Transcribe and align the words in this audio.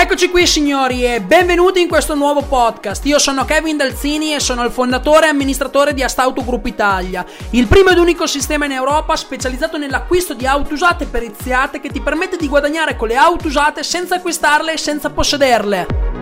Eccoci 0.00 0.30
qui 0.30 0.46
signori 0.46 1.04
e 1.04 1.20
benvenuti 1.20 1.80
in 1.80 1.88
questo 1.88 2.14
nuovo 2.14 2.42
podcast. 2.42 3.04
Io 3.06 3.18
sono 3.18 3.44
Kevin 3.44 3.76
Dalzini 3.76 4.32
e 4.32 4.38
sono 4.38 4.62
il 4.62 4.70
fondatore 4.70 5.26
e 5.26 5.30
amministratore 5.30 5.92
di 5.92 6.04
Astauto 6.04 6.44
Group 6.44 6.66
Italia, 6.66 7.26
il 7.50 7.66
primo 7.66 7.90
ed 7.90 7.98
unico 7.98 8.28
sistema 8.28 8.66
in 8.66 8.70
Europa 8.70 9.16
specializzato 9.16 9.76
nell'acquisto 9.76 10.34
di 10.34 10.46
auto 10.46 10.74
usate 10.74 11.06
periziate 11.06 11.80
che 11.80 11.88
ti 11.90 12.00
permette 12.00 12.36
di 12.36 12.46
guadagnare 12.46 12.94
con 12.94 13.08
le 13.08 13.16
auto 13.16 13.48
usate 13.48 13.82
senza 13.82 14.14
acquistarle 14.14 14.74
e 14.74 14.78
senza 14.78 15.10
possederle. 15.10 16.17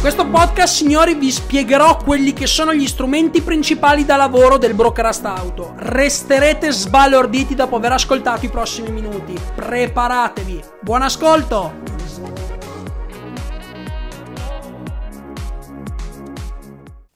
In 0.00 0.06
questo 0.06 0.30
podcast, 0.30 0.76
signori, 0.76 1.12
vi 1.12 1.30
spiegherò 1.30 1.98
quelli 1.98 2.32
che 2.32 2.46
sono 2.46 2.72
gli 2.72 2.86
strumenti 2.86 3.42
principali 3.42 4.06
da 4.06 4.16
lavoro 4.16 4.56
del 4.56 4.72
broker 4.72 5.04
Astauto. 5.04 5.74
Resterete 5.76 6.72
sbalorditi 6.72 7.54
dopo 7.54 7.76
aver 7.76 7.92
ascoltato 7.92 8.46
i 8.46 8.48
prossimi 8.48 8.90
minuti. 8.92 9.38
Preparatevi. 9.54 10.64
Buon 10.80 11.02
ascolto! 11.02 11.74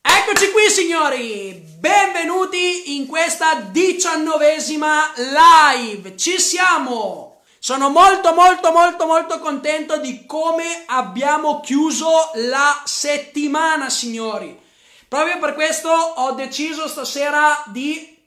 Eccoci 0.03 0.51
qui 0.53 0.69
signori, 0.69 1.64
benvenuti 1.78 2.97
in 2.98 3.06
questa 3.06 3.62
diciannovesima 3.73 5.14
live, 5.16 6.19
ci 6.19 6.39
siamo! 6.39 7.34
Sono 7.66 7.88
molto 7.88 8.34
molto 8.34 8.73
molto 8.73 9.06
molto 9.06 9.38
contento 9.38 9.96
di 9.96 10.27
come 10.27 10.82
abbiamo 10.84 11.60
chiuso 11.60 12.30
la 12.34 12.82
settimana, 12.84 13.88
signori. 13.88 14.60
Proprio 15.09 15.38
per 15.38 15.55
questo 15.55 15.88
ho 15.88 16.32
deciso 16.32 16.86
stasera 16.86 17.62
di 17.69 18.22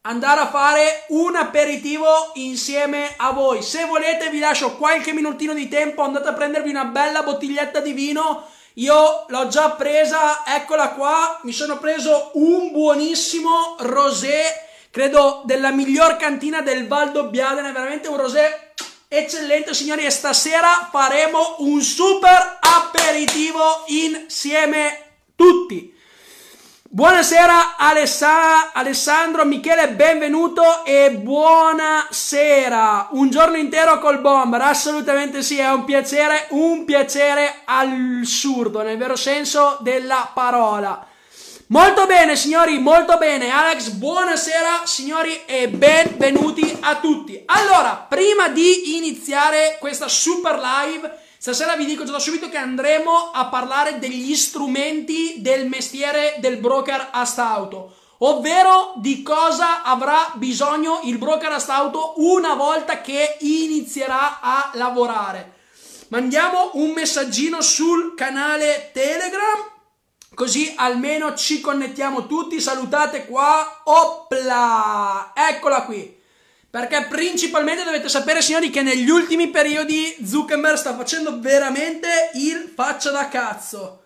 andare 0.00 0.40
a 0.40 0.48
fare 0.48 1.04
un 1.08 1.36
aperitivo 1.36 2.30
insieme 2.36 3.12
a 3.18 3.32
voi. 3.32 3.60
Se 3.60 3.84
volete 3.84 4.30
vi 4.30 4.38
lascio 4.38 4.78
qualche 4.78 5.12
minutino 5.12 5.52
di 5.52 5.68
tempo, 5.68 6.00
andate 6.00 6.28
a 6.28 6.32
prendervi 6.32 6.70
una 6.70 6.86
bella 6.86 7.22
bottiglietta 7.22 7.80
di 7.80 7.92
vino. 7.92 8.48
Io 8.76 9.26
l'ho 9.28 9.48
già 9.48 9.72
presa, 9.72 10.46
eccola 10.46 10.92
qua, 10.92 11.40
mi 11.42 11.52
sono 11.52 11.76
preso 11.76 12.30
un 12.36 12.70
buonissimo 12.72 13.76
rosé 13.80 14.70
credo 14.92 15.40
della 15.46 15.70
miglior 15.70 16.16
cantina 16.16 16.60
del 16.60 16.86
Val 16.86 17.12
d'Obbiadene, 17.12 17.72
veramente 17.72 18.08
un 18.08 18.18
rosé 18.18 18.74
eccellente 19.08 19.72
signori 19.72 20.04
e 20.04 20.10
stasera 20.10 20.90
faremo 20.92 21.56
un 21.60 21.80
super 21.80 22.58
aperitivo 22.60 23.84
insieme 23.86 25.14
tutti. 25.34 25.98
Buonasera 26.82 27.78
Alessa- 27.78 28.74
Alessandro, 28.74 29.46
Michele, 29.46 29.88
benvenuto 29.88 30.84
e 30.84 31.10
buonasera. 31.10 33.08
Un 33.12 33.30
giorno 33.30 33.56
intero 33.56 33.98
col 33.98 34.20
bomber, 34.20 34.60
assolutamente 34.60 35.42
sì, 35.42 35.56
è 35.56 35.72
un 35.72 35.84
piacere, 35.84 36.48
un 36.50 36.84
piacere 36.84 37.62
assurdo, 37.64 38.82
nel 38.82 38.98
vero 38.98 39.16
senso 39.16 39.78
della 39.80 40.30
parola. 40.34 41.06
Molto 41.68 42.06
bene 42.06 42.36
signori, 42.36 42.78
molto 42.78 43.16
bene. 43.16 43.50
Alex, 43.50 43.90
buonasera 43.90 44.82
signori 44.84 45.44
e 45.46 45.68
benvenuti 45.68 46.76
a 46.80 46.96
tutti. 46.96 47.40
Allora, 47.46 48.04
prima 48.08 48.48
di 48.48 48.96
iniziare 48.96 49.78
questa 49.80 50.08
super 50.08 50.60
live, 50.60 51.18
stasera 51.38 51.76
vi 51.76 51.86
dico 51.86 52.04
già 52.04 52.12
da 52.12 52.18
subito 52.18 52.48
che 52.48 52.58
andremo 52.58 53.30
a 53.32 53.46
parlare 53.46 53.98
degli 53.98 54.34
strumenti 54.34 55.36
del 55.38 55.66
mestiere 55.66 56.34
del 56.40 56.58
broker 56.58 57.08
astauto, 57.12 57.94
ovvero 58.18 58.92
di 58.96 59.22
cosa 59.22 59.82
avrà 59.82 60.32
bisogno 60.34 61.00
il 61.04 61.16
broker 61.16 61.52
astauto 61.52 62.14
una 62.16 62.54
volta 62.54 63.00
che 63.00 63.36
inizierà 63.40 64.40
a 64.42 64.70
lavorare. 64.74 65.52
Mandiamo 66.08 66.72
un 66.74 66.90
messaggino 66.90 67.62
sul 67.62 68.14
canale 68.14 68.90
Telegram 68.92 69.71
Così 70.34 70.72
almeno 70.76 71.34
ci 71.34 71.60
connettiamo 71.60 72.26
tutti, 72.26 72.60
salutate 72.60 73.26
qua, 73.26 73.82
opla, 73.84 75.32
eccola 75.34 75.82
qui. 75.82 76.20
Perché 76.70 77.06
principalmente 77.08 77.84
dovete 77.84 78.08
sapere, 78.08 78.40
signori, 78.40 78.70
che 78.70 78.82
negli 78.82 79.10
ultimi 79.10 79.48
periodi 79.48 80.16
Zuckerberg 80.24 80.76
sta 80.76 80.96
facendo 80.96 81.38
veramente 81.38 82.30
il 82.34 82.72
faccia 82.74 83.10
da 83.10 83.28
cazzo 83.28 84.01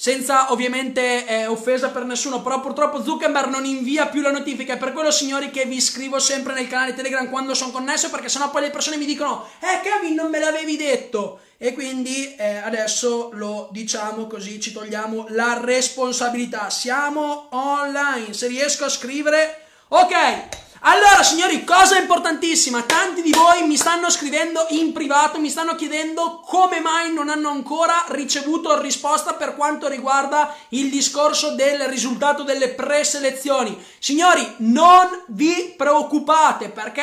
senza 0.00 0.50
ovviamente 0.50 1.26
eh, 1.26 1.46
offesa 1.46 1.90
per 1.90 2.04
nessuno, 2.04 2.40
però 2.40 2.58
purtroppo 2.62 3.02
Zuckerberg 3.02 3.50
non 3.50 3.66
invia 3.66 4.06
più 4.06 4.22
le 4.22 4.30
notifiche, 4.30 4.72
è 4.72 4.78
per 4.78 4.94
quello 4.94 5.10
signori 5.10 5.50
che 5.50 5.66
vi 5.66 5.78
scrivo 5.78 6.18
sempre 6.18 6.54
nel 6.54 6.68
canale 6.68 6.94
Telegram 6.94 7.28
quando 7.28 7.52
sono 7.52 7.70
connesso, 7.70 8.08
perché 8.08 8.30
sennò 8.30 8.48
poi 8.48 8.62
le 8.62 8.70
persone 8.70 8.96
mi 8.96 9.04
dicono, 9.04 9.46
eh 9.60 9.80
Kevin 9.82 10.14
non 10.14 10.30
me 10.30 10.38
l'avevi 10.38 10.78
detto, 10.78 11.40
e 11.58 11.74
quindi 11.74 12.34
eh, 12.34 12.56
adesso 12.64 13.28
lo 13.34 13.68
diciamo 13.72 14.26
così, 14.26 14.58
ci 14.58 14.72
togliamo 14.72 15.26
la 15.28 15.60
responsabilità, 15.62 16.70
siamo 16.70 17.48
online, 17.50 18.32
se 18.32 18.46
riesco 18.46 18.86
a 18.86 18.88
scrivere, 18.88 19.66
ok, 19.88 20.48
allora, 20.82 21.22
signori, 21.22 21.62
cosa 21.62 21.98
importantissima, 21.98 22.82
tanti 22.82 23.20
di 23.20 23.32
voi 23.32 23.66
mi 23.66 23.76
stanno 23.76 24.08
scrivendo 24.08 24.64
in 24.70 24.92
privato, 24.92 25.38
mi 25.38 25.50
stanno 25.50 25.74
chiedendo 25.74 26.40
come 26.40 26.80
mai 26.80 27.12
non 27.12 27.28
hanno 27.28 27.50
ancora 27.50 28.06
ricevuto 28.08 28.80
risposta 28.80 29.34
per 29.34 29.54
quanto 29.56 29.88
riguarda 29.88 30.56
il 30.70 30.88
discorso 30.88 31.54
del 31.54 31.80
risultato 31.80 32.44
delle 32.44 32.70
preselezioni. 32.70 33.76
Signori, 33.98 34.54
non 34.58 35.24
vi 35.28 35.74
preoccupate 35.76 36.70
perché 36.70 37.02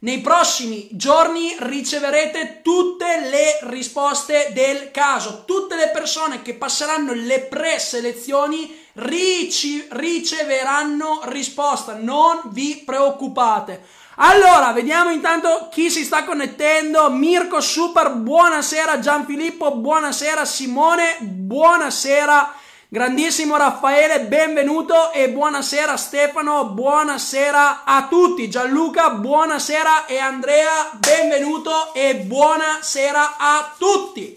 nei 0.00 0.20
prossimi 0.20 0.86
giorni 0.92 1.56
riceverete 1.58 2.60
tutte 2.62 3.28
le 3.28 3.58
risposte 3.62 4.52
del 4.52 4.92
caso. 4.92 5.42
Tutte 5.44 5.74
le 5.74 5.88
persone 5.88 6.40
che 6.40 6.54
passeranno 6.54 7.12
le 7.14 7.40
preselezioni 7.40 8.86
rici- 8.98 9.86
riceveranno 9.90 11.20
risposta. 11.24 11.96
Non 11.98 12.42
vi 12.46 12.82
preoccupate. 12.84 13.82
Allora, 14.16 14.72
vediamo 14.72 15.10
intanto 15.10 15.68
chi 15.70 15.90
si 15.90 16.04
sta 16.04 16.24
connettendo. 16.24 17.10
Mirko 17.10 17.60
Super, 17.60 18.10
buonasera. 18.10 18.98
Gianfilippo, 18.98 19.76
buonasera. 19.76 20.44
Simone, 20.44 21.18
buonasera. 21.20 22.54
Grandissimo 22.90 23.58
Raffaele, 23.58 24.20
benvenuto 24.20 25.12
e 25.12 25.28
buonasera 25.28 25.94
Stefano, 25.98 26.70
buonasera 26.70 27.84
a 27.84 28.06
tutti. 28.08 28.48
Gianluca, 28.48 29.10
buonasera 29.10 30.06
e 30.06 30.16
Andrea, 30.16 30.92
benvenuto 30.94 31.92
e 31.92 32.14
buonasera 32.14 33.36
a 33.36 33.74
tutti. 33.76 34.34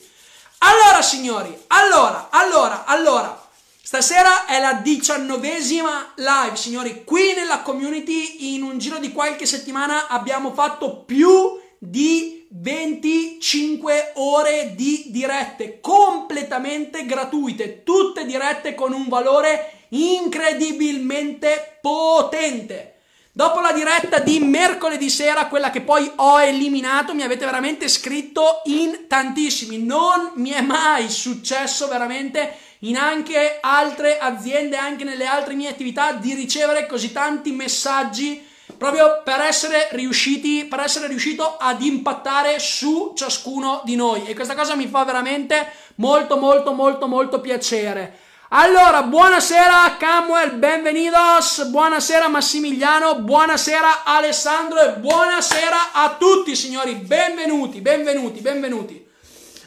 Allora 0.57 1.01
signori, 1.01 1.57
allora, 1.67 2.27
allora, 2.29 2.83
allora, 2.85 3.40
stasera 3.81 4.45
è 4.45 4.59
la 4.59 4.73
diciannovesima 4.73 6.13
live, 6.15 6.55
signori. 6.55 7.03
Qui 7.03 7.33
nella 7.33 7.61
community 7.61 8.55
in 8.55 8.63
un 8.63 8.77
giro 8.77 8.97
di 8.99 9.11
qualche 9.11 9.45
settimana 9.45 10.07
abbiamo 10.07 10.53
fatto 10.53 11.03
più 11.03 11.59
di 11.77 12.45
25 12.49 14.11
ore 14.15 14.73
di 14.75 15.05
dirette 15.07 15.79
completamente 15.79 17.05
gratuite, 17.05 17.83
tutte 17.83 18.25
dirette 18.25 18.75
con 18.75 18.93
un 18.93 19.07
valore 19.07 19.85
incredibilmente 19.89 21.79
potente. 21.81 22.97
Dopo 23.33 23.61
la 23.61 23.71
diretta 23.71 24.19
di 24.19 24.39
mercoledì 24.39 25.09
sera, 25.09 25.47
quella 25.47 25.69
che 25.69 25.79
poi 25.79 26.11
ho 26.17 26.41
eliminato, 26.41 27.13
mi 27.13 27.23
avete 27.23 27.45
veramente 27.45 27.87
scritto 27.87 28.61
in 28.65 29.05
tantissimi. 29.07 29.77
Non 29.77 30.33
mi 30.35 30.49
è 30.49 30.59
mai 30.59 31.09
successo 31.09 31.87
veramente 31.87 32.53
in 32.83 32.97
anche 32.97 33.57
altre 33.61 34.17
aziende, 34.17 34.77
anche 34.77 35.03
nelle 35.03 35.25
altre 35.25 35.53
mie 35.53 35.69
attività, 35.69 36.13
di 36.13 36.33
ricevere 36.33 36.85
così 36.85 37.11
tanti 37.11 37.51
messaggi 37.51 38.47
proprio 38.77 39.21
per 39.23 39.39
essere 39.41 39.89
riusciti, 39.91 40.65
per 40.65 40.79
essere 40.79 41.07
riuscito 41.07 41.57
ad 41.57 41.83
impattare 41.83 42.57
su 42.57 43.13
ciascuno 43.15 43.81
di 43.83 43.95
noi. 43.95 44.25
E 44.25 44.33
questa 44.33 44.55
cosa 44.55 44.75
mi 44.75 44.87
fa 44.87 45.03
veramente 45.03 45.71
molto, 45.95 46.37
molto, 46.37 46.73
molto, 46.73 47.07
molto 47.07 47.39
piacere. 47.41 48.17
Allora, 48.53 49.03
buonasera 49.03 49.95
Camuel, 49.97 50.53
benvenidos, 50.53 51.65
buonasera 51.67 52.27
Massimiliano, 52.27 53.21
buonasera 53.21 54.03
Alessandro 54.03 54.79
e 54.81 54.93
buonasera 54.93 55.93
a 55.93 56.15
tutti 56.19 56.53
signori, 56.55 56.95
benvenuti, 56.95 57.79
benvenuti, 57.79 58.41
benvenuti. 58.41 59.07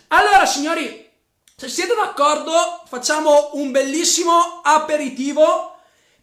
Allora 0.08 0.44
signori, 0.44 1.03
se 1.56 1.68
siete 1.68 1.94
d'accordo 1.94 2.82
facciamo 2.88 3.50
un 3.52 3.70
bellissimo 3.70 4.60
aperitivo 4.64 5.76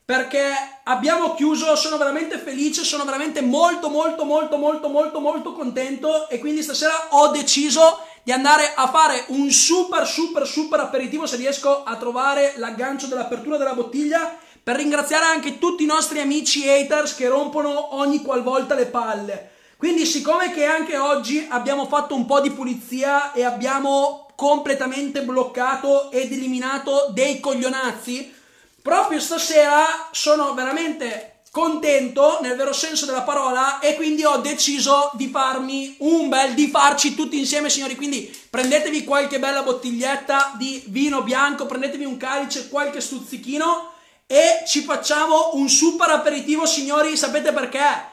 perché 0.04 0.52
abbiamo 0.84 1.36
chiuso, 1.36 1.74
sono 1.78 1.98
veramente 1.98 2.38
felice, 2.38 2.84
sono 2.84 3.06
veramente 3.06 3.40
molto 3.40 3.88
molto 3.88 4.26
molto 4.26 4.58
molto 4.58 4.90
molto 4.90 5.20
molto 5.22 5.54
contento 5.54 6.28
e 6.28 6.38
quindi 6.38 6.62
stasera 6.62 7.08
ho 7.12 7.30
deciso 7.30 8.00
di 8.24 8.34
andare 8.34 8.74
a 8.76 8.90
fare 8.90 9.24
un 9.28 9.50
super 9.52 10.06
super 10.06 10.46
super 10.46 10.82
aperitivo 10.82 11.26
se 11.26 11.38
riesco 11.38 11.86
a 11.86 11.96
trovare 11.96 12.56
l'aggancio 12.58 13.08
dell'apertura 13.08 13.56
della 13.56 13.74
bottiglia 13.74 14.38
per 14.62 14.76
ringraziare 14.76 15.24
anche 15.24 15.60
tutti 15.60 15.84
i 15.84 15.88
nostri 15.88 16.20
amici 16.20 16.70
haters 16.70 17.16
che 17.16 17.30
rompono 17.30 17.96
ogni 17.96 18.22
qualvolta 18.22 18.76
le 18.76 18.88
palle. 18.88 19.52
Quindi 19.78 20.06
siccome 20.06 20.52
che 20.52 20.66
anche 20.66 20.98
oggi 20.98 21.48
abbiamo 21.50 21.88
fatto 21.88 22.16
un 22.16 22.26
po' 22.26 22.42
di 22.42 22.52
pulizia 22.52 23.32
e 23.32 23.44
abbiamo 23.46 24.28
completamente 24.42 25.22
bloccato 25.22 26.10
ed 26.10 26.32
eliminato 26.32 27.12
dei 27.14 27.40
coglionazzi, 27.40 28.34
proprio 28.82 29.20
stasera 29.20 30.10
sono 30.10 30.56
veramente 30.56 31.44
contento 31.52 32.40
nel 32.42 32.56
vero 32.56 32.74
senso 32.74 33.06
della 33.06 33.22
parola 33.22 33.78
e 33.78 33.94
quindi 33.94 34.24
ho 34.24 34.38
deciso 34.38 35.12
di 35.14 35.28
farmi 35.28 35.96
un 36.00 36.28
bel 36.28 36.56
di 36.56 36.70
farci 36.70 37.14
tutti 37.14 37.38
insieme 37.38 37.70
signori. 37.70 37.96
Quindi 37.96 38.36
prendetevi 38.50 39.04
qualche 39.04 39.38
bella 39.38 39.62
bottiglietta 39.62 40.54
di 40.58 40.82
vino 40.88 41.22
bianco 41.22 41.68
prendetevi 41.68 42.06
un 42.06 42.18
calice 42.18 42.68
qualche 42.68 43.00
stuzzichino 43.00 43.92
e 44.26 44.64
ci 44.66 44.82
facciamo 44.82 45.52
un 45.54 45.70
super 45.70 46.10
aperitivo 46.10 46.66
signori. 46.66 47.16
Sapete 47.16 47.52
perché 47.52 48.11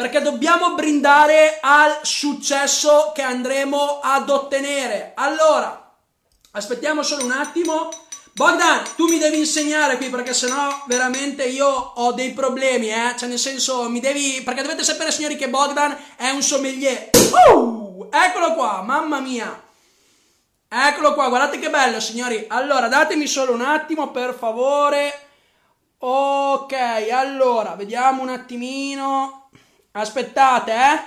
perché 0.00 0.22
dobbiamo 0.22 0.72
brindare 0.72 1.58
al 1.60 1.98
successo 2.00 3.12
che 3.14 3.20
andremo 3.20 4.00
ad 4.00 4.30
ottenere. 4.30 5.12
Allora, 5.14 5.94
aspettiamo 6.52 7.02
solo 7.02 7.26
un 7.26 7.32
attimo. 7.32 7.90
Bogdan, 8.32 8.82
tu 8.96 9.08
mi 9.08 9.18
devi 9.18 9.36
insegnare 9.36 9.98
qui 9.98 10.08
perché 10.08 10.32
sennò 10.32 10.84
veramente 10.86 11.44
io 11.44 11.68
ho 11.68 12.12
dei 12.12 12.32
problemi, 12.32 12.88
eh? 12.88 13.14
Cioè 13.14 13.28
nel 13.28 13.38
senso, 13.38 13.90
mi 13.90 14.00
devi... 14.00 14.40
Perché 14.42 14.62
dovete 14.62 14.84
sapere 14.84 15.12
signori 15.12 15.36
che 15.36 15.50
Bogdan 15.50 15.94
è 16.16 16.30
un 16.30 16.40
sommelier. 16.40 17.10
Uh, 17.52 18.08
eccolo 18.10 18.54
qua, 18.54 18.80
mamma 18.80 19.20
mia. 19.20 19.64
Eccolo 20.66 21.12
qua, 21.12 21.28
guardate 21.28 21.58
che 21.58 21.68
bello 21.68 22.00
signori. 22.00 22.46
Allora, 22.48 22.88
datemi 22.88 23.26
solo 23.26 23.52
un 23.52 23.60
attimo 23.60 24.10
per 24.10 24.34
favore. 24.34 25.28
Ok, 25.98 26.72
allora, 27.12 27.74
vediamo 27.74 28.22
un 28.22 28.30
attimino. 28.30 29.39
Aspettate, 29.92 30.72
eh? 30.72 31.02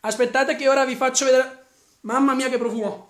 Aspettate 0.00 0.56
che 0.56 0.68
ora 0.68 0.84
vi 0.84 0.96
faccio 0.96 1.24
vedere. 1.24 1.66
Mamma 2.02 2.34
mia 2.34 2.48
che 2.48 2.58
profumo. 2.58 3.08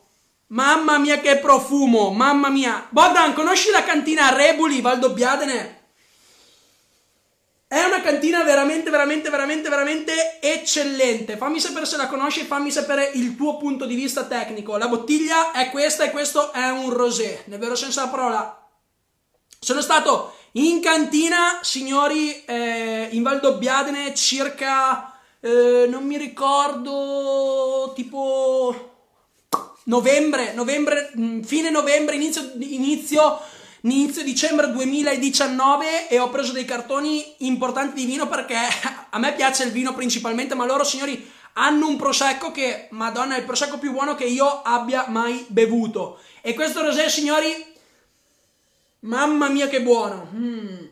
Mamma 0.49 0.99
mia 0.99 1.21
che 1.21 1.39
profumo, 1.39 2.11
mamma 2.11 2.49
mia. 2.49 2.87
Bogdan, 2.91 3.35
conosci 3.35 3.71
la 3.71 3.85
cantina 3.85 4.35
Rebuli 4.35 4.81
Valdobbiadene? 4.81 5.79
È 7.69 7.85
una 7.85 8.01
cantina 8.01 8.43
veramente, 8.43 8.91
veramente, 8.91 9.31
veramente, 9.31 9.69
veramente 9.69 10.41
eccellente. 10.41 11.37
Fammi 11.37 11.61
sapere 11.61 11.87
se 11.87 11.97
la 11.97 12.09
conosci 12.09 12.41
e 12.41 12.45
fammi 12.47 12.69
sapere 12.73 13.13
il 13.15 13.37
tuo 13.37 13.59
punto 13.59 13.87
di 13.87 13.95
vista 13.95 14.25
tecnico. 14.25 14.77
La 14.77 14.89
bottiglia 14.89 15.53
è 15.53 15.71
questa 15.71 16.03
e 16.03 16.11
questo 16.11 16.53
è 16.53 16.69
un 16.69 16.91
rosé, 16.91 17.45
nel 17.47 17.61
vero 17.61 17.77
senso 17.77 18.01
della 18.01 18.11
parola. 18.11 18.69
Sono 19.61 19.81
stato 19.83 20.35
in 20.53 20.81
cantina, 20.81 21.61
signori, 21.63 22.45
eh, 22.45 23.09
in 23.13 23.23
Valdobbiadene 23.23 24.15
circa, 24.15 25.17
eh, 25.41 25.87
non 25.89 26.05
mi 26.05 26.17
ricordo, 26.17 27.93
tipo 27.95 28.91
novembre, 29.85 30.53
novembre 30.55 31.13
mm, 31.17 31.43
fine 31.43 31.71
novembre, 31.71 32.17
inizio, 32.17 32.53
inizio, 32.59 33.39
inizio 33.83 34.25
dicembre 34.25 34.73
2019 34.73 36.09
e 36.09 36.19
ho 36.19 36.29
preso 36.31 36.53
dei 36.53 36.65
cartoni 36.65 37.35
importanti 37.39 37.95
di 37.95 38.07
vino 38.07 38.29
perché 38.29 38.57
a 39.11 39.19
me 39.19 39.33
piace 39.35 39.65
il 39.65 39.71
vino 39.71 39.95
principalmente, 39.95 40.57
ma 40.57 40.67
loro, 40.67 40.83
signori, 40.83 41.31
hanno 41.55 41.87
un 41.87 41.97
prosecco 41.97 42.51
che, 42.51 42.89
madonna, 42.91 43.37
è 43.37 43.39
il 43.39 43.45
prosecco 43.45 43.79
più 43.79 43.93
buono 43.93 44.15
che 44.17 44.25
io 44.25 44.63
abbia 44.63 45.07
mai 45.09 45.45
bevuto. 45.49 46.19
E 46.41 46.55
questo 46.55 46.83
rosé, 46.83 47.09
signori, 47.09 47.70
Mamma 49.01 49.49
mia 49.49 49.69
che 49.69 49.81
buono. 49.81 50.29
Mm. 50.35 50.87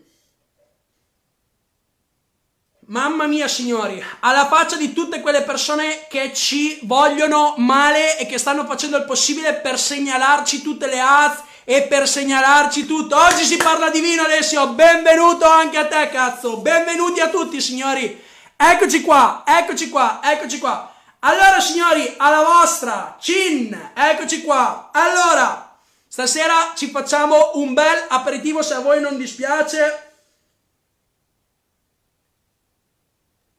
Mamma 2.86 3.26
mia 3.26 3.48
signori, 3.48 4.02
alla 4.20 4.46
faccia 4.46 4.76
di 4.76 4.94
tutte 4.94 5.20
quelle 5.20 5.42
persone 5.42 6.06
che 6.08 6.32
ci 6.32 6.78
vogliono 6.84 7.52
male 7.58 8.16
e 8.16 8.24
che 8.24 8.38
stanno 8.38 8.64
facendo 8.64 8.96
il 8.96 9.04
possibile 9.04 9.56
per 9.56 9.78
segnalarci 9.78 10.62
tutte 10.62 10.86
le 10.86 10.98
az 10.98 11.42
e 11.64 11.82
per 11.82 12.08
segnalarci 12.08 12.86
tutto. 12.86 13.14
Oggi 13.14 13.44
si 13.44 13.58
parla 13.58 13.90
di 13.90 14.00
vino 14.00 14.22
Alessio, 14.22 14.68
benvenuto 14.68 15.44
anche 15.44 15.76
a 15.76 15.86
te 15.86 16.08
cazzo, 16.08 16.56
benvenuti 16.56 17.20
a 17.20 17.28
tutti 17.28 17.60
signori. 17.60 18.24
Eccoci 18.56 19.02
qua, 19.02 19.42
eccoci 19.44 19.90
qua, 19.90 20.20
eccoci 20.22 20.58
qua. 20.58 20.90
Allora 21.18 21.60
signori, 21.60 22.14
alla 22.16 22.42
vostra, 22.42 23.18
cin, 23.20 23.90
eccoci 23.92 24.40
qua. 24.40 24.88
Allora, 24.94 25.67
Stasera 26.10 26.72
ci 26.74 26.88
facciamo 26.88 27.50
un 27.54 27.74
bel 27.74 28.06
aperitivo 28.08 28.62
se 28.62 28.72
a 28.72 28.80
voi 28.80 28.98
non 28.98 29.18
dispiace. 29.18 30.06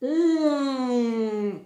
Mm. 0.04 1.56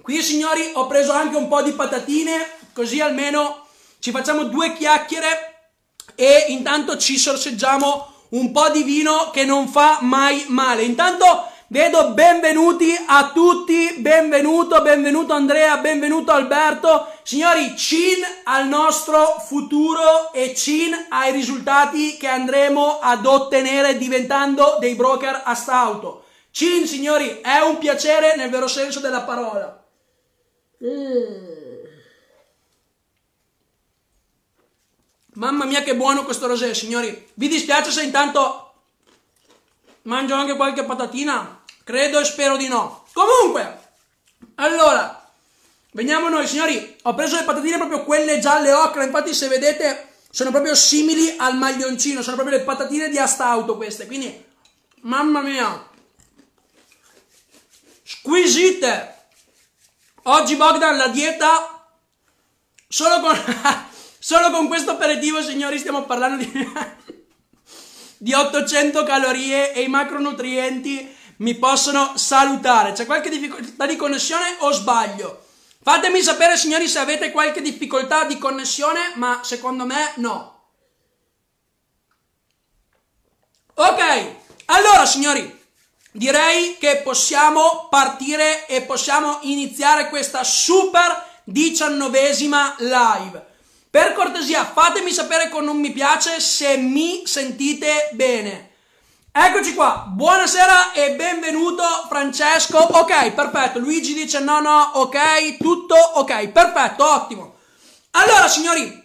Qui 0.00 0.22
signori 0.22 0.70
ho 0.72 0.86
preso 0.86 1.12
anche 1.12 1.36
un 1.36 1.48
po' 1.48 1.60
di 1.60 1.72
patatine, 1.72 2.50
così 2.72 3.00
almeno 3.00 3.66
ci 3.98 4.10
facciamo 4.10 4.44
due 4.44 4.72
chiacchiere 4.72 5.72
e 6.14 6.46
intanto 6.48 6.96
ci 6.96 7.18
sorseggiamo 7.18 8.14
un 8.30 8.50
po' 8.52 8.70
di 8.70 8.84
vino 8.84 9.30
che 9.30 9.44
non 9.44 9.68
fa 9.68 9.98
mai 10.00 10.46
male. 10.48 10.82
Intanto 10.82 11.52
Vedo 11.70 12.12
benvenuti 12.14 12.96
a 13.08 13.30
tutti, 13.30 13.96
benvenuto, 13.98 14.80
benvenuto 14.80 15.34
Andrea, 15.34 15.76
benvenuto 15.76 16.32
Alberto. 16.32 17.17
Signori, 17.28 17.76
cin 17.76 18.24
al 18.44 18.68
nostro 18.68 19.38
futuro 19.38 20.32
e 20.32 20.54
cin 20.54 20.94
ai 21.10 21.30
risultati 21.30 22.16
che 22.16 22.26
andremo 22.26 23.00
ad 23.00 23.26
ottenere 23.26 23.98
diventando 23.98 24.78
dei 24.80 24.94
broker 24.94 25.42
a 25.44 25.54
stauto. 25.54 26.24
Cin, 26.50 26.86
signori, 26.86 27.40
è 27.42 27.58
un 27.58 27.76
piacere 27.76 28.34
nel 28.34 28.48
vero 28.48 28.66
senso 28.66 29.00
della 29.00 29.24
parola. 29.24 29.84
Mm. 30.82 31.84
Mamma 35.34 35.66
mia 35.66 35.82
che 35.82 35.94
buono 35.94 36.24
questo 36.24 36.46
rosé, 36.46 36.72
signori. 36.72 37.28
Vi 37.34 37.48
dispiace 37.48 37.90
se 37.90 38.04
intanto 38.04 38.72
mangio 40.04 40.34
anche 40.34 40.56
qualche 40.56 40.84
patatina? 40.84 41.62
Credo 41.84 42.20
e 42.20 42.24
spero 42.24 42.56
di 42.56 42.68
no. 42.68 43.04
Comunque, 43.12 43.80
allora, 44.54 45.17
veniamo 45.98 46.28
noi, 46.28 46.46
signori. 46.46 46.96
Ho 47.02 47.14
preso 47.14 47.34
le 47.34 47.42
patatine 47.42 47.76
proprio 47.76 48.04
quelle 48.04 48.38
gialle 48.38 48.72
ocra. 48.72 49.02
Infatti, 49.02 49.34
se 49.34 49.48
vedete, 49.48 50.10
sono 50.30 50.50
proprio 50.50 50.76
simili 50.76 51.34
al 51.36 51.56
maglioncino. 51.56 52.22
Sono 52.22 52.36
proprio 52.36 52.56
le 52.56 52.62
patatine 52.62 53.08
di 53.08 53.18
Astauto 53.18 53.76
queste. 53.76 54.06
Quindi, 54.06 54.44
mamma 55.00 55.40
mia, 55.40 55.88
squisite. 58.04 59.16
Oggi 60.22 60.54
Bogdan 60.54 60.96
la 60.96 61.08
dieta 61.08 61.88
solo 62.86 63.20
con, 63.20 63.36
solo 64.20 64.50
con 64.50 64.68
questo 64.68 64.92
aperitivo, 64.92 65.42
signori, 65.42 65.78
stiamo 65.78 66.04
parlando 66.04 66.44
di, 66.44 66.72
di 68.18 68.32
800 68.32 69.02
calorie 69.02 69.72
e 69.72 69.82
i 69.82 69.88
macronutrienti 69.88 71.16
mi 71.38 71.56
possono 71.56 72.16
salutare. 72.16 72.92
C'è 72.92 73.04
qualche 73.04 73.30
difficoltà 73.30 73.86
di 73.86 73.96
connessione 73.96 74.58
o 74.60 74.70
sbaglio? 74.70 75.46
Fatemi 75.80 76.22
sapere 76.22 76.56
signori 76.56 76.88
se 76.88 76.98
avete 76.98 77.30
qualche 77.30 77.62
difficoltà 77.62 78.24
di 78.24 78.36
connessione, 78.36 79.12
ma 79.14 79.40
secondo 79.42 79.84
me 79.86 80.12
no. 80.16 80.56
Ok, 83.74 84.34
allora 84.66 85.06
signori, 85.06 85.56
direi 86.10 86.76
che 86.78 87.00
possiamo 87.04 87.86
partire 87.88 88.66
e 88.66 88.82
possiamo 88.82 89.38
iniziare 89.42 90.08
questa 90.08 90.42
super 90.42 91.40
diciannovesima 91.44 92.74
live. 92.78 93.46
Per 93.88 94.12
cortesia 94.12 94.66
fatemi 94.66 95.12
sapere 95.12 95.48
con 95.48 95.66
un 95.66 95.78
mi 95.78 95.92
piace 95.92 96.40
se 96.40 96.76
mi 96.76 97.26
sentite 97.26 98.10
bene. 98.12 98.67
Eccoci 99.40 99.74
qua, 99.74 100.04
buonasera 100.08 100.90
e 100.90 101.12
benvenuto 101.14 101.84
Francesco. 102.08 102.76
Ok, 102.76 103.30
perfetto. 103.30 103.78
Luigi 103.78 104.12
dice 104.12 104.40
no, 104.40 104.58
no, 104.58 104.90
ok, 104.94 105.58
tutto 105.58 105.94
ok, 105.94 106.48
perfetto, 106.48 107.08
ottimo. 107.08 107.54
Allora, 108.10 108.48
signori, 108.48 109.00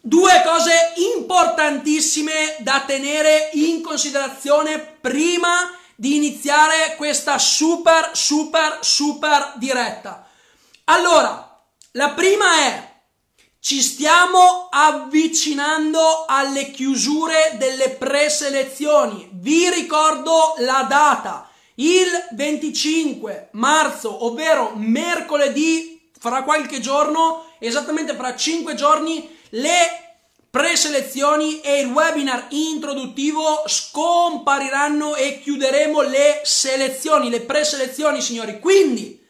due 0.00 0.42
cose 0.46 0.92
importantissime 1.16 2.54
da 2.60 2.84
tenere 2.86 3.50
in 3.54 3.82
considerazione 3.82 4.78
prima 4.78 5.76
di 5.96 6.14
iniziare 6.14 6.94
questa 6.96 7.36
super, 7.38 8.10
super, 8.12 8.78
super 8.80 9.54
diretta. 9.56 10.24
Allora, 10.84 11.60
la 11.92 12.10
prima 12.10 12.58
è 12.60 12.97
ci 13.68 13.82
stiamo 13.82 14.68
avvicinando 14.70 16.24
alle 16.26 16.70
chiusure 16.70 17.56
delle 17.58 17.90
preselezioni. 17.90 19.28
Vi 19.30 19.68
ricordo 19.68 20.54
la 20.60 20.86
data, 20.88 21.50
il 21.74 22.08
25 22.30 23.50
marzo, 23.52 24.24
ovvero 24.24 24.72
mercoledì, 24.74 26.00
fra 26.18 26.44
qualche 26.44 26.80
giorno, 26.80 27.44
esattamente 27.58 28.14
fra 28.14 28.34
5 28.34 28.74
giorni, 28.74 29.36
le 29.50 30.14
preselezioni 30.48 31.60
e 31.60 31.80
il 31.80 31.88
webinar 31.88 32.46
introduttivo 32.48 33.64
scompariranno 33.66 35.14
e 35.14 35.42
chiuderemo 35.42 36.00
le 36.00 36.40
selezioni, 36.42 37.28
le 37.28 37.42
preselezioni, 37.42 38.22
signori. 38.22 38.60
Quindi, 38.60 39.27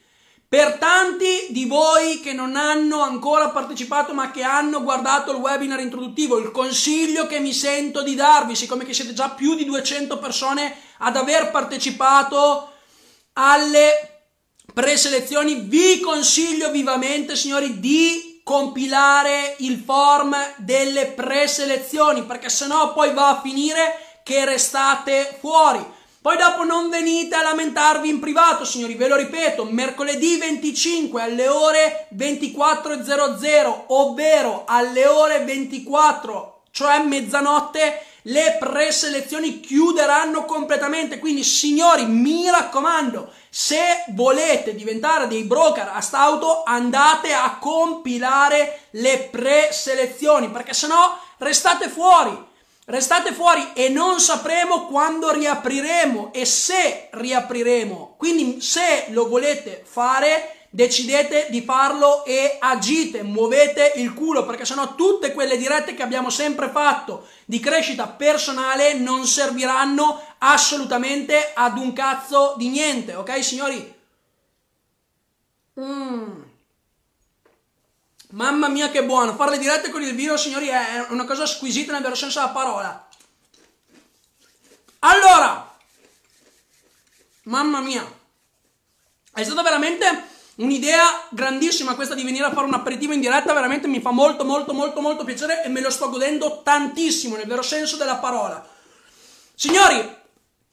per 0.48 0.78
tanti 0.78 1.48
di 1.50 1.66
voi 1.66 2.20
che 2.20 2.32
non 2.32 2.56
hanno 2.56 3.02
ancora 3.02 3.50
partecipato 3.50 4.14
ma 4.14 4.30
che 4.30 4.42
hanno 4.42 4.82
guardato 4.82 5.32
il 5.32 5.36
webinar 5.36 5.78
introduttivo, 5.80 6.38
il 6.38 6.50
consiglio 6.50 7.26
che 7.26 7.38
mi 7.38 7.52
sento 7.52 8.02
di 8.02 8.14
darvi, 8.14 8.56
siccome 8.56 8.86
che 8.86 8.94
siete 8.94 9.12
già 9.12 9.28
più 9.28 9.54
di 9.54 9.66
200 9.66 10.18
persone 10.18 10.74
ad 10.98 11.16
aver 11.16 11.50
partecipato 11.50 12.72
alle 13.34 14.22
preselezioni, 14.72 15.66
vi 15.66 16.00
consiglio 16.00 16.70
vivamente, 16.70 17.36
signori, 17.36 17.78
di 17.78 18.40
compilare 18.42 19.54
il 19.58 19.76
form 19.84 20.34
delle 20.56 21.08
preselezioni, 21.08 22.22
perché 22.22 22.48
sennò 22.48 22.94
poi 22.94 23.12
va 23.12 23.28
a 23.28 23.40
finire 23.42 24.20
che 24.22 24.46
restate 24.46 25.36
fuori. 25.38 25.96
Poi 26.28 26.36
dopo 26.36 26.62
non 26.62 26.90
venite 26.90 27.36
a 27.36 27.42
lamentarvi 27.42 28.06
in 28.06 28.20
privato, 28.20 28.66
signori, 28.66 28.96
ve 28.96 29.08
lo 29.08 29.16
ripeto, 29.16 29.64
mercoledì 29.64 30.36
25 30.36 31.22
alle 31.22 31.48
ore 31.48 32.06
24.00, 32.14 33.84
ovvero 33.86 34.64
alle 34.66 35.06
ore 35.06 35.42
24, 35.44 36.64
cioè 36.70 37.02
mezzanotte, 37.02 38.02
le 38.24 38.58
preselezioni 38.60 39.60
chiuderanno 39.60 40.44
completamente. 40.44 41.18
Quindi, 41.18 41.42
signori, 41.42 42.04
mi 42.04 42.50
raccomando, 42.50 43.32
se 43.48 44.04
volete 44.08 44.74
diventare 44.74 45.28
dei 45.28 45.44
broker 45.44 45.90
a 45.94 46.02
stauto, 46.02 46.62
andate 46.62 47.32
a 47.32 47.56
compilare 47.58 48.80
le 48.90 49.30
preselezioni, 49.30 50.50
perché 50.50 50.74
sennò 50.74 51.18
restate 51.38 51.88
fuori. 51.88 52.47
Restate 52.90 53.34
fuori 53.34 53.72
e 53.74 53.90
non 53.90 54.18
sapremo 54.18 54.86
quando 54.86 55.30
riapriremo 55.30 56.32
e 56.32 56.46
se 56.46 57.08
riapriremo. 57.10 58.14
Quindi 58.16 58.62
se 58.62 59.08
lo 59.10 59.28
volete 59.28 59.84
fare, 59.84 60.68
decidete 60.70 61.48
di 61.50 61.60
farlo 61.60 62.24
e 62.24 62.56
agite, 62.58 63.22
muovete 63.22 63.92
il 63.96 64.14
culo, 64.14 64.46
perché 64.46 64.64
sennò 64.64 64.94
tutte 64.94 65.32
quelle 65.32 65.58
dirette 65.58 65.92
che 65.92 66.02
abbiamo 66.02 66.30
sempre 66.30 66.70
fatto 66.70 67.26
di 67.44 67.60
crescita 67.60 68.06
personale 68.06 68.94
non 68.94 69.26
serviranno 69.26 70.22
assolutamente 70.38 71.52
ad 71.54 71.76
un 71.76 71.92
cazzo 71.92 72.54
di 72.56 72.68
niente, 72.68 73.14
ok 73.14 73.44
signori? 73.44 73.96
Mmm. 75.74 76.47
Mamma 78.38 78.68
mia 78.68 78.88
che 78.88 79.04
buono, 79.04 79.34
fare 79.34 79.50
le 79.50 79.58
dirette 79.58 79.90
con 79.90 80.00
il 80.00 80.14
vino, 80.14 80.36
signori, 80.36 80.68
è 80.68 81.06
una 81.08 81.24
cosa 81.24 81.44
squisita 81.44 81.90
nel 81.90 82.02
vero 82.02 82.14
senso 82.14 82.38
della 82.38 82.52
parola. 82.52 83.08
Allora, 85.00 85.76
mamma 87.42 87.80
mia, 87.80 88.08
è 89.34 89.42
stata 89.42 89.62
veramente 89.62 90.06
un'idea 90.54 91.26
grandissima 91.30 91.96
questa 91.96 92.14
di 92.14 92.22
venire 92.22 92.44
a 92.44 92.52
fare 92.52 92.68
un 92.68 92.74
aperitivo 92.74 93.12
in 93.12 93.18
diretta, 93.18 93.52
veramente 93.52 93.88
mi 93.88 94.00
fa 94.00 94.12
molto 94.12 94.44
molto 94.44 94.72
molto 94.72 95.00
molto 95.00 95.24
piacere 95.24 95.64
e 95.64 95.68
me 95.68 95.80
lo 95.80 95.90
sto 95.90 96.08
godendo 96.08 96.62
tantissimo 96.62 97.34
nel 97.34 97.46
vero 97.48 97.62
senso 97.62 97.96
della 97.96 98.18
parola. 98.18 98.64
Signori, 99.52 100.16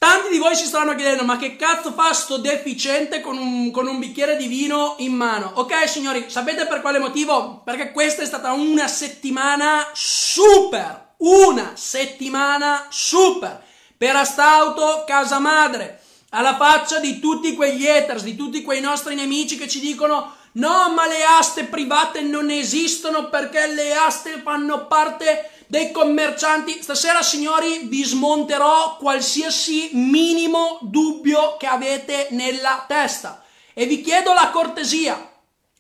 Tanti 0.05 0.29
di 0.29 0.37
voi 0.37 0.55
si 0.55 0.67
staranno 0.67 0.93
chiedendo 0.93 1.23
ma 1.23 1.35
che 1.35 1.55
cazzo 1.55 1.91
fa 1.91 2.13
sto 2.13 2.37
deficiente 2.37 3.21
con 3.21 3.39
un, 3.39 3.71
con 3.71 3.87
un, 3.87 3.97
bicchiere 3.97 4.37
di 4.37 4.45
vino 4.45 4.93
in 4.99 5.13
mano? 5.13 5.53
Ok 5.55 5.89
signori, 5.89 6.25
sapete 6.27 6.67
per 6.67 6.81
quale 6.81 6.99
motivo? 6.99 7.63
Perché 7.65 7.91
questa 7.91 8.21
è 8.21 8.25
stata 8.27 8.51
una 8.51 8.87
settimana 8.87 9.89
super, 9.93 11.13
una 11.17 11.71
settimana 11.73 12.85
super 12.89 13.63
per 13.97 14.15
Astauto 14.15 15.05
Casa 15.07 15.39
Madre, 15.39 15.99
alla 16.29 16.55
faccia 16.55 16.99
di 16.99 17.17
tutti 17.17 17.55
quegli 17.55 17.87
haters, 17.87 18.21
di 18.21 18.35
tutti 18.35 18.61
quei 18.61 18.81
nostri 18.81 19.15
nemici 19.15 19.57
che 19.57 19.67
ci 19.67 19.79
dicono 19.79 20.35
no 20.51 20.93
ma 20.93 21.07
le 21.07 21.23
aste 21.23 21.63
private 21.63 22.21
non 22.21 22.51
esistono 22.51 23.29
perché 23.29 23.73
le 23.73 23.95
aste 23.95 24.39
fanno 24.43 24.85
parte 24.85 25.49
dei 25.75 25.91
commercianti. 25.91 26.81
Stasera, 26.81 27.21
signori, 27.21 27.81
vi 27.83 28.05
smonterò 28.05 28.95
qualsiasi 28.95 29.89
minimo 29.91 30.79
dubbio 30.83 31.57
che 31.57 31.67
avete 31.67 32.27
nella 32.31 32.85
testa 32.87 33.43
e 33.73 33.85
vi 33.85 33.99
chiedo 33.99 34.31
la 34.31 34.51
cortesia. 34.51 35.33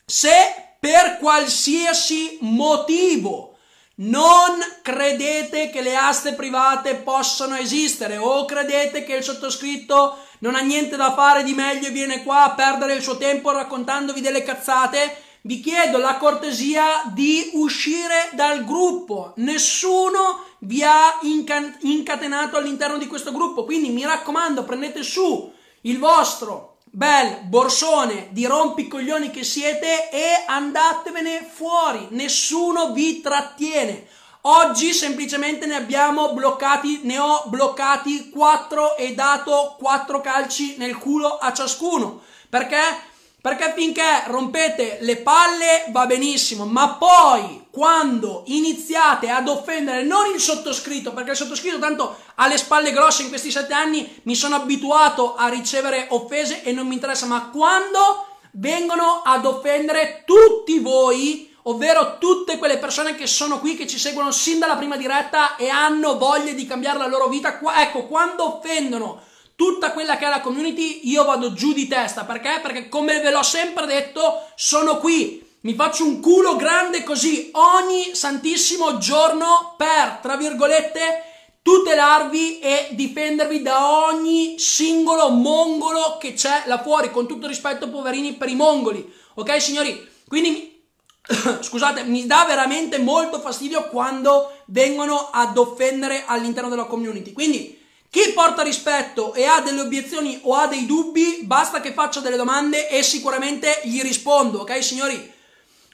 Se 0.05 0.75
per 0.81 1.17
qualsiasi 1.17 2.39
motivo 2.41 3.55
non 3.97 4.59
credete 4.81 5.69
che 5.69 5.81
le 5.81 5.95
aste 5.95 6.33
private 6.33 6.95
possano 6.95 7.55
esistere 7.55 8.17
o 8.17 8.43
credete 8.43 9.05
che 9.05 9.15
il 9.15 9.23
sottoscritto 9.23 10.17
non 10.39 10.55
ha 10.55 10.59
niente 10.59 10.97
da 10.97 11.13
fare 11.13 11.43
di 11.43 11.53
meglio 11.53 11.87
e 11.87 11.91
viene 11.91 12.21
qua 12.23 12.43
a 12.43 12.51
perdere 12.51 12.95
il 12.95 13.01
suo 13.01 13.15
tempo 13.15 13.51
raccontandovi 13.51 14.19
delle 14.19 14.43
cazzate, 14.43 15.23
vi 15.45 15.59
chiedo 15.59 15.99
la 15.99 16.17
cortesia 16.17 17.03
di 17.13 17.51
uscire 17.53 18.29
dal 18.33 18.65
gruppo. 18.65 19.33
Nessuno 19.37 20.43
vi 20.59 20.81
ha 20.83 21.19
inca- 21.21 21.75
incatenato 21.81 22.57
all'interno 22.57 22.97
di 22.97 23.05
questo 23.05 23.31
gruppo, 23.31 23.63
quindi 23.63 23.89
mi 23.89 24.03
raccomando, 24.03 24.63
prendete 24.63 25.03
su 25.03 25.51
il 25.81 25.99
vostro 25.99 26.77
bel 26.85 27.41
borsone 27.43 28.29
di 28.31 28.45
rompicoglioni 28.45 29.29
che 29.29 29.43
siete 29.43 30.09
e 30.09 30.43
andatevene 30.47 31.47
fuori. 31.51 32.07
Nessuno 32.09 32.91
vi 32.91 33.21
trattiene. 33.21 34.07
Oggi 34.47 34.93
semplicemente 34.93 35.67
ne 35.67 35.75
abbiamo 35.75 36.33
bloccati, 36.33 37.01
ne 37.03 37.19
ho 37.19 37.43
bloccati 37.47 38.31
4 38.31 38.97
e 38.97 39.13
dato 39.13 39.75
4 39.77 40.21
calci 40.21 40.75
nel 40.77 40.97
culo 40.97 41.37
a 41.37 41.53
ciascuno. 41.53 42.21
Perché? 42.49 43.13
Perché 43.45 43.73
finché 43.75 44.23
rompete 44.25 44.97
le 45.01 45.17
palle 45.17 45.85
va 45.89 46.07
benissimo, 46.07 46.65
ma 46.65 46.95
poi 46.95 47.67
quando 47.69 48.41
iniziate 48.47 49.29
ad 49.29 49.47
offendere 49.47 50.01
non 50.01 50.33
il 50.33 50.39
sottoscritto, 50.39 51.13
perché 51.13 51.29
il 51.29 51.37
sottoscritto 51.37 51.77
tanto 51.77 52.17
ha 52.33 52.47
le 52.47 52.57
spalle 52.57 52.91
grosse 52.91 53.21
in 53.21 53.29
questi 53.29 53.51
sette 53.51 53.75
anni, 53.75 54.19
mi 54.23 54.33
sono 54.33 54.55
abituato 54.55 55.35
a 55.35 55.47
ricevere 55.47 56.07
offese 56.09 56.63
e 56.63 56.71
non 56.71 56.87
mi 56.87 56.95
interessa, 56.95 57.27
ma 57.27 57.51
quando 57.51 58.25
vengono 58.53 59.21
ad 59.23 59.45
offendere 59.45 60.23
tutti 60.25 60.79
voi, 60.79 61.55
ovvero 61.65 62.17
tutte 62.17 62.57
quelle 62.57 62.79
persone 62.79 63.13
che 63.13 63.27
sono 63.27 63.59
qui, 63.59 63.75
che 63.75 63.85
ci 63.85 63.99
seguono 63.99 64.31
sin 64.31 64.57
dalla 64.57 64.75
prima 64.75 64.97
diretta 64.97 65.55
e 65.55 65.69
hanno 65.69 66.17
voglia 66.17 66.53
di 66.53 66.65
cambiare 66.65 66.97
la 66.97 67.05
loro 67.05 67.27
vita, 67.27 67.59
ecco, 67.75 68.07
quando 68.07 68.57
offendono 68.57 69.21
tutta 69.55 69.91
quella 69.91 70.17
che 70.17 70.25
è 70.25 70.29
la 70.29 70.41
community, 70.41 71.01
io 71.09 71.23
vado 71.23 71.53
giù 71.53 71.73
di 71.73 71.87
testa. 71.87 72.25
Perché? 72.25 72.59
Perché 72.61 72.89
come 72.89 73.19
ve 73.21 73.31
l'ho 73.31 73.43
sempre 73.43 73.85
detto, 73.85 74.47
sono 74.55 74.97
qui. 74.97 75.43
Mi 75.61 75.73
faccio 75.73 76.05
un 76.05 76.19
culo 76.19 76.55
grande 76.55 77.03
così 77.03 77.49
ogni 77.53 78.13
santissimo 78.13 78.97
giorno 78.99 79.73
per, 79.77 80.19
tra 80.21 80.35
virgolette, 80.37 81.23
tutelarvi 81.63 82.59
e 82.59 82.89
difendervi 82.91 83.63
da 83.63 84.05
ogni 84.05 84.59
singolo 84.59 85.29
mongolo 85.29 86.17
che 86.19 86.33
c'è 86.33 86.63
là 86.65 86.81
fuori. 86.81 87.09
Con 87.09 87.25
tutto 87.25 87.47
rispetto, 87.47 87.89
poverini, 87.89 88.33
per 88.33 88.49
i 88.49 88.55
mongoli. 88.55 89.11
Ok, 89.35 89.59
signori? 89.59 90.07
Quindi 90.27 90.83
scusate, 91.61 92.03
mi 92.03 92.27
dà 92.27 92.45
veramente 92.47 92.99
molto 92.99 93.39
fastidio 93.39 93.87
quando 93.87 94.51
vengono 94.67 95.29
ad 95.31 95.57
offendere 95.57 96.23
all'interno 96.27 96.69
della 96.69 96.85
community. 96.85 97.33
Quindi 97.33 97.83
chi 98.09 98.31
porta 98.33 98.61
rispetto 98.61 99.33
e 99.33 99.45
ha 99.45 99.61
delle 99.61 99.81
obiezioni 99.81 100.39
o 100.43 100.55
ha 100.55 100.67
dei 100.67 100.85
dubbi, 100.85 101.39
basta 101.43 101.81
che 101.81 101.93
faccia 101.93 102.21
delle 102.21 102.37
domande 102.37 102.87
e 102.89 103.03
sicuramente 103.03 103.81
gli 103.83 104.01
rispondo, 104.01 104.59
ok 104.59 104.83
signori? 104.83 105.33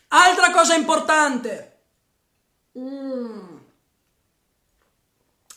Altra 0.09 0.51
cosa 0.51 0.75
importante. 0.75 1.79
Mm. 2.77 3.57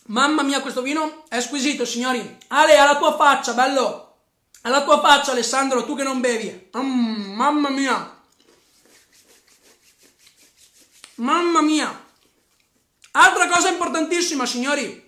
Mamma 0.06 0.42
mia, 0.42 0.60
questo 0.60 0.82
vino 0.82 1.24
è 1.28 1.40
squisito, 1.40 1.84
signori. 1.84 2.38
Ale, 2.48 2.76
alla 2.76 2.98
tua 2.98 3.16
faccia, 3.16 3.54
bello. 3.54 4.16
Alla 4.62 4.84
tua 4.84 5.00
faccia, 5.00 5.32
Alessandro, 5.32 5.84
tu 5.84 5.96
che 5.96 6.02
non 6.02 6.20
bevi. 6.20 6.70
Mm, 6.76 7.34
mamma 7.34 7.70
mia. 7.70 8.22
Mamma 11.16 11.62
mia. 11.62 12.02
Altra 13.12 13.48
cosa 13.48 13.68
importantissima, 13.68 14.44
signori. 14.44 15.03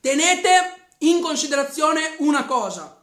Tenete 0.00 0.86
in 0.98 1.20
considerazione 1.20 2.14
una 2.18 2.44
cosa. 2.44 3.02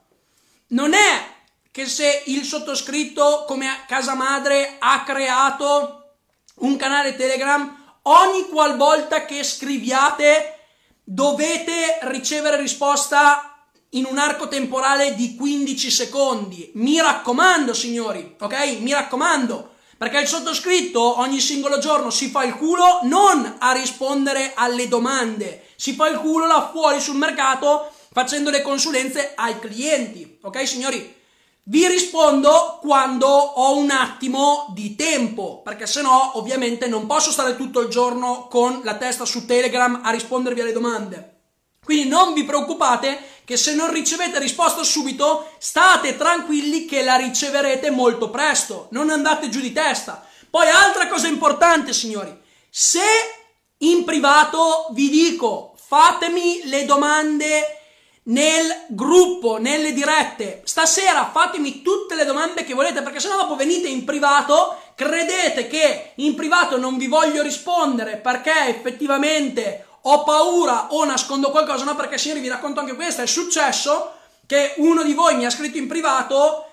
Non 0.68 0.94
è 0.94 1.34
che 1.72 1.86
se 1.88 2.24
il 2.28 2.44
sottoscritto 2.46 3.44
come 3.46 3.68
casa 3.88 4.14
madre 4.14 4.78
ha 4.80 5.04
creato 5.04 6.14
un 6.56 6.78
canale 6.78 7.16
Telegram, 7.16 8.00
ogni 8.04 8.48
qualvolta 8.48 9.25
che 9.25 9.44
scriviate 9.44 10.60
dovete 11.04 12.00
ricevere 12.04 12.58
risposta 12.58 13.68
in 13.90 14.06
un 14.06 14.18
arco 14.18 14.48
temporale 14.48 15.16
di 15.16 15.36
15 15.36 15.92
secondi. 15.92 16.72
Mi 16.75 17.00
raccomando, 17.00 17.74
signori, 17.74 18.36
ok? 18.40 18.78
Mi 18.80 18.92
raccomando. 18.92 19.75
Perché 19.98 20.20
il 20.20 20.28
sottoscritto 20.28 21.20
ogni 21.20 21.40
singolo 21.40 21.78
giorno 21.78 22.10
si 22.10 22.30
fa 22.30 22.44
il 22.44 22.56
culo 22.56 23.00
non 23.04 23.56
a 23.60 23.72
rispondere 23.72 24.52
alle 24.54 24.90
domande, 24.90 25.68
si 25.78 25.94
fa 25.94 26.10
il 26.10 26.18
culo 26.18 26.46
là 26.46 26.70
fuori 26.72 27.00
sul 27.00 27.16
mercato 27.16 27.92
facendo 28.12 28.50
le 28.50 28.62
consulenze 28.62 29.34
ai 29.36 29.58
clienti. 29.60 30.38
Ok, 30.42 30.68
signori? 30.68 31.24
Vi 31.64 31.88
rispondo 31.88 32.78
quando 32.82 33.28
ho 33.28 33.78
un 33.78 33.90
attimo 33.90 34.72
di 34.74 34.96
tempo, 34.96 35.62
perché 35.64 35.88
se 35.88 36.02
no 36.02 36.38
ovviamente 36.38 36.88
non 36.88 37.08
posso 37.08 37.32
stare 37.32 37.56
tutto 37.56 37.80
il 37.80 37.88
giorno 37.88 38.48
con 38.50 38.82
la 38.84 38.98
testa 38.98 39.25
su 39.25 39.46
Telegram 39.46 40.02
a 40.04 40.12
rispondervi 40.12 40.62
alle 40.62 40.74
domande. 40.74 41.35
Quindi 41.86 42.10
non 42.10 42.34
vi 42.34 42.44
preoccupate 42.44 43.34
che 43.46 43.56
se 43.56 43.75
non 43.75 43.92
ricevete 43.92 44.39
risposta 44.39 44.84
subito, 44.84 45.51
state 45.60 46.18
tranquilli 46.18 46.86
che 46.86 47.04
la 47.04 47.15
riceverete 47.15 47.92
molto 47.92 48.32
presto, 48.32 48.88
non 48.89 49.12
andate 49.12 49.50
giù 49.50 49.62
di 49.62 49.72
testa. 49.72 50.27
Poi 50.50 50.68
altra 50.68 51.08
cosa 51.08 51.27
importante, 51.27 51.94
signori, 51.94 52.36
se 52.70 53.00
in 53.77 54.04
privato 54.04 54.88
vi 54.92 55.10
dico 55.10 55.75
fatemi 55.77 56.62
le 56.63 56.86
domande 56.86 57.82
nel 58.24 58.86
gruppo, 58.88 59.58
nelle 59.60 59.94
dirette. 59.94 60.62
Stasera 60.63 61.30
fatemi 61.32 61.84
tutte 61.84 62.15
le 62.15 62.25
domande 62.25 62.63
che 62.63 62.74
volete, 62.74 63.04
perché 63.04 63.20
sennò 63.20 63.36
dopo 63.36 63.56
venite 63.56 63.88
in 63.88 64.04
privato, 64.04 64.80
credete 64.96 65.68
che 65.68 66.13
in 66.15 66.34
privato 66.34 66.77
non 66.77 66.98
vi 66.98 67.08
voglio 67.08 67.42
rispondere 67.42 68.18
perché 68.18 68.68
effettivamente 68.68 69.85
ho 70.07 70.24
paura 70.24 70.88
o 70.89 71.03
nascondo 71.05 71.51
qualcosa, 71.51 71.83
no? 71.83 71.95
Perché 71.95 72.17
signori 72.17 72.41
vi 72.41 72.47
racconto 72.47 72.79
anche 72.79 72.95
questo, 72.95 73.21
è 73.21 73.27
successo 73.27 74.13
che 74.45 74.74
uno 74.77 75.03
di 75.03 75.13
voi 75.13 75.35
mi 75.35 75.45
ha 75.45 75.50
scritto 75.50 75.77
in 75.77 75.88
privato 75.88 76.69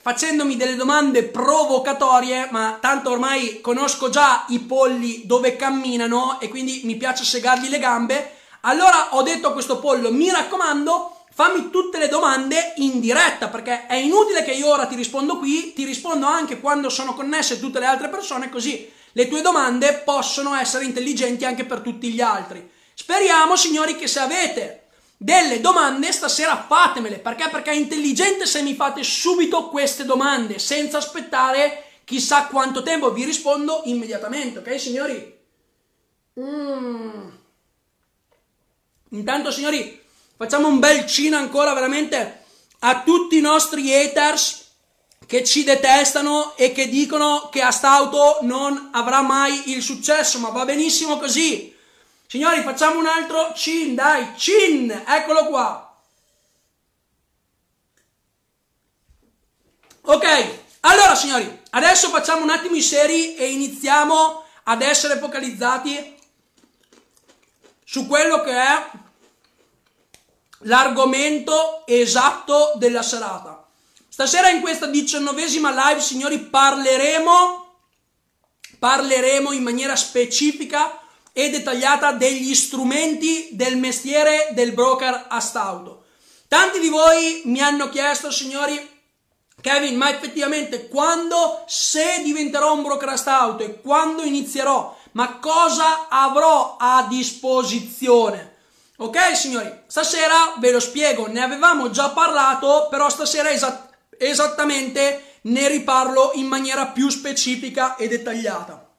facendomi 0.00 0.56
delle 0.56 0.76
domande 0.76 1.24
provocatorie, 1.24 2.48
ma 2.50 2.78
tanto 2.80 3.10
ormai 3.10 3.60
conosco 3.60 4.08
già 4.08 4.44
i 4.48 4.58
polli 4.60 5.26
dove 5.26 5.56
camminano 5.56 6.40
e 6.40 6.48
quindi 6.48 6.82
mi 6.84 6.96
piace 6.96 7.24
segargli 7.24 7.68
le 7.68 7.78
gambe 7.78 8.40
allora 8.64 9.08
ho 9.16 9.22
detto 9.22 9.48
a 9.48 9.52
questo 9.52 9.80
pollo, 9.80 10.12
mi 10.12 10.30
raccomando, 10.30 11.24
fammi 11.32 11.70
tutte 11.70 11.98
le 11.98 12.06
domande 12.08 12.74
in 12.76 13.00
diretta, 13.00 13.48
perché 13.48 13.86
è 13.86 13.96
inutile 13.96 14.44
che 14.44 14.52
io 14.52 14.68
ora 14.68 14.86
ti 14.86 14.94
rispondo 14.94 15.38
qui, 15.38 15.72
ti 15.72 15.84
rispondo 15.84 16.26
anche 16.26 16.60
quando 16.60 16.88
sono 16.88 17.14
connesse 17.14 17.58
tutte 17.58 17.80
le 17.80 17.86
altre 17.86 18.08
persone, 18.08 18.50
così 18.50 18.88
le 19.12 19.28
tue 19.28 19.42
domande 19.42 19.94
possono 20.04 20.54
essere 20.54 20.84
intelligenti 20.84 21.44
anche 21.44 21.64
per 21.64 21.80
tutti 21.80 22.10
gli 22.12 22.20
altri. 22.20 22.70
Speriamo, 22.94 23.56
signori, 23.56 23.96
che 23.96 24.06
se 24.06 24.20
avete 24.20 24.86
delle 25.16 25.60
domande 25.60 26.10
stasera 26.12 26.64
fatemele, 26.66 27.18
perché? 27.18 27.48
Perché 27.48 27.70
è 27.70 27.74
intelligente 27.74 28.46
se 28.46 28.62
mi 28.62 28.74
fate 28.74 29.02
subito 29.04 29.68
queste 29.68 30.04
domande, 30.04 30.58
senza 30.58 30.98
aspettare 30.98 31.84
chissà 32.04 32.46
quanto 32.46 32.82
tempo, 32.82 33.12
vi 33.12 33.24
rispondo 33.24 33.82
immediatamente, 33.84 34.58
ok 34.58 34.80
signori? 34.80 35.38
Mmm. 36.40 37.38
Intanto, 39.10 39.50
signori, 39.50 40.00
facciamo 40.36 40.68
un 40.68 40.78
bel 40.78 41.06
cino 41.06 41.36
ancora 41.36 41.74
veramente 41.74 42.44
a 42.80 43.02
tutti 43.02 43.36
i 43.36 43.40
nostri 43.40 43.94
haters 43.94 44.61
che 45.32 45.44
ci 45.44 45.64
detestano 45.64 46.54
e 46.56 46.72
che 46.72 46.90
dicono 46.90 47.48
che 47.48 47.62
a 47.62 47.70
st'auto 47.70 48.40
non 48.42 48.90
avrà 48.92 49.22
mai 49.22 49.70
il 49.70 49.80
successo, 49.80 50.38
ma 50.38 50.50
va 50.50 50.66
benissimo 50.66 51.16
così. 51.16 51.74
Signori, 52.26 52.60
facciamo 52.60 52.98
un 52.98 53.06
altro 53.06 53.54
cin, 53.54 53.94
dai, 53.94 54.34
cin, 54.36 54.90
eccolo 54.90 55.46
qua. 55.46 55.96
Ok, 60.02 60.58
allora 60.80 61.14
signori, 61.14 61.62
adesso 61.70 62.10
facciamo 62.10 62.42
un 62.42 62.50
attimo 62.50 62.76
i 62.76 62.82
seri 62.82 63.34
e 63.34 63.52
iniziamo 63.52 64.44
ad 64.64 64.82
essere 64.82 65.18
focalizzati 65.18 66.14
su 67.82 68.06
quello 68.06 68.42
che 68.42 68.52
è 68.52 68.90
l'argomento 70.64 71.86
esatto 71.86 72.72
della 72.74 73.02
serata. 73.02 73.61
Stasera 74.12 74.50
in 74.50 74.60
questa 74.60 74.84
diciannovesima 74.84 75.70
live, 75.70 76.02
signori, 76.02 76.38
parleremo, 76.38 77.78
parleremo 78.78 79.52
in 79.52 79.62
maniera 79.62 79.96
specifica 79.96 81.00
e 81.32 81.48
dettagliata 81.48 82.12
degli 82.12 82.54
strumenti 82.54 83.48
del 83.52 83.78
mestiere 83.78 84.50
del 84.52 84.72
broker 84.72 85.28
astauto. 85.30 86.04
Tanti 86.46 86.78
di 86.78 86.90
voi 86.90 87.40
mi 87.46 87.62
hanno 87.62 87.88
chiesto, 87.88 88.30
signori, 88.30 88.86
Kevin, 89.62 89.96
ma 89.96 90.10
effettivamente 90.10 90.88
quando, 90.88 91.64
se 91.66 92.20
diventerò 92.22 92.74
un 92.74 92.82
broker 92.82 93.08
astauto 93.08 93.62
e 93.62 93.80
quando 93.80 94.24
inizierò, 94.24 94.94
ma 95.12 95.38
cosa 95.38 96.08
avrò 96.10 96.76
a 96.78 97.06
disposizione? 97.08 98.56
Ok 98.98 99.34
signori, 99.34 99.72
stasera 99.86 100.56
ve 100.58 100.70
lo 100.70 100.80
spiego, 100.80 101.28
ne 101.28 101.40
avevamo 101.40 101.88
già 101.88 102.10
parlato, 102.10 102.88
però 102.90 103.08
stasera 103.08 103.48
esat- 103.50 103.90
esattamente 104.28 105.38
ne 105.42 105.68
riparlo 105.68 106.32
in 106.34 106.46
maniera 106.46 106.86
più 106.86 107.08
specifica 107.08 107.96
e 107.96 108.08
dettagliata. 108.08 108.90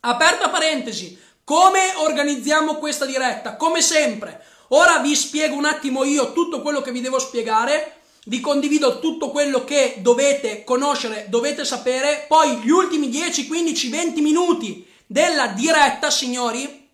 Aperta 0.00 0.48
parentesi, 0.48 1.18
come 1.44 1.94
organizziamo 1.96 2.76
questa 2.76 3.04
diretta? 3.04 3.56
Come 3.56 3.82
sempre, 3.82 4.42
ora 4.68 4.98
vi 4.98 5.14
spiego 5.14 5.54
un 5.54 5.64
attimo 5.64 6.04
io 6.04 6.32
tutto 6.32 6.62
quello 6.62 6.80
che 6.80 6.92
vi 6.92 7.00
devo 7.00 7.18
spiegare, 7.18 8.00
vi 8.26 8.40
condivido 8.40 8.98
tutto 8.98 9.30
quello 9.30 9.64
che 9.64 9.96
dovete 9.98 10.64
conoscere, 10.64 11.26
dovete 11.28 11.64
sapere, 11.64 12.24
poi 12.26 12.56
gli 12.56 12.70
ultimi 12.70 13.08
10, 13.08 13.46
15, 13.46 13.88
20 13.88 14.20
minuti 14.20 14.86
della 15.06 15.48
diretta, 15.48 16.10
signori, 16.10 16.88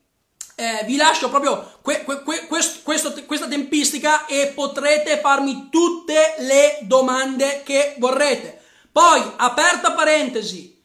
eh, 0.54 0.84
vi 0.84 0.96
lascio 0.96 1.30
proprio 1.30 1.71
que, 1.82 2.04
que, 2.04 2.22
que, 2.22 2.46
questo, 2.46 2.80
questo, 2.82 3.24
questa 3.26 3.48
tempistica 3.48 4.26
e 4.26 4.52
potrete 4.54 5.18
farmi 5.18 5.68
tutte 5.68 6.36
le 6.38 6.78
domande 6.82 7.62
che 7.64 7.94
vorrete. 7.98 8.60
Poi, 8.90 9.22
aperta 9.36 9.92
parentesi, 9.92 10.80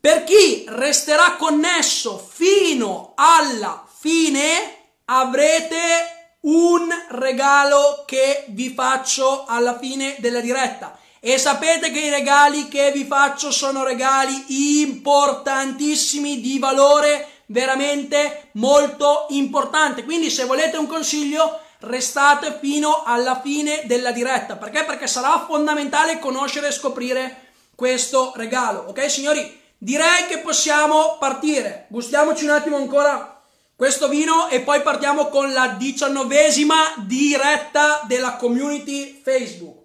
per 0.00 0.24
chi 0.24 0.64
resterà 0.68 1.36
connesso 1.36 2.18
fino 2.18 3.12
alla 3.16 3.86
fine, 3.88 4.78
avrete 5.04 6.36
un 6.42 6.88
regalo 7.10 8.04
che 8.06 8.46
vi 8.48 8.72
faccio 8.72 9.44
alla 9.46 9.78
fine 9.78 10.16
della 10.18 10.40
diretta. 10.40 10.98
E 11.20 11.36
sapete 11.36 11.90
che 11.90 12.00
i 12.00 12.08
regali 12.08 12.68
che 12.68 12.92
vi 12.92 13.04
faccio 13.04 13.50
sono 13.50 13.84
regali 13.84 14.80
importantissimi 14.80 16.40
di 16.40 16.58
valore 16.58 17.39
veramente 17.50 18.50
molto 18.52 19.26
importante. 19.30 20.04
Quindi 20.04 20.30
se 20.30 20.44
volete 20.44 20.76
un 20.76 20.86
consiglio 20.86 21.60
restate 21.80 22.58
fino 22.60 23.02
alla 23.04 23.40
fine 23.40 23.82
della 23.84 24.12
diretta. 24.12 24.56
Perché? 24.56 24.84
Perché 24.84 25.06
sarà 25.06 25.44
fondamentale 25.46 26.18
conoscere 26.18 26.68
e 26.68 26.72
scoprire 26.72 27.48
questo 27.74 28.32
regalo. 28.36 28.84
Ok 28.88 29.10
signori? 29.10 29.58
Direi 29.78 30.26
che 30.26 30.38
possiamo 30.38 31.16
partire. 31.18 31.86
Gustiamoci 31.88 32.44
un 32.44 32.50
attimo 32.50 32.76
ancora 32.76 33.42
questo 33.74 34.08
vino 34.08 34.48
e 34.48 34.60
poi 34.60 34.82
partiamo 34.82 35.28
con 35.28 35.54
la 35.54 35.68
diciannovesima 35.68 36.96
diretta 37.06 38.02
della 38.06 38.36
community 38.36 39.22
Facebook. 39.22 39.78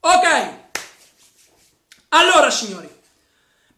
Ok. 0.00 0.58
Allora 2.10 2.50
signori, 2.50 2.99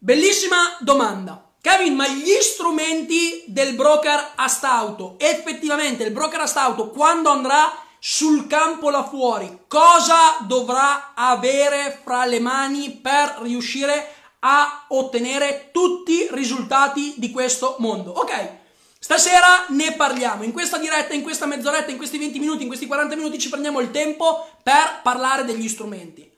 Bellissima 0.05 0.79
domanda. 0.81 1.53
Kevin, 1.61 1.95
ma 1.95 2.09
gli 2.09 2.37
strumenti 2.41 3.45
del 3.47 3.77
broker 3.77 4.33
astauto, 4.35 5.15
effettivamente 5.17 6.03
il 6.03 6.11
broker 6.11 6.41
astauto 6.41 6.89
quando 6.91 7.29
andrà 7.29 7.73
sul 8.01 8.49
campo 8.49 8.91
là 8.91 9.05
fuori, 9.05 9.61
cosa 9.69 10.39
dovrà 10.41 11.13
avere 11.15 12.01
fra 12.03 12.25
le 12.25 12.41
mani 12.41 12.91
per 12.91 13.39
riuscire 13.43 14.13
a 14.41 14.87
ottenere 14.89 15.71
tutti 15.73 16.15
i 16.15 16.29
risultati 16.33 17.15
di 17.19 17.31
questo 17.31 17.77
mondo? 17.79 18.11
Ok, 18.11 18.49
stasera 18.99 19.67
ne 19.69 19.93
parliamo. 19.93 20.43
In 20.43 20.51
questa 20.51 20.79
diretta, 20.79 21.15
in 21.15 21.23
questa 21.23 21.47
mezz'oretta, 21.47 21.93
in 21.93 21.97
questi 21.97 22.19
20 22.19 22.41
minuti, 22.41 22.63
in 22.63 22.67
questi 22.67 22.89
40 22.89 23.15
minuti 23.15 23.39
ci 23.39 23.51
prendiamo 23.51 23.79
il 23.79 23.93
tempo 23.93 24.49
per 24.65 24.99
parlare 25.05 25.45
degli 25.45 25.69
strumenti. 25.69 26.32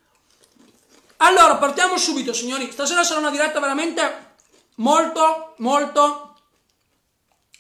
Allora, 1.24 1.56
partiamo 1.56 1.96
subito, 1.96 2.34
signori. 2.34 2.70
Stasera 2.70 3.02
sarà 3.02 3.18
una 3.18 3.30
diretta 3.30 3.58
veramente 3.58 4.34
molto, 4.74 5.54
molto 5.58 6.34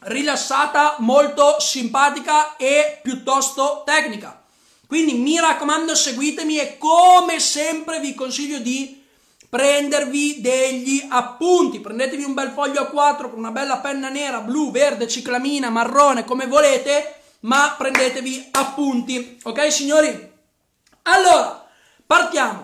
rilassata, 0.00 0.96
molto 0.98 1.58
simpatica 1.60 2.56
e 2.56 3.00
piuttosto 3.02 3.82
tecnica. 3.86 4.42
Quindi 4.86 5.14
mi 5.14 5.40
raccomando, 5.40 5.94
seguitemi 5.94 6.58
e 6.58 6.76
come 6.76 7.40
sempre 7.40 8.00
vi 8.00 8.14
consiglio 8.14 8.58
di 8.58 9.02
prendervi 9.48 10.42
degli 10.42 11.06
appunti. 11.08 11.80
Prendetevi 11.80 12.22
un 12.22 12.34
bel 12.34 12.50
foglio 12.50 12.82
a 12.82 12.86
4 12.88 13.30
con 13.30 13.38
una 13.38 13.50
bella 13.50 13.78
penna 13.78 14.10
nera, 14.10 14.40
blu, 14.40 14.72
verde, 14.72 15.08
ciclamina, 15.08 15.70
marrone, 15.70 16.26
come 16.26 16.46
volete, 16.46 17.22
ma 17.40 17.74
prendetevi 17.78 18.48
appunti. 18.50 19.40
Ok, 19.42 19.72
signori? 19.72 20.32
Allora, 21.04 21.66
partiamo. 22.06 22.63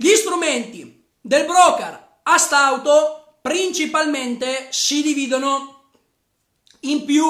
Gli 0.00 0.14
strumenti 0.14 1.08
del 1.20 1.44
broker 1.44 2.20
a 2.22 2.38
stauto 2.38 3.38
principalmente 3.42 4.68
si 4.70 5.02
dividono 5.02 5.90
in 6.82 7.04
più 7.04 7.26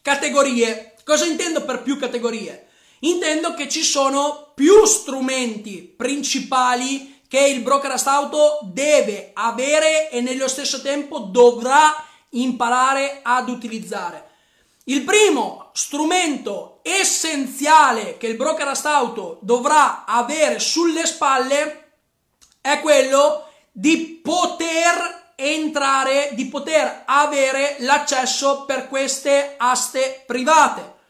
categorie. 0.00 0.94
Cosa 1.02 1.24
intendo 1.24 1.64
per 1.64 1.82
più 1.82 1.98
categorie? 1.98 2.68
Intendo 3.00 3.54
che 3.54 3.68
ci 3.68 3.82
sono 3.82 4.52
più 4.54 4.84
strumenti 4.84 5.82
principali 5.82 7.22
che 7.26 7.40
il 7.40 7.60
broker 7.60 7.90
a 7.90 7.96
stauto 7.96 8.60
deve 8.72 9.32
avere 9.34 10.08
e 10.08 10.20
nello 10.20 10.46
stesso 10.46 10.80
tempo 10.80 11.18
dovrà 11.18 12.06
imparare 12.30 13.18
ad 13.24 13.48
utilizzare. 13.48 14.30
Il 14.84 15.02
primo 15.02 15.70
strumento 15.72 16.78
essenziale 16.84 18.16
che 18.16 18.28
il 18.28 18.36
broker 18.36 18.68
a 18.68 18.74
stauto 18.74 19.40
dovrà 19.42 20.04
avere 20.04 20.60
sulle 20.60 21.04
spalle 21.04 21.81
è 22.62 22.80
quello 22.80 23.48
di 23.70 24.20
poter 24.22 25.34
entrare, 25.34 26.30
di 26.32 26.46
poter 26.46 27.02
avere 27.04 27.76
l'accesso 27.80 28.64
per 28.64 28.88
queste 28.88 29.56
aste 29.58 30.22
private. 30.26 31.00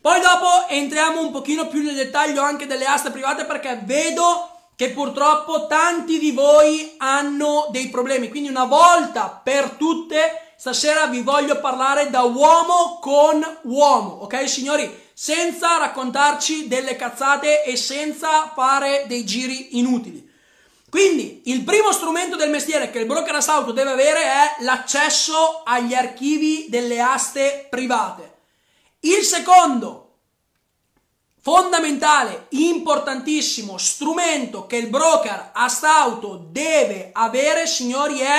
Poi 0.00 0.20
dopo 0.20 0.68
entriamo 0.68 1.20
un 1.20 1.30
pochino 1.30 1.68
più 1.68 1.82
nel 1.82 1.94
dettaglio 1.94 2.42
anche 2.42 2.66
delle 2.66 2.86
aste 2.86 3.10
private 3.10 3.44
perché 3.44 3.80
vedo 3.84 4.48
che 4.76 4.90
purtroppo 4.90 5.66
tanti 5.66 6.18
di 6.18 6.32
voi 6.32 6.94
hanno 6.98 7.68
dei 7.70 7.88
problemi. 7.88 8.28
Quindi 8.28 8.48
una 8.48 8.64
volta 8.64 9.40
per 9.42 9.70
tutte 9.70 10.54
stasera 10.56 11.06
vi 11.06 11.22
voglio 11.22 11.60
parlare 11.60 12.10
da 12.10 12.22
uomo 12.22 12.98
con 13.00 13.44
uomo, 13.62 14.10
ok 14.22 14.48
signori? 14.48 15.10
Senza 15.12 15.78
raccontarci 15.78 16.68
delle 16.68 16.96
cazzate 16.96 17.64
e 17.64 17.76
senza 17.76 18.50
fare 18.54 19.04
dei 19.06 19.24
giri 19.24 19.78
inutili. 19.78 20.31
Quindi 20.92 21.40
il 21.46 21.64
primo 21.64 21.90
strumento 21.90 22.36
del 22.36 22.50
mestiere 22.50 22.90
che 22.90 22.98
il 22.98 23.06
broker 23.06 23.42
auto 23.46 23.72
deve 23.72 23.92
avere 23.92 24.24
è 24.24 24.56
l'accesso 24.58 25.62
agli 25.64 25.94
archivi 25.94 26.66
delle 26.68 27.00
aste 27.00 27.66
private. 27.70 28.34
Il 29.00 29.22
secondo, 29.22 30.16
fondamentale, 31.40 32.44
importantissimo 32.50 33.78
strumento 33.78 34.66
che 34.66 34.76
il 34.76 34.88
broker 34.88 35.52
auto 35.54 36.48
deve 36.50 37.08
avere, 37.14 37.66
signori, 37.66 38.18
è 38.18 38.36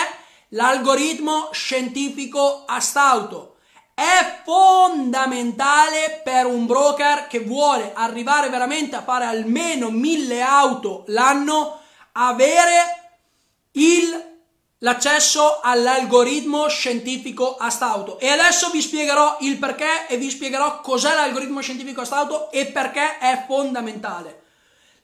l'algoritmo 0.50 1.50
scientifico 1.54 2.66
astauto. 2.68 3.56
È 3.96 4.42
fondamentale 4.46 6.22
per 6.24 6.46
un 6.46 6.68
broker 6.68 7.26
che 7.26 7.40
vuole 7.40 7.94
arrivare 7.96 8.50
veramente 8.50 8.96
a 8.96 9.02
fare 9.02 9.26
almeno 9.26 9.90
mille 9.90 10.40
auto 10.42 11.04
l'anno 11.08 11.82
avere 12.14 13.12
il, 13.74 14.38
l'accesso 14.80 15.60
all'algoritmo 15.62 16.68
scientifico 16.68 17.56
astauto. 17.56 18.20
E 18.20 18.28
adesso 18.30 18.70
vi 18.70 18.82
spiegherò 18.82 19.38
il 19.42 19.58
perché 19.58 20.08
e 20.08 20.18
vi 20.18 20.30
spiegherò 20.30 20.82
cos'è 20.82 21.14
l'algoritmo 21.14 21.62
scientifico 21.62 22.02
astauto 22.02 22.52
e 22.52 22.66
perché 22.68 23.18
è 23.18 23.44
fondamentale. 23.48 24.42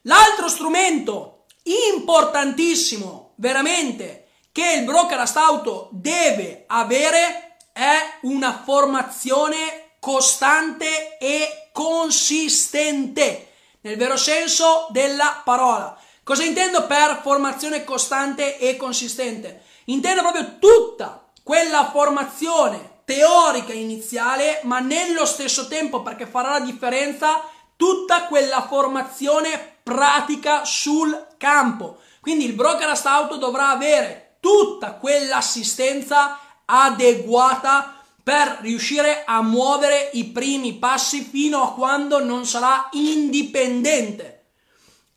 L'altro 0.02 0.48
strumento 0.48 1.44
importantissimo, 1.64 3.32
veramente, 3.36 4.28
che 4.52 4.72
il 4.78 4.84
broker 4.84 5.20
astauto 5.20 5.88
deve 5.92 6.64
avere 6.66 7.56
è 7.72 8.18
una 8.22 8.62
formazione 8.64 9.94
costante 10.00 11.18
e 11.18 11.68
consistente, 11.72 13.48
nel 13.82 13.96
vero 13.96 14.16
senso 14.16 14.88
della 14.90 15.42
parola. 15.44 15.99
Cosa 16.30 16.44
intendo 16.44 16.86
per 16.86 17.22
formazione 17.24 17.82
costante 17.82 18.56
e 18.56 18.76
consistente? 18.76 19.62
Intendo 19.86 20.20
proprio 20.20 20.58
tutta 20.60 21.28
quella 21.42 21.90
formazione 21.90 23.00
teorica 23.04 23.72
iniziale, 23.72 24.60
ma 24.62 24.78
nello 24.78 25.26
stesso 25.26 25.66
tempo, 25.66 26.02
perché 26.02 26.26
farà 26.26 26.50
la 26.50 26.60
differenza, 26.60 27.42
tutta 27.74 28.26
quella 28.26 28.62
formazione 28.62 29.78
pratica 29.82 30.64
sul 30.64 31.34
campo. 31.36 31.98
Quindi 32.20 32.44
il 32.44 32.52
broker 32.52 32.96
auto 33.02 33.36
dovrà 33.36 33.70
avere 33.70 34.36
tutta 34.38 34.92
quell'assistenza 34.92 36.38
adeguata 36.64 38.00
per 38.22 38.58
riuscire 38.60 39.24
a 39.26 39.42
muovere 39.42 40.10
i 40.12 40.26
primi 40.26 40.74
passi 40.74 41.22
fino 41.22 41.60
a 41.60 41.72
quando 41.72 42.22
non 42.22 42.46
sarà 42.46 42.88
indipendente 42.92 44.39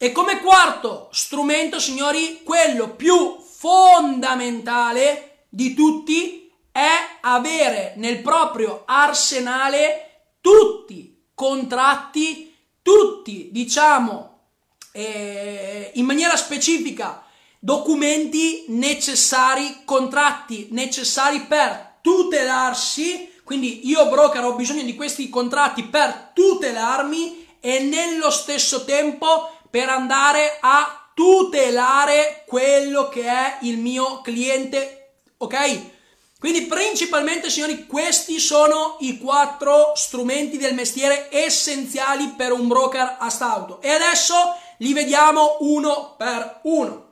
e 0.04 0.12
come 0.12 0.42
quarto 0.42 1.08
strumento, 1.14 1.80
signori, 1.80 2.42
quello 2.44 2.90
più 2.90 3.38
fondamentale 3.40 5.46
di 5.48 5.74
tutti 5.74 6.52
è 6.74 6.90
avere 7.22 7.94
nel 7.96 8.22
proprio 8.22 8.84
arsenale 8.86 10.34
tutti 10.42 11.30
contratti, 11.34 12.54
tutti, 12.82 13.48
diciamo, 13.54 14.40
eh, 14.92 15.92
in 15.94 16.04
maniera 16.04 16.36
specifica, 16.36 17.24
documenti 17.58 18.66
necessari, 18.68 19.84
contratti 19.86 20.68
necessari 20.72 21.44
per 21.44 22.00
tutelarsi. 22.02 23.36
Quindi 23.46 23.88
io 23.88 24.10
broker 24.10 24.44
ho 24.44 24.56
bisogno 24.56 24.84
di 24.84 24.98
questi 24.98 25.30
contratti 25.30 25.86
per 25.86 26.32
tutelarmi 26.34 27.56
e 27.62 27.80
nello 27.80 28.30
stesso 28.30 28.84
tempo 28.84 29.48
per 29.74 29.90
andare 29.90 30.60
a 30.62 31.10
tutelare 31.16 32.44
quello 32.46 33.10
che 33.10 33.26
è 33.26 33.58
il 33.62 33.80
mio 33.80 34.22
cliente, 34.22 35.16
ok? 35.38 35.82
Quindi 36.38 36.68
principalmente, 36.68 37.50
signori, 37.50 37.88
questi 37.88 38.38
sono 38.38 38.98
i 39.00 39.18
quattro 39.18 39.94
strumenti 39.96 40.58
del 40.58 40.76
mestiere 40.76 41.28
essenziali 41.32 42.36
per 42.38 42.52
un 42.52 42.68
broker 42.68 43.16
a 43.18 43.30
stauto. 43.32 43.82
E 43.82 43.90
adesso 43.90 44.36
li 44.78 44.94
vediamo 44.94 45.58
uno 45.62 46.14
per 46.20 46.60
uno. 46.66 47.10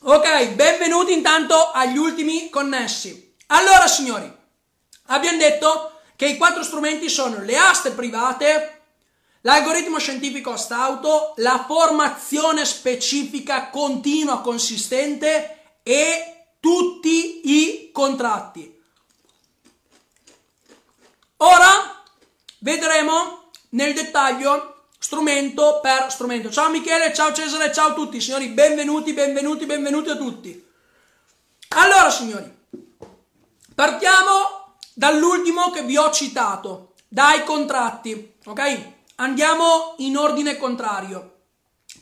Ok, 0.00 0.48
benvenuti 0.52 1.12
intanto 1.12 1.72
agli 1.72 1.98
ultimi 1.98 2.48
connessi. 2.48 3.34
Allora, 3.48 3.86
signori, 3.86 4.34
abbiamo 5.08 5.36
detto 5.36 5.91
che 6.22 6.28
i 6.28 6.36
quattro 6.36 6.62
strumenti 6.62 7.08
sono 7.08 7.42
le 7.42 7.56
aste 7.56 7.90
private, 7.90 8.82
l'algoritmo 9.40 9.98
scientifico 9.98 10.52
a 10.52 10.56
stauto, 10.56 11.34
la 11.38 11.64
formazione 11.66 12.64
specifica 12.64 13.70
continua 13.70 14.40
consistente 14.40 15.80
e 15.82 16.44
tutti 16.60 17.40
i 17.50 17.90
contratti. 17.90 18.80
Ora 21.38 22.04
vedremo 22.60 23.50
nel 23.70 23.92
dettaglio 23.92 24.84
strumento 25.00 25.80
per 25.82 26.06
strumento. 26.08 26.52
Ciao 26.52 26.70
Michele, 26.70 27.12
ciao 27.12 27.32
Cesare, 27.32 27.72
ciao 27.72 27.88
a 27.88 27.94
tutti 27.94 28.20
signori, 28.20 28.46
benvenuti, 28.46 29.12
benvenuti, 29.12 29.66
benvenuti 29.66 30.10
a 30.10 30.16
tutti. 30.16 30.70
Allora 31.70 32.10
signori, 32.10 32.48
partiamo 33.74 34.61
dall'ultimo 34.94 35.70
che 35.70 35.82
vi 35.82 35.96
ho 35.96 36.10
citato, 36.10 36.92
dai 37.08 37.44
contratti, 37.44 38.34
ok? 38.44 38.90
Andiamo 39.16 39.94
in 39.98 40.16
ordine 40.16 40.56
contrario. 40.56 41.40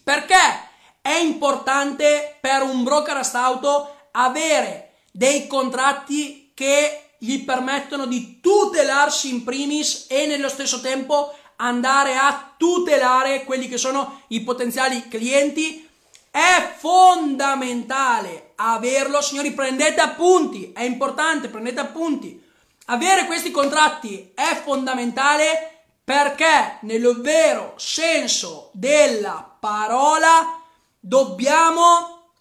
Perché 0.03 0.69
è 1.01 1.15
importante 1.15 2.37
per 2.41 2.63
un 2.63 2.83
broker 2.85 3.17
a 3.17 3.23
stauto 3.23 3.97
avere 4.13 4.95
dei 5.11 5.47
contratti 5.47 6.53
che 6.55 7.15
gli 7.19 7.45
permettono 7.45 8.07
di 8.07 8.41
tutelarsi 8.41 9.29
in 9.29 9.45
primis 9.45 10.07
e 10.09 10.27
nello 10.27 10.49
stesso 10.49 10.81
tempo 10.81 11.35
andare 11.57 12.17
a 12.17 12.55
tutelare 12.57 13.45
quelli 13.45 13.69
che 13.69 13.77
sono 13.77 14.23
i 14.29 14.41
potenziali 14.41 15.09
clienti 15.09 15.87
è 16.31 16.75
fondamentale 16.79 18.53
averlo 18.57 19.21
signori 19.21 19.53
prendete 19.53 20.01
appunti 20.01 20.73
è 20.73 20.83
importante 20.83 21.49
prendete 21.49 21.81
appunti 21.81 22.43
avere 22.91 23.27
questi 23.27 23.51
contratti 23.51 24.33
è 24.35 24.61
fondamentale 24.63 25.85
perché 26.03 26.79
nel 26.83 27.21
vero 27.21 27.75
senso 27.77 28.71
della 28.73 29.57
parola 29.61 30.61
dobbiamo 30.99 32.33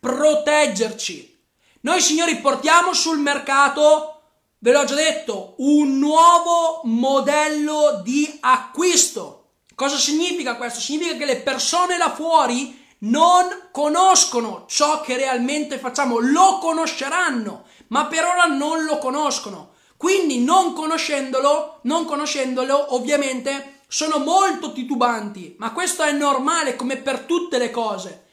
proteggerci. 0.00 1.36
Noi 1.80 2.00
signori 2.00 2.36
portiamo 2.38 2.94
sul 2.94 3.18
mercato, 3.18 4.22
ve 4.58 4.72
l'ho 4.72 4.84
già 4.84 4.94
detto, 4.94 5.54
un 5.58 5.98
nuovo 5.98 6.80
modello 6.84 8.00
di 8.02 8.38
acquisto. 8.40 9.50
Cosa 9.74 9.96
significa 9.96 10.56
questo? 10.56 10.80
Significa 10.80 11.16
che 11.18 11.24
le 11.26 11.40
persone 11.40 11.98
là 11.98 12.10
fuori 12.10 12.86
non 13.00 13.68
conoscono 13.70 14.64
ciò 14.66 15.02
che 15.02 15.16
realmente 15.16 15.78
facciamo, 15.78 16.18
lo 16.18 16.58
conosceranno, 16.58 17.64
ma 17.88 18.06
per 18.06 18.24
ora 18.24 18.46
non 18.46 18.84
lo 18.84 18.98
conoscono. 18.98 19.76
Quindi 19.98 20.44
non 20.44 20.74
conoscendolo, 20.74 21.80
non 21.82 22.04
conoscendolo, 22.04 22.94
ovviamente 22.94 23.80
sono 23.88 24.18
molto 24.18 24.72
titubanti, 24.72 25.56
ma 25.58 25.72
questo 25.72 26.04
è 26.04 26.12
normale 26.12 26.76
come 26.76 26.98
per 26.98 27.20
tutte 27.20 27.58
le 27.58 27.72
cose. 27.72 28.26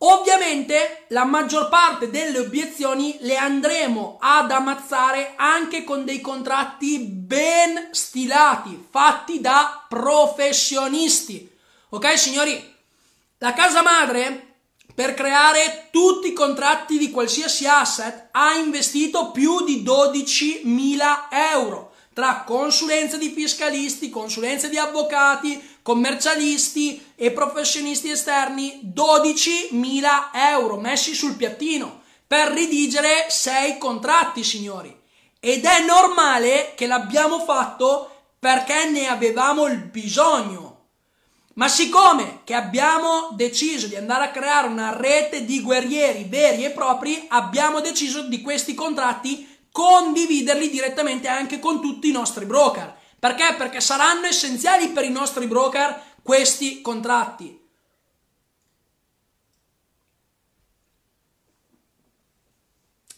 Ovviamente 0.00 1.06
la 1.08 1.24
maggior 1.24 1.70
parte 1.70 2.10
delle 2.10 2.40
obiezioni 2.40 3.16
le 3.20 3.36
andremo 3.38 4.18
ad 4.20 4.50
ammazzare 4.50 5.32
anche 5.36 5.84
con 5.84 6.04
dei 6.04 6.20
contratti 6.20 6.98
ben 6.98 7.88
stilati, 7.92 8.86
fatti 8.90 9.40
da 9.40 9.86
professionisti. 9.88 11.50
Ok 11.88 12.18
signori? 12.18 12.74
La 13.38 13.54
casa 13.54 13.80
madre 13.80 14.45
per 14.96 15.12
creare 15.12 15.88
tutti 15.90 16.28
i 16.28 16.32
contratti 16.32 16.96
di 16.96 17.10
qualsiasi 17.10 17.66
asset 17.66 18.28
ha 18.30 18.54
investito 18.54 19.30
più 19.30 19.62
di 19.62 19.84
12.000 19.84 21.28
euro 21.52 21.92
tra 22.14 22.44
consulenze 22.46 23.18
di 23.18 23.28
fiscalisti, 23.28 24.08
consulenze 24.08 24.70
di 24.70 24.78
avvocati, 24.78 25.62
commercialisti 25.82 27.12
e 27.14 27.30
professionisti 27.30 28.08
esterni, 28.08 28.90
12.000 28.94 30.30
euro 30.32 30.78
messi 30.78 31.14
sul 31.14 31.36
piattino 31.36 32.00
per 32.26 32.52
redigere 32.52 33.26
6 33.28 33.76
contratti, 33.76 34.42
signori. 34.42 34.98
Ed 35.38 35.66
è 35.66 35.84
normale 35.84 36.72
che 36.74 36.86
l'abbiamo 36.86 37.40
fatto 37.40 38.10
perché 38.38 38.88
ne 38.88 39.08
avevamo 39.08 39.66
il 39.66 39.76
bisogno. 39.76 40.65
Ma 41.56 41.68
siccome 41.68 42.40
che 42.44 42.52
abbiamo 42.52 43.30
deciso 43.32 43.86
di 43.86 43.96
andare 43.96 44.24
a 44.24 44.30
creare 44.30 44.68
una 44.68 44.94
rete 44.94 45.46
di 45.46 45.62
guerrieri 45.62 46.24
veri 46.24 46.64
e 46.64 46.70
propri, 46.70 47.24
abbiamo 47.28 47.80
deciso 47.80 48.28
di 48.28 48.42
questi 48.42 48.74
contratti 48.74 49.68
condividerli 49.72 50.68
direttamente 50.68 51.28
anche 51.28 51.58
con 51.58 51.80
tutti 51.80 52.10
i 52.10 52.12
nostri 52.12 52.44
broker. 52.44 52.94
Perché? 53.18 53.54
Perché 53.56 53.80
saranno 53.80 54.26
essenziali 54.26 54.88
per 54.88 55.04
i 55.04 55.10
nostri 55.10 55.46
broker 55.46 55.98
questi 56.22 56.82
contratti. 56.82 57.58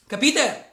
Capite? 0.07 0.65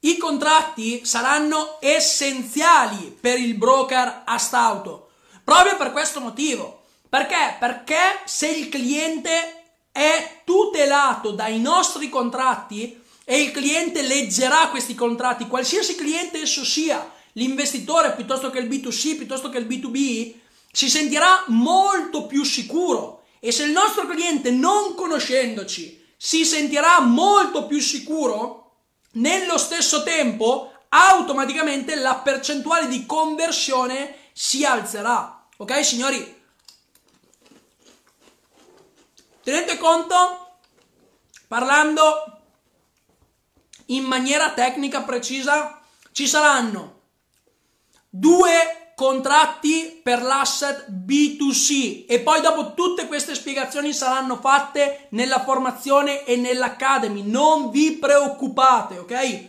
I 0.00 0.16
contratti 0.18 1.04
saranno 1.04 1.78
essenziali 1.80 3.10
per 3.20 3.38
il 3.38 3.54
broker 3.54 4.22
Astauto. 4.24 5.10
Proprio 5.42 5.76
per 5.76 5.90
questo 5.90 6.20
motivo. 6.20 6.77
Perché? 7.08 7.56
Perché 7.58 8.20
se 8.24 8.48
il 8.48 8.68
cliente 8.68 9.64
è 9.90 10.42
tutelato 10.44 11.30
dai 11.30 11.58
nostri 11.58 12.08
contratti 12.08 13.00
e 13.24 13.40
il 13.40 13.50
cliente 13.50 14.02
leggerà 14.02 14.68
questi 14.68 14.94
contratti, 14.94 15.46
qualsiasi 15.46 15.94
cliente 15.94 16.42
esso 16.42 16.64
sia, 16.64 17.10
l'investitore 17.32 18.14
piuttosto 18.14 18.50
che 18.50 18.58
il 18.58 18.68
B2C, 18.68 19.16
piuttosto 19.16 19.48
che 19.48 19.58
il 19.58 19.66
B2B, 19.66 20.34
si 20.70 20.88
sentirà 20.88 21.44
molto 21.48 22.26
più 22.26 22.44
sicuro. 22.44 23.24
E 23.40 23.52
se 23.52 23.64
il 23.64 23.72
nostro 23.72 24.06
cliente, 24.06 24.50
non 24.50 24.94
conoscendoci, 24.94 26.04
si 26.16 26.44
sentirà 26.44 27.00
molto 27.00 27.66
più 27.66 27.80
sicuro, 27.80 28.72
nello 29.12 29.58
stesso 29.58 30.02
tempo, 30.02 30.72
automaticamente 30.88 31.94
la 31.96 32.16
percentuale 32.16 32.88
di 32.88 33.06
conversione 33.06 34.14
si 34.32 34.64
alzerà. 34.64 35.46
Ok, 35.56 35.84
signori? 35.84 36.36
Tenete 39.48 39.78
conto, 39.78 40.58
parlando 41.46 42.40
in 43.86 44.04
maniera 44.04 44.50
tecnica 44.50 45.00
precisa, 45.00 45.80
ci 46.12 46.28
saranno 46.28 47.00
due 48.10 48.92
contratti 48.94 50.02
per 50.02 50.20
l'asset 50.20 50.90
B2C 50.90 52.04
e 52.06 52.20
poi 52.20 52.42
dopo 52.42 52.74
tutte 52.74 53.06
queste 53.06 53.34
spiegazioni 53.34 53.94
saranno 53.94 54.36
fatte 54.36 55.06
nella 55.12 55.42
formazione 55.42 56.26
e 56.26 56.36
nell'academy, 56.36 57.22
non 57.22 57.70
vi 57.70 57.92
preoccupate, 57.92 58.98
ok? 58.98 59.48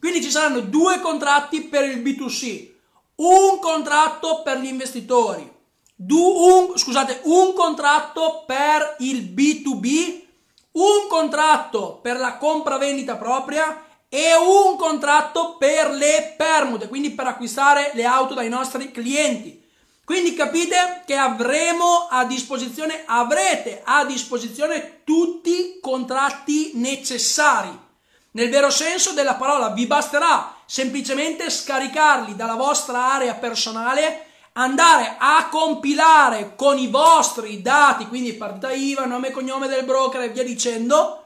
Quindi 0.00 0.24
ci 0.24 0.30
saranno 0.32 0.58
due 0.58 0.98
contratti 0.98 1.62
per 1.62 1.84
il 1.84 2.02
B2C, 2.02 2.72
un 3.14 3.60
contratto 3.60 4.42
per 4.42 4.58
gli 4.58 4.66
investitori, 4.66 5.55
un, 5.98 6.76
scusate, 6.76 7.20
un 7.24 7.54
contratto 7.54 8.44
per 8.46 8.96
il 8.98 9.32
B2B, 9.32 10.24
un 10.72 11.08
contratto 11.08 12.00
per 12.02 12.18
la 12.18 12.36
compravendita 12.36 13.16
propria 13.16 13.84
e 14.08 14.34
un 14.34 14.76
contratto 14.76 15.56
per 15.56 15.90
le 15.90 16.34
permute, 16.36 16.88
quindi 16.88 17.10
per 17.10 17.26
acquistare 17.26 17.92
le 17.94 18.04
auto 18.04 18.34
dai 18.34 18.48
nostri 18.48 18.90
clienti. 18.90 19.64
Quindi 20.04 20.34
capite 20.34 21.02
che 21.04 21.16
avremo 21.16 22.06
a 22.08 22.24
disposizione, 22.24 23.02
avrete 23.06 23.82
a 23.84 24.04
disposizione 24.04 25.00
tutti 25.02 25.50
i 25.50 25.78
contratti 25.80 26.72
necessari. 26.74 27.84
Nel 28.32 28.50
vero 28.50 28.70
senso 28.70 29.12
della 29.12 29.34
parola, 29.34 29.70
vi 29.70 29.86
basterà 29.86 30.54
semplicemente 30.66 31.50
scaricarli 31.50 32.36
dalla 32.36 32.54
vostra 32.54 33.14
area 33.14 33.34
personale 33.34 34.25
andare 34.58 35.16
a 35.18 35.48
compilare 35.50 36.54
con 36.56 36.78
i 36.78 36.88
vostri 36.88 37.60
dati, 37.60 38.06
quindi 38.06 38.32
partita 38.34 38.72
IVA, 38.72 39.04
nome 39.04 39.28
e 39.28 39.30
cognome 39.30 39.68
del 39.68 39.84
broker 39.84 40.22
e 40.22 40.28
via 40.30 40.42
dicendo, 40.42 41.24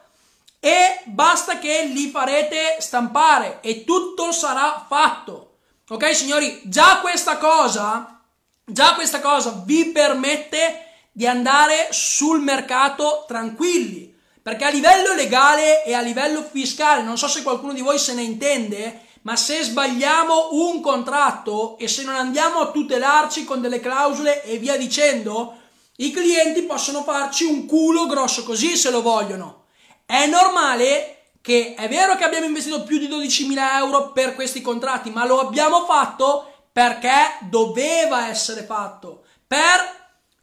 e 0.58 1.00
basta 1.04 1.58
che 1.58 1.84
li 1.84 2.10
farete 2.10 2.76
stampare 2.80 3.58
e 3.60 3.84
tutto 3.84 4.32
sarà 4.32 4.84
fatto. 4.86 5.54
Ok 5.88 6.14
signori, 6.14 6.60
già 6.64 6.98
questa 7.00 7.38
cosa, 7.38 8.20
già 8.64 8.94
questa 8.94 9.20
cosa 9.20 9.62
vi 9.64 9.86
permette 9.86 10.86
di 11.12 11.26
andare 11.26 11.88
sul 11.90 12.40
mercato 12.40 13.24
tranquilli, 13.26 14.14
perché 14.42 14.64
a 14.64 14.70
livello 14.70 15.14
legale 15.14 15.84
e 15.84 15.94
a 15.94 16.00
livello 16.00 16.42
fiscale, 16.42 17.02
non 17.02 17.16
so 17.16 17.28
se 17.28 17.42
qualcuno 17.42 17.72
di 17.72 17.80
voi 17.80 17.98
se 17.98 18.14
ne 18.14 18.22
intende, 18.22 19.08
ma 19.22 19.36
se 19.36 19.62
sbagliamo 19.62 20.48
un 20.52 20.80
contratto 20.80 21.76
e 21.78 21.88
se 21.88 22.02
non 22.04 22.14
andiamo 22.14 22.60
a 22.60 22.70
tutelarci 22.70 23.44
con 23.44 23.60
delle 23.60 23.80
clausole 23.80 24.42
e 24.44 24.58
via 24.58 24.76
dicendo, 24.76 25.58
i 25.96 26.10
clienti 26.10 26.62
possono 26.62 27.02
farci 27.02 27.44
un 27.44 27.66
culo 27.66 28.06
grosso 28.06 28.42
così 28.42 28.76
se 28.76 28.90
lo 28.90 29.02
vogliono. 29.02 29.64
È 30.06 30.26
normale 30.26 31.16
che 31.42 31.74
è 31.74 31.88
vero 31.88 32.16
che 32.16 32.24
abbiamo 32.24 32.46
investito 32.46 32.82
più 32.82 32.98
di 32.98 33.08
12.000 33.08 33.76
euro 33.76 34.12
per 34.12 34.34
questi 34.34 34.60
contratti, 34.60 35.10
ma 35.10 35.26
lo 35.26 35.40
abbiamo 35.40 35.84
fatto 35.84 36.68
perché 36.72 37.38
doveva 37.40 38.28
essere 38.28 38.62
fatto 38.62 39.24
per 39.46 39.98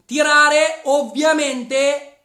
tirare 0.05 0.81
ovviamente 0.83 2.17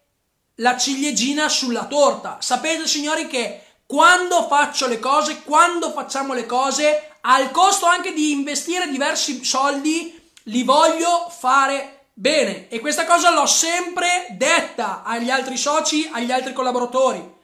la 0.56 0.76
ciliegina 0.76 1.48
sulla 1.48 1.86
torta. 1.86 2.38
Sapete 2.40 2.86
signori 2.86 3.26
che 3.26 3.61
quando 3.92 4.46
faccio 4.46 4.86
le 4.86 4.98
cose, 4.98 5.42
quando 5.42 5.90
facciamo 5.90 6.32
le 6.32 6.46
cose, 6.46 7.16
al 7.20 7.50
costo 7.50 7.84
anche 7.84 8.14
di 8.14 8.30
investire 8.30 8.88
diversi 8.88 9.44
soldi, 9.44 10.18
li 10.44 10.62
voglio 10.62 11.28
fare 11.28 12.06
bene. 12.14 12.70
E 12.70 12.80
questa 12.80 13.04
cosa 13.04 13.30
l'ho 13.34 13.44
sempre 13.44 14.28
detta 14.30 15.02
agli 15.02 15.28
altri 15.28 15.58
soci, 15.58 16.08
agli 16.10 16.32
altri 16.32 16.54
collaboratori. 16.54 17.34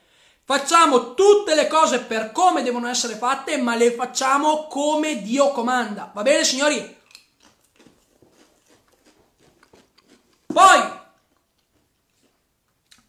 Facciamo 0.43 1.13
tutte 1.13 1.53
le 1.53 1.67
cose 1.67 1.99
per 1.99 2.31
come 2.31 2.63
devono 2.63 2.87
essere 2.87 3.13
fatte, 3.13 3.55
ma 3.57 3.75
le 3.75 3.91
facciamo 3.91 4.65
come 4.65 5.21
Dio 5.21 5.51
comanda. 5.51 6.09
Va 6.11 6.23
bene, 6.23 6.43
signori? 6.43 6.97
Poi, 10.47 10.81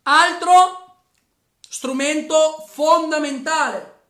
altro 0.03 0.90
strumento 1.81 2.63
fondamentale. 2.69 4.01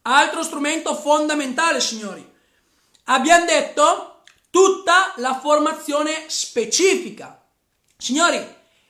Altro 0.00 0.42
strumento 0.42 0.94
fondamentale, 0.94 1.78
signori. 1.82 2.26
Abbiamo 3.04 3.44
detto 3.44 4.22
tutta 4.48 5.12
la 5.16 5.38
formazione 5.38 6.24
specifica. 6.28 7.44
Signori, 7.98 8.42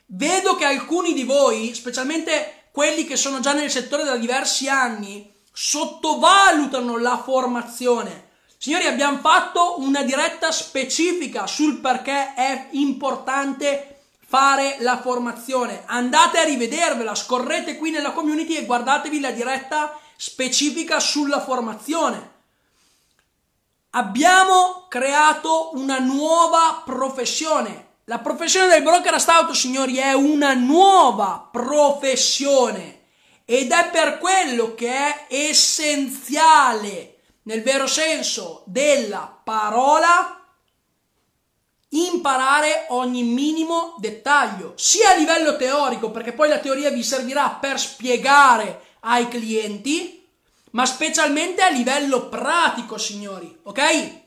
vedo 0.05 0.55
che 0.55 0.63
alcuni 0.63 1.11
di 1.11 1.25
voi, 1.25 1.75
specialmente 1.75 2.69
quelli 2.71 3.03
che 3.03 3.17
sono 3.17 3.41
già 3.41 3.51
nel 3.51 3.69
settore 3.69 4.05
da 4.05 4.15
diversi 4.15 4.69
anni, 4.69 5.29
sottovalutano 5.51 6.97
la 6.99 7.21
formazione. 7.21 8.29
Signori, 8.57 8.85
abbiamo 8.85 9.17
fatto 9.17 9.81
una 9.81 10.03
diretta 10.03 10.53
specifica 10.53 11.47
sul 11.47 11.81
perché 11.81 12.33
è 12.33 12.69
importante 12.71 13.92
fare 14.33 14.77
la 14.79 14.99
formazione. 14.99 15.83
Andate 15.85 16.39
a 16.39 16.43
rivedervela, 16.43 17.13
scorrete 17.13 17.77
qui 17.77 17.91
nella 17.91 18.13
community 18.13 18.55
e 18.55 18.65
guardatevi 18.65 19.19
la 19.19 19.29
diretta 19.29 19.95
specifica 20.15 20.99
sulla 20.99 21.39
formazione. 21.39 22.31
Abbiamo 23.91 24.87
creato 24.89 25.69
una 25.75 25.99
nuova 25.99 26.81
professione. 26.83 27.89
La 28.05 28.17
professione 28.17 28.69
del 28.69 28.81
broker 28.81 29.13
astauto, 29.13 29.53
signori, 29.53 29.97
è 29.97 30.13
una 30.13 30.55
nuova 30.55 31.47
professione 31.51 33.01
ed 33.45 33.71
è 33.71 33.89
per 33.91 34.17
quello 34.17 34.73
che 34.73 34.89
è 34.89 35.25
essenziale 35.29 37.19
nel 37.43 37.61
vero 37.61 37.85
senso 37.85 38.63
della 38.65 39.41
parola, 39.43 40.42
imparare 41.93 42.85
ogni 42.89 43.23
minimo 43.23 43.95
dettaglio, 43.99 44.73
sia 44.75 45.11
a 45.11 45.15
livello 45.15 45.55
teorico, 45.55 46.11
perché 46.11 46.33
poi 46.33 46.49
la 46.49 46.59
teoria 46.59 46.89
vi 46.89 47.03
servirà 47.03 47.49
per 47.49 47.79
spiegare 47.79 48.81
ai 49.01 49.27
clienti, 49.27 50.27
ma 50.71 50.85
specialmente 50.85 51.61
a 51.61 51.69
livello 51.69 52.29
pratico, 52.29 52.97
signori, 52.97 53.59
ok? 53.63 54.21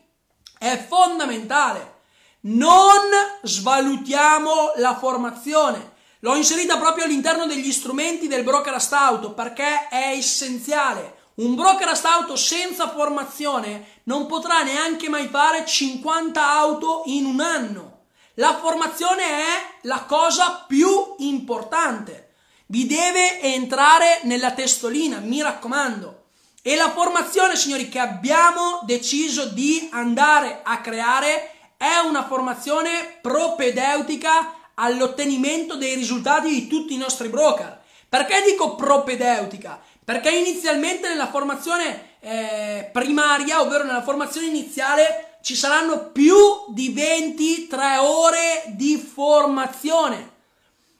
È 0.58 0.86
fondamentale. 0.88 1.94
Non 2.42 3.10
svalutiamo 3.42 4.72
la 4.76 4.96
formazione. 4.96 5.94
L'ho 6.20 6.36
inserita 6.36 6.78
proprio 6.78 7.04
all'interno 7.04 7.46
degli 7.46 7.72
strumenti 7.72 8.28
del 8.28 8.44
brokerast 8.44 8.92
auto 8.92 9.32
perché 9.32 9.88
è 9.88 10.12
essenziale. 10.16 11.15
Un 11.36 11.54
brokerast 11.54 12.06
auto 12.06 12.34
senza 12.34 12.88
formazione 12.88 14.00
non 14.04 14.24
potrà 14.24 14.62
neanche 14.62 15.10
mai 15.10 15.28
fare 15.28 15.66
50 15.66 16.50
auto 16.50 17.02
in 17.06 17.26
un 17.26 17.40
anno. 17.40 18.04
La 18.36 18.56
formazione 18.56 19.22
è 19.22 19.78
la 19.82 20.04
cosa 20.04 20.64
più 20.66 21.14
importante. 21.18 22.32
Vi 22.68 22.86
deve 22.86 23.42
entrare 23.42 24.20
nella 24.22 24.52
testolina, 24.52 25.18
mi 25.18 25.42
raccomando. 25.42 26.24
E 26.62 26.74
la 26.74 26.90
formazione, 26.90 27.54
signori, 27.54 27.90
che 27.90 27.98
abbiamo 27.98 28.80
deciso 28.84 29.44
di 29.44 29.90
andare 29.92 30.60
a 30.62 30.80
creare 30.80 31.50
è 31.76 31.98
una 32.02 32.24
formazione 32.24 33.18
propedeutica 33.20 34.54
all'ottenimento 34.72 35.76
dei 35.76 35.96
risultati 35.96 36.48
di 36.48 36.66
tutti 36.66 36.94
i 36.94 36.98
nostri 36.98 37.28
broker. 37.28 37.84
Perché 38.08 38.42
dico 38.42 38.74
propedeutica? 38.74 39.82
Perché 40.06 40.30
inizialmente 40.30 41.08
nella 41.08 41.26
formazione 41.26 42.18
eh, 42.20 42.88
primaria, 42.92 43.60
ovvero 43.60 43.82
nella 43.82 44.04
formazione 44.04 44.46
iniziale, 44.46 45.38
ci 45.42 45.56
saranno 45.56 46.12
più 46.12 46.36
di 46.68 46.90
23 46.90 47.96
ore 47.96 48.62
di 48.66 48.98
formazione 48.98 50.34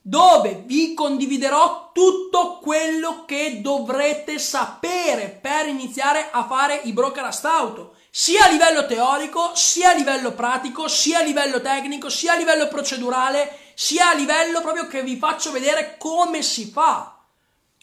dove 0.03 0.65
vi 0.67 0.93
condividerò 0.93 1.91
tutto 1.93 2.59
quello 2.59 3.25
che 3.27 3.61
dovrete 3.61 4.41
sapere 4.41 5.39
per 5.41 5.69
iniziare 5.69 6.29
a 6.33 6.45
fare 6.45 6.81
i 6.83 6.93
brokerast 6.93 7.45
auto, 7.45 7.95
sia 8.11 8.47
a 8.47 8.49
livello 8.49 8.87
teorico, 8.87 9.53
sia 9.55 9.91
a 9.91 9.95
livello 9.95 10.33
pratico, 10.33 10.89
sia 10.89 11.21
a 11.21 11.23
livello 11.23 11.61
tecnico, 11.61 12.09
sia 12.09 12.33
a 12.33 12.37
livello 12.37 12.67
procedurale, 12.67 13.57
sia 13.75 14.11
a 14.11 14.15
livello 14.15 14.61
proprio 14.63 14.89
che 14.89 15.05
vi 15.05 15.17
faccio 15.17 15.53
vedere 15.53 15.95
come 15.97 16.43
si 16.43 16.67
fa. 16.73 17.16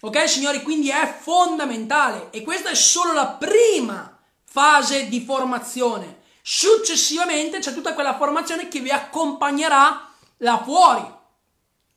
Ok 0.05 0.27
signori, 0.27 0.61
quindi 0.63 0.89
è 0.89 1.15
fondamentale 1.21 2.27
e 2.31 2.41
questa 2.41 2.69
è 2.69 2.75
solo 2.75 3.13
la 3.13 3.27
prima 3.27 4.19
fase 4.43 5.07
di 5.07 5.21
formazione. 5.21 6.23
Successivamente 6.41 7.59
c'è 7.59 7.73
tutta 7.73 7.93
quella 7.93 8.17
formazione 8.17 8.67
che 8.67 8.81
vi 8.81 8.89
accompagnerà 8.89 10.13
là 10.39 10.61
fuori 10.61 11.21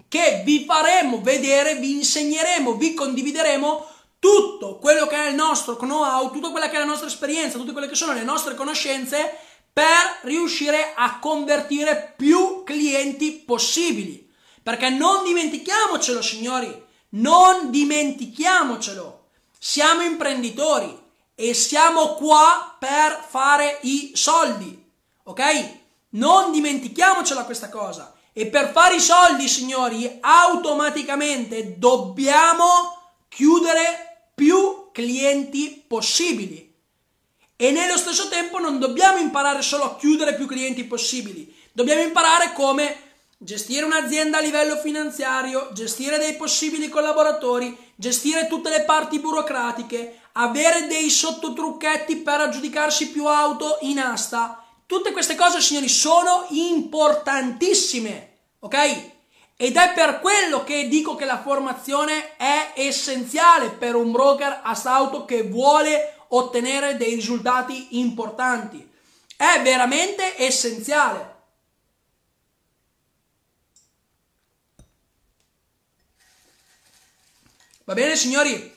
che 0.09 0.43
vi 0.45 0.65
faremo 0.65 1.21
vedere, 1.21 1.77
vi 1.77 1.95
insegneremo, 1.95 2.75
vi 2.75 2.95
condivideremo 2.95 3.89
tutto 4.21 4.79
quello 4.79 5.09
che 5.09 5.17
è 5.17 5.29
il 5.29 5.35
nostro 5.35 5.77
know-how, 5.77 6.31
tutta 6.31 6.51
quella 6.51 6.69
che 6.69 6.77
è 6.77 6.79
la 6.79 6.85
nostra 6.85 7.09
esperienza, 7.09 7.59
tutte 7.59 7.73
quelle 7.73 7.89
che 7.89 7.97
sono 7.97 8.13
le 8.13 8.23
nostre 8.23 8.55
conoscenze 8.55 9.37
per 9.73 10.21
riuscire 10.23 10.93
a 10.95 11.19
convertire 11.19 12.15
più 12.17 12.63
clienti 12.63 13.33
possibili. 13.33 14.33
Perché 14.63 14.91
non 14.91 15.25
dimentichiamocelo, 15.25 16.23
signori, 16.23 16.86
non 17.11 17.71
dimentichiamocelo. 17.71 19.29
Siamo 19.59 20.03
imprenditori 20.03 21.05
e 21.35 21.55
siamo 21.55 22.15
qua 22.15 22.77
per 22.79 23.25
fare 23.29 23.79
i 23.83 24.13
soldi. 24.15 24.85
Ok? 25.25 25.75
Non 26.11 26.53
dimentichiamocela 26.53 27.45
questa 27.45 27.69
cosa. 27.69 28.15
E 28.33 28.47
per 28.47 28.71
fare 28.71 28.97
i 28.97 29.01
soldi, 29.01 29.49
signori, 29.49 30.19
automaticamente 30.21 31.79
dobbiamo 31.79 32.65
chiudere 33.29 34.31
più 34.35 34.91
clienti 34.93 35.83
possibili. 35.87 36.75
E 37.57 37.71
nello 37.71 37.97
stesso 37.97 38.29
tempo 38.29 38.59
non 38.59 38.79
dobbiamo 38.79 39.17
imparare 39.17 39.63
solo 39.63 39.85
a 39.85 39.97
chiudere 39.97 40.35
più 40.35 40.47
clienti 40.47 40.85
possibili, 40.85 41.55
dobbiamo 41.73 42.03
imparare 42.03 42.53
come 42.53 43.06
gestire 43.37 43.85
un'azienda 43.85 44.39
a 44.39 44.41
livello 44.41 44.77
finanziario, 44.77 45.71
gestire 45.73 46.19
dei 46.19 46.35
possibili 46.35 46.89
collaboratori, 46.89 47.77
gestire 47.95 48.47
tutte 48.47 48.71
le 48.71 48.83
parti 48.83 49.19
burocratiche, 49.19 50.21
avere 50.33 50.87
dei 50.87 51.11
sottotrucchetti 51.11 52.17
per 52.17 52.41
aggiudicarsi 52.41 53.11
più 53.11 53.27
auto 53.27 53.79
in 53.83 53.99
asta 53.99 54.61
Tutte 54.87 55.11
queste 55.11 55.35
cose, 55.35 55.61
signori, 55.61 55.89
sono 55.89 56.47
importantissime, 56.51 58.37
ok? 58.61 59.15
Ed 59.57 59.77
è 59.77 59.93
per 59.93 60.21
quello 60.21 60.63
che 60.63 60.87
dico 60.87 61.17
che 61.17 61.25
la 61.25 61.43
formazione 61.43 62.37
è 62.37 62.73
essenziale 62.77 63.71
per 63.71 63.97
un 63.97 64.13
broker 64.13 64.61
a 64.63 64.81
auto 64.85 65.25
che 65.25 65.43
vuole 65.43 66.15
ottenere 66.29 66.97
dei 66.97 67.17
risultati 67.17 67.99
importanti. 67.99 68.89
È 69.37 69.61
veramente 69.63 70.35
essenziale. 70.37 71.35
Va 77.87 77.95
bene, 77.95 78.17
signori? 78.17 78.77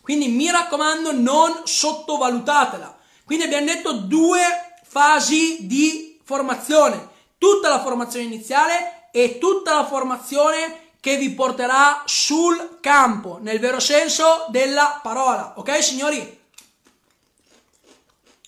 Quindi 0.00 0.28
mi 0.28 0.50
raccomando, 0.50 1.12
non 1.12 1.66
sottovalutatela. 1.66 2.98
Quindi 3.24 3.44
abbiamo 3.44 3.66
detto 3.66 3.92
due 3.92 4.40
fasi 4.84 5.66
di 5.66 6.18
formazione, 6.24 7.10
tutta 7.36 7.68
la 7.68 7.82
formazione 7.82 8.24
iniziale 8.24 9.10
e 9.12 9.36
tutta 9.36 9.74
la 9.74 9.84
formazione 9.84 10.92
che 10.98 11.18
vi 11.18 11.30
porterà 11.32 12.04
sul 12.06 12.78
campo, 12.80 13.36
nel 13.38 13.58
vero 13.58 13.80
senso 13.80 14.46
della 14.48 14.98
parola. 15.02 15.52
Ok, 15.58 15.82
signori? 15.82 16.40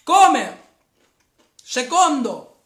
Come 0.03 0.63
secondo 1.63 2.63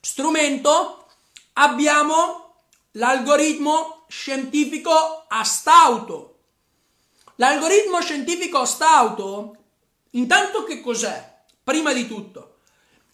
strumento 0.00 1.08
abbiamo 1.52 2.54
l'algoritmo 2.92 3.97
scientifico 4.08 5.26
astauto. 5.28 6.38
L'algoritmo 7.36 8.00
scientifico 8.00 8.58
astauto, 8.58 9.56
intanto 10.10 10.64
che 10.64 10.80
cos'è? 10.80 11.36
Prima 11.62 11.92
di 11.92 12.08
tutto, 12.08 12.56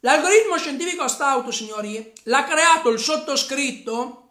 l'algoritmo 0.00 0.56
scientifico 0.56 1.08
Stauto, 1.08 1.50
signori, 1.50 2.12
l'ha 2.24 2.44
creato 2.44 2.88
il 2.90 3.00
sottoscritto 3.00 4.28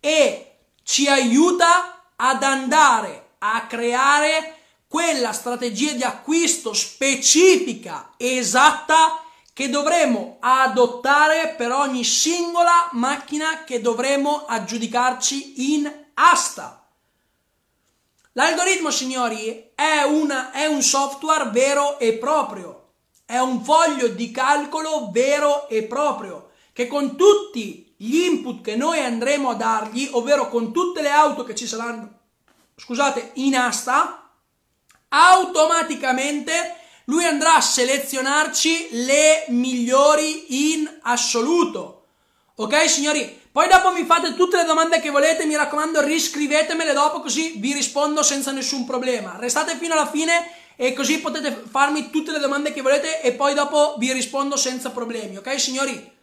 e 0.00 0.58
ci 0.84 1.08
aiuta 1.08 2.12
ad 2.14 2.42
andare 2.42 3.30
a 3.38 3.66
creare 3.66 4.56
quella 4.86 5.32
strategia 5.32 5.92
di 5.92 6.02
acquisto 6.02 6.72
specifica, 6.72 8.14
esatta, 8.16 9.22
che 9.58 9.68
dovremo 9.68 10.36
adottare 10.38 11.56
per 11.56 11.72
ogni 11.72 12.04
singola 12.04 12.90
macchina 12.92 13.64
che 13.64 13.80
dovremo 13.80 14.44
aggiudicarci 14.46 15.74
in 15.74 15.92
asta. 16.14 16.88
L'algoritmo, 18.34 18.92
signori, 18.92 19.72
è, 19.74 20.02
una, 20.02 20.52
è 20.52 20.66
un 20.66 20.80
software 20.80 21.50
vero 21.50 21.98
e 21.98 22.12
proprio 22.12 22.90
è 23.24 23.38
un 23.38 23.64
foglio 23.64 24.06
di 24.06 24.30
calcolo 24.30 25.10
vero 25.10 25.68
e 25.68 25.82
proprio 25.82 26.50
che 26.72 26.86
con 26.86 27.16
tutti 27.16 27.92
gli 27.96 28.14
input 28.14 28.62
che 28.62 28.76
noi 28.76 29.00
andremo 29.00 29.50
a 29.50 29.54
dargli, 29.54 30.08
ovvero 30.12 30.48
con 30.50 30.72
tutte 30.72 31.02
le 31.02 31.10
auto 31.10 31.42
che 31.42 31.56
ci 31.56 31.66
saranno, 31.66 32.10
scusate, 32.76 33.32
in 33.34 33.56
asta, 33.56 34.30
automaticamente 35.08 36.76
lui 37.08 37.24
andrà 37.24 37.56
a 37.56 37.60
selezionarci 37.60 38.88
le 39.04 39.44
migliori 39.48 40.72
in 40.74 40.98
assoluto. 41.02 42.06
Ok, 42.56 42.88
signori? 42.88 43.46
Poi 43.50 43.68
dopo 43.68 43.92
mi 43.92 44.04
fate 44.04 44.34
tutte 44.34 44.56
le 44.56 44.64
domande 44.64 45.00
che 45.00 45.10
volete, 45.10 45.46
mi 45.46 45.56
raccomando, 45.56 46.02
riscrivetemele 46.02 46.92
dopo 46.92 47.20
così 47.20 47.54
vi 47.56 47.72
rispondo 47.72 48.22
senza 48.22 48.52
nessun 48.52 48.84
problema. 48.84 49.36
Restate 49.38 49.76
fino 49.76 49.94
alla 49.94 50.06
fine 50.06 50.52
e 50.76 50.92
così 50.92 51.18
potete 51.20 51.64
farmi 51.68 52.10
tutte 52.10 52.30
le 52.30 52.38
domande 52.38 52.72
che 52.72 52.82
volete 52.82 53.20
e 53.20 53.32
poi 53.32 53.54
dopo 53.54 53.96
vi 53.98 54.12
rispondo 54.12 54.56
senza 54.56 54.90
problemi, 54.90 55.36
ok 55.36 55.58
signori? 55.58 56.16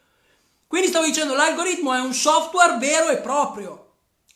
Quindi 0.68 0.88
stavo 0.88 1.06
dicendo, 1.06 1.36
l'algoritmo 1.36 1.94
è 1.94 2.00
un 2.00 2.14
software 2.14 2.78
vero 2.78 3.10
e 3.10 3.18
proprio 3.18 3.94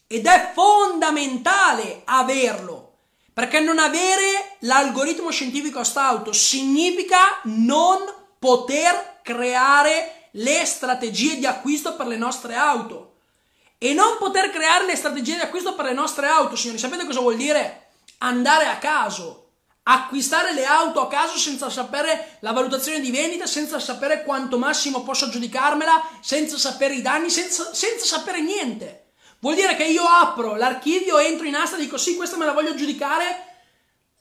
ed 0.07 0.25
è 0.25 0.51
fondamentale 0.53 2.01
averlo, 2.05 2.78
perché 3.39 3.61
non 3.61 3.79
avere 3.79 4.57
l'algoritmo 4.59 5.31
scientifico 5.31 5.79
a 5.79 5.85
stauto 5.85 6.33
significa 6.33 7.39
non 7.43 7.99
poter 8.37 9.21
creare 9.23 10.27
le 10.31 10.65
strategie 10.65 11.37
di 11.37 11.45
acquisto 11.45 11.95
per 11.95 12.07
le 12.07 12.17
nostre 12.17 12.55
auto. 12.55 13.13
E 13.77 13.93
non 13.93 14.17
poter 14.17 14.49
creare 14.49 14.85
le 14.85 14.97
strategie 14.97 15.35
di 15.35 15.39
acquisto 15.39 15.73
per 15.73 15.85
le 15.85 15.93
nostre 15.93 16.27
auto, 16.27 16.57
signori, 16.57 16.79
sapete 16.79 17.05
cosa 17.05 17.21
vuol 17.21 17.37
dire? 17.37 17.91
Andare 18.17 18.65
a 18.65 18.77
caso 18.77 19.45
acquistare 19.83 20.53
le 20.53 20.65
auto 20.65 20.99
a 20.99 21.07
caso 21.07 21.37
senza 21.37 21.69
sapere 21.69 22.39
la 22.41 22.51
valutazione 22.51 22.99
di 22.99 23.09
vendita, 23.09 23.47
senza 23.47 23.79
sapere 23.79 24.23
quanto 24.23 24.57
massimo 24.57 25.01
posso 25.01 25.25
aggiudicarmela, 25.25 26.09
senza 26.19 26.57
sapere 26.57 26.95
i 26.95 27.01
danni, 27.01 27.29
senza, 27.29 27.73
senza 27.73 28.03
sapere 28.03 28.41
niente. 28.41 29.08
Vuol 29.39 29.55
dire 29.55 29.75
che 29.75 29.85
io 29.85 30.03
apro 30.03 30.55
l'archivio, 30.55 31.17
entro 31.17 31.47
in 31.47 31.55
asta 31.55 31.77
e 31.77 31.79
dico 31.79 31.97
sì, 31.97 32.15
questa 32.15 32.37
me 32.37 32.45
la 32.45 32.51
voglio 32.51 32.71
aggiudicare, 32.71 33.45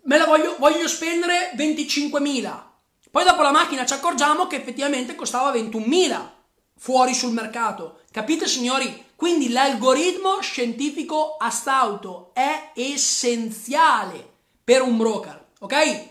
me 0.03 0.17
la 0.17 0.27
voglio, 0.27 0.57
voglio 0.59 0.87
spendere 0.87 1.53
25.000. 1.57 2.63
Poi 3.11 3.25
dopo 3.25 3.43
la 3.43 3.51
macchina 3.51 3.85
ci 3.85 3.95
accorgiamo 3.95 4.47
che 4.47 4.57
effettivamente 4.57 5.15
costava 5.15 5.53
21.000 5.53 6.29
fuori 6.77 7.15
sul 7.15 7.33
mercato. 7.33 8.03
Capite 8.13 8.47
signori? 8.47 9.07
Quindi 9.17 9.51
l'algoritmo 9.51 10.41
scientifico 10.41 11.37
astauto 11.37 12.31
è 12.33 12.71
essenziale 12.75 14.35
per 14.63 14.83
un 14.83 14.97
broker, 14.97 15.47
ok? 15.59 16.09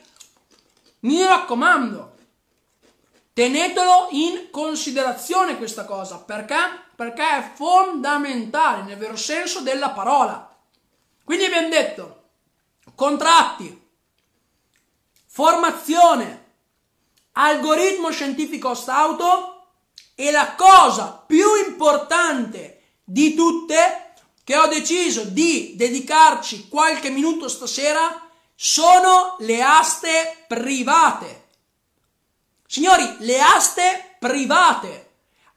Mi 1.02 1.24
raccomando, 1.24 2.16
tenetelo 3.32 4.08
in 4.12 4.50
considerazione 4.52 5.58
questa 5.58 5.86
cosa, 5.86 6.18
perché? 6.18 6.56
Perché 6.98 7.22
è 7.22 7.52
fondamentale 7.54 8.82
nel 8.82 8.98
vero 8.98 9.16
senso 9.16 9.60
della 9.62 9.92
parola. 9.92 10.58
Quindi 11.24 11.46
abbiamo 11.46 11.70
detto 11.70 12.24
contratti, 12.96 13.88
formazione, 15.28 16.46
algoritmo 17.34 18.10
scientifico 18.10 18.70
astauto 18.70 19.68
e 20.16 20.32
la 20.32 20.56
cosa 20.56 21.24
più 21.28 21.46
importante 21.68 22.82
di 23.04 23.36
tutte 23.36 24.14
che 24.44 24.58
ho 24.58 24.66
deciso 24.66 25.26
di 25.26 25.76
dedicarci 25.76 26.68
qualche 26.68 27.12
minuto 27.12 27.48
stasera 27.48 28.28
sono 28.56 29.36
le 29.42 29.62
aste 29.62 30.46
private. 30.48 31.50
Signori, 32.66 33.18
le 33.20 33.40
aste 33.40 34.16
private. 34.18 35.07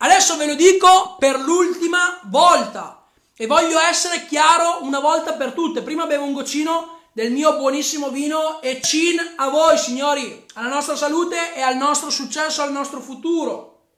Adesso 0.03 0.36
ve 0.36 0.46
lo 0.46 0.55
dico 0.55 1.16
per 1.18 1.38
l'ultima 1.38 2.20
volta 2.24 3.05
e 3.36 3.46
voglio 3.46 3.78
essere 3.78 4.26
chiaro 4.26 4.82
una 4.82 4.98
volta 4.98 5.34
per 5.34 5.53
tutte. 5.53 5.82
Prima 5.82 6.07
bevo 6.07 6.24
un 6.24 6.32
goccino 6.32 7.01
del 7.12 7.30
mio 7.30 7.57
buonissimo 7.57 8.09
vino 8.09 8.62
e 8.62 8.80
cin 8.80 9.18
a 9.36 9.48
voi, 9.51 9.76
signori, 9.76 10.46
alla 10.55 10.68
nostra 10.68 10.96
salute 10.96 11.55
e 11.55 11.61
al 11.61 11.76
nostro 11.76 12.09
successo, 12.09 12.62
al 12.62 12.72
nostro 12.72 13.01
futuro. 13.01 13.88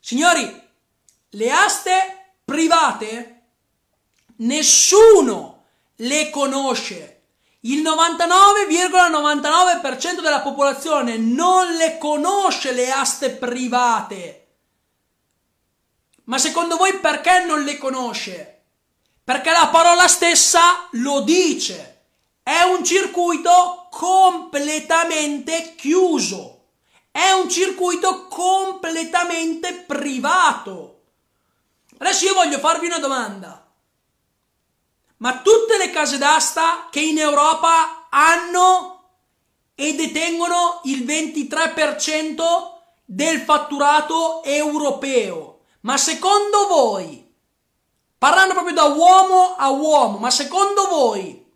Signori, 0.00 0.68
le 1.30 1.50
aste 1.50 2.32
private 2.44 3.42
nessuno 4.38 5.66
le 5.96 6.30
conosce. 6.30 7.17
Il 7.68 7.82
99,99% 7.82 10.22
della 10.22 10.40
popolazione 10.40 11.18
non 11.18 11.74
le 11.74 11.98
conosce 11.98 12.72
le 12.72 12.90
aste 12.90 13.32
private. 13.32 14.46
Ma 16.24 16.38
secondo 16.38 16.78
voi 16.78 16.98
perché 16.98 17.44
non 17.44 17.64
le 17.64 17.76
conosce? 17.76 18.62
Perché 19.22 19.50
la 19.50 19.68
parola 19.68 20.08
stessa 20.08 20.88
lo 20.92 21.20
dice. 21.20 22.04
È 22.42 22.62
un 22.62 22.82
circuito 22.82 23.88
completamente 23.90 25.74
chiuso. 25.76 26.68
È 27.10 27.32
un 27.32 27.50
circuito 27.50 28.28
completamente 28.28 29.74
privato. 29.74 31.02
Adesso 31.98 32.24
io 32.24 32.32
voglio 32.32 32.60
farvi 32.60 32.86
una 32.86 32.98
domanda. 32.98 33.67
Ma 35.18 35.40
tutte 35.40 35.76
le 35.78 35.90
case 35.90 36.18
d'asta 36.18 36.88
che 36.90 37.00
in 37.00 37.18
Europa 37.18 38.06
hanno 38.10 38.98
e 39.74 39.94
detengono 39.94 40.80
il 40.84 41.04
23% 41.04 42.42
del 43.04 43.40
fatturato 43.40 44.42
europeo, 44.42 45.60
ma 45.80 45.96
secondo 45.96 46.66
voi, 46.68 47.32
parlando 48.18 48.54
proprio 48.54 48.74
da 48.74 48.84
uomo 48.84 49.54
a 49.56 49.70
uomo, 49.70 50.18
ma 50.18 50.30
secondo 50.30 50.88
voi, 50.88 51.46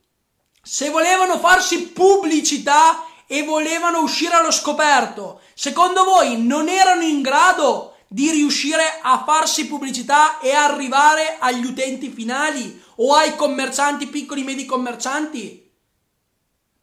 se 0.63 0.91
volevano 0.91 1.39
farsi 1.39 1.89
pubblicità 1.89 3.05
e 3.27 3.43
volevano 3.43 4.01
uscire 4.01 4.35
allo 4.37 4.53
scoperto, 4.53 5.41
secondo 5.55 6.05
voi 6.05 6.41
non 6.41 6.69
erano 6.69 7.03
in 7.03 7.23
grado 7.23 7.92
di 8.13 8.31
riuscire 8.31 9.01
a 9.01 9.23
farsi 9.25 9.67
pubblicità 9.67 10.39
e 10.39 10.53
arrivare 10.53 11.39
agli 11.39 11.65
utenti 11.65 12.11
finali 12.11 12.83
o 12.97 13.15
ai 13.15 13.35
commercianti, 13.37 14.07
piccoli 14.07 14.43
e 14.43 14.45
medi 14.45 14.67
commercianti? 14.67 15.71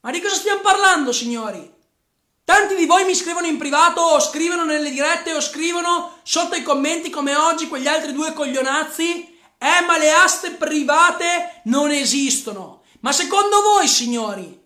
Ma 0.01 0.11
di 0.11 0.21
cosa 0.21 0.33
stiamo 0.33 0.61
parlando, 0.61 1.11
signori? 1.11 1.77
Tanti 2.43 2.73
di 2.73 2.87
voi 2.87 3.05
mi 3.05 3.13
scrivono 3.13 3.45
in 3.45 3.57
privato 3.57 4.01
o 4.01 4.19
scrivono 4.19 4.63
nelle 4.63 4.89
dirette 4.89 5.33
o 5.33 5.39
scrivono 5.39 6.17
sotto 6.23 6.55
i 6.55 6.63
commenti 6.63 7.11
come 7.11 7.35
oggi 7.35 7.67
quegli 7.67 7.87
altri 7.87 8.11
due 8.11 8.33
coglionazzi. 8.33 9.37
Eh, 9.59 9.85
ma 9.85 9.99
le 9.99 10.11
aste 10.11 10.51
private 10.51 11.61
non 11.65 11.91
esistono. 11.91 12.81
Ma 13.01 13.11
secondo 13.11 13.61
voi, 13.61 13.87
signori, 13.87 14.59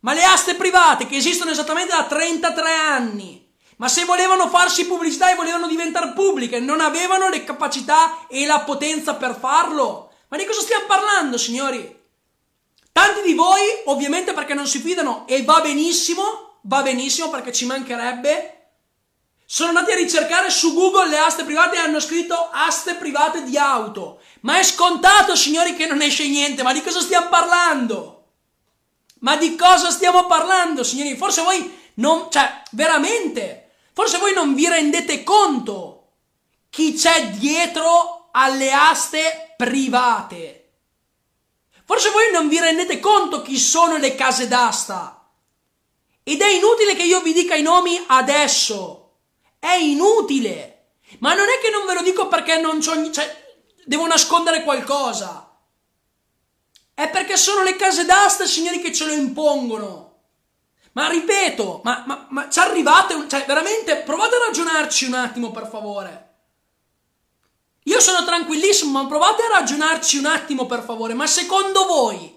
ma 0.00 0.12
le 0.12 0.24
aste 0.24 0.56
private 0.56 1.06
che 1.06 1.16
esistono 1.16 1.52
esattamente 1.52 1.94
da 1.94 2.04
33 2.04 2.72
anni, 2.72 3.43
ma 3.76 3.88
se 3.88 4.04
volevano 4.04 4.48
farsi 4.48 4.86
pubblicità 4.86 5.30
e 5.30 5.34
volevano 5.34 5.66
diventare 5.66 6.12
pubbliche, 6.12 6.60
non 6.60 6.80
avevano 6.80 7.28
le 7.28 7.44
capacità 7.44 8.26
e 8.28 8.46
la 8.46 8.60
potenza 8.60 9.14
per 9.14 9.36
farlo. 9.38 10.12
Ma 10.28 10.36
di 10.36 10.44
cosa 10.44 10.60
stiamo 10.60 10.86
parlando, 10.86 11.38
signori? 11.38 12.02
Tanti 12.92 13.22
di 13.22 13.34
voi, 13.34 13.60
ovviamente 13.86 14.32
perché 14.32 14.54
non 14.54 14.66
si 14.66 14.78
fidano, 14.78 15.26
e 15.26 15.42
va 15.42 15.60
benissimo, 15.60 16.58
va 16.62 16.82
benissimo 16.82 17.28
perché 17.30 17.52
ci 17.52 17.66
mancherebbe, 17.66 18.54
sono 19.46 19.70
andati 19.70 19.92
a 19.92 19.96
ricercare 19.96 20.48
su 20.50 20.72
Google 20.72 21.08
le 21.08 21.18
aste 21.18 21.44
private 21.44 21.76
e 21.76 21.80
hanno 21.80 22.00
scritto 22.00 22.48
aste 22.50 22.94
private 22.94 23.42
di 23.42 23.58
auto. 23.58 24.20
Ma 24.40 24.58
è 24.58 24.62
scontato, 24.62 25.36
signori, 25.36 25.74
che 25.74 25.86
non 25.86 26.00
esce 26.00 26.26
niente, 26.26 26.62
ma 26.62 26.72
di 26.72 26.82
cosa 26.82 27.00
stiamo 27.00 27.28
parlando? 27.28 28.24
Ma 29.20 29.36
di 29.36 29.54
cosa 29.56 29.90
stiamo 29.90 30.26
parlando, 30.26 30.82
signori? 30.82 31.16
Forse 31.16 31.42
voi 31.42 31.78
non, 31.94 32.30
cioè, 32.30 32.62
veramente, 32.72 33.63
forse 33.94 34.18
voi 34.18 34.34
non 34.34 34.54
vi 34.54 34.68
rendete 34.68 35.22
conto 35.22 36.12
chi 36.68 36.92
c'è 36.92 37.30
dietro 37.30 38.28
alle 38.32 38.72
aste 38.72 39.54
private. 39.56 40.60
Forse 41.86 42.10
voi 42.10 42.30
non 42.32 42.48
vi 42.48 42.58
rendete 42.58 42.98
conto 42.98 43.42
chi 43.42 43.56
sono 43.58 43.96
le 43.96 44.14
case 44.14 44.48
d'asta. 44.48 45.30
Ed 46.22 46.40
è 46.40 46.48
inutile 46.48 46.94
che 46.96 47.04
io 47.04 47.20
vi 47.20 47.32
dica 47.32 47.54
i 47.54 47.62
nomi 47.62 48.02
adesso. 48.08 49.18
È 49.58 49.74
inutile. 49.74 50.86
Ma 51.18 51.34
non 51.34 51.46
è 51.48 51.60
che 51.62 51.70
non 51.70 51.86
ve 51.86 51.94
lo 51.94 52.02
dico 52.02 52.26
perché 52.26 52.58
non 52.58 52.80
c'ho, 52.80 53.10
cioè, 53.12 53.54
devo 53.84 54.06
nascondere 54.06 54.64
qualcosa. 54.64 55.56
È 56.92 57.08
perché 57.08 57.36
sono 57.36 57.62
le 57.62 57.76
case 57.76 58.04
d'asta, 58.04 58.46
signori, 58.46 58.80
che 58.80 58.92
ce 58.92 59.04
lo 59.04 59.12
impongono. 59.12 60.03
Ma 60.94 61.08
ripeto, 61.08 61.80
ma, 61.82 62.04
ma, 62.06 62.26
ma 62.30 62.48
ci 62.48 62.60
arrivate, 62.60 63.28
cioè 63.28 63.44
veramente 63.46 63.96
provate 63.96 64.36
a 64.36 64.46
ragionarci 64.46 65.06
un 65.06 65.14
attimo 65.14 65.50
per 65.50 65.68
favore. 65.68 66.34
Io 67.84 68.00
sono 68.00 68.24
tranquillissimo, 68.24 69.02
ma 69.02 69.08
provate 69.08 69.42
a 69.42 69.58
ragionarci 69.58 70.18
un 70.18 70.26
attimo 70.26 70.66
per 70.66 70.82
favore. 70.82 71.14
Ma 71.14 71.26
secondo 71.26 71.84
voi, 71.86 72.32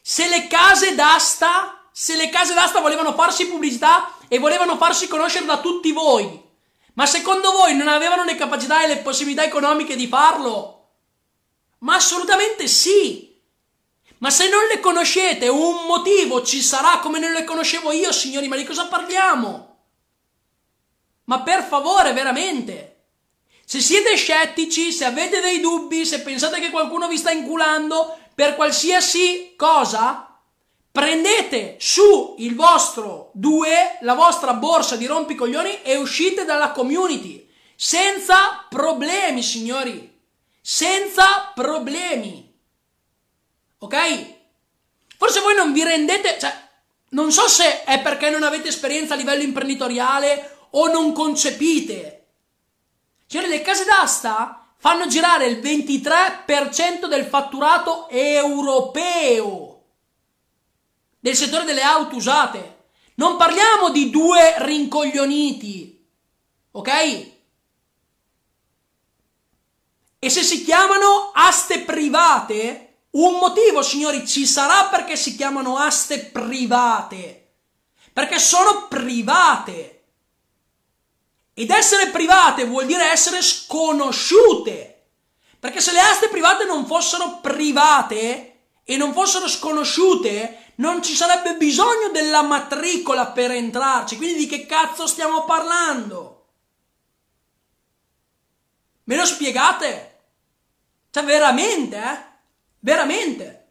se 0.00 0.26
le 0.28 0.46
case 0.46 0.94
d'asta, 0.94 1.88
se 1.92 2.16
le 2.16 2.30
case 2.30 2.54
d'asta 2.54 2.80
volevano 2.80 3.12
farsi 3.12 3.46
pubblicità 3.46 4.14
e 4.26 4.38
volevano 4.38 4.78
farsi 4.78 5.06
conoscere 5.06 5.44
da 5.44 5.58
tutti 5.58 5.92
voi, 5.92 6.46
ma 6.94 7.04
secondo 7.04 7.52
voi 7.52 7.76
non 7.76 7.88
avevano 7.88 8.24
le 8.24 8.36
capacità 8.36 8.82
e 8.82 8.88
le 8.88 8.98
possibilità 8.98 9.44
economiche 9.44 9.96
di 9.96 10.08
farlo? 10.08 10.92
Ma 11.80 11.96
assolutamente 11.96 12.66
sì. 12.66 13.27
Ma 14.18 14.30
se 14.30 14.48
non 14.48 14.66
le 14.66 14.80
conoscete, 14.80 15.48
un 15.48 15.86
motivo 15.86 16.42
ci 16.42 16.60
sarà 16.60 16.98
come 16.98 17.18
non 17.18 17.32
le 17.32 17.44
conoscevo 17.44 17.92
io, 17.92 18.12
signori, 18.12 18.48
ma 18.48 18.56
di 18.56 18.64
cosa 18.64 18.86
parliamo? 18.86 19.76
Ma 21.24 21.40
per 21.42 21.62
favore, 21.62 22.12
veramente. 22.12 22.96
Se 23.64 23.80
siete 23.80 24.16
scettici, 24.16 24.92
se 24.92 25.04
avete 25.04 25.40
dei 25.40 25.60
dubbi, 25.60 26.06
se 26.06 26.22
pensate 26.22 26.60
che 26.60 26.70
qualcuno 26.70 27.06
vi 27.06 27.18
sta 27.18 27.30
inculando 27.30 28.18
per 28.34 28.54
qualsiasi 28.54 29.54
cosa, 29.56 30.40
prendete 30.90 31.76
su 31.78 32.34
il 32.38 32.54
vostro 32.54 33.30
2, 33.34 33.98
la 34.00 34.14
vostra 34.14 34.54
borsa 34.54 34.96
di 34.96 35.06
rompicoglioni 35.06 35.82
e 35.82 35.96
uscite 35.96 36.44
dalla 36.44 36.72
community. 36.72 37.46
Senza 37.76 38.66
problemi, 38.68 39.42
signori 39.42 40.16
senza 40.70 41.50
problemi. 41.54 42.47
Ok? 43.78 44.36
Forse 45.16 45.40
voi 45.40 45.54
non 45.54 45.72
vi 45.72 45.82
rendete, 45.82 46.38
cioè, 46.38 46.54
non 47.10 47.32
so 47.32 47.48
se 47.48 47.84
è 47.84 48.00
perché 48.00 48.30
non 48.30 48.42
avete 48.42 48.68
esperienza 48.68 49.14
a 49.14 49.16
livello 49.16 49.42
imprenditoriale 49.42 50.56
o 50.70 50.88
non 50.88 51.12
concepite. 51.12 52.26
Cioè, 53.26 53.46
le 53.46 53.62
case 53.62 53.84
d'asta 53.84 54.72
fanno 54.78 55.06
girare 55.06 55.46
il 55.46 55.58
23% 55.58 57.06
del 57.06 57.24
fatturato 57.24 58.08
europeo 58.08 59.68
del 61.20 61.36
settore 61.36 61.64
delle 61.64 61.82
auto 61.82 62.16
usate. 62.16 62.76
Non 63.14 63.36
parliamo 63.36 63.90
di 63.90 64.10
due 64.10 64.54
rincoglioniti, 64.58 66.06
ok? 66.70 67.26
E 70.20 70.30
se 70.30 70.42
si 70.42 70.64
chiamano 70.64 71.30
aste 71.34 71.80
private, 71.80 72.87
un 73.10 73.38
motivo, 73.38 73.82
signori, 73.82 74.26
ci 74.26 74.46
sarà 74.46 74.88
perché 74.88 75.16
si 75.16 75.34
chiamano 75.34 75.78
aste 75.78 76.26
private. 76.26 77.52
Perché 78.12 78.38
sono 78.38 78.86
private. 78.88 80.02
Ed 81.54 81.70
essere 81.70 82.08
private 82.08 82.64
vuol 82.64 82.86
dire 82.86 83.10
essere 83.10 83.42
sconosciute. 83.42 85.06
Perché 85.58 85.80
se 85.80 85.92
le 85.92 86.00
aste 86.00 86.28
private 86.28 86.64
non 86.64 86.86
fossero 86.86 87.38
private 87.40 88.58
e 88.84 88.96
non 88.96 89.12
fossero 89.12 89.48
sconosciute, 89.48 90.72
non 90.76 91.02
ci 91.02 91.14
sarebbe 91.14 91.56
bisogno 91.56 92.10
della 92.12 92.42
matricola 92.42 93.26
per 93.28 93.50
entrarci. 93.50 94.16
Quindi 94.16 94.40
di 94.40 94.46
che 94.46 94.66
cazzo 94.66 95.06
stiamo 95.06 95.44
parlando? 95.44 96.46
Me 99.04 99.16
lo 99.16 99.24
spiegate? 99.24 100.20
Cioè 101.10 101.24
veramente, 101.24 101.96
eh? 101.96 102.27
Veramente. 102.80 103.66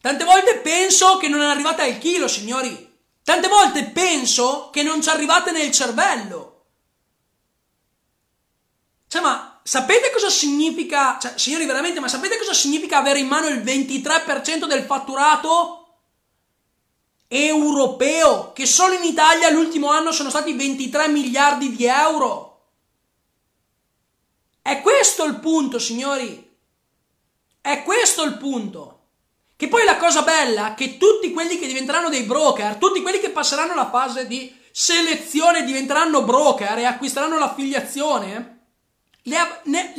Tante 0.00 0.24
volte 0.24 0.58
penso 0.58 1.16
che 1.16 1.28
non 1.28 1.40
è 1.40 1.46
arrivata 1.46 1.82
al 1.82 1.98
chilo, 1.98 2.28
signori. 2.28 2.92
Tante 3.22 3.48
volte 3.48 3.84
penso 3.84 4.68
che 4.70 4.82
non 4.82 5.00
ci 5.00 5.08
arrivate 5.08 5.50
nel 5.50 5.72
cervello. 5.72 6.66
Cioè, 9.08 9.22
ma 9.22 9.60
sapete 9.62 10.10
cosa 10.10 10.28
significa, 10.28 11.18
cioè, 11.18 11.32
signori, 11.36 11.64
veramente, 11.64 12.00
ma 12.00 12.08
sapete 12.08 12.36
cosa 12.36 12.52
significa 12.52 12.98
avere 12.98 13.20
in 13.20 13.28
mano 13.28 13.46
il 13.46 13.62
23% 13.62 14.66
del 14.66 14.82
fatturato 14.82 16.00
europeo? 17.28 18.52
Che 18.52 18.66
solo 18.66 18.92
in 18.92 19.04
Italia 19.04 19.48
l'ultimo 19.48 19.88
anno 19.88 20.12
sono 20.12 20.28
stati 20.28 20.52
23 20.52 21.08
miliardi 21.08 21.74
di 21.74 21.86
euro. 21.86 22.53
È 24.66 24.80
questo 24.80 25.24
il 25.24 25.40
punto, 25.40 25.78
signori. 25.78 26.56
È 27.60 27.82
questo 27.82 28.22
il 28.22 28.38
punto. 28.38 29.08
Che 29.56 29.68
poi 29.68 29.84
la 29.84 29.98
cosa 29.98 30.22
bella 30.22 30.70
è 30.70 30.74
che 30.74 30.96
tutti 30.96 31.34
quelli 31.34 31.58
che 31.58 31.66
diventeranno 31.66 32.08
dei 32.08 32.22
broker, 32.22 32.76
tutti 32.76 33.02
quelli 33.02 33.18
che 33.18 33.28
passeranno 33.28 33.74
la 33.74 33.90
fase 33.90 34.26
di 34.26 34.50
selezione 34.70 35.64
diventeranno 35.64 36.22
broker 36.22 36.78
e 36.78 36.86
acquisteranno 36.86 37.36
l'affiliazione, 37.36 38.68
le, 39.24 39.36
av- 39.36 39.60
ne- 39.64 39.92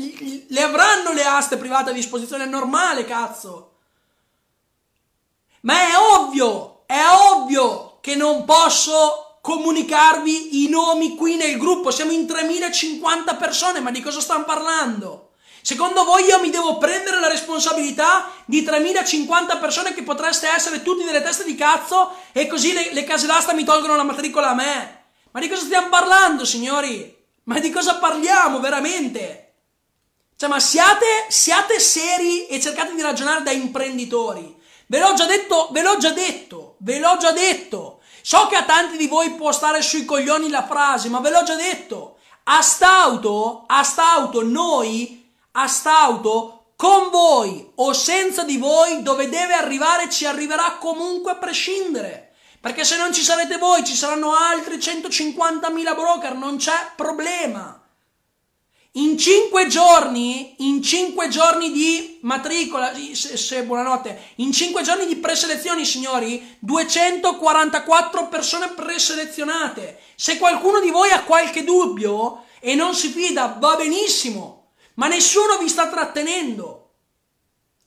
le 0.47 0.61
avranno 0.63 1.13
le 1.13 1.26
aste 1.26 1.57
private 1.57 1.91
a 1.91 1.93
disposizione, 1.93 2.45
è 2.45 2.47
normale, 2.47 3.05
cazzo. 3.05 3.76
Ma 5.61 5.80
è 5.80 5.95
ovvio, 5.95 6.88
è 6.88 7.03
ovvio 7.30 7.99
che 8.01 8.16
non 8.16 8.45
posso 8.45 9.24
comunicarvi 9.46 10.64
i 10.64 10.70
nomi 10.70 11.16
qui 11.16 11.36
nel 11.36 11.60
gruppo. 11.60 11.91
Siamo 11.91 12.10
in 12.10 12.26
3050 12.26 13.36
persone, 13.36 13.80
ma 13.80 13.91
di 13.91 14.02
cosa 14.02 14.20
stanno 14.20 14.43
parlando? 14.43 15.34
Secondo 15.62 16.04
voi 16.04 16.26
io 16.26 16.39
mi 16.39 16.50
devo 16.50 16.80
prendere 16.80 17.20
la 17.20 17.28
responsabilità 17.28 18.32
di 18.46 18.64
3050 18.64 19.58
persone 19.58 19.93
che 19.93 20.02
potreste 20.02 20.48
essere 20.48 20.82
tutti 20.82 21.04
delle 21.04 21.22
teste 21.22 21.43
di 21.43 21.54
cazzo 21.54 22.16
e 22.32 22.48
così 22.48 22.74
le, 22.74 22.91
le 22.91 23.04
case 23.04 23.28
d'asta 23.28 23.54
mi 23.54 23.64
tolgono 23.64 23.96
la 23.96 24.02
matricola 24.02 24.50
a 24.50 24.56
me? 24.56 25.04
Ma 25.30 25.39
di 25.39 25.48
cosa 25.48 25.62
stiamo 25.62 25.89
parlando, 25.89 26.43
signori? 26.43 27.16
Ma 27.43 27.60
di 27.60 27.70
cosa 27.70 27.98
parliamo 27.98 28.60
veramente? 28.60 29.54
Cioè, 30.36 30.50
ma 30.50 30.60
siate, 30.60 31.28
siate 31.30 31.80
seri 31.80 32.48
e 32.48 32.60
cercate 32.60 32.96
di 32.96 33.02
ragionare 33.02 33.43
da 33.43 33.52
imprenditori. 33.52 34.58
Ve 34.88 35.00
l'ho 35.00 35.14
già 35.14 35.28
detto, 35.28 35.70
ve 35.72 35.84
l'ho 35.84 35.98
già 35.98 36.10
detto, 36.10 36.78
ve 36.80 36.98
l'ho 36.98 37.18
già 37.18 37.32
detto. 37.32 37.95
So 38.28 38.47
che 38.47 38.55
a 38.55 38.63
tanti 38.63 38.97
di 38.97 39.05
voi 39.05 39.36
può 39.36 39.51
stare 39.51 39.84
sui 39.84 40.03
coglioni 40.03 40.49
la 40.49 40.65
frase, 40.65 41.09
ma 41.09 41.19
ve 41.19 41.30
l'ho 41.30 41.43
già 41.43 41.53
detto. 41.53 42.17
A 42.45 42.59
st'auto, 42.63 43.65
a 43.67 43.84
st'auto 43.84 44.43
noi 44.43 45.32
a 45.51 45.67
st'auto 45.67 46.71
con 46.76 47.11
voi 47.11 47.71
o 47.76 47.93
senza 47.93 48.41
di 48.41 48.57
voi 48.57 49.03
dove 49.03 49.30
deve 49.30 49.53
arrivare 49.53 50.09
ci 50.09 50.26
arriverà 50.26 50.78
comunque 50.80 51.34
a 51.34 51.36
prescindere. 51.36 52.34
Perché 52.59 52.84
se 52.84 52.97
non 52.97 53.13
ci 53.13 53.21
sarete 53.21 53.59
voi 53.59 53.86
ci 53.86 53.95
saranno 53.95 54.34
altri 54.34 54.78
150.000 54.78 55.93
broker, 55.93 56.34
non 56.34 56.57
c'è 56.57 56.93
problema. 56.95 57.80
In 58.96 59.18
cinque 59.18 59.68
giorni, 59.68 60.56
in 60.60 60.82
cinque 60.82 61.28
giorni 61.28 61.72
di 61.72 62.20
matricola, 62.22 62.93
se, 63.14 63.38
se, 63.38 63.64
buonanotte, 63.64 64.34
in 64.36 64.52
cinque 64.52 64.84
giorni 64.84 65.06
di 65.06 65.18
preselezioni, 65.18 65.86
signori, 65.86 66.58
244 66.60 68.28
persone 68.28 68.70
preselezionate. 68.70 70.00
Se 70.16 70.38
qualcuno 70.38 70.80
di 70.80 70.91
voi 70.91 71.10
ha 71.12 71.24
qualche 71.24 71.64
dubbio 71.64 72.46
e 72.60 72.76
non 72.76 72.96
si 72.96 73.10
fida, 73.10 73.58
va 73.60 73.76
benissimo 73.76 74.56
ma 74.96 75.08
nessuno 75.08 75.58
vi 75.58 75.70
sta 75.70 75.88
trattenendo. 75.88 76.82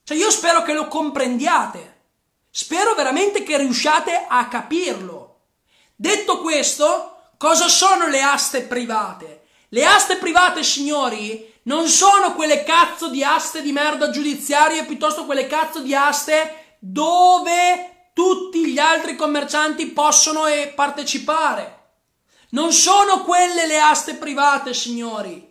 Cioè 0.03 0.17
io 0.17 0.31
spero 0.31 0.63
che 0.63 0.73
lo 0.73 0.87
comprendiate, 0.87 2.01
spero 2.49 2.95
veramente 2.95 3.43
che 3.43 3.57
riusciate 3.57 4.25
a 4.27 4.47
capirlo. 4.47 5.41
Detto 5.95 6.41
questo, 6.41 7.31
cosa 7.37 7.67
sono 7.67 8.07
le 8.07 8.21
aste 8.21 8.63
private? 8.63 9.38
Le 9.71 9.85
aste 9.85 10.15
private, 10.15 10.63
signori, 10.63 11.53
non 11.63 11.87
sono 11.87 12.33
quelle 12.33 12.63
cazzo 12.63 13.09
di 13.09 13.23
aste 13.23 13.61
di 13.61 13.71
merda 13.71 14.09
giudiziarie, 14.09 14.85
piuttosto 14.85 15.25
quelle 15.25 15.45
cazzo 15.45 15.79
di 15.81 15.93
aste 15.93 16.77
dove 16.79 18.09
tutti 18.13 18.65
gli 18.65 18.79
altri 18.79 19.15
commercianti 19.15 19.85
possono 19.87 20.43
partecipare. 20.73 21.77
Non 22.51 22.73
sono 22.73 23.23
quelle 23.23 23.67
le 23.67 23.79
aste 23.79 24.15
private, 24.15 24.73
signori. 24.73 25.47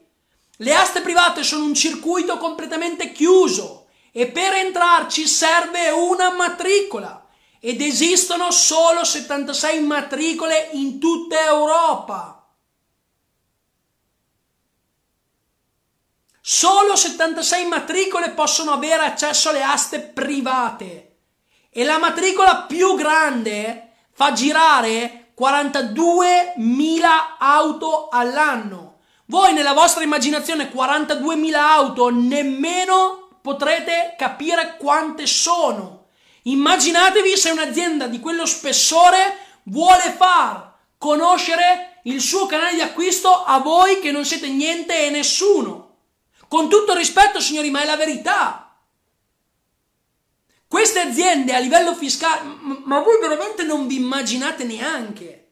Le 0.57 0.75
aste 0.75 1.01
private 1.01 1.45
sono 1.45 1.65
un 1.65 1.75
circuito 1.75 2.39
completamente 2.39 3.13
chiuso 3.13 3.87
e 4.11 4.27
per 4.27 4.53
entrarci 4.55 5.29
serve 5.29 5.91
una 5.91 6.33
matricola 6.33 7.25
ed 7.61 7.81
esistono 7.81 8.51
solo 8.51 9.05
76 9.05 9.81
matricole 9.83 10.71
in 10.73 10.99
tutta 10.99 11.45
Europa. 11.45 12.38
Solo 16.51 16.97
76 16.97 17.67
matricole 17.67 18.31
possono 18.31 18.73
avere 18.73 19.05
accesso 19.05 19.51
alle 19.51 19.63
aste 19.63 20.01
private 20.01 21.17
e 21.69 21.85
la 21.85 21.99
matricola 21.99 22.63
più 22.63 22.95
grande 22.95 23.91
fa 24.15 24.33
girare 24.33 25.35
42.000 25.39 27.01
auto 27.39 28.09
all'anno. 28.09 29.01
Voi 29.27 29.53
nella 29.53 29.75
vostra 29.75 30.03
immaginazione 30.03 30.73
42.000 30.73 31.55
auto 31.55 32.09
nemmeno 32.09 33.41
potrete 33.43 34.15
capire 34.17 34.79
quante 34.79 35.27
sono. 35.27 36.07
Immaginatevi 36.45 37.37
se 37.37 37.51
un'azienda 37.51 38.07
di 38.07 38.21
quello 38.21 38.47
spessore 38.47 39.37
vuole 39.65 40.15
far 40.17 40.77
conoscere 40.97 42.01
il 42.05 42.23
suo 42.23 42.47
canale 42.47 42.73
di 42.73 42.81
acquisto 42.81 43.45
a 43.45 43.59
voi 43.59 44.01
che 44.01 44.11
non 44.11 44.25
siete 44.25 44.49
niente 44.49 45.05
e 45.05 45.11
nessuno. 45.11 45.88
Con 46.49 46.69
tutto 46.69 46.95
rispetto, 46.95 47.41
signori, 47.41 47.71
ma 47.71 47.83
è 47.83 47.85
la 47.85 47.97
verità. 47.97 48.77
Queste 50.67 51.01
aziende 51.01 51.55
a 51.55 51.59
livello 51.59 51.95
fiscale, 51.95 52.43
ma 52.85 53.01
voi 53.01 53.19
veramente 53.21 53.63
non 53.63 53.87
vi 53.87 53.97
immaginate 53.97 54.65
neanche. 54.65 55.49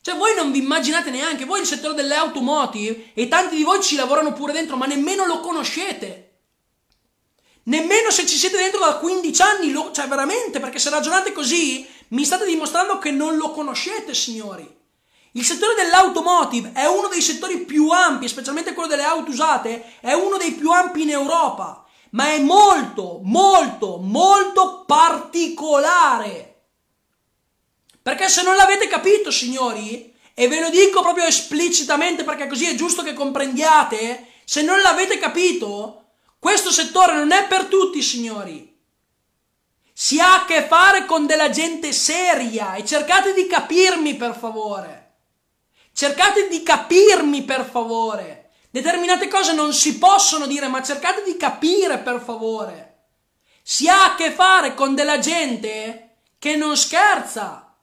Cioè 0.00 0.16
voi 0.16 0.34
non 0.34 0.52
vi 0.52 0.58
immaginate 0.58 1.10
neanche, 1.10 1.44
voi 1.44 1.60
il 1.60 1.66
settore 1.66 1.94
delle 1.94 2.14
automotive 2.14 3.10
e 3.14 3.26
tanti 3.26 3.56
di 3.56 3.64
voi 3.64 3.82
ci 3.82 3.96
lavorano 3.96 4.32
pure 4.32 4.52
dentro, 4.52 4.76
ma 4.76 4.86
nemmeno 4.86 5.26
lo 5.26 5.40
conoscete. 5.40 6.38
Nemmeno 7.64 8.10
se 8.10 8.24
ci 8.24 8.36
siete 8.36 8.56
dentro 8.56 8.78
da 8.78 8.98
15 8.98 9.42
anni, 9.42 9.72
lo, 9.72 9.90
cioè 9.92 10.06
veramente, 10.06 10.60
perché 10.60 10.78
se 10.78 10.90
ragionate 10.90 11.32
così 11.32 11.84
mi 12.08 12.24
state 12.24 12.44
dimostrando 12.44 12.98
che 12.98 13.10
non 13.10 13.36
lo 13.36 13.50
conoscete, 13.50 14.14
signori. 14.14 14.72
Il 15.36 15.44
settore 15.44 15.74
dell'automotive 15.74 16.72
è 16.72 16.86
uno 16.86 17.08
dei 17.08 17.20
settori 17.20 17.58
più 17.58 17.90
ampi, 17.90 18.26
specialmente 18.26 18.72
quello 18.72 18.88
delle 18.88 19.02
auto 19.02 19.30
usate, 19.30 19.96
è 20.00 20.14
uno 20.14 20.38
dei 20.38 20.52
più 20.52 20.70
ampi 20.70 21.02
in 21.02 21.10
Europa, 21.10 21.84
ma 22.12 22.28
è 22.28 22.38
molto, 22.38 23.20
molto, 23.22 23.98
molto 23.98 24.84
particolare. 24.86 26.62
Perché 28.00 28.30
se 28.30 28.44
non 28.44 28.56
l'avete 28.56 28.88
capito, 28.88 29.30
signori, 29.30 30.10
e 30.32 30.48
ve 30.48 30.58
lo 30.58 30.70
dico 30.70 31.02
proprio 31.02 31.26
esplicitamente 31.26 32.24
perché 32.24 32.46
così 32.46 32.70
è 32.70 32.74
giusto 32.74 33.02
che 33.02 33.12
comprendiate, 33.12 34.28
se 34.42 34.62
non 34.62 34.80
l'avete 34.80 35.18
capito, 35.18 36.12
questo 36.38 36.70
settore 36.70 37.12
non 37.12 37.32
è 37.32 37.46
per 37.46 37.66
tutti, 37.66 38.00
signori. 38.00 38.74
Si 39.92 40.18
ha 40.18 40.36
a 40.36 40.44
che 40.46 40.66
fare 40.66 41.04
con 41.04 41.26
della 41.26 41.50
gente 41.50 41.92
seria 41.92 42.72
e 42.72 42.86
cercate 42.86 43.34
di 43.34 43.46
capirmi 43.46 44.14
per 44.14 44.34
favore. 44.34 45.05
Cercate 45.96 46.48
di 46.48 46.62
capirmi 46.62 47.44
per 47.44 47.64
favore. 47.64 48.50
Determinate 48.68 49.28
cose 49.28 49.54
non 49.54 49.72
si 49.72 49.96
possono 49.96 50.46
dire, 50.46 50.68
ma 50.68 50.82
cercate 50.82 51.22
di 51.22 51.38
capire 51.38 51.96
per 52.00 52.20
favore. 52.22 53.04
Si 53.62 53.88
ha 53.88 54.12
a 54.12 54.14
che 54.14 54.30
fare 54.30 54.74
con 54.74 54.94
della 54.94 55.18
gente 55.20 56.18
che 56.38 56.54
non 56.54 56.76
scherza. 56.76 57.74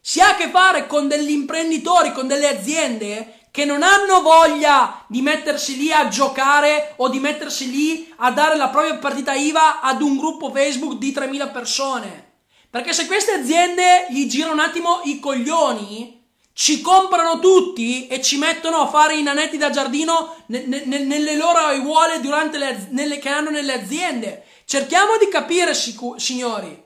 Si 0.00 0.18
ha 0.18 0.30
a 0.30 0.34
che 0.36 0.48
fare 0.48 0.86
con 0.86 1.08
degli 1.08 1.28
imprenditori, 1.28 2.12
con 2.12 2.26
delle 2.26 2.48
aziende 2.48 3.34
che 3.50 3.66
non 3.66 3.82
hanno 3.82 4.22
voglia 4.22 5.04
di 5.06 5.20
mettersi 5.20 5.76
lì 5.76 5.92
a 5.92 6.08
giocare 6.08 6.94
o 6.96 7.10
di 7.10 7.18
mettersi 7.18 7.70
lì 7.70 8.10
a 8.16 8.30
dare 8.30 8.56
la 8.56 8.70
propria 8.70 8.96
partita 8.96 9.34
IVA 9.34 9.82
ad 9.82 10.00
un 10.00 10.16
gruppo 10.16 10.50
Facebook 10.50 10.94
di 10.94 11.12
3.000 11.12 11.52
persone. 11.52 12.32
Perché 12.70 12.94
se 12.94 13.06
queste 13.06 13.32
aziende 13.32 14.06
gli 14.08 14.26
girano 14.26 14.54
un 14.54 14.60
attimo 14.60 15.02
i 15.04 15.20
coglioni, 15.20 16.17
ci 16.60 16.80
comprano 16.80 17.38
tutti 17.38 18.08
e 18.08 18.20
ci 18.20 18.36
mettono 18.36 18.78
a 18.78 18.88
fare 18.88 19.14
i 19.14 19.22
nanetti 19.22 19.58
da 19.58 19.70
giardino 19.70 20.42
ne, 20.46 20.64
ne, 20.66 20.98
nelle 20.98 21.36
loro 21.36 21.58
aiuole 21.58 22.18
le, 22.18 22.88
nelle, 22.90 23.20
che 23.20 23.28
hanno 23.28 23.50
nelle 23.50 23.74
aziende. 23.74 24.44
Cerchiamo 24.64 25.16
di 25.18 25.28
capire, 25.28 25.72
signori. 25.72 26.82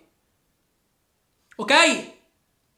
Ok? 1.57 1.73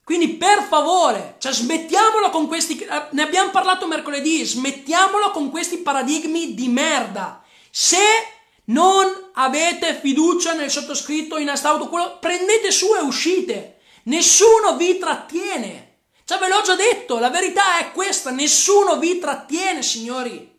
Quindi 0.04 0.34
per 0.34 0.62
favore, 0.62 1.34
cioè 1.40 1.52
smettiamolo 1.52 2.30
con 2.30 2.46
questi, 2.46 2.78
eh, 2.78 3.06
ne 3.10 3.22
abbiamo 3.22 3.50
parlato 3.50 3.88
mercoledì, 3.88 4.44
smettiamolo 4.44 5.32
con 5.32 5.50
questi 5.50 5.78
paradigmi 5.78 6.54
di 6.54 6.68
merda. 6.68 7.42
Se 7.72 7.98
non 8.66 9.30
avete 9.32 9.98
fiducia 10.00 10.52
nel 10.52 10.70
sottoscritto 10.70 11.38
in 11.38 11.50
astauto, 11.50 11.88
quello, 11.88 12.18
prendete 12.20 12.70
su 12.70 12.94
e 12.94 13.00
uscite. 13.00 13.80
Nessuno 14.04 14.76
vi 14.76 14.96
trattiene. 14.96 15.83
Cioè 16.24 16.38
ve 16.38 16.48
l'ho 16.48 16.62
già 16.62 16.74
detto, 16.74 17.18
la 17.18 17.28
verità 17.28 17.78
è 17.78 17.92
questa, 17.92 18.30
nessuno 18.30 18.98
vi 18.98 19.18
trattiene, 19.18 19.82
signori. 19.82 20.52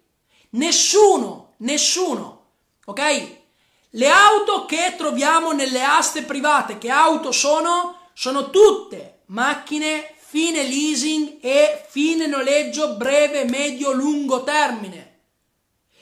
Nessuno, 0.52 1.54
nessuno. 1.58 2.44
Ok? 2.86 3.44
Le 3.90 4.10
auto 4.10 4.66
che 4.66 4.94
troviamo 4.96 5.54
nelle 5.54 5.84
aste 5.84 6.24
private, 6.24 6.78
che 6.78 6.90
auto 6.90 7.32
sono? 7.32 8.10
Sono 8.14 8.50
tutte 8.50 9.22
macchine 9.28 10.16
fine 10.18 10.64
leasing 10.64 11.38
e 11.42 11.86
fine 11.88 12.28
noleggio 12.28 12.96
breve, 12.96 13.46
medio, 13.46 13.92
lungo 13.92 14.44
termine. 14.44 15.20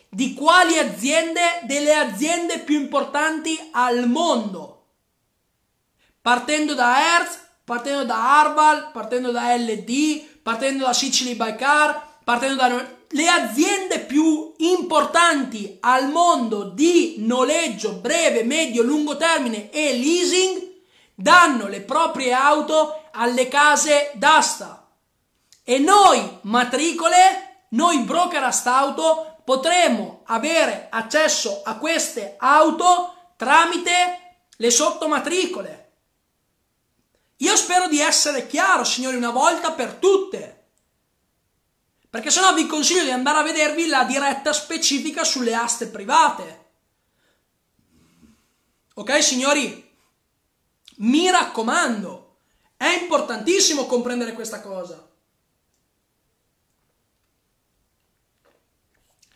Di 0.09 0.33
quali 0.33 0.77
aziende? 0.77 1.61
Delle 1.63 1.93
aziende 1.93 2.59
più 2.59 2.79
importanti 2.79 3.69
al 3.71 4.07
mondo. 4.07 4.85
Partendo 6.21 6.73
da 6.73 7.17
Hertz, 7.17 7.42
partendo 7.63 8.05
da 8.05 8.39
Arval, 8.39 8.91
partendo 8.91 9.31
da 9.31 9.55
LD, 9.55 10.41
partendo 10.41 10.85
da 10.85 10.93
Sicily 10.93 11.35
by 11.35 11.55
Car, 11.55 12.19
partendo 12.23 12.55
da 12.55 13.01
le 13.15 13.27
aziende 13.27 13.99
più 13.99 14.53
importanti 14.57 15.77
al 15.81 16.09
mondo 16.09 16.63
di 16.63 17.15
noleggio 17.19 17.93
breve, 17.93 18.43
medio, 18.43 18.81
lungo 18.81 19.15
termine 19.17 19.69
e 19.69 19.93
leasing 19.93 20.71
danno 21.13 21.67
le 21.67 21.81
proprie 21.81 22.33
auto 22.33 23.09
alle 23.11 23.47
case 23.47 24.11
d'asta. 24.15 24.87
E 25.63 25.77
noi, 25.77 26.39
matricole, 26.41 27.67
noi 27.69 27.99
broker 27.99 28.43
astauto, 28.43 29.37
potremo 29.45 30.21
avere 30.25 30.87
accesso 30.89 31.61
a 31.63 31.77
queste 31.77 32.35
auto 32.39 33.13
tramite 33.37 34.37
le 34.57 34.71
sottomatricole. 34.71 35.82
Io 37.43 37.55
spero 37.57 37.89
di 37.89 37.99
essere 37.99 38.47
chiaro, 38.47 38.85
signori, 38.85 39.17
una 39.17 39.31
volta 39.31 39.73
per 39.73 39.95
tutte. 39.95 40.67
Perché 42.09 42.31
sennò 42.31 42.53
vi 42.53 42.67
consiglio 42.67 43.03
di 43.03 43.11
andare 43.11 43.39
a 43.39 43.43
vedervi 43.43 43.87
la 43.87 44.05
diretta 44.05 44.53
specifica 44.53 45.25
sulle 45.25 45.53
aste 45.53 45.87
private. 45.87 46.61
Ok, 48.93 49.21
signori? 49.21 49.91
Mi 50.97 51.29
raccomando, 51.29 52.37
è 52.77 52.97
importantissimo 53.01 53.87
comprendere 53.87 54.31
questa 54.31 54.61
cosa. 54.61 55.05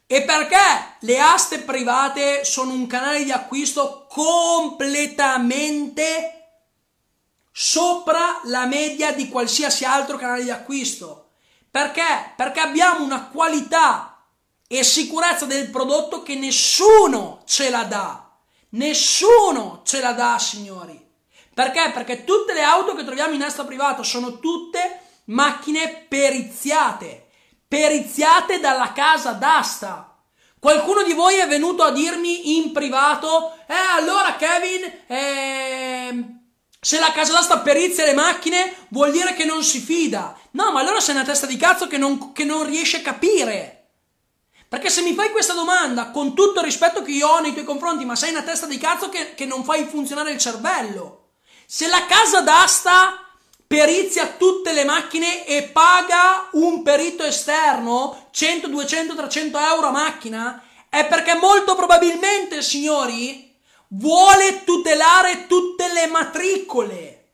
E 0.05 0.23
perché 0.23 0.95
le 1.01 1.19
aste 1.19 1.59
private 1.59 2.45
sono 2.45 2.71
un 2.71 2.87
canale 2.87 3.25
di 3.25 3.31
acquisto 3.31 4.07
completamente 4.07 6.36
sopra 7.59 8.39
la 8.43 8.67
media 8.67 9.13
di 9.13 9.29
qualsiasi 9.29 9.83
altro 9.83 10.15
canale 10.15 10.43
di 10.43 10.51
acquisto? 10.51 11.29
Perché? 11.71 12.33
Perché 12.35 12.59
abbiamo 12.59 13.03
una 13.03 13.29
qualità 13.29 14.21
e 14.67 14.83
sicurezza 14.83 15.45
del 15.45 15.71
prodotto 15.71 16.21
che 16.21 16.35
nessuno 16.35 17.41
ce 17.45 17.71
la 17.71 17.83
dà. 17.85 18.29
Nessuno 18.69 19.81
ce 19.83 20.01
la 20.01 20.11
dà, 20.11 20.37
signori. 20.37 21.03
Perché? 21.51 21.89
Perché 21.95 22.25
tutte 22.25 22.53
le 22.53 22.61
auto 22.61 22.93
che 22.93 23.03
troviamo 23.03 23.33
in 23.33 23.41
asta 23.41 23.65
privata 23.65 24.03
sono 24.03 24.37
tutte 24.37 25.01
macchine 25.25 26.05
periziate, 26.07 27.29
periziate 27.67 28.59
dalla 28.59 28.93
casa 28.93 29.31
d'asta. 29.31 30.15
Qualcuno 30.59 31.01
di 31.01 31.13
voi 31.13 31.37
è 31.37 31.47
venuto 31.47 31.81
a 31.81 31.89
dirmi 31.89 32.57
in 32.57 32.71
privato, 32.71 33.53
eh 33.65 33.73
allora 33.95 34.35
Kevin, 34.35 34.83
eh, 35.07 36.37
se 36.79 36.99
la 36.99 37.11
casa 37.11 37.33
d'asta 37.33 37.59
perizia 37.59 38.05
le 38.05 38.13
macchine 38.13 38.87
vuol 38.89 39.11
dire 39.11 39.33
che 39.33 39.45
non 39.45 39.63
si 39.63 39.79
fida. 39.79 40.37
No, 40.51 40.71
ma 40.71 40.79
allora 40.79 40.99
sei 40.99 41.15
una 41.15 41.23
testa 41.23 41.45
di 41.45 41.57
cazzo 41.57 41.87
che 41.87 41.97
non, 41.97 42.31
che 42.33 42.43
non 42.43 42.65
riesce 42.65 42.97
a 42.97 43.01
capire. 43.01 43.73
Perché 44.69 44.89
se 44.89 45.01
mi 45.01 45.13
fai 45.13 45.31
questa 45.31 45.53
domanda, 45.53 46.11
con 46.11 46.35
tutto 46.35 46.59
il 46.59 46.65
rispetto 46.65 47.01
che 47.01 47.11
io 47.11 47.27
ho 47.27 47.39
nei 47.39 47.53
tuoi 47.53 47.63
confronti, 47.65 48.05
ma 48.05 48.15
sei 48.15 48.31
una 48.31 48.43
testa 48.43 48.65
di 48.65 48.77
cazzo 48.77 49.09
che, 49.09 49.33
che 49.33 49.45
non 49.45 49.63
fai 49.63 49.85
funzionare 49.85 50.31
il 50.31 50.37
cervello. 50.37 51.29
Se 51.65 51.87
la 51.87 52.05
casa 52.05 52.41
d'asta 52.41 53.23
perizia 53.65 54.27
tutte 54.37 54.71
le 54.71 54.83
macchine 54.83 55.45
e 55.45 55.63
paga 55.63 56.49
un 56.53 56.83
perito 56.83 57.23
esterno 57.23 58.27
100, 58.31 58.67
200, 58.67 59.15
300 59.15 59.57
euro 59.57 59.87
a 59.87 59.91
macchina, 59.91 60.63
è 60.89 61.05
perché 61.05 61.35
molto 61.35 61.75
probabilmente, 61.75 62.61
signori, 62.61 63.46
vuole 63.89 64.63
tutelare 64.63 65.47
tutte 65.47 65.91
le 65.91 66.07
matricole. 66.07 67.25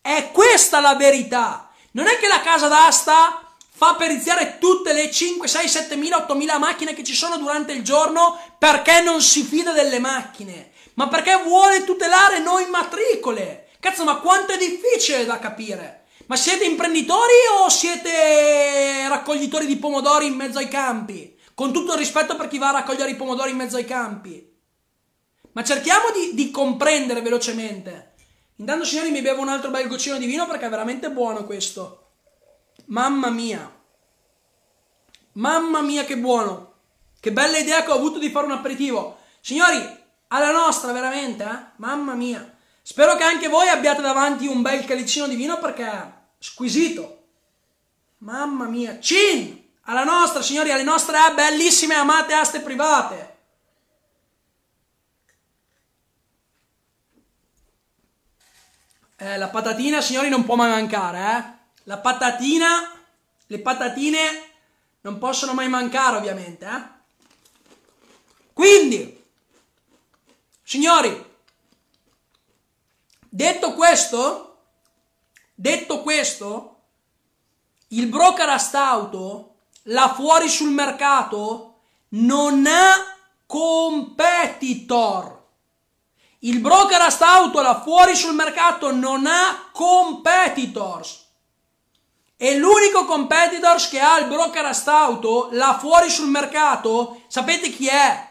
È 0.00 0.30
questa 0.32 0.80
la 0.80 0.94
verità. 0.94 1.70
Non 1.92 2.06
è 2.06 2.18
che 2.18 2.28
la 2.28 2.40
casa 2.40 2.68
d'asta 2.68 3.54
fa 3.70 3.94
periziare 3.94 4.58
tutte 4.58 4.92
le 4.92 5.10
5, 5.10 5.48
6, 5.48 5.68
7 5.68 5.96
mila, 5.96 6.18
8 6.18 6.34
mila 6.34 6.58
macchine 6.58 6.94
che 6.94 7.04
ci 7.04 7.14
sono 7.14 7.38
durante 7.38 7.72
il 7.72 7.82
giorno 7.82 8.38
perché 8.58 9.00
non 9.00 9.22
si 9.22 9.42
fida 9.42 9.72
delle 9.72 9.98
macchine 9.98 10.70
ma 11.00 11.08
perché 11.08 11.34
vuole 11.42 11.84
tutelare 11.84 12.40
noi 12.40 12.68
matricole. 12.68 13.70
Cazzo, 13.80 14.04
ma 14.04 14.16
quanto 14.16 14.52
è 14.52 14.58
difficile 14.58 15.24
da 15.24 15.38
capire. 15.38 16.04
Ma 16.26 16.36
siete 16.36 16.64
imprenditori 16.64 17.32
o 17.58 17.70
siete 17.70 19.08
raccoglitori 19.08 19.64
di 19.64 19.76
pomodori 19.76 20.26
in 20.26 20.34
mezzo 20.34 20.58
ai 20.58 20.68
campi? 20.68 21.38
Con 21.54 21.72
tutto 21.72 21.92
il 21.92 21.98
rispetto 21.98 22.36
per 22.36 22.48
chi 22.48 22.58
va 22.58 22.68
a 22.68 22.72
raccogliere 22.72 23.10
i 23.10 23.16
pomodori 23.16 23.50
in 23.50 23.56
mezzo 23.56 23.76
ai 23.76 23.84
campi. 23.84 24.48
Ma 25.52 25.64
cerchiamo 25.64 26.10
di, 26.10 26.34
di 26.34 26.50
comprendere 26.50 27.20
velocemente. 27.20 28.14
Intanto, 28.56 28.84
signori, 28.84 29.10
mi 29.10 29.22
bevo 29.22 29.42
un 29.42 29.48
altro 29.48 29.70
bel 29.70 29.88
goccino 29.88 30.18
di 30.18 30.26
vino 30.26 30.46
perché 30.46 30.66
è 30.66 30.70
veramente 30.70 31.10
buono 31.10 31.44
questo. 31.44 32.10
Mamma 32.86 33.30
mia. 33.30 33.78
Mamma 35.32 35.80
mia, 35.80 36.04
che 36.04 36.18
buono. 36.18 36.74
Che 37.18 37.32
bella 37.32 37.58
idea 37.58 37.82
che 37.82 37.90
ho 37.90 37.94
avuto 37.94 38.18
di 38.18 38.30
fare 38.30 38.46
un 38.46 38.52
aperitivo. 38.52 39.18
Signori, 39.40 39.98
alla 40.28 40.52
nostra 40.52 40.92
veramente, 40.92 41.44
eh? 41.44 41.72
Mamma 41.76 42.14
mia. 42.14 42.56
Spero 42.82 43.16
che 43.16 43.24
anche 43.24 43.48
voi 43.48 43.68
abbiate 43.68 44.02
davanti 44.02 44.46
un 44.46 44.62
bel 44.62 44.84
calicino 44.84 45.26
di 45.26 45.36
vino 45.36 45.58
perché 45.58 45.84
è 45.84 46.12
squisito. 46.38 47.24
Mamma 48.18 48.66
mia. 48.66 48.98
Cin! 49.00 49.59
Alla 49.82 50.04
nostra, 50.04 50.42
signori, 50.42 50.70
alle 50.70 50.82
nostre 50.82 51.18
bellissime 51.34 51.94
amate 51.94 52.32
aste 52.34 52.60
private. 52.60 53.36
Eh, 59.16 59.36
la 59.36 59.48
patatina, 59.48 60.00
signori, 60.00 60.28
non 60.28 60.44
può 60.44 60.54
mai 60.54 60.70
mancare, 60.70 61.18
eh? 61.18 61.58
La 61.84 61.98
patatina, 61.98 62.92
le 63.46 63.58
patatine 63.60 64.50
non 65.02 65.18
possono 65.18 65.54
mai 65.54 65.68
mancare, 65.68 66.16
ovviamente, 66.16 66.66
eh? 66.66 66.98
Quindi, 68.52 69.20
Signori, 70.70 71.38
detto 73.28 73.74
questo, 73.74 74.58
detto 75.52 76.00
questo, 76.00 76.82
il 77.88 78.06
broker 78.06 78.48
astauto, 78.50 79.49
là 79.90 80.12
fuori 80.14 80.48
sul 80.48 80.70
mercato, 80.70 81.74
non 82.10 82.66
ha 82.66 83.16
competitor. 83.46 85.38
Il 86.40 86.60
broker 86.60 87.00
astauto 87.00 87.60
là 87.60 87.80
fuori 87.82 88.14
sul 88.16 88.34
mercato 88.34 88.92
non 88.92 89.26
ha 89.26 89.68
competitors. 89.72 91.28
E 92.36 92.56
l'unico 92.56 93.04
competitor 93.04 93.76
che 93.88 94.00
ha 94.00 94.18
il 94.18 94.26
brokerage 94.26 94.88
auto 94.88 95.48
là 95.52 95.76
fuori 95.78 96.08
sul 96.08 96.28
mercato, 96.28 97.22
sapete 97.26 97.68
chi 97.70 97.86
è? 97.88 98.28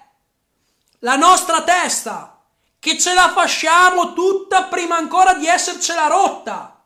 La 0.99 1.15
nostra 1.15 1.61
testa, 1.61 2.41
che 2.79 2.97
ce 2.97 3.13
la 3.13 3.29
fasciamo 3.29 4.13
tutta 4.13 4.63
prima 4.63 4.95
ancora 4.95 5.35
di 5.35 5.45
essercela 5.45 6.07
rotta. 6.07 6.81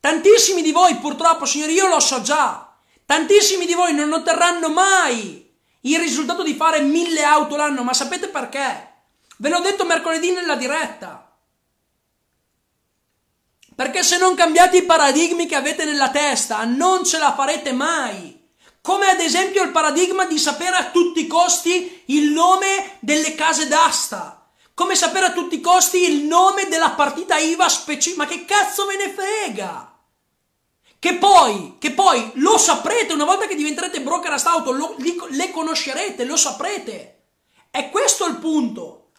Tantissimi 0.00 0.60
di 0.60 0.72
voi, 0.72 0.96
purtroppo, 0.96 1.46
signori, 1.46 1.72
io 1.72 1.88
lo 1.88 1.98
so 2.00 2.20
già, 2.20 2.73
tantissimi 3.06 3.66
di 3.66 3.74
voi 3.74 3.94
non 3.94 4.12
otterranno 4.12 4.68
mai 4.68 5.44
il 5.82 5.98
risultato 5.98 6.42
di 6.42 6.54
fare 6.54 6.80
mille 6.80 7.22
auto 7.22 7.56
l'anno, 7.56 7.82
ma 7.82 7.92
sapete 7.92 8.28
perché? 8.28 8.92
Ve 9.38 9.48
l'ho 9.48 9.60
detto 9.60 9.84
mercoledì 9.84 10.30
nella 10.30 10.54
diretta. 10.54 11.30
Perché 13.74 14.02
se 14.02 14.18
non 14.18 14.34
cambiate 14.34 14.78
i 14.78 14.84
paradigmi 14.84 15.46
che 15.46 15.56
avete 15.56 15.84
nella 15.84 16.10
testa, 16.10 16.64
non 16.64 17.04
ce 17.04 17.18
la 17.18 17.34
farete 17.34 17.72
mai. 17.72 18.40
Come 18.80 19.08
ad 19.08 19.18
esempio 19.18 19.62
il 19.62 19.70
paradigma 19.70 20.26
di 20.26 20.38
sapere 20.38 20.76
a 20.76 20.90
tutti 20.90 21.20
i 21.20 21.26
costi 21.26 22.02
il 22.06 22.30
nome 22.30 22.98
delle 23.00 23.34
case 23.34 23.66
d'asta. 23.66 24.46
Come 24.74 24.94
sapere 24.94 25.26
a 25.26 25.32
tutti 25.32 25.56
i 25.56 25.60
costi 25.60 26.08
il 26.08 26.24
nome 26.24 26.68
della 26.68 26.90
partita 26.90 27.36
IVA 27.36 27.68
specifica. 27.68 28.22
Ma 28.22 28.28
che 28.28 28.44
cazzo 28.44 28.86
ve 28.86 28.96
ne 28.96 29.10
frega? 29.10 29.93
Che 31.04 31.16
poi, 31.16 31.76
che 31.78 31.90
poi 31.92 32.30
lo 32.36 32.56
saprete 32.56 33.12
una 33.12 33.26
volta 33.26 33.46
che 33.46 33.56
diventerete 33.56 34.00
broker 34.00 34.32
a 34.32 34.42
auto, 34.42 34.70
lo, 34.70 34.94
li, 34.96 35.14
le 35.32 35.50
conoscerete, 35.50 36.24
lo 36.24 36.34
saprete. 36.34 37.24
È 37.70 37.90
questo 37.90 38.24
il 38.24 38.38
punto. 38.38 39.10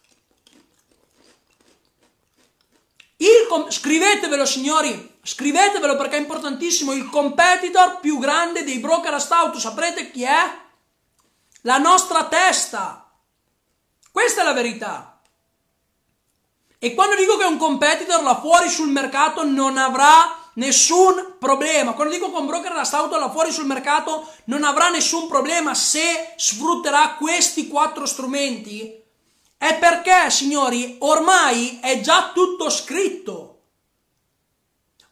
Il, 3.17 3.67
scrivetevelo 3.69 4.47
signori, 4.47 5.19
scrivetevelo 5.21 5.95
perché 5.95 6.15
è 6.15 6.21
importantissimo, 6.21 6.91
il 6.91 7.07
competitor 7.07 7.99
più 7.99 8.17
grande 8.17 8.63
dei 8.63 8.79
broker 8.79 9.13
a 9.13 9.27
auto, 9.29 9.59
saprete 9.59 10.09
chi 10.09 10.23
è? 10.23 10.57
La 11.61 11.77
nostra 11.77 12.25
testa. 12.25 13.15
Questa 14.11 14.41
è 14.41 14.43
la 14.43 14.53
verità. 14.53 15.21
E 16.79 16.95
quando 16.95 17.15
dico 17.15 17.37
che 17.37 17.45
un 17.45 17.57
competitor 17.57 18.23
là 18.23 18.39
fuori 18.39 18.69
sul 18.69 18.89
mercato 18.89 19.43
non 19.45 19.77
avrà 19.77 20.44
nessun 20.55 21.35
problema. 21.39 21.93
Quando 21.93 22.13
dico 22.13 22.27
un 22.27 22.45
broker 22.45 22.73
auto 22.91 23.17
là 23.17 23.29
fuori 23.29 23.51
sul 23.51 23.65
mercato 23.65 24.27
non 24.45 24.63
avrà 24.63 24.89
nessun 24.89 25.27
problema 25.27 25.73
se 25.73 26.33
sfrutterà 26.35 27.15
questi 27.15 27.67
quattro 27.67 28.05
strumenti, 28.05 29.01
è 29.57 29.77
perché, 29.77 30.29
signori, 30.29 30.97
ormai 30.99 31.79
è 31.81 32.01
già 32.01 32.31
tutto 32.33 32.69
scritto. 32.69 33.51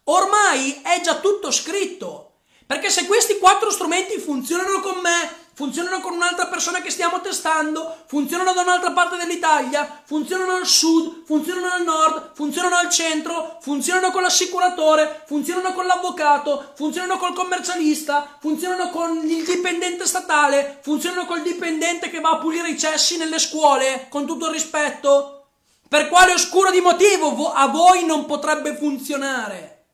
Ormai 0.06 0.82
è 0.84 1.00
già 1.02 1.16
tutto 1.16 1.50
scritto. 1.50 2.34
Perché 2.66 2.89
se 2.89 3.06
questi 3.06 3.38
quattro 3.38 3.72
strumenti 3.72 4.20
funzionano 4.20 4.80
con 4.82 5.00
me, 5.02 5.43
funzionano 5.54 5.99
con 5.99 6.14
un'altra 6.14 6.47
persona 6.47 6.82
che 6.82 6.89
stiamo 6.89 7.22
testando, 7.22 8.04
funzionano 8.08 8.54
da 8.54 8.62
un'altra 8.62 8.91
parte 8.91 9.18
dell'Italia, 9.18 10.01
funzionano 10.04 10.56
al 10.56 10.66
sud, 10.66 11.24
funzionano 11.26 11.72
al 11.72 11.84
nord, 11.84 12.32
funzionano 12.34 12.76
al 12.76 12.89
centro, 12.89 13.58
funzionano 13.62 14.12
con 14.12 14.24
l'assicuratore, 14.24 15.24
funzionano 15.28 15.74
con 15.74 15.86
l'avvocato, 15.86 16.72
funzionano 16.76 17.18
col 17.18 17.34
commercialista, 17.34 18.38
funzionano 18.39 18.89
con 18.89 19.30
il 19.30 19.45
dipendente 19.45 20.06
statale, 20.06 20.80
funzionano 20.82 21.26
col 21.26 21.41
dipendente 21.43 22.10
che 22.10 22.20
va 22.20 22.32
a 22.32 22.38
pulire 22.38 22.70
i 22.70 22.80
cessi 22.80 23.18
nelle 23.18 23.39
scuole, 23.39 24.08
con 24.10 24.26
tutto 24.26 24.47
il 24.47 24.54
rispetto. 24.54 25.45
Per 25.88 26.08
quale 26.10 26.34
oscuro 26.34 26.72
di 26.72 26.82
motivo 26.82 27.54
a 27.54 27.68
voi 27.68 28.04
non 28.06 28.26
potrebbe 28.26 28.76
funzionare? 28.76 29.86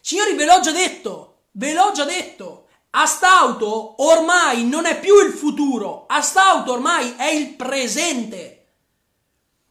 Signori, 0.00 0.34
ve 0.34 0.44
l'ho 0.44 0.60
già 0.60 0.70
detto, 0.70 1.46
ve 1.52 1.72
l'ho 1.72 1.90
già 1.92 2.04
detto. 2.04 2.61
Astauto 2.94 4.02
ormai 4.02 4.66
non 4.66 4.84
è 4.84 5.00
più 5.00 5.24
il 5.24 5.32
futuro, 5.32 6.04
Astauto 6.08 6.72
ormai 6.72 7.14
è 7.16 7.30
il 7.30 7.54
presente. 7.54 8.66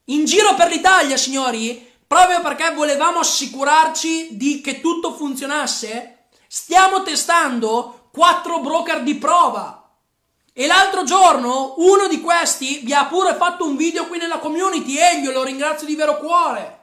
In 0.06 0.26
giro 0.26 0.56
per 0.56 0.70
l'Italia, 0.70 1.18
signori, 1.18 1.88
proprio 2.08 2.42
perché 2.42 2.74
volevamo 2.74 3.20
assicurarci 3.20 4.38
di 4.38 4.60
che 4.60 4.82
tutto 4.82 5.14
funzionasse, 5.14 6.30
stiamo 6.48 7.04
testando 7.04 8.10
quattro 8.12 8.60
broker 8.60 9.04
di 9.04 9.14
prova. 9.14 9.88
E 10.52 10.66
l'altro 10.66 11.04
giorno 11.04 11.76
uno 11.78 12.08
di 12.08 12.22
questi 12.22 12.80
vi 12.80 12.94
ha 12.94 13.06
pure 13.06 13.36
fatto 13.36 13.66
un 13.66 13.76
video 13.76 14.08
qui 14.08 14.18
nella 14.18 14.40
community 14.40 14.98
e 14.98 15.20
io 15.20 15.32
lo 15.32 15.44
ringrazio 15.44 15.86
di 15.86 15.96
vero 15.96 16.18
cuore. 16.18 16.80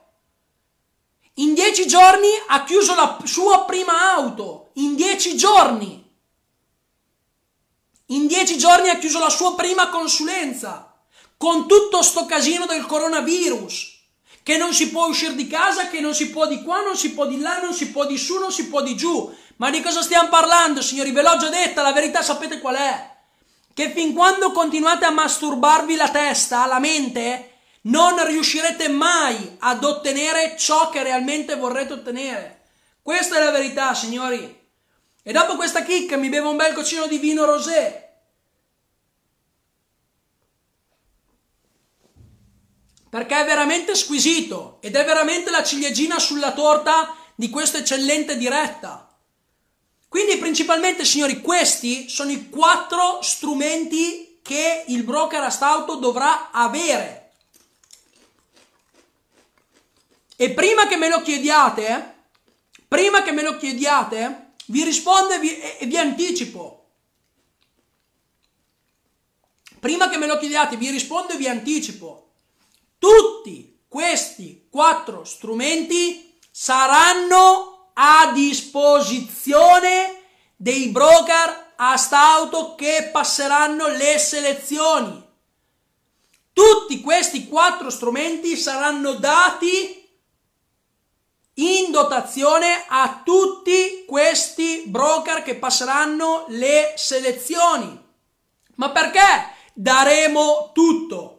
In 1.34 1.54
dieci 1.54 1.88
giorni 1.88 2.28
ha 2.46 2.62
chiuso 2.62 2.94
la 2.94 3.18
sua 3.24 3.64
prima 3.64 4.12
auto. 4.12 4.70
In 4.74 4.94
dieci 4.94 5.36
giorni. 5.36 6.07
In 8.10 8.26
dieci 8.26 8.56
giorni 8.56 8.88
ha 8.88 8.96
chiuso 8.96 9.18
la 9.18 9.28
sua 9.28 9.54
prima 9.54 9.88
consulenza, 9.90 10.94
con 11.36 11.68
tutto 11.68 12.00
sto 12.00 12.24
casino 12.24 12.64
del 12.64 12.86
coronavirus, 12.86 13.96
che 14.42 14.56
non 14.56 14.72
si 14.72 14.90
può 14.90 15.06
uscire 15.06 15.34
di 15.34 15.46
casa, 15.46 15.88
che 15.88 16.00
non 16.00 16.14
si 16.14 16.30
può 16.30 16.46
di 16.46 16.62
qua, 16.62 16.80
non 16.80 16.96
si 16.96 17.12
può 17.12 17.26
di 17.26 17.38
là, 17.38 17.60
non 17.60 17.74
si 17.74 17.90
può 17.90 18.06
di 18.06 18.16
su, 18.16 18.38
non 18.38 18.50
si 18.50 18.68
può 18.68 18.80
di 18.80 18.96
giù. 18.96 19.30
Ma 19.56 19.70
di 19.70 19.82
cosa 19.82 20.00
stiamo 20.00 20.30
parlando, 20.30 20.80
signori? 20.80 21.12
Ve 21.12 21.20
l'ho 21.20 21.36
già 21.36 21.50
detta, 21.50 21.82
la 21.82 21.92
verità 21.92 22.22
sapete 22.22 22.60
qual 22.60 22.76
è? 22.76 23.16
Che 23.74 23.90
fin 23.90 24.14
quando 24.14 24.52
continuate 24.52 25.04
a 25.04 25.10
masturbarvi 25.10 25.94
la 25.94 26.08
testa, 26.08 26.64
la 26.64 26.78
mente, 26.78 27.58
non 27.82 28.24
riuscirete 28.24 28.88
mai 28.88 29.56
ad 29.58 29.84
ottenere 29.84 30.56
ciò 30.58 30.88
che 30.88 31.02
realmente 31.02 31.56
vorrete 31.56 31.92
ottenere. 31.92 32.62
Questa 33.02 33.36
è 33.36 33.44
la 33.44 33.50
verità, 33.50 33.92
signori. 33.94 34.57
E 35.28 35.32
dopo 35.32 35.56
questa 35.56 35.82
chicca 35.82 36.16
mi 36.16 36.30
bevo 36.30 36.48
un 36.48 36.56
bel 36.56 36.72
cocino 36.72 37.06
di 37.06 37.18
vino 37.18 37.44
rosé. 37.44 38.12
Perché 43.10 43.38
è 43.38 43.44
veramente 43.44 43.94
squisito 43.94 44.78
ed 44.80 44.96
è 44.96 45.04
veramente 45.04 45.50
la 45.50 45.62
ciliegina 45.62 46.18
sulla 46.18 46.54
torta 46.54 47.14
di 47.34 47.50
questa 47.50 47.76
eccellente 47.76 48.38
diretta. 48.38 49.14
Quindi 50.08 50.38
principalmente, 50.38 51.04
signori, 51.04 51.42
questi 51.42 52.08
sono 52.08 52.30
i 52.30 52.48
quattro 52.48 53.20
strumenti 53.20 54.40
che 54.40 54.84
il 54.86 55.02
broker 55.02 55.42
astauto 55.42 55.96
dovrà 55.96 56.50
avere. 56.50 57.32
E 60.36 60.50
prima 60.52 60.86
che 60.86 60.96
me 60.96 61.10
lo 61.10 61.20
chiediate, 61.20 62.14
prima 62.88 63.20
che 63.20 63.32
me 63.32 63.42
lo 63.42 63.58
chiediate, 63.58 64.46
vi 64.68 64.84
rispondo 64.84 65.34
e 65.34 65.38
vi, 65.38 65.60
e 65.60 65.86
vi 65.86 65.96
anticipo. 65.96 66.86
Prima 69.78 70.08
che 70.08 70.16
me 70.16 70.26
lo 70.26 70.38
chiediate, 70.38 70.76
vi 70.76 70.90
rispondo 70.90 71.32
e 71.32 71.36
vi 71.36 71.48
anticipo. 71.48 72.32
Tutti 72.98 73.80
questi 73.86 74.66
quattro 74.70 75.24
strumenti 75.24 76.38
saranno 76.50 77.90
a 77.94 78.32
disposizione 78.32 80.22
dei 80.56 80.88
broker 80.88 81.74
a 81.76 81.96
stauto 81.96 82.74
che 82.74 83.08
passeranno 83.12 83.86
le 83.88 84.18
selezioni. 84.18 85.26
Tutti 86.52 87.00
questi 87.00 87.46
quattro 87.46 87.88
strumenti 87.88 88.56
saranno 88.56 89.12
dati 89.12 89.97
in 91.58 91.90
dotazione 91.90 92.84
a 92.86 93.22
tutti 93.24 94.04
questi 94.06 94.84
broker 94.86 95.42
che 95.42 95.56
passeranno 95.56 96.44
le 96.48 96.94
selezioni. 96.96 98.06
Ma 98.76 98.90
perché 98.90 99.54
daremo 99.74 100.70
tutto? 100.72 101.34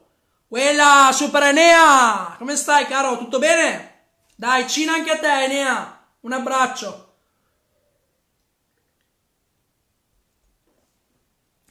Quella 0.47 1.11
Super 1.13 1.43
Enea, 1.43 2.35
come 2.37 2.55
stai 2.55 2.85
caro? 2.87 3.17
Tutto 3.17 3.39
bene? 3.39 4.07
Dai, 4.35 4.67
cina 4.67 4.93
anche 4.93 5.11
a 5.11 5.19
te 5.19 5.43
Enea, 5.43 6.05
un 6.21 6.31
abbraccio. 6.33 7.07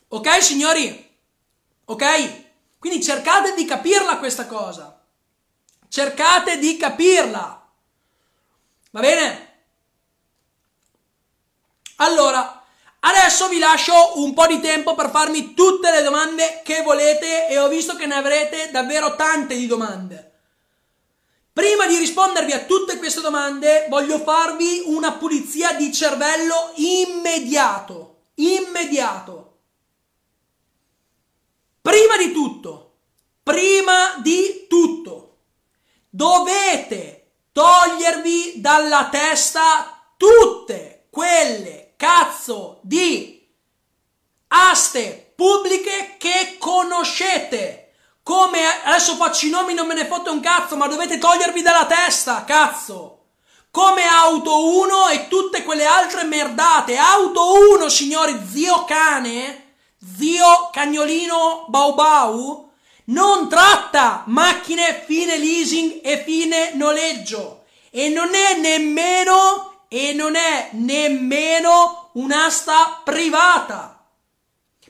Ok 0.09 0.42
signori? 0.42 1.16
Ok? 1.86 2.46
Quindi 2.78 3.03
cercate 3.03 3.55
di 3.55 3.64
capirla 3.66 4.18
questa 4.18 4.46
cosa. 4.46 5.03
Cercate 5.88 6.59
di 6.59 6.76
capirla. 6.76 7.57
Va 8.99 9.05
bene? 9.05 9.46
Allora, 11.99 12.64
adesso 12.99 13.46
vi 13.46 13.61
lascio 13.61 14.18
un 14.18 14.34
po' 14.34 14.49
di 14.49 14.59
tempo 14.59 14.96
per 14.96 15.11
farmi 15.11 15.55
tutte 15.55 15.92
le 15.92 16.03
domande 16.03 16.62
che 16.64 16.82
volete 16.82 17.46
e 17.46 17.61
ho 17.61 17.68
visto 17.68 17.94
che 17.94 18.07
ne 18.07 18.16
avrete 18.16 18.72
davvero 18.72 19.14
tante 19.14 19.55
di 19.55 19.68
domande. 19.68 20.32
Prima 21.53 21.86
di 21.86 21.96
rispondervi 21.96 22.51
a 22.51 22.64
tutte 22.64 22.99
queste 22.99 23.20
domande, 23.20 23.86
voglio 23.88 24.18
farvi 24.18 24.82
una 24.86 25.12
pulizia 25.12 25.74
di 25.74 25.92
cervello 25.92 26.72
immediato. 26.74 28.22
Immediato. 28.34 29.59
Prima 31.80 32.16
di 32.16 32.32
tutto, 32.32 32.96
prima 33.44 34.16
di 34.20 34.66
tutto, 34.68 35.36
dovete 36.11 37.17
togliervi 37.59 38.61
dalla 38.61 39.09
testa 39.11 40.12
tutte 40.16 41.09
quelle 41.11 41.94
cazzo 41.96 42.78
di 42.82 43.44
aste 44.46 45.32
pubbliche 45.34 46.14
che 46.18 46.54
conoscete. 46.61 47.94
Come 48.22 48.61
adesso 48.84 49.16
faccio 49.16 49.46
i 49.46 49.50
nomi, 49.50 49.74
non 49.74 49.88
me 49.88 49.94
ne 49.94 50.06
fotte 50.06 50.30
un 50.30 50.38
cazzo, 50.38 50.76
ma 50.76 50.86
dovete 50.86 51.18
togliervi 51.18 51.61
dalla 51.61 51.86
testa, 51.86 52.44
cazzo. 52.44 53.24
Come 53.72 54.04
Auto 54.04 54.78
1 54.78 55.09
e 55.09 55.26
tutte 55.26 55.64
quelle 55.64 55.84
altre 55.84 56.22
merdate. 56.22 56.96
Auto 56.96 57.54
1, 57.74 57.88
signori, 57.88 58.40
zio 58.48 58.84
cane, 58.84 59.74
zio 60.16 60.70
cagnolino 60.70 61.64
Bau 61.66 61.92
Bau, 61.94 62.67
non 63.09 63.48
tratta 63.48 64.24
macchine 64.26 65.02
fine 65.06 65.36
leasing 65.38 66.00
e 66.02 66.22
fine 66.24 66.74
noleggio. 66.74 67.64
E 67.90 68.09
non 68.09 68.34
è 68.34 68.59
nemmeno, 68.59 69.84
e 69.88 70.12
non 70.12 70.34
è 70.34 70.70
nemmeno 70.72 72.11
un'asta 72.14 73.00
privata. 73.04 74.04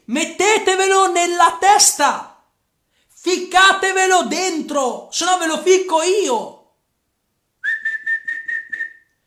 Mettetevelo 0.04 1.12
nella 1.12 1.56
testa. 1.60 2.42
Ficcatevelo 3.20 4.24
dentro, 4.24 5.08
se 5.10 5.24
no 5.24 5.38
ve 5.38 5.46
lo 5.46 5.58
ficco 5.58 6.02
io. 6.02 6.54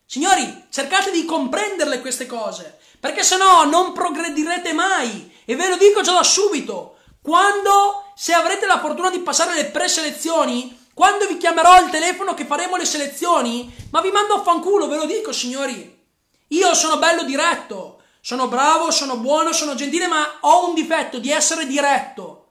Signori, 0.06 0.66
cercate 0.70 1.12
di 1.12 1.24
comprenderle 1.24 2.02
queste 2.02 2.26
cose, 2.26 2.80
perché 3.00 3.24
se 3.24 3.38
no 3.38 3.64
non 3.64 3.94
progredirete 3.94 4.74
mai. 4.74 5.40
E 5.46 5.56
ve 5.56 5.70
lo 5.70 5.78
dico 5.78 6.02
già 6.02 6.14
da 6.14 6.24
subito. 6.24 6.98
Quando, 7.22 8.12
se 8.16 8.34
avrete 8.34 8.66
la 8.66 8.80
fortuna 8.80 9.10
di 9.10 9.20
passare 9.20 9.56
le 9.56 9.66
preselezioni, 9.66 10.88
quando 10.94 11.28
vi 11.28 11.38
chiamerò 11.38 11.72
al 11.72 11.90
telefono 11.90 12.34
che 12.34 12.46
faremo 12.46 12.76
le 12.76 12.86
selezioni, 12.86 13.74
ma 13.92 14.02
vi 14.02 14.12
mando 14.12 14.36
a 14.36 14.42
fanculo, 14.42 14.88
ve 14.88 14.98
lo 14.98 15.06
dico, 15.06 15.32
signori. 15.32 16.00
Io 16.48 16.74
sono 16.74 16.98
bello 16.98 17.24
diretto, 17.24 18.02
sono 18.22 18.48
bravo, 18.48 18.92
sono 18.92 19.18
buono, 19.18 19.54
sono 19.54 19.76
gentile, 19.76 20.08
ma 20.08 20.38
ho 20.42 20.68
un 20.68 20.74
difetto 20.74 21.20
di 21.20 21.32
essere 21.32 21.66
diretto 21.66 22.42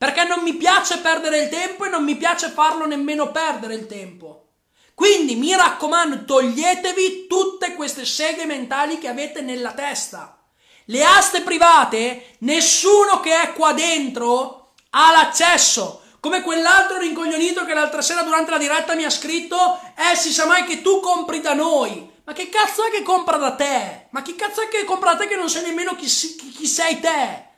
perché 0.00 0.24
non 0.24 0.40
mi 0.42 0.54
piace 0.54 0.96
perdere 0.96 1.42
il 1.42 1.50
tempo 1.50 1.84
e 1.84 1.90
non 1.90 2.02
mi 2.02 2.16
piace 2.16 2.48
farlo 2.48 2.86
nemmeno 2.86 3.30
perdere 3.30 3.74
il 3.74 3.86
tempo. 3.86 4.46
Quindi 4.94 5.34
mi 5.34 5.54
raccomando, 5.54 6.24
toglietevi 6.24 7.26
tutte 7.26 7.74
queste 7.74 8.06
seghe 8.06 8.46
mentali 8.46 8.96
che 8.96 9.08
avete 9.08 9.42
nella 9.42 9.74
testa. 9.74 10.39
Le 10.86 11.04
aste 11.04 11.42
private, 11.42 12.36
nessuno 12.38 13.20
che 13.20 13.40
è 13.40 13.52
qua 13.52 13.72
dentro 13.72 14.72
ha 14.90 15.12
l'accesso. 15.12 16.02
Come 16.20 16.42
quell'altro 16.42 16.98
rincoglionito 16.98 17.64
che 17.64 17.74
l'altra 17.74 18.02
sera 18.02 18.22
durante 18.22 18.50
la 18.50 18.58
diretta 18.58 18.94
mi 18.94 19.04
ha 19.04 19.10
scritto, 19.10 19.80
eh 19.96 20.14
si 20.16 20.32
sa 20.32 20.46
mai 20.46 20.64
che 20.64 20.82
tu 20.82 21.00
compri 21.00 21.40
da 21.40 21.54
noi. 21.54 22.08
Ma 22.24 22.32
che 22.32 22.48
cazzo 22.48 22.84
è 22.84 22.90
che 22.90 23.02
compra 23.02 23.38
da 23.38 23.54
te? 23.54 24.08
Ma 24.10 24.22
che 24.22 24.34
cazzo 24.34 24.62
è 24.62 24.68
che 24.68 24.84
compra 24.84 25.12
da 25.12 25.18
te 25.18 25.28
che 25.28 25.36
non 25.36 25.48
sai 25.48 25.62
nemmeno 25.62 25.96
chi, 25.96 26.06
chi, 26.06 26.50
chi 26.50 26.66
sei 26.66 27.00
te? 27.00 27.48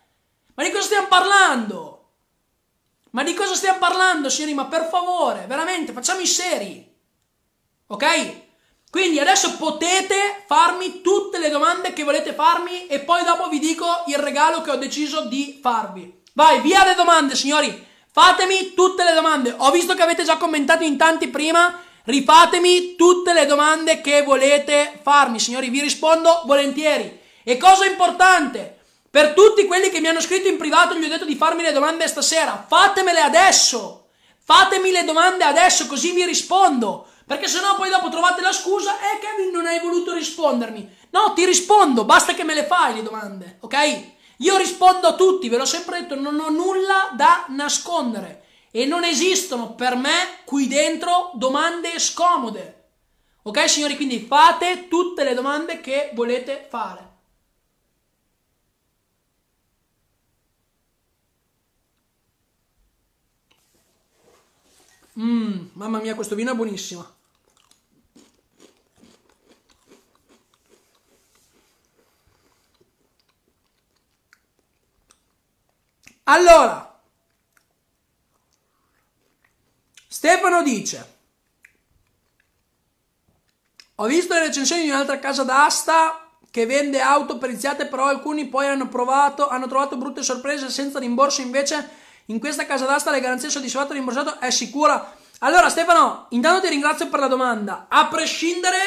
Ma 0.54 0.62
di 0.62 0.70
cosa 0.70 0.84
stiamo 0.84 1.08
parlando? 1.08 2.10
Ma 3.10 3.22
di 3.22 3.34
cosa 3.34 3.54
stiamo 3.54 3.78
parlando, 3.78 4.30
signori? 4.30 4.54
Ma 4.54 4.66
per 4.66 4.88
favore, 4.88 5.46
veramente, 5.46 5.92
facciamo 5.92 6.20
i 6.20 6.26
seri. 6.26 6.90
Ok? 7.88 8.41
Quindi 8.92 9.18
adesso 9.18 9.56
potete 9.56 10.44
farmi 10.46 11.00
tutte 11.00 11.38
le 11.38 11.48
domande 11.48 11.94
che 11.94 12.04
volete 12.04 12.34
farmi 12.34 12.88
e 12.88 12.98
poi 12.98 13.24
dopo 13.24 13.48
vi 13.48 13.58
dico 13.58 13.86
il 14.08 14.18
regalo 14.18 14.60
che 14.60 14.70
ho 14.70 14.76
deciso 14.76 15.22
di 15.22 15.58
farvi. 15.62 16.20
Vai, 16.34 16.60
via 16.60 16.84
le 16.84 16.94
domande, 16.94 17.34
signori. 17.34 17.86
Fatemi 18.12 18.74
tutte 18.74 19.02
le 19.02 19.14
domande. 19.14 19.54
Ho 19.56 19.70
visto 19.70 19.94
che 19.94 20.02
avete 20.02 20.24
già 20.24 20.36
commentato 20.36 20.84
in 20.84 20.98
tanti 20.98 21.28
prima. 21.28 21.80
Rifatemi 22.04 22.94
tutte 22.94 23.32
le 23.32 23.46
domande 23.46 24.02
che 24.02 24.24
volete 24.24 25.00
farmi, 25.02 25.40
signori. 25.40 25.70
Vi 25.70 25.80
rispondo 25.80 26.42
volentieri. 26.44 27.18
E 27.44 27.56
cosa 27.56 27.86
importante? 27.86 28.80
Per 29.10 29.32
tutti 29.32 29.64
quelli 29.64 29.88
che 29.88 30.00
mi 30.00 30.08
hanno 30.08 30.20
scritto 30.20 30.48
in 30.48 30.58
privato 30.58 30.94
gli 30.96 31.04
ho 31.04 31.08
detto 31.08 31.24
di 31.24 31.36
farmi 31.36 31.62
le 31.62 31.72
domande 31.72 32.06
stasera. 32.08 32.66
Fatemele 32.68 33.20
adesso. 33.20 34.08
Fatemi 34.44 34.90
le 34.90 35.04
domande 35.04 35.44
adesso 35.44 35.86
così 35.86 36.12
vi 36.12 36.26
rispondo. 36.26 37.06
Perché 37.32 37.48
sennò 37.48 37.76
poi 37.76 37.88
dopo 37.88 38.10
trovate 38.10 38.42
la 38.42 38.52
scusa 38.52 38.94
eh, 38.98 39.18
Kevin 39.18 39.52
non 39.52 39.64
hai 39.64 39.80
voluto 39.80 40.12
rispondermi. 40.12 40.96
No, 41.12 41.32
ti 41.32 41.46
rispondo, 41.46 42.04
basta 42.04 42.34
che 42.34 42.44
me 42.44 42.52
le 42.52 42.66
fai 42.66 42.96
le 42.96 43.02
domande, 43.02 43.56
ok? 43.60 44.04
Io 44.36 44.58
rispondo 44.58 45.06
a 45.06 45.14
tutti, 45.14 45.48
ve 45.48 45.56
l'ho 45.56 45.64
sempre 45.64 46.00
detto, 46.00 46.14
non 46.14 46.38
ho 46.38 46.50
nulla 46.50 47.10
da 47.16 47.46
nascondere 47.48 48.44
e 48.70 48.84
non 48.84 49.02
esistono 49.04 49.74
per 49.74 49.96
me 49.96 50.40
qui 50.44 50.68
dentro 50.68 51.30
domande 51.32 51.98
scomode. 51.98 52.88
Ok 53.44 53.66
signori, 53.66 53.96
quindi 53.96 54.20
fate 54.20 54.88
tutte 54.88 55.24
le 55.24 55.32
domande 55.32 55.80
che 55.80 56.10
volete 56.12 56.66
fare. 56.68 57.12
Mmm, 65.14 65.70
mamma 65.72 65.98
mia, 65.98 66.14
questo 66.14 66.34
vino 66.34 66.52
è 66.52 66.54
buonissimo. 66.54 67.11
Allora, 76.24 77.00
Stefano 80.06 80.62
dice, 80.62 81.16
ho 83.96 84.06
visto 84.06 84.34
le 84.34 84.46
recensioni 84.46 84.82
di 84.82 84.90
un'altra 84.90 85.18
casa 85.18 85.42
d'asta 85.42 86.28
che 86.50 86.66
vende 86.66 87.00
auto 87.00 87.38
periziate, 87.38 87.86
però 87.86 88.06
alcuni 88.06 88.46
poi 88.46 88.66
hanno 88.66 88.88
provato, 88.88 89.48
hanno 89.48 89.66
trovato 89.66 89.96
brutte 89.96 90.22
sorprese 90.22 90.68
senza 90.70 90.98
rimborso 90.98 91.40
invece 91.40 91.88
in 92.26 92.38
questa 92.38 92.66
casa 92.66 92.86
d'asta 92.86 93.10
le 93.10 93.20
garanzie 93.20 93.50
soddisfatto 93.50 93.94
rimborsato 93.94 94.38
è 94.38 94.50
sicura? 94.50 95.16
Allora 95.40 95.68
Stefano, 95.70 96.26
intanto 96.30 96.60
ti 96.60 96.68
ringrazio 96.68 97.08
per 97.08 97.18
la 97.18 97.26
domanda. 97.26 97.86
A 97.88 98.06
prescindere, 98.06 98.78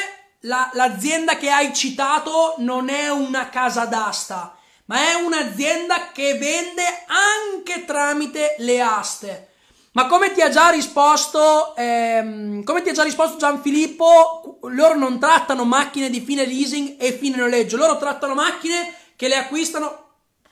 la, 0.42 0.70
l'azienda 0.74 1.36
che 1.36 1.50
hai 1.50 1.74
citato 1.74 2.56
non 2.60 2.88
è 2.88 3.10
una 3.10 3.50
casa 3.50 3.86
d'asta, 3.86 4.55
ma 4.86 5.10
è 5.10 5.14
un'azienda 5.14 6.12
che 6.12 6.38
vende 6.38 6.84
anche 7.08 7.86
tramite 7.86 8.56
le 8.60 8.82
aste. 8.82 9.50
Ma 9.92 10.08
come 10.08 10.34
ti 10.34 10.42
ha 10.42 10.50
già 10.50 10.70
risposto, 10.70 11.74
ehm, 11.76 12.64
come 12.64 12.82
ti 12.82 12.90
ha 12.90 12.94
già 12.94 13.04
risposto 13.04 13.38
Gianfilippo, 13.38 14.60
loro 14.64 14.98
non 14.98 15.20
trattano 15.20 15.64
macchine 15.64 16.10
di 16.10 16.20
fine 16.20 16.46
leasing 16.46 16.98
e 17.00 17.14
fine 17.14 17.38
noleggio, 17.38 17.78
loro 17.78 17.98
trattano 17.98 18.34
macchine 18.34 18.94
che 19.16 19.30
le 19.30 19.36
acquistano 19.36 20.04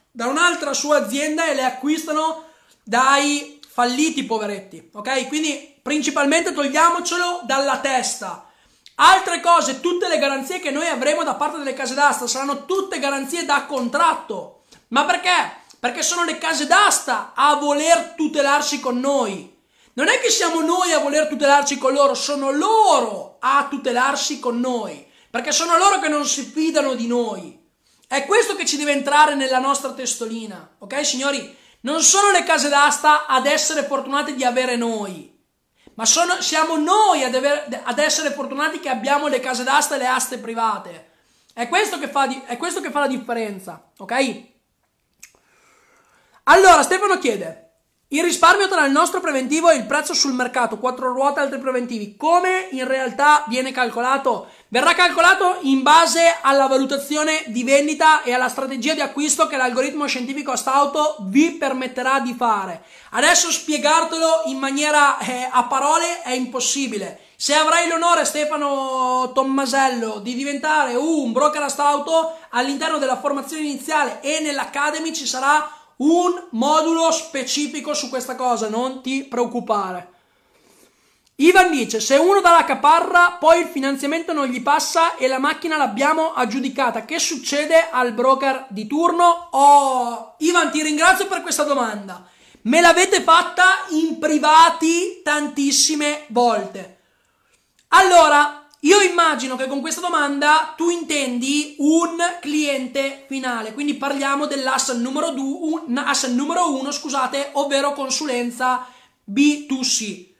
da 0.09 0.27
un'altra 0.27 0.73
sua 0.73 0.97
azienda 0.97 1.45
e 1.45 1.55
le 1.55 1.63
acquistano 1.63 2.45
dai 2.83 3.59
falliti 3.67 4.23
poveretti, 4.23 4.89
ok? 4.93 5.27
Quindi 5.27 5.79
principalmente 5.81 6.53
togliamocelo 6.53 7.41
dalla 7.43 7.79
testa. 7.79 8.47
Altre 8.95 9.39
cose, 9.39 9.79
tutte 9.79 10.07
le 10.07 10.19
garanzie 10.19 10.59
che 10.59 10.69
noi 10.69 10.87
avremo 10.87 11.23
da 11.23 11.33
parte 11.33 11.57
delle 11.57 11.73
case 11.73 11.95
d'asta 11.95 12.27
saranno 12.27 12.65
tutte 12.65 12.99
garanzie 12.99 13.43
da 13.43 13.65
contratto. 13.65 14.63
Ma 14.89 15.05
perché? 15.05 15.61
Perché 15.79 16.03
sono 16.03 16.23
le 16.23 16.37
case 16.37 16.67
d'asta 16.67 17.33
a 17.35 17.55
voler 17.55 18.13
tutelarsi 18.15 18.79
con 18.79 18.99
noi. 18.99 19.51
Non 19.93 20.07
è 20.07 20.19
che 20.19 20.29
siamo 20.29 20.61
noi 20.61 20.91
a 20.91 20.99
voler 20.99 21.27
tutelarci 21.27 21.77
con 21.77 21.93
loro, 21.93 22.13
sono 22.13 22.51
loro 22.51 23.37
a 23.39 23.67
tutelarsi 23.69 24.39
con 24.39 24.59
noi. 24.59 25.05
Perché 25.29 25.51
sono 25.51 25.77
loro 25.77 25.99
che 25.99 26.09
non 26.09 26.25
si 26.25 26.43
fidano 26.43 26.93
di 26.93 27.07
noi. 27.07 27.59
È 28.07 28.25
questo 28.27 28.55
che 28.55 28.65
ci 28.65 28.77
deve 28.77 28.91
entrare 28.91 29.33
nella 29.33 29.57
nostra 29.57 29.91
testolina, 29.91 30.75
ok 30.77 31.03
signori? 31.03 31.57
Non 31.81 32.03
sono 32.03 32.29
le 32.29 32.43
case 32.43 32.69
d'asta 32.69 33.25
ad 33.25 33.47
essere 33.47 33.83
fortunate 33.83 34.35
di 34.35 34.43
avere 34.43 34.75
noi, 34.75 35.32
ma 35.95 36.05
sono, 36.05 36.41
siamo 36.41 36.75
noi 36.77 37.23
ad, 37.23 37.35
aver, 37.35 37.81
ad, 37.83 37.99
essere 37.99 38.31
fortunati 38.31 38.79
che 38.79 38.89
abbiamo 38.89 39.27
le 39.27 39.39
case 39.39 39.63
d'asta 39.63 39.95
e 39.95 39.97
le 39.99 40.07
aste 40.07 40.37
private. 40.39 41.11
È 41.53 41.67
questo 41.67 41.99
che 41.99 42.07
fa, 42.07 42.45
è 42.45 42.57
questo 42.57 42.81
che 42.81 42.89
fa 42.89 43.01
la 43.01 43.07
differenza, 43.07 43.91
ok? 43.97 44.43
Allora, 46.43 46.81
Stefano 46.83 47.17
chiede, 47.19 47.62
il 48.13 48.21
risparmio 48.21 48.67
tra 48.67 48.85
il 48.85 48.91
nostro 48.91 49.19
preventivo 49.19 49.71
e 49.71 49.75
il 49.75 49.87
prezzo 49.87 50.13
sul 50.13 50.33
mercato, 50.33 50.77
quattro 50.77 51.11
ruote 51.11 51.39
e 51.39 51.43
altri 51.43 51.57
preventivi, 51.57 52.15
come 52.15 52.67
in 52.69 52.85
realtà 52.85 53.43
viene 53.47 53.71
calcolato? 53.71 54.49
Verrà 54.67 54.93
calcolato 54.93 55.57
in 55.61 55.81
base 55.81 56.37
alla 56.41 56.67
valutazione 56.67 57.43
di 57.47 57.63
vendita 57.63 58.21
e 58.21 58.31
alla 58.31 58.49
strategia 58.49 58.93
di 58.93 59.01
acquisto 59.01 59.47
che 59.47 59.57
l'algoritmo 59.57 60.05
scientifico 60.05 60.51
Astauto 60.51 61.15
vi 61.21 61.53
permetterà 61.53 62.19
di 62.19 62.35
fare. 62.35 62.83
Adesso 63.13 63.49
spiegartelo 63.49 64.43
in 64.45 64.59
maniera 64.59 65.17
eh, 65.17 65.49
a 65.51 65.63
parole 65.63 66.21
è 66.21 66.33
impossibile. 66.33 67.19
Se 67.35 67.55
avrai 67.55 67.87
l'onore, 67.87 68.25
Stefano 68.25 69.31
Tommasello, 69.33 70.19
di 70.19 70.35
diventare 70.35 70.93
un 70.93 71.31
broker 71.31 71.63
Astauto, 71.63 72.37
all'interno 72.51 72.99
della 72.99 73.17
formazione 73.17 73.63
iniziale 73.63 74.21
e 74.21 74.39
nell'Academy 74.39 75.11
ci 75.11 75.25
sarà 75.25 75.81
un 75.97 76.47
modulo 76.51 77.11
specifico 77.11 77.93
su 77.93 78.09
questa 78.09 78.35
cosa, 78.35 78.69
non 78.69 79.01
ti 79.01 79.23
preoccupare. 79.23 80.11
Ivan 81.35 81.71
dice: 81.71 81.99
Se 81.99 82.15
uno 82.15 82.41
dà 82.41 82.51
la 82.51 82.63
caparra, 82.63 83.37
poi 83.39 83.61
il 83.61 83.67
finanziamento 83.67 84.33
non 84.33 84.47
gli 84.47 84.61
passa 84.61 85.15
e 85.15 85.27
la 85.27 85.39
macchina 85.39 85.77
l'abbiamo 85.77 86.33
aggiudicata. 86.33 87.05
Che 87.05 87.17
succede 87.19 87.89
al 87.89 88.13
broker 88.13 88.67
di 88.69 88.85
turno? 88.85 89.47
Oh, 89.51 90.35
Ivan, 90.39 90.71
ti 90.71 90.83
ringrazio 90.83 91.27
per 91.27 91.41
questa 91.41 91.63
domanda. 91.63 92.25
Me 92.63 92.81
l'avete 92.81 93.21
fatta 93.21 93.85
in 93.89 94.19
privati 94.19 95.21
tantissime 95.23 96.25
volte. 96.27 96.99
Allora, 97.89 98.62
io 98.83 98.99
immagino 98.99 99.55
che 99.55 99.67
con 99.67 99.79
questa 99.79 100.01
domanda 100.01 100.73
tu 100.75 100.89
intendi 100.89 101.75
un 101.79 102.17
cliente 102.41 103.25
finale, 103.27 103.73
quindi 103.73 103.93
parliamo 103.93 104.45
dell'asset 104.45 104.97
numero 104.97 105.29
2, 105.29 105.83
asset 105.95 106.31
numero 106.31 106.75
1, 106.77 106.91
scusate, 106.91 107.51
ovvero 107.53 107.93
consulenza 107.93 108.85
B2C. 109.31 110.31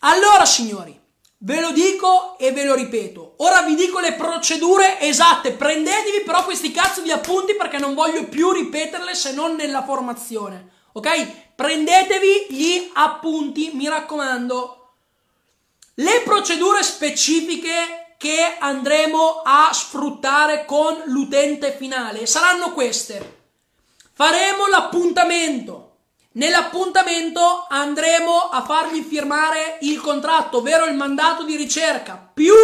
Allora, 0.00 0.46
signori, 0.46 0.98
ve 1.38 1.60
lo 1.60 1.70
dico 1.70 2.38
e 2.38 2.52
ve 2.52 2.64
lo 2.64 2.74
ripeto. 2.74 3.34
Ora 3.38 3.60
vi 3.60 3.74
dico 3.74 4.00
le 4.00 4.14
procedure 4.14 4.98
esatte. 4.98 5.52
Prendetevi 5.52 6.22
però 6.24 6.44
questi 6.44 6.72
cazzo 6.72 7.02
di 7.02 7.10
appunti 7.10 7.54
perché 7.56 7.78
non 7.78 7.92
voglio 7.92 8.24
più 8.24 8.52
ripeterle 8.52 9.14
se 9.14 9.32
non 9.32 9.54
nella 9.54 9.84
formazione. 9.84 10.70
Ok? 10.92 11.54
Prendetevi 11.54 12.46
gli 12.48 12.90
appunti, 12.94 13.70
mi 13.74 13.86
raccomando. 13.86 14.81
Le 16.02 16.22
procedure 16.24 16.82
specifiche 16.82 18.14
che 18.18 18.56
andremo 18.58 19.42
a 19.44 19.70
sfruttare 19.72 20.64
con 20.64 21.00
l'utente 21.06 21.72
finale 21.72 22.26
saranno 22.26 22.72
queste. 22.72 23.40
Faremo 24.12 24.66
l'appuntamento 24.66 25.90
Nell'appuntamento 26.34 27.66
andremo 27.68 28.48
a 28.48 28.62
fargli 28.62 29.02
firmare 29.02 29.76
il 29.82 30.00
contratto, 30.00 30.58
ovvero 30.58 30.86
il 30.86 30.94
mandato 30.94 31.42
di 31.42 31.56
ricerca, 31.56 32.30
più 32.32 32.54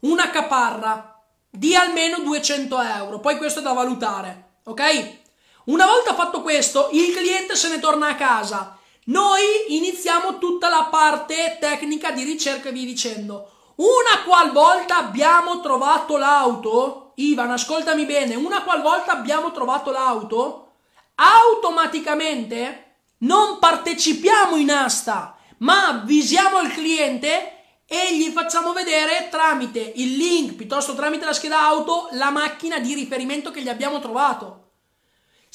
una 0.00 0.28
caparra 0.28 1.18
di 1.48 1.74
almeno 1.74 2.18
200 2.18 2.78
euro. 2.78 3.18
Poi 3.20 3.38
questo 3.38 3.60
è 3.60 3.62
da 3.62 3.72
valutare, 3.72 4.58
ok? 4.64 5.18
Una 5.64 5.86
volta 5.86 6.14
fatto 6.14 6.42
questo, 6.42 6.90
il 6.92 7.14
cliente 7.14 7.56
se 7.56 7.70
ne 7.70 7.78
torna 7.78 8.08
a 8.08 8.16
casa. 8.16 8.75
Noi 9.08 9.76
iniziamo 9.76 10.38
tutta 10.38 10.68
la 10.68 10.88
parte 10.90 11.58
tecnica 11.60 12.10
di 12.10 12.24
ricerca 12.24 12.70
via 12.70 12.84
dicendo. 12.84 13.50
Una 13.76 14.24
qualvolta 14.24 14.96
abbiamo 14.96 15.60
trovato 15.60 16.16
l'auto, 16.16 17.12
Ivan, 17.16 17.52
ascoltami 17.52 18.04
bene, 18.04 18.34
una 18.34 18.64
qualvolta 18.64 19.12
abbiamo 19.12 19.52
trovato 19.52 19.92
l'auto, 19.92 20.72
automaticamente 21.14 22.96
non 23.18 23.60
partecipiamo 23.60 24.56
in 24.56 24.72
asta, 24.72 25.36
ma 25.58 25.86
avvisiamo 25.86 26.58
il 26.60 26.72
cliente 26.72 27.52
e 27.86 28.16
gli 28.16 28.32
facciamo 28.32 28.72
vedere 28.72 29.28
tramite 29.30 29.92
il 29.96 30.16
link 30.16 30.54
piuttosto 30.54 30.96
tramite 30.96 31.24
la 31.24 31.32
scheda 31.32 31.60
auto 31.60 32.08
la 32.12 32.30
macchina 32.30 32.80
di 32.80 32.92
riferimento 32.94 33.52
che 33.52 33.62
gli 33.62 33.68
abbiamo 33.68 34.00
trovato. 34.00 34.65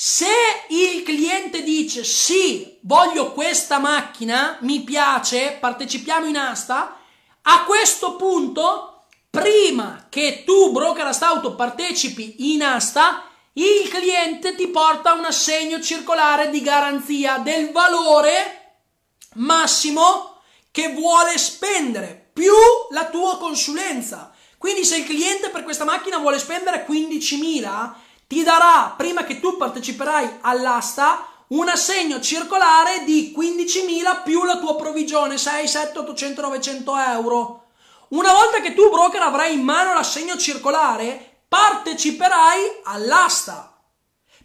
Se 0.03 0.25
il 0.69 1.03
cliente 1.03 1.61
dice 1.61 2.03
sì, 2.03 2.79
voglio 2.81 3.33
questa 3.33 3.77
macchina, 3.77 4.57
mi 4.61 4.81
piace, 4.81 5.57
partecipiamo 5.59 6.25
in 6.25 6.37
asta, 6.37 6.97
a 7.43 7.63
questo 7.65 8.15
punto, 8.15 9.03
prima 9.29 10.07
che 10.09 10.41
tu, 10.43 10.71
broker 10.71 11.15
auto, 11.19 11.53
partecipi 11.53 12.51
in 12.51 12.63
asta, 12.63 13.27
il 13.53 13.87
cliente 13.89 14.55
ti 14.55 14.69
porta 14.69 15.13
un 15.13 15.25
assegno 15.25 15.79
circolare 15.79 16.49
di 16.49 16.63
garanzia 16.63 17.37
del 17.37 17.69
valore 17.69 18.77
massimo 19.35 20.41
che 20.71 20.93
vuole 20.93 21.37
spendere 21.37 22.31
più 22.33 22.55
la 22.89 23.05
tua 23.05 23.37
consulenza. 23.37 24.33
Quindi 24.57 24.83
se 24.83 24.97
il 24.97 25.05
cliente 25.05 25.49
per 25.49 25.63
questa 25.63 25.85
macchina 25.85 26.17
vuole 26.17 26.39
spendere 26.39 26.87
15.000, 26.89 27.93
ti 28.31 28.43
darà, 28.43 28.93
prima 28.95 29.25
che 29.25 29.41
tu 29.41 29.57
parteciperai 29.57 30.37
all'asta, 30.39 31.27
un 31.47 31.67
assegno 31.67 32.21
circolare 32.21 33.03
di 33.03 33.35
15.000 33.37 34.23
più 34.23 34.45
la 34.45 34.57
tua 34.57 34.77
provvigione, 34.77 35.37
6, 35.37 35.67
7, 35.67 35.99
800, 35.99 36.41
900 36.41 36.97
euro. 36.97 37.65
Una 38.11 38.31
volta 38.31 38.61
che 38.61 38.73
tu, 38.73 38.89
broker, 38.89 39.21
avrai 39.21 39.55
in 39.55 39.63
mano 39.63 39.93
l'assegno 39.93 40.37
circolare, 40.37 41.39
parteciperai 41.45 42.59
all'asta. 42.83 43.77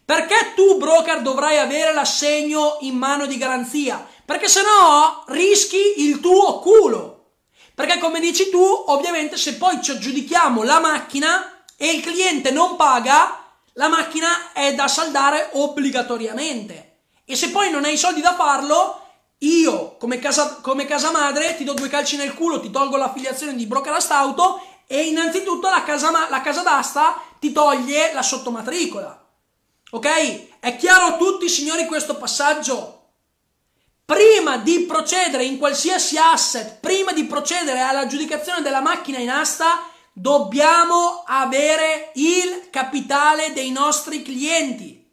Perché 0.03 0.51
tu, 0.53 0.75
broker, 0.75 1.21
dovrai 1.21 1.57
avere 1.57 1.93
l'assegno 1.93 2.79
in 2.81 2.97
mano 2.97 3.25
di 3.25 3.37
garanzia? 3.37 4.05
Perché 4.25 4.49
se 4.49 4.63
no 4.63 5.23
rischi 5.27 6.03
il 6.03 6.19
tuo 6.19 6.59
culo. 6.59 7.35
Perché 7.73 7.99
come 7.99 8.19
dici 8.19 8.49
tu, 8.49 8.61
ovviamente 8.87 9.37
se 9.37 9.55
poi 9.55 9.81
ci 9.81 9.91
aggiudichiamo 9.91 10.63
la 10.63 10.81
macchina 10.81 11.63
e 11.77 11.91
il 11.91 12.01
cliente 12.01 12.51
non 12.51 12.75
paga, 12.75 13.36
la 13.77 13.87
macchina 13.87 14.51
è 14.53 14.73
da 14.73 14.87
saldare 14.87 15.49
obbligatoriamente. 15.53 16.95
E 17.25 17.35
se 17.35 17.49
poi 17.49 17.69
non 17.69 17.85
hai 17.85 17.93
i 17.93 17.97
soldi 17.97 18.21
da 18.21 18.33
farlo, 18.33 19.01
io 19.39 19.97
come 19.97 20.17
casa, 20.19 20.59
come 20.61 20.85
casa 20.85 21.11
madre 21.11 21.55
ti 21.55 21.63
do 21.63 21.73
due 21.73 21.87
calci 21.87 22.17
nel 22.17 22.33
culo, 22.33 22.59
ti 22.59 22.71
tolgo 22.71 22.97
l'affiliazione 22.97 23.55
di 23.55 23.67
broker 23.67 24.03
auto 24.09 24.61
e 24.87 25.03
innanzitutto 25.03 25.69
la 25.69 25.83
casa, 25.83 26.27
la 26.27 26.41
casa 26.41 26.63
d'asta 26.63 27.21
ti 27.39 27.51
toglie 27.51 28.13
la 28.13 28.23
sottomatricola. 28.23 29.25
Ok? 29.91 30.59
È 30.59 30.75
chiaro 30.75 31.05
a 31.05 31.17
tutti, 31.17 31.47
signori, 31.47 31.85
questo 31.85 32.17
passaggio? 32.17 32.93
Prima 34.05 34.57
di 34.57 34.81
procedere 34.81 35.43
in 35.43 35.57
qualsiasi 35.59 36.17
asset, 36.17 36.79
prima 36.79 37.11
di 37.11 37.25
procedere 37.25 37.81
all'aggiudicazione 37.81 38.61
della 38.61 38.81
macchina 38.81 39.19
in 39.19 39.29
asta, 39.29 39.83
dobbiamo 40.19 41.23
avere 41.27 42.11
il 42.15 42.69
capitale 42.71 43.53
dei 43.53 43.69
nostri 43.69 44.23
clienti. 44.23 45.05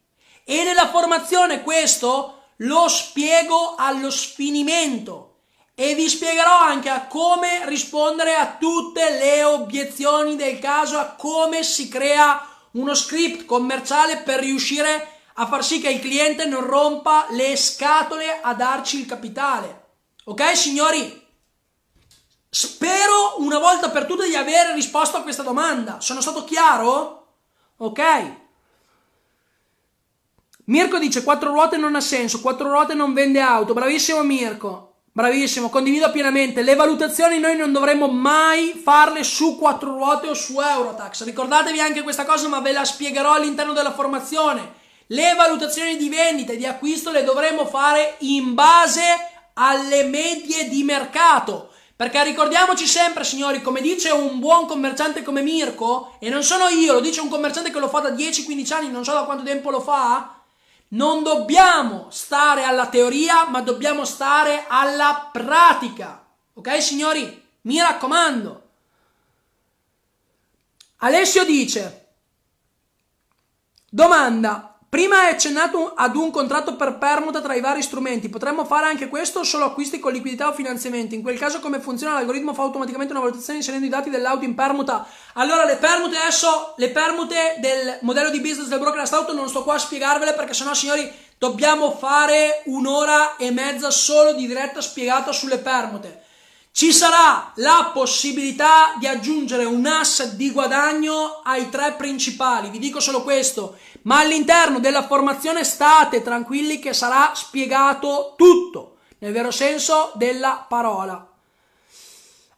E 0.44 0.64
nella 0.64 0.88
formazione 0.88 1.62
questo 1.62 2.44
lo 2.58 2.88
spiego 2.88 3.74
allo 3.76 4.10
sfinimento 4.10 5.40
e 5.74 5.94
vi 5.94 6.08
spiegherò 6.08 6.58
anche 6.58 6.88
a 6.88 7.06
come 7.06 7.66
rispondere 7.66 8.34
a 8.34 8.56
tutte 8.58 9.18
le 9.18 9.44
obiezioni 9.44 10.36
del 10.36 10.58
caso, 10.58 10.98
a 10.98 11.14
come 11.18 11.62
si 11.62 11.88
crea 11.88 12.42
uno 12.72 12.94
script 12.94 13.44
commerciale 13.44 14.18
per 14.18 14.40
riuscire 14.40 15.20
a 15.34 15.46
far 15.46 15.62
sì 15.64 15.80
che 15.80 15.90
il 15.90 16.00
cliente 16.00 16.46
non 16.46 16.64
rompa 16.64 17.26
le 17.30 17.56
scatole 17.56 18.40
a 18.40 18.54
darci 18.54 19.00
il 19.00 19.06
capitale. 19.06 19.82
Ok, 20.24 20.56
signori? 20.56 21.23
Spero 22.54 23.34
una 23.38 23.58
volta 23.58 23.90
per 23.90 24.04
tutte 24.04 24.28
di 24.28 24.36
aver 24.36 24.74
risposto 24.74 25.16
a 25.16 25.22
questa 25.22 25.42
domanda. 25.42 25.96
Sono 25.98 26.20
stato 26.20 26.44
chiaro? 26.44 27.26
Ok. 27.78 28.02
Mirko 30.66 30.98
dice 30.98 31.24
quattro 31.24 31.50
ruote 31.50 31.76
non 31.76 31.96
ha 31.96 32.00
senso, 32.00 32.40
quattro 32.40 32.68
ruote 32.68 32.94
non 32.94 33.12
vende 33.12 33.40
auto. 33.40 33.72
Bravissimo 33.72 34.22
Mirko. 34.22 34.98
Bravissimo, 35.10 35.68
condivido 35.68 36.12
pienamente. 36.12 36.62
Le 36.62 36.76
valutazioni 36.76 37.40
noi 37.40 37.56
non 37.56 37.72
dovremmo 37.72 38.06
mai 38.06 38.80
farle 38.80 39.24
su 39.24 39.58
quattro 39.58 39.90
ruote 39.92 40.28
o 40.28 40.34
su 40.34 40.60
Eurotax. 40.60 41.24
Ricordatevi 41.24 41.80
anche 41.80 42.02
questa 42.02 42.24
cosa, 42.24 42.46
ma 42.46 42.60
ve 42.60 42.70
la 42.70 42.84
spiegherò 42.84 43.32
all'interno 43.32 43.72
della 43.72 43.92
formazione. 43.92 44.74
Le 45.08 45.34
valutazioni 45.34 45.96
di 45.96 46.08
vendita 46.08 46.52
e 46.52 46.56
di 46.56 46.66
acquisto 46.66 47.10
le 47.10 47.24
dovremo 47.24 47.66
fare 47.66 48.14
in 48.20 48.54
base 48.54 49.02
alle 49.54 50.04
medie 50.04 50.68
di 50.68 50.84
mercato. 50.84 51.70
Perché 51.96 52.24
ricordiamoci 52.24 52.86
sempre, 52.86 53.22
signori, 53.22 53.62
come 53.62 53.80
dice 53.80 54.10
un 54.10 54.40
buon 54.40 54.66
commerciante 54.66 55.22
come 55.22 55.42
Mirko, 55.42 56.16
e 56.18 56.28
non 56.28 56.42
sono 56.42 56.66
io, 56.68 56.92
lo 56.92 57.00
dice 57.00 57.20
un 57.20 57.28
commerciante 57.28 57.70
che 57.70 57.78
lo 57.78 57.88
fa 57.88 58.00
da 58.00 58.10
10-15 58.10 58.72
anni, 58.72 58.90
non 58.90 59.04
so 59.04 59.12
da 59.12 59.22
quanto 59.22 59.44
tempo 59.44 59.70
lo 59.70 59.80
fa, 59.80 60.40
non 60.88 61.22
dobbiamo 61.22 62.08
stare 62.10 62.64
alla 62.64 62.88
teoria, 62.88 63.46
ma 63.46 63.60
dobbiamo 63.60 64.04
stare 64.04 64.64
alla 64.68 65.28
pratica. 65.32 66.24
Ok, 66.54 66.82
signori? 66.82 67.42
Mi 67.62 67.78
raccomando. 67.78 68.62
Alessio 70.98 71.44
dice: 71.44 72.08
Domanda. 73.88 74.73
Prima 74.94 75.22
hai 75.22 75.32
accennato 75.32 75.92
ad 75.96 76.14
un 76.14 76.30
contratto 76.30 76.76
per 76.76 76.98
permuta 76.98 77.40
tra 77.40 77.56
i 77.56 77.60
vari 77.60 77.82
strumenti. 77.82 78.28
Potremmo 78.28 78.64
fare 78.64 78.86
anche 78.86 79.08
questo 79.08 79.42
solo 79.42 79.64
acquisti 79.64 79.98
con 79.98 80.12
liquidità 80.12 80.46
o 80.46 80.52
finanziamenti? 80.52 81.16
In 81.16 81.22
quel 81.22 81.36
caso 81.36 81.58
come 81.58 81.80
funziona? 81.80 82.14
L'algoritmo 82.14 82.54
fa 82.54 82.62
automaticamente 82.62 83.12
una 83.12 83.20
valutazione 83.20 83.58
inserendo 83.58 83.86
i 83.86 83.88
dati 83.88 84.08
dell'auto 84.08 84.44
in 84.44 84.54
permuta. 84.54 85.04
Allora 85.32 85.64
le 85.64 85.78
permute 85.78 86.16
adesso, 86.16 86.74
le 86.76 86.90
permute 86.90 87.56
del 87.58 87.98
modello 88.02 88.30
di 88.30 88.38
business 88.38 88.68
del 88.68 88.78
broker 88.78 89.02
auto 89.10 89.34
non 89.34 89.48
sto 89.48 89.64
qua 89.64 89.74
a 89.74 89.78
spiegarvele 89.78 90.32
perché 90.34 90.54
sennò 90.54 90.72
signori 90.74 91.12
dobbiamo 91.38 91.90
fare 91.90 92.62
un'ora 92.66 93.34
e 93.34 93.50
mezza 93.50 93.90
solo 93.90 94.32
di 94.34 94.46
diretta 94.46 94.80
spiegata 94.80 95.32
sulle 95.32 95.58
permute. 95.58 96.23
Ci 96.76 96.92
sarà 96.92 97.52
la 97.58 97.92
possibilità 97.94 98.94
di 98.98 99.06
aggiungere 99.06 99.64
un 99.64 99.86
asset 99.86 100.32
di 100.32 100.50
guadagno 100.50 101.40
ai 101.44 101.70
tre 101.70 101.92
principali, 101.92 102.68
vi 102.68 102.80
dico 102.80 102.98
solo 102.98 103.22
questo, 103.22 103.78
ma 104.02 104.18
all'interno 104.18 104.80
della 104.80 105.06
formazione 105.06 105.62
state 105.62 106.20
tranquilli 106.20 106.80
che 106.80 106.92
sarà 106.92 107.30
spiegato 107.32 108.34
tutto, 108.36 108.96
nel 109.18 109.32
vero 109.32 109.52
senso 109.52 110.10
della 110.16 110.66
parola. 110.68 111.24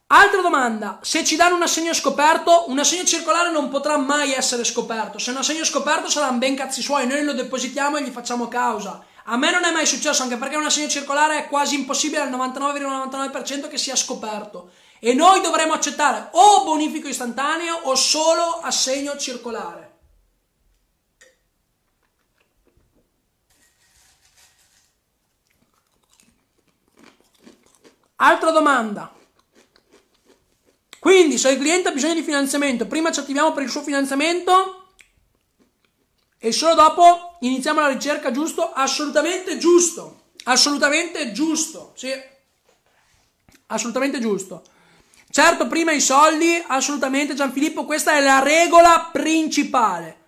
Altra 0.07 0.41
domanda, 0.41 0.99
se 1.03 1.23
ci 1.23 1.37
danno 1.37 1.57
un 1.57 1.63
assegno 1.65 1.93
scoperto, 1.93 2.71
un 2.71 2.79
assegno 2.79 3.05
circolare 3.05 3.51
non 3.51 3.69
potrà 3.69 3.99
mai 3.99 4.33
essere 4.33 4.65
scoperto, 4.65 5.19
se 5.19 5.31
un 5.31 5.37
assegno 5.37 5.63
scoperto 5.63 6.09
saranno 6.09 6.39
ben 6.39 6.57
cazzi 6.57 6.81
suoi, 6.81 7.07
noi 7.07 7.23
lo 7.23 7.35
depositiamo 7.35 7.99
e 7.99 8.03
gli 8.03 8.11
facciamo 8.11 8.49
causa. 8.49 9.05
A 9.29 9.37
me 9.37 9.51
non 9.51 9.65
è 9.65 9.73
mai 9.73 9.87
successo, 9.87 10.23
anche 10.23 10.37
perché 10.37 10.57
un 10.57 10.67
assegno 10.67 10.89
circolare 10.89 11.39
è 11.39 11.49
quasi 11.49 11.75
impossibile 11.75 12.21
al 12.21 12.31
99,99% 12.31 13.69
che 13.69 13.77
sia 13.77 13.97
scoperto. 13.97 14.71
E 15.01 15.15
noi 15.15 15.41
dovremo 15.41 15.73
accettare 15.73 16.29
o 16.33 16.63
bonifico 16.63 17.09
istantaneo 17.09 17.75
o 17.83 17.95
solo 17.97 18.61
assegno 18.61 19.17
circolare. 19.17 19.95
Altra 28.17 28.51
domanda. 28.53 29.13
Quindi, 31.01 31.37
se 31.37 31.51
il 31.51 31.59
cliente 31.59 31.89
ha 31.89 31.93
bisogno 31.93 32.15
di 32.15 32.23
finanziamento, 32.23 32.87
prima 32.87 33.11
ci 33.11 33.21
attiviamo 33.21 33.53
per 33.53 33.65
il 33.65 33.71
suo 33.71 33.83
finanziamento 33.83 34.93
e 36.39 36.53
solo 36.53 36.75
dopo 36.75 37.26
iniziamo 37.41 37.81
la 37.81 37.89
ricerca, 37.89 38.31
giusto? 38.31 38.73
Assolutamente 38.73 39.59
giusto. 39.59 40.23
Assolutamente 40.45 41.33
giusto. 41.33 41.93
Sì. 41.97 42.13
Assolutamente 43.67 44.21
giusto. 44.21 44.63
Certo, 45.31 45.67
prima 45.67 45.93
i 45.93 46.01
soldi, 46.01 46.63
assolutamente 46.67 47.35
Gianfilippo, 47.35 47.85
questa 47.85 48.13
è 48.13 48.21
la 48.23 48.39
regola 48.39 49.11
principale. 49.13 50.25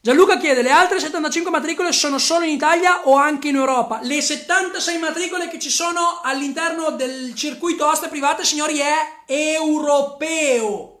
Gianluca 0.00 0.38
chiede, 0.38 0.62
le 0.62 0.70
altre 0.70 1.00
75 1.00 1.50
matricole 1.50 1.92
sono 1.92 2.18
solo 2.18 2.44
in 2.44 2.52
Italia 2.52 3.06
o 3.06 3.16
anche 3.16 3.48
in 3.48 3.56
Europa? 3.56 4.00
Le 4.02 4.22
76 4.22 4.98
matricole 4.98 5.48
che 5.48 5.58
ci 5.58 5.70
sono 5.70 6.20
all'interno 6.22 6.90
del 6.90 7.34
circuito 7.34 7.86
aste 7.86 8.08
private, 8.08 8.44
signori, 8.44 8.78
è 8.78 9.24
europeo. 9.26 10.97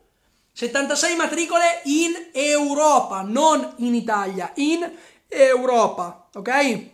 76 0.58 1.14
matricole 1.14 1.82
in 1.84 2.30
Europa, 2.32 3.22
non 3.24 3.74
in 3.76 3.94
Italia, 3.94 4.50
in 4.56 4.90
Europa, 5.28 6.26
ok? 6.34 6.84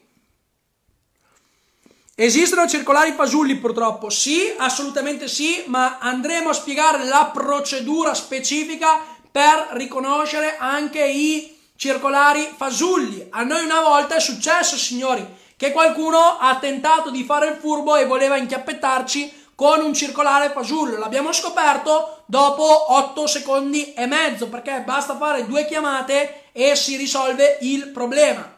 Esistono 2.15 2.69
circolari 2.69 3.13
fasulli 3.13 3.57
purtroppo? 3.57 4.11
Sì, 4.11 4.53
assolutamente 4.55 5.29
sì, 5.29 5.63
ma 5.69 5.97
andremo 5.99 6.51
a 6.51 6.53
spiegare 6.53 7.07
la 7.07 7.31
procedura 7.33 8.13
specifica 8.13 9.01
per 9.33 9.69
riconoscere 9.71 10.59
anche 10.59 11.03
i 11.03 11.59
circolari 11.75 12.47
fasulli. 12.55 13.29
A 13.31 13.45
noi 13.45 13.65
una 13.65 13.81
volta 13.81 14.17
è 14.17 14.21
successo, 14.21 14.77
signori, 14.77 15.27
che 15.57 15.73
qualcuno 15.73 16.37
ha 16.39 16.59
tentato 16.59 17.09
di 17.09 17.25
fare 17.25 17.49
il 17.49 17.57
furbo 17.57 17.97
e 17.97 18.05
voleva 18.05 18.37
inchiappettarci 18.37 19.44
con 19.55 19.81
un 19.81 19.95
circolare 19.95 20.51
fasullo. 20.51 20.99
L'abbiamo 20.99 21.33
scoperto 21.33 22.25
dopo 22.27 22.93
8 22.93 23.27
secondi 23.27 23.95
e 23.95 24.07
mezzo, 24.07 24.49
perché 24.49 24.83
basta 24.85 25.17
fare 25.17 25.47
due 25.47 25.67
chiamate 25.67 26.51
e 26.53 26.75
si 26.77 26.97
risolve 26.97 27.59
il 27.63 27.89
problema. 27.89 28.57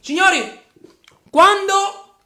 Signori, 0.00 0.64
quando 1.30 2.16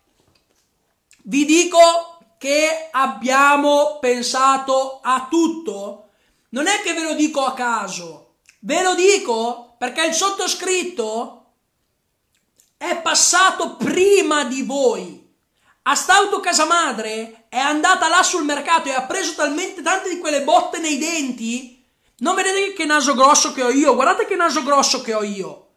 vi 1.24 1.44
dico 1.44 2.18
che 2.38 2.88
abbiamo 2.90 3.98
pensato 4.00 5.00
a 5.02 5.26
tutto, 5.30 6.08
non 6.50 6.66
è 6.66 6.80
che 6.82 6.94
ve 6.94 7.02
lo 7.02 7.14
dico 7.14 7.44
a 7.44 7.54
caso, 7.54 8.30
Ve 8.62 8.82
lo 8.82 8.94
dico 8.94 9.74
perché 9.78 10.04
il 10.04 10.12
sottoscritto 10.12 11.36
è 12.76 13.00
passato 13.00 13.76
prima 13.76 14.44
di 14.44 14.62
voi. 14.62 15.19
A 15.82 15.94
st'auto 15.94 16.40
casa 16.40 16.66
madre 16.66 17.46
è 17.48 17.58
andata 17.58 18.08
là 18.08 18.22
sul 18.22 18.44
mercato 18.44 18.88
e 18.88 18.92
ha 18.92 19.02
preso 19.02 19.34
talmente 19.34 19.82
tante 19.82 20.08
di 20.08 20.18
quelle 20.18 20.42
botte 20.42 20.78
nei 20.78 20.98
denti. 20.98 21.84
Non 22.18 22.34
vedete 22.34 22.72
che 22.74 22.84
naso 22.84 23.14
grosso 23.14 23.52
che 23.52 23.62
ho 23.62 23.70
io? 23.70 23.94
Guardate 23.94 24.26
che 24.26 24.36
naso 24.36 24.62
grosso 24.62 25.00
che 25.00 25.14
ho 25.14 25.22
io. 25.22 25.68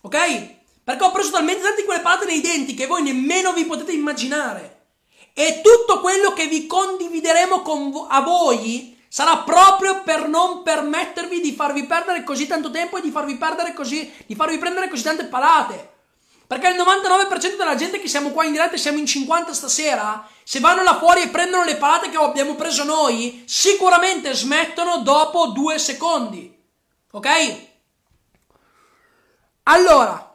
Ok? 0.00 0.56
Perché 0.84 1.04
ho 1.04 1.12
preso 1.12 1.30
talmente 1.30 1.62
tante 1.62 1.82
di 1.82 1.86
quelle 1.86 2.00
palate 2.00 2.24
nei 2.24 2.40
denti 2.40 2.74
che 2.74 2.86
voi 2.86 3.02
nemmeno 3.02 3.52
vi 3.52 3.66
potete 3.66 3.92
immaginare. 3.92 4.86
E 5.34 5.60
tutto 5.62 6.00
quello 6.00 6.32
che 6.32 6.46
vi 6.46 6.66
condivideremo 6.66 7.62
con 7.62 7.90
vo- 7.90 8.06
a 8.06 8.22
voi 8.22 8.96
Sarà 9.10 9.38
proprio 9.38 10.02
per 10.02 10.28
non 10.28 10.62
permettervi 10.62 11.40
di 11.40 11.52
farvi 11.52 11.86
perdere 11.86 12.22
così 12.24 12.46
tanto 12.46 12.70
tempo 12.70 12.98
e 12.98 13.00
di 13.00 13.10
farvi 13.10 13.38
così, 13.74 14.12
di 14.26 14.34
farvi 14.34 14.58
prendere 14.58 14.88
così 14.88 15.02
tante 15.02 15.24
palate. 15.24 15.96
Perché 16.48 16.68
il 16.68 16.76
99% 16.76 17.58
della 17.58 17.74
gente 17.74 18.00
che 18.00 18.08
siamo 18.08 18.30
qua 18.30 18.42
in 18.46 18.52
diretta 18.52 18.78
siamo 18.78 18.96
in 18.96 19.04
50 19.04 19.52
stasera, 19.52 20.26
se 20.42 20.60
vanno 20.60 20.82
là 20.82 20.96
fuori 20.96 21.20
e 21.20 21.28
prendono 21.28 21.62
le 21.62 21.76
palate 21.76 22.08
che 22.08 22.16
abbiamo 22.16 22.54
preso 22.54 22.84
noi, 22.84 23.42
sicuramente 23.46 24.32
smettono 24.32 25.02
dopo 25.02 25.48
due 25.48 25.78
secondi. 25.78 26.50
Ok? 27.10 27.66
Allora, 29.64 30.34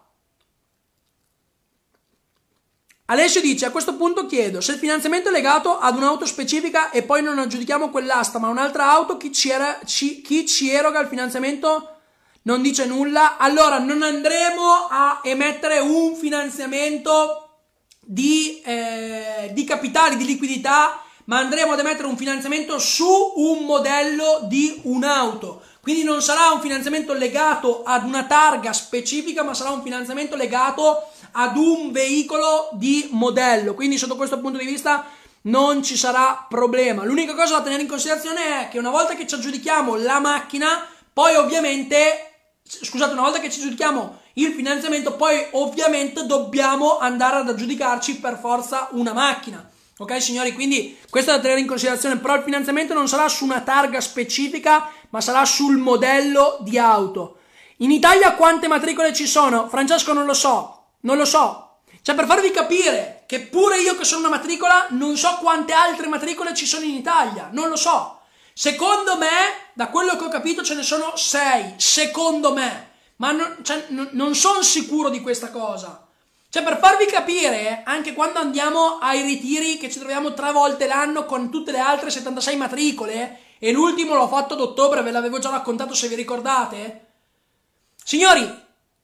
Alessio 3.06 3.42
dice: 3.42 3.66
A 3.66 3.72
questo 3.72 3.96
punto 3.96 4.28
chiedo 4.28 4.62
se 4.62 4.74
il 4.74 4.78
finanziamento 4.78 5.30
è 5.30 5.32
legato 5.32 5.80
ad 5.80 5.98
un'auto 5.98 6.28
specifica 6.28 6.92
e 6.92 7.02
poi 7.02 7.24
non 7.24 7.40
aggiudichiamo 7.40 7.90
quell'asta, 7.90 8.38
ma 8.38 8.50
un'altra 8.50 8.92
auto, 8.92 9.18
chi 9.18 9.34
ci, 9.34 9.50
era, 9.50 9.80
ci, 9.84 10.22
chi 10.22 10.46
ci 10.46 10.70
eroga 10.70 11.00
il 11.00 11.08
finanziamento 11.08 11.93
non 12.44 12.62
dice 12.62 12.86
nulla. 12.86 13.38
Allora 13.38 13.80
non 13.80 14.02
andremo 14.02 14.88
a 14.90 15.20
emettere 15.24 15.80
un 15.80 16.16
finanziamento 16.16 17.50
di, 18.00 18.62
eh, 18.62 19.52
di 19.54 19.64
capitali, 19.64 20.18
di 20.18 20.26
liquidità, 20.26 21.02
ma 21.26 21.40
andremo 21.40 21.74
ad 21.74 21.80
emettere 21.80 22.08
un 22.08 22.18
finanziamento 22.18 22.80
su 22.80 23.34
un 23.36 23.66
modello 23.66 24.42
di 24.44 24.82
un'auto. 24.84 25.62
Quindi 25.82 26.04
non 26.04 26.22
sarà 26.22 26.52
un 26.52 26.62
finanziamento 26.62 27.14
legato 27.14 27.84
ad 27.84 28.06
una 28.06 28.24
targa 28.24 28.72
specifica, 28.72 29.44
ma 29.44 29.54
sarà 29.54 29.72
un 29.72 29.82
finanziamento 29.82 30.36
legato 30.36 31.10
ad 31.32 31.58
un 31.58 31.92
veicolo 31.92 32.70
di 32.74 33.08
modello. 33.12 33.74
Quindi 33.74 33.98
sotto 33.98 34.16
questo 34.16 34.40
punto 34.40 34.58
di 34.58 34.66
vista 34.66 35.06
non 35.44 35.84
ci 35.84 35.98
sarà 35.98 36.46
problema. 36.48 37.04
L'unica 37.04 37.36
cosa 37.36 37.58
da 37.58 37.64
tenere 37.64 37.82
in 37.82 37.88
considerazione 37.88 38.62
è 38.62 38.70
che 38.70 38.80
una 38.80 38.92
volta 38.92 39.16
che 39.16 39.28
ci 39.28 39.36
aggiudichiamo 39.36 39.96
la 39.96 40.20
macchina, 40.20 40.88
poi 41.12 41.36
ovviamente 41.36 42.33
scusate, 42.66 43.14
una 43.14 43.22
volta 43.22 43.40
che 43.40 43.50
ci 43.50 43.60
aggiudichiamo 43.60 44.22
il 44.34 44.54
finanziamento, 44.54 45.16
poi 45.16 45.46
ovviamente 45.52 46.26
dobbiamo 46.26 46.98
andare 46.98 47.38
ad 47.38 47.50
aggiudicarci 47.50 48.20
per 48.20 48.38
forza 48.40 48.90
una 48.92 49.14
macchina. 49.14 49.70
Ok 49.98 50.22
signori, 50.22 50.54
quindi 50.54 50.98
questo 51.10 51.32
è 51.32 51.36
da 51.36 51.42
tenere 51.42 51.60
in 51.60 51.68
considerazione, 51.68 52.18
però 52.18 52.36
il 52.36 52.44
finanziamento 52.44 52.94
non 52.94 53.08
sarà 53.08 53.28
su 53.28 53.46
una 53.46 53.62
targa 53.62 54.02
specifica, 54.02 54.90
ma 55.10 55.22
sarà 55.22 55.46
sul 55.46 55.78
modello 55.78 56.58
di 56.62 56.80
auto. 56.80 57.38
In 57.78 57.92
Italia 57.92 58.34
quante 58.34 58.68
matricole 58.68 59.14
ci 59.14 59.28
sono? 59.28 59.68
Francesco 59.70 60.14
non 60.14 60.26
lo 60.26 60.34
so, 60.34 60.86
non 61.02 61.18
lo 61.18 61.26
so. 61.26 61.78
Cioè 62.02 62.16
per 62.16 62.26
farvi 62.26 62.52
capire 62.52 63.24
che 63.28 63.42
pure 63.42 63.80
io 63.80 63.96
che 63.96 64.04
sono 64.04 64.28
una 64.28 64.36
matricola 64.36 64.88
non 64.90 65.16
so 65.16 65.38
quante 65.40 65.74
altre 65.74 66.08
matricole 66.08 66.54
ci 66.54 66.66
sono 66.66 66.86
in 66.86 66.96
Italia, 66.96 67.50
non 67.52 67.70
lo 67.70 67.76
so. 67.76 68.23
Secondo 68.54 69.18
me, 69.18 69.72
da 69.74 69.88
quello 69.88 70.16
che 70.16 70.26
ho 70.26 70.30
capito, 70.30 70.64
ce 70.64 70.76
ne 70.76 70.84
sono 70.84 71.16
sei, 71.16 71.74
secondo 71.78 72.54
me. 72.54 72.92
Ma 73.18 73.32
non, 73.32 73.58
cioè, 73.64 73.86
non, 73.90 74.10
non 74.12 74.36
sono 74.36 74.62
sicuro 74.62 75.10
di 75.10 75.22
questa 75.22 75.50
cosa. 75.50 76.08
Cioè, 76.50 76.62
per 76.62 76.78
farvi 76.78 77.06
capire, 77.06 77.82
anche 77.84 78.14
quando 78.14 78.38
andiamo 78.38 79.00
ai 79.00 79.24
ritiri 79.24 79.78
che 79.78 79.90
ci 79.90 79.98
troviamo 79.98 80.34
tre 80.34 80.52
volte 80.52 80.86
l'anno 80.86 81.26
con 81.26 81.50
tutte 81.50 81.72
le 81.72 81.80
altre 81.80 82.12
76 82.12 82.56
matricole, 82.58 83.40
e 83.58 83.72
l'ultimo 83.72 84.14
l'ho 84.14 84.28
fatto 84.28 84.54
ad 84.54 84.62
ottobre, 84.62 85.02
ve 85.02 85.10
l'avevo 85.10 85.40
già 85.40 85.50
raccontato 85.50 85.96
se 85.96 86.08
vi 86.08 86.16
ricordate. 86.16 87.06
Signori, 88.04 88.42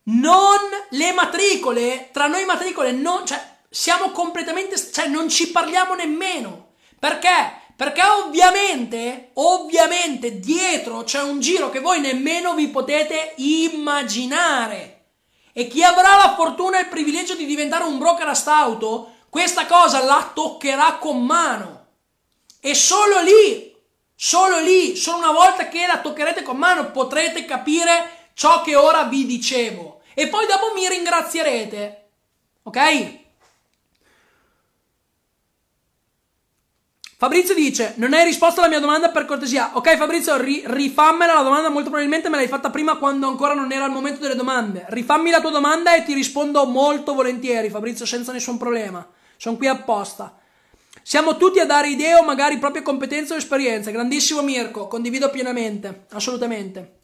non 0.03 0.59
le 0.89 1.11
matricole, 1.13 2.09
tra 2.11 2.27
noi 2.27 2.45
matricole, 2.45 2.91
non, 2.91 3.26
cioè, 3.26 3.41
siamo 3.69 4.11
completamente, 4.11 4.76
cioè, 4.91 5.07
non 5.07 5.27
ci 5.27 5.49
parliamo 5.49 5.95
nemmeno. 5.95 6.73
Perché? 6.99 7.59
Perché 7.80 8.01
ovviamente, 8.03 9.30
ovviamente, 9.35 10.38
dietro 10.41 11.06
c'è 11.06 11.22
un 11.22 11.39
giro 11.39 11.69
che 11.69 11.80
voi 11.80 12.01
nemmeno 12.01 12.53
vi 12.53 12.68
potete 12.68 13.35
immaginare. 13.38 15.06
E 15.53 15.65
chi 15.69 15.81
avrà 15.81 16.18
la 16.18 16.35
fortuna 16.35 16.77
e 16.77 16.81
il 16.81 16.88
privilegio 16.89 17.35
di 17.35 17.45
diventare 17.45 17.85
un 17.85 17.97
broker 17.97 18.27
a 18.27 18.34
st'auto, 18.34 19.14
questa 19.30 19.65
cosa 19.65 20.03
la 20.03 20.30
toccherà 20.34 20.97
con 20.97 21.23
mano. 21.23 21.85
E 22.60 22.76
solo 22.76 23.22
lì, 23.22 23.73
solo 24.14 24.60
lì, 24.60 24.97
solo 24.97 25.19
una 25.19 25.31
volta 25.31 25.69
che 25.69 25.88
la 25.88 25.99
toccherete 25.99 26.43
con 26.43 26.57
mano 26.57 26.91
potrete 26.91 27.45
capire 27.45 28.31
ciò 28.34 28.61
che 28.61 28.76
ora 28.76 29.03
vi 29.03 29.26
dicevo. 29.26 30.01
E 30.15 30.27
poi 30.27 30.45
dopo 30.47 30.73
mi 30.76 30.85
ringrazierete. 30.85 32.10
Ok? 32.64 33.19
Fabrizio 37.22 37.54
dice: 37.54 37.96
Non 37.98 38.14
hai 38.14 38.24
risposto 38.24 38.62
alla 38.62 38.70
mia 38.70 38.80
domanda 38.80 39.10
per 39.10 39.26
cortesia. 39.26 39.72
Ok, 39.74 39.98
Fabrizio, 39.98 40.38
ri- 40.38 40.64
rifammela 40.66 41.34
la 41.34 41.41
domanda. 41.41 41.68
Molto 41.68 41.90
probabilmente 41.90 42.30
me 42.30 42.38
l'hai 42.38 42.48
fatta 42.48 42.70
prima 42.70 42.96
quando 42.96 43.28
ancora 43.28 43.54
non 43.54 43.74
era 43.74 43.84
il 43.84 43.91
momento 43.91 44.22
delle 44.22 44.36
domande. 44.36 44.86
Rifammi 44.88 45.30
la 45.30 45.41
tua 45.41 45.50
domanda 45.52 45.94
e 45.96 46.06
ti 46.06 46.14
rispondo 46.14 46.66
molto 46.66 47.14
volentieri, 47.14 47.70
Fabrizio, 47.70 48.06
senza 48.06 48.32
nessun 48.32 48.56
problema. 48.56 49.06
Sono 49.36 49.58
qui 49.58 49.68
apposta. 49.68 50.38
Siamo 51.04 51.36
tutti 51.36 51.60
a 51.60 51.66
dare 51.66 51.90
idee 51.90 52.16
o 52.16 52.24
magari 52.24 52.58
proprie 52.58 52.84
competenze 52.84 53.34
o 53.34 53.38
esperienze. 53.38 53.91
Grandissimo 53.91 54.41
Mirko, 54.41 54.88
condivido 54.88 55.30
pienamente, 55.30 56.06
assolutamente. 56.12 57.00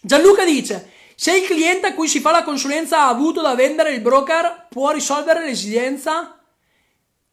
Gianluca 0.00 0.44
dice: 0.44 0.90
Se 1.14 1.36
il 1.36 1.46
cliente 1.46 1.86
a 1.86 1.94
cui 1.94 2.08
si 2.08 2.18
fa 2.18 2.32
la 2.32 2.42
consulenza 2.42 3.02
ha 3.02 3.08
avuto 3.08 3.40
da 3.40 3.54
vendere 3.54 3.92
il 3.92 4.00
broker, 4.00 4.66
può 4.68 4.90
risolvere 4.90 5.44
l'esigenza? 5.44 6.41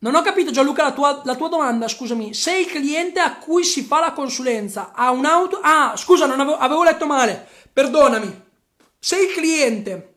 Non 0.01 0.15
ho 0.15 0.21
capito 0.21 0.51
Gianluca 0.51 0.83
la 0.83 0.91
tua, 0.93 1.21
la 1.25 1.35
tua, 1.35 1.49
domanda, 1.49 1.89
scusami. 1.89 2.33
Se 2.33 2.57
il 2.57 2.67
cliente 2.67 3.19
a 3.19 3.35
cui 3.35 3.65
si 3.65 3.83
fa 3.83 3.99
la 3.99 4.13
consulenza 4.13 4.93
ha 4.95 5.11
un'auto... 5.11 5.59
Ah, 5.61 5.93
scusa, 5.97 6.23
avevo, 6.23 6.57
avevo 6.57 6.83
letto 6.83 7.05
male. 7.05 7.45
Perdonami. 7.73 8.47
Se 8.97 9.17
il 9.17 9.33
cliente 9.33 10.13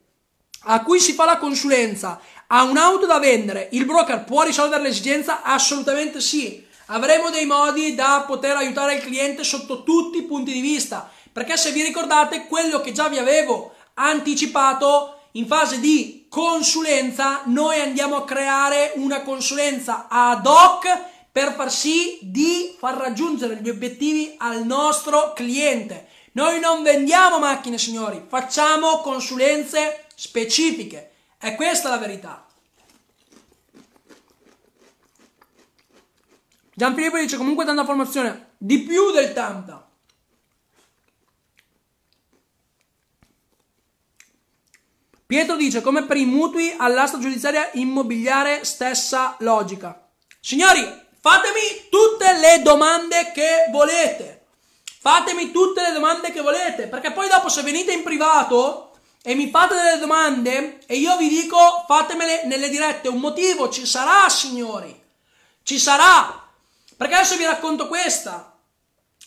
a 0.66 0.82
cui 0.84 1.00
si 1.00 1.14
fa 1.14 1.24
la 1.24 1.38
consulenza 1.38 2.20
ha 2.46 2.62
un'auto 2.62 3.06
da 3.06 3.18
vendere, 3.18 3.70
il 3.72 3.84
broker 3.84 4.22
può 4.22 4.42
risolvere 4.42 4.82
l'esigenza? 4.82 5.42
Assolutamente 5.42 6.20
sì. 6.20 6.64
Avremo 6.86 7.30
dei 7.30 7.46
modi 7.46 7.96
da 7.96 8.22
poter 8.24 8.54
aiutare 8.54 8.94
il 8.94 9.02
cliente 9.02 9.42
sotto 9.42 9.82
tutti 9.82 10.18
i 10.18 10.22
punti 10.24 10.52
di 10.52 10.60
vista. 10.60 11.10
Perché 11.32 11.56
se 11.56 11.72
vi 11.72 11.82
ricordate 11.82 12.46
quello 12.46 12.80
che 12.80 12.92
già 12.92 13.08
vi 13.08 13.18
avevo 13.18 13.74
anticipato 13.94 15.22
in 15.32 15.46
fase 15.46 15.80
di 15.80 16.21
consulenza, 16.32 17.42
noi 17.44 17.78
andiamo 17.78 18.16
a 18.16 18.24
creare 18.24 18.92
una 18.94 19.20
consulenza 19.20 20.06
ad 20.08 20.46
hoc 20.46 20.86
per 21.30 21.52
far 21.52 21.70
sì 21.70 22.20
di 22.22 22.74
far 22.78 22.96
raggiungere 22.96 23.56
gli 23.56 23.68
obiettivi 23.68 24.34
al 24.38 24.64
nostro 24.64 25.34
cliente. 25.34 26.08
Noi 26.32 26.58
non 26.58 26.82
vendiamo 26.82 27.38
macchine, 27.38 27.76
signori, 27.76 28.24
facciamo 28.26 29.02
consulenze 29.02 30.06
specifiche. 30.14 31.10
È 31.36 31.54
questa 31.54 31.90
la 31.90 31.98
verità. 31.98 32.46
Gianfilippo 36.72 37.18
dice 37.18 37.36
comunque 37.36 37.66
tanta 37.66 37.84
formazione, 37.84 38.52
di 38.56 38.78
più 38.78 39.10
del 39.10 39.34
tanta. 39.34 39.81
Pietro 45.32 45.56
dice 45.56 45.80
come 45.80 46.04
per 46.04 46.18
i 46.18 46.26
mutui 46.26 46.74
all'asta 46.76 47.18
giudiziaria 47.18 47.70
immobiliare 47.72 48.66
stessa 48.66 49.34
logica. 49.38 50.06
Signori, 50.38 50.86
fatemi 51.22 51.88
tutte 51.88 52.34
le 52.34 52.60
domande 52.60 53.32
che 53.32 53.68
volete. 53.70 54.44
Fatemi 55.00 55.50
tutte 55.50 55.80
le 55.80 55.92
domande 55.92 56.32
che 56.32 56.42
volete, 56.42 56.86
perché 56.86 57.12
poi 57.12 57.30
dopo 57.30 57.48
se 57.48 57.62
venite 57.62 57.94
in 57.94 58.02
privato 58.02 58.98
e 59.22 59.34
mi 59.34 59.48
fate 59.48 59.74
delle 59.74 59.98
domande 59.98 60.80
e 60.84 60.96
io 60.96 61.16
vi 61.16 61.30
dico 61.30 61.56
fatemele 61.86 62.44
nelle 62.44 62.68
dirette, 62.68 63.08
un 63.08 63.20
motivo 63.20 63.70
ci 63.70 63.86
sarà, 63.86 64.28
signori. 64.28 64.94
Ci 65.62 65.78
sarà. 65.78 66.46
Perché 66.94 67.14
adesso 67.14 67.38
vi 67.38 67.46
racconto 67.46 67.88
questa. 67.88 68.54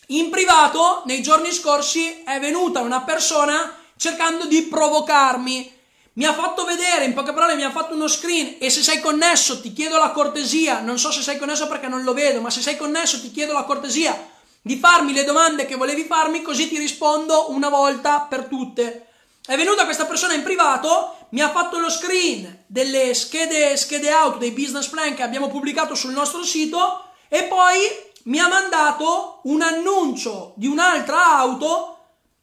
In 0.10 0.30
privato, 0.30 1.02
nei 1.08 1.24
giorni 1.24 1.52
scorsi, 1.52 2.22
è 2.24 2.40
venuta 2.40 2.82
una 2.82 3.02
persona 3.02 3.76
cercando 3.98 4.46
di 4.46 4.62
provocarmi 4.62 5.75
mi 6.16 6.26
ha 6.26 6.34
fatto 6.34 6.64
vedere, 6.64 7.06
in 7.06 7.14
poche 7.14 7.34
parole 7.34 7.56
mi 7.56 7.64
ha 7.64 7.72
fatto 7.72 7.94
uno 7.94 8.08
screen 8.08 8.56
e 8.60 8.70
se 8.70 8.82
sei 8.82 9.02
connesso 9.02 9.60
ti 9.60 9.74
chiedo 9.74 9.98
la 9.98 10.12
cortesia, 10.12 10.80
non 10.80 10.98
so 10.98 11.12
se 11.12 11.22
sei 11.22 11.38
connesso 11.38 11.68
perché 11.68 11.88
non 11.88 12.04
lo 12.04 12.14
vedo, 12.14 12.40
ma 12.40 12.50
se 12.50 12.62
sei 12.62 12.78
connesso 12.78 13.20
ti 13.20 13.32
chiedo 13.32 13.52
la 13.52 13.64
cortesia 13.64 14.34
di 14.62 14.78
farmi 14.78 15.14
le 15.14 15.26
domande 15.26 15.66
che 15.66 15.76
volevi 15.76 16.06
farmi 16.06 16.42
così 16.42 16.70
ti 16.70 16.78
rispondo 16.78 17.52
una 17.52 17.70
volta 17.70 18.22
per 18.22 18.46
tutte. 18.46 19.08
È 19.46 19.56
venuta 19.58 19.84
questa 19.84 20.06
persona 20.06 20.34
in 20.34 20.42
privato, 20.42 21.28
mi 21.30 21.42
ha 21.42 21.52
fatto 21.52 21.80
lo 21.80 21.90
screen 21.90 22.64
delle 22.66 23.14
schede, 23.14 23.76
schede 23.76 24.10
auto, 24.10 24.38
dei 24.38 24.52
business 24.52 24.88
plan 24.88 25.14
che 25.14 25.22
abbiamo 25.22 25.50
pubblicato 25.50 25.96
sul 25.96 26.14
nostro 26.14 26.44
sito 26.44 27.10
e 27.28 27.44
poi 27.44 27.78
mi 28.24 28.40
ha 28.40 28.48
mandato 28.48 29.42
un 29.44 29.62
annuncio 29.62 30.54
di 30.56 30.66
un'altra 30.66 31.38
auto 31.38 31.95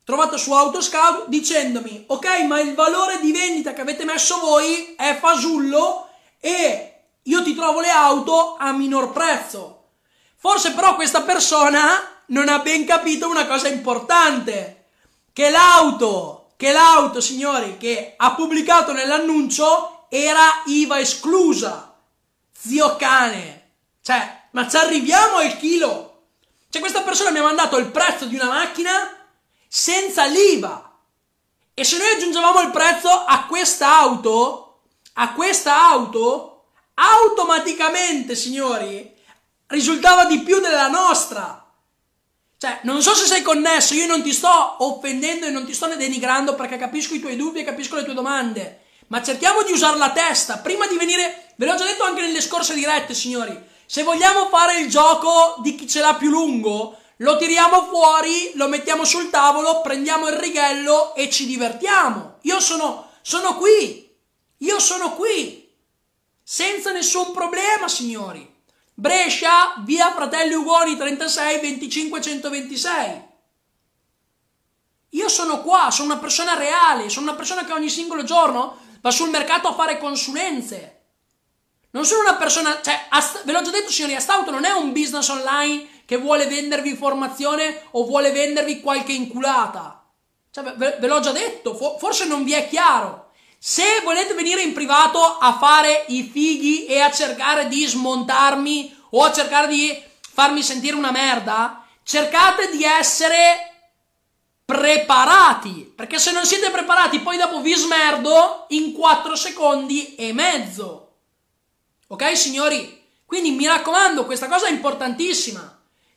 trovata 0.05 0.37
su 0.37 0.53
Autoscout 0.53 1.29
dicendomi 1.29 2.05
ok 2.09 2.41
ma 2.47 2.61
il 2.61 2.75
valore 2.75 3.21
di 3.21 3.33
vendita 3.33 3.73
che 3.73 3.81
avete 3.81 4.05
messo 4.05 4.41
voi 4.41 4.95
è 4.97 5.17
fasullo 5.21 6.09
e 6.41 6.93
io 7.27 7.43
ti 7.45 7.55
trovo 7.55 7.81
le 7.81 7.91
auto 7.91 8.57
a 8.59 8.73
minor 8.73 9.13
prezzo. 9.13 9.85
Forse 10.37 10.73
però 10.73 10.97
questa 10.97 11.23
persona 11.23 12.23
non 12.27 12.49
ha 12.49 12.59
ben 12.59 12.85
capito 12.85 13.29
una 13.29 13.47
cosa 13.47 13.69
importante, 13.69 14.87
che 15.33 15.51
l'auto, 15.51 16.55
che 16.57 16.73
l'auto 16.73 17.21
signori 17.21 17.77
che 17.77 18.15
ha 18.17 18.35
pubblicato 18.35 18.93
nell'annuncio 18.93 20.07
era 20.09 20.63
IVA 20.67 20.99
esclusa. 20.99 21.95
Zio 22.53 22.97
cane. 22.97 23.71
Cioè, 24.03 24.47
ma 24.51 24.69
ci 24.69 24.77
arriviamo 24.77 25.37
al 25.37 25.57
chilo. 25.59 26.25
Cioè 26.69 26.81
questa 26.81 27.03
persona 27.03 27.31
mi 27.31 27.39
ha 27.39 27.43
mandato 27.43 27.77
il 27.79 27.87
prezzo 27.87 28.25
di 28.25 28.35
una 28.35 28.49
macchina 28.49 29.22
senza 29.75 30.27
l'IVA. 30.27 30.99
E 31.73 31.83
se 31.83 31.97
noi 31.97 32.13
aggiungevamo 32.13 32.61
il 32.61 32.71
prezzo 32.71 33.09
a 33.09 33.47
questa 33.47 34.01
auto, 34.01 34.81
a 35.15 35.33
questa 35.33 35.89
auto, 35.89 36.65
automaticamente, 36.93 38.35
signori, 38.35 39.11
risultava 39.69 40.27
di 40.27 40.41
più 40.41 40.61
della 40.61 40.89
nostra. 40.89 41.67
Cioè, 42.59 42.81
non 42.83 43.01
so 43.01 43.15
se 43.15 43.25
sei 43.25 43.41
connesso, 43.41 43.95
io 43.95 44.07
non 44.07 44.23
ti 44.23 44.35
sto 44.35 44.77
offendendo 44.85 45.47
e 45.47 45.51
non 45.51 45.65
ti 45.65 45.73
sto 45.73 45.87
denigrando 45.87 46.55
perché 46.55 46.77
capisco 46.77 47.15
i 47.15 47.21
tuoi 47.21 47.37
dubbi 47.37 47.61
e 47.61 47.65
capisco 47.65 47.97
le 47.97 48.05
tue 48.05 48.13
domande. 48.13 48.83
Ma 49.07 49.23
cerchiamo 49.23 49.63
di 49.63 49.73
usare 49.73 49.97
la 49.97 50.11
testa 50.11 50.59
prima 50.59 50.87
di 50.87 50.99
venire. 50.99 51.55
Ve 51.57 51.65
l'ho 51.65 51.77
già 51.77 51.87
detto 51.87 52.05
anche 52.05 52.21
nelle 52.21 52.43
scorse 52.43 52.75
dirette, 52.75 53.15
signori. 53.15 53.59
Se 53.87 54.03
vogliamo 54.03 54.49
fare 54.51 54.81
il 54.81 54.91
gioco 54.91 55.57
di 55.63 55.75
chi 55.77 55.89
ce 55.89 56.01
l'ha 56.01 56.15
più 56.15 56.29
lungo, 56.29 56.99
lo 57.23 57.37
tiriamo 57.37 57.85
fuori, 57.85 58.53
lo 58.55 58.69
mettiamo 58.69 59.05
sul 59.05 59.31
tavolo, 59.31 59.81
prendiamo 59.81 60.27
il 60.27 60.35
righello 60.35 61.15
e 61.15 61.31
ci 61.31 61.47
divertiamo. 61.47 62.39
Io 62.43 62.59
sono, 62.59 63.11
sono 63.23 63.57
qui, 63.57 64.13
io 64.59 64.79
sono 64.81 65.15
qui, 65.15 65.71
senza 66.43 66.91
nessun 66.91 67.33
problema, 67.33 67.87
signori. 67.87 68.51
Brescia, 68.93 69.75
via 69.85 70.13
Fratelli 70.13 70.55
Ugoni 70.55 70.97
36 70.97 71.61
25 71.61 72.21
126. 72.21 73.23
Io 75.11 75.29
sono 75.29 75.63
qua, 75.63 75.91
sono 75.93 76.13
una 76.13 76.21
persona 76.21 76.55
reale, 76.55 77.09
sono 77.09 77.27
una 77.27 77.37
persona 77.37 77.65
che 77.65 77.73
ogni 77.73 77.89
singolo 77.89 78.25
giorno 78.25 78.79
va 79.01 79.11
sul 79.13 79.31
mercato 79.31 79.69
a 79.69 79.75
fare 79.75 79.99
consulenze. 79.99 81.03
Non 81.91 82.05
sono 82.05 82.23
una 82.23 82.35
persona, 82.35 82.81
cioè, 82.83 83.09
ve 83.45 83.53
l'ho 83.53 83.63
già 83.63 83.71
detto 83.71 83.91
signori, 83.91 84.17
Astauto 84.17 84.51
non 84.51 84.65
è 84.65 84.73
un 84.73 84.93
business 84.93 85.29
online 85.29 85.92
che 86.05 86.17
vuole 86.17 86.47
vendervi 86.47 86.91
informazione 86.91 87.83
o 87.93 88.05
vuole 88.05 88.31
vendervi 88.33 88.81
qualche 88.81 89.13
inculata. 89.13 90.05
Cioè, 90.51 90.75
ve, 90.75 90.97
ve 91.01 91.07
l'ho 91.07 91.21
già 91.21 91.33
detto, 91.33 91.75
forse 91.99 92.27
non 92.27 92.45
vi 92.45 92.53
è 92.53 92.69
chiaro. 92.69 93.31
Se 93.59 94.01
volete 94.03 94.35
venire 94.35 94.61
in 94.63 94.73
privato 94.73 95.21
a 95.21 95.57
fare 95.57 96.05
i 96.09 96.25
fighi 96.25 96.87
e 96.87 97.01
a 97.01 97.13
cercare 97.13 97.69
di 97.69 97.87
smontarmi 97.87 99.01
o 99.11 99.23
a 99.23 99.33
cercare 99.33 99.69
di 99.69 100.03
farmi 100.21 100.63
sentire 100.63 100.97
una 100.97 101.13
merda, 101.13 101.87
cercate 102.03 102.71
di 102.71 102.83
essere 102.83 103.73
preparati. 104.65 105.93
Perché 105.95 106.19
se 106.19 106.33
non 106.33 106.45
siete 106.45 106.71
preparati, 106.71 107.21
poi 107.21 107.37
dopo 107.37 107.61
vi 107.61 107.75
smerdo 107.75 108.67
in 108.71 108.93
4 108.93 109.37
secondi 109.37 110.15
e 110.17 110.33
mezzo. 110.33 111.13
Ok, 112.09 112.37
signori? 112.37 113.01
Quindi 113.25 113.53
mi 113.53 113.67
raccomando, 113.67 114.27
questa 114.27 114.49
cosa 114.49 114.67
è 114.67 114.71
importantissima. 114.71 115.72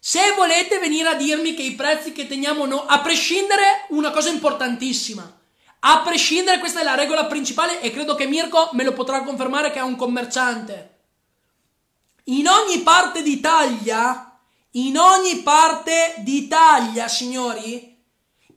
Se 0.07 0.33
volete 0.35 0.77
venire 0.77 1.09
a 1.09 1.15
dirmi 1.15 1.55
che 1.55 1.63
i 1.63 1.73
prezzi 1.73 2.11
che 2.11 2.27
teniamo 2.27 2.67
noi, 2.67 2.83
a 2.85 2.99
prescindere, 2.99 3.87
una 3.89 4.11
cosa 4.11 4.29
importantissima, 4.29 5.27
a 5.79 6.01
prescindere, 6.01 6.59
questa 6.59 6.81
è 6.81 6.83
la 6.83 6.93
regola 6.93 7.25
principale 7.25 7.81
e 7.81 7.89
credo 7.89 8.13
che 8.13 8.27
Mirko 8.27 8.69
me 8.73 8.83
lo 8.83 8.93
potrà 8.93 9.23
confermare 9.23 9.71
che 9.71 9.79
è 9.79 9.81
un 9.81 9.95
commerciante. 9.95 10.97
In 12.25 12.47
ogni 12.47 12.81
parte 12.81 13.23
d'Italia, 13.23 14.39
in 14.73 14.95
ogni 14.95 15.37
parte 15.37 16.13
d'Italia, 16.17 17.07
signori, 17.07 17.99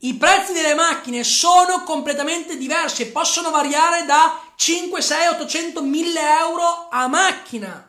i 0.00 0.14
prezzi 0.16 0.52
delle 0.52 0.74
macchine 0.74 1.24
sono 1.24 1.82
completamente 1.82 2.58
diversi 2.58 3.00
e 3.00 3.06
possono 3.06 3.48
variare 3.50 4.04
da 4.04 4.38
5, 4.54 5.00
6, 5.00 5.28
800, 5.28 5.82
1000 5.82 6.20
euro 6.40 6.88
a 6.90 7.06
macchina. 7.06 7.87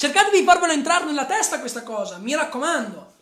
Cercate 0.00 0.30
di 0.30 0.44
farvelo 0.44 0.72
entrare 0.72 1.04
nella 1.04 1.26
testa 1.26 1.60
questa 1.60 1.82
cosa, 1.82 2.16
mi 2.16 2.34
raccomando. 2.34 3.12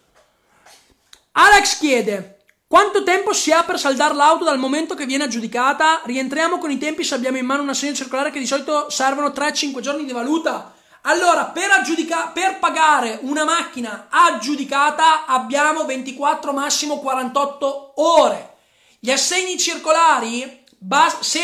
Alex 1.32 1.76
chiede: 1.76 2.44
Quanto 2.68 3.02
tempo 3.02 3.32
si 3.32 3.50
ha 3.50 3.64
per 3.64 3.80
saldare 3.80 4.14
l'auto 4.14 4.44
dal 4.44 4.60
momento 4.60 4.94
che 4.94 5.04
viene 5.04 5.24
aggiudicata? 5.24 6.02
Rientriamo 6.04 6.58
con 6.58 6.70
i 6.70 6.78
tempi 6.78 7.02
se 7.02 7.16
abbiamo 7.16 7.36
in 7.36 7.46
mano 7.46 7.62
una 7.62 7.74
segna 7.74 7.94
circolare 7.94 8.30
che 8.30 8.38
di 8.38 8.46
solito 8.46 8.90
servono 8.90 9.30
3-5 9.30 9.80
giorni 9.80 10.04
di 10.04 10.12
valuta. 10.12 10.72
Allora, 11.02 11.46
per, 11.46 11.68
aggiudica- 11.68 12.30
per 12.32 12.60
pagare 12.60 13.18
una 13.22 13.42
macchina 13.42 14.06
aggiudicata 14.08 15.26
abbiamo 15.26 15.84
24, 15.84 16.52
massimo 16.52 17.00
48 17.00 17.94
ore. 17.96 18.54
Gli 19.00 19.10
assegni 19.10 19.58
circolari, 19.58 20.64
bas- 20.78 21.22
se, 21.22 21.42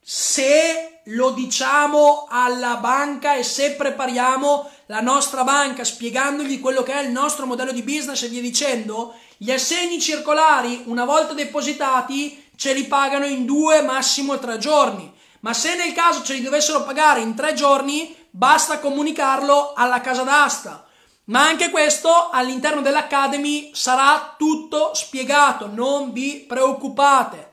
se 0.00 0.97
lo 1.08 1.30
diciamo 1.30 2.26
alla 2.28 2.76
banca 2.76 3.34
e 3.34 3.42
se 3.42 3.72
prepariamo 3.72 4.70
la 4.86 5.00
nostra 5.00 5.44
banca 5.44 5.84
spiegandogli 5.84 6.60
quello 6.60 6.82
che 6.82 6.92
è 6.92 7.02
il 7.02 7.10
nostro 7.10 7.46
modello 7.46 7.72
di 7.72 7.82
business 7.82 8.22
e 8.22 8.28
via 8.28 8.40
dicendo, 8.40 9.14
gli 9.36 9.50
assegni 9.50 10.00
circolari, 10.00 10.82
una 10.86 11.04
volta 11.04 11.32
depositati, 11.32 12.50
ce 12.56 12.72
li 12.74 12.84
pagano 12.84 13.24
in 13.24 13.44
due, 13.44 13.82
massimo 13.82 14.38
tre 14.38 14.58
giorni. 14.58 15.10
Ma 15.40 15.54
se 15.54 15.76
nel 15.76 15.92
caso 15.92 16.22
ce 16.22 16.34
li 16.34 16.42
dovessero 16.42 16.82
pagare 16.82 17.20
in 17.20 17.34
tre 17.34 17.54
giorni, 17.54 18.14
basta 18.30 18.80
comunicarlo 18.80 19.72
alla 19.74 20.00
casa 20.00 20.24
d'asta. 20.24 20.84
Ma 21.24 21.46
anche 21.46 21.70
questo 21.70 22.30
all'interno 22.30 22.80
dell'Academy 22.80 23.70
sarà 23.74 24.34
tutto 24.36 24.92
spiegato, 24.94 25.68
non 25.72 26.12
vi 26.12 26.44
preoccupate. 26.48 27.47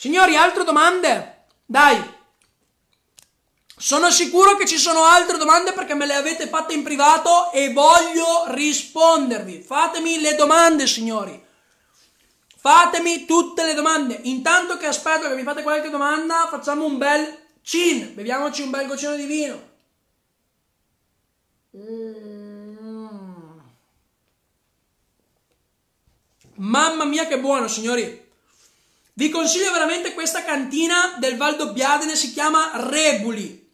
Signori, 0.00 0.36
altre 0.36 0.62
domande? 0.62 1.46
Dai. 1.66 2.00
Sono 3.76 4.12
sicuro 4.12 4.54
che 4.54 4.64
ci 4.64 4.78
sono 4.78 5.02
altre 5.02 5.38
domande 5.38 5.72
perché 5.72 5.94
me 5.94 6.06
le 6.06 6.14
avete 6.14 6.46
fatte 6.46 6.72
in 6.72 6.84
privato 6.84 7.50
e 7.50 7.72
voglio 7.72 8.44
rispondervi. 8.46 9.60
Fatemi 9.60 10.20
le 10.20 10.36
domande, 10.36 10.86
signori. 10.86 11.44
Fatemi 12.58 13.24
tutte 13.24 13.64
le 13.64 13.74
domande. 13.74 14.20
Intanto 14.22 14.76
che 14.76 14.86
aspetto 14.86 15.28
che 15.28 15.34
mi 15.34 15.42
fate 15.42 15.64
qualche 15.64 15.90
domanda, 15.90 16.46
facciamo 16.48 16.84
un 16.84 16.96
bel 16.96 17.36
cin. 17.62 18.14
Beviamoci 18.14 18.62
un 18.62 18.70
bel 18.70 18.86
goccino 18.86 19.16
di 19.16 19.26
vino. 19.26 19.68
Mm. 21.76 23.58
Mamma 26.54 27.04
mia 27.04 27.26
che 27.26 27.40
buono, 27.40 27.66
signori. 27.66 28.26
Vi 29.18 29.30
consiglio 29.30 29.72
veramente 29.72 30.14
questa 30.14 30.44
cantina 30.44 31.16
del 31.18 31.36
Valdobbiadene, 31.36 32.14
si 32.14 32.32
chiama 32.32 32.70
Rebuli. 32.74 33.68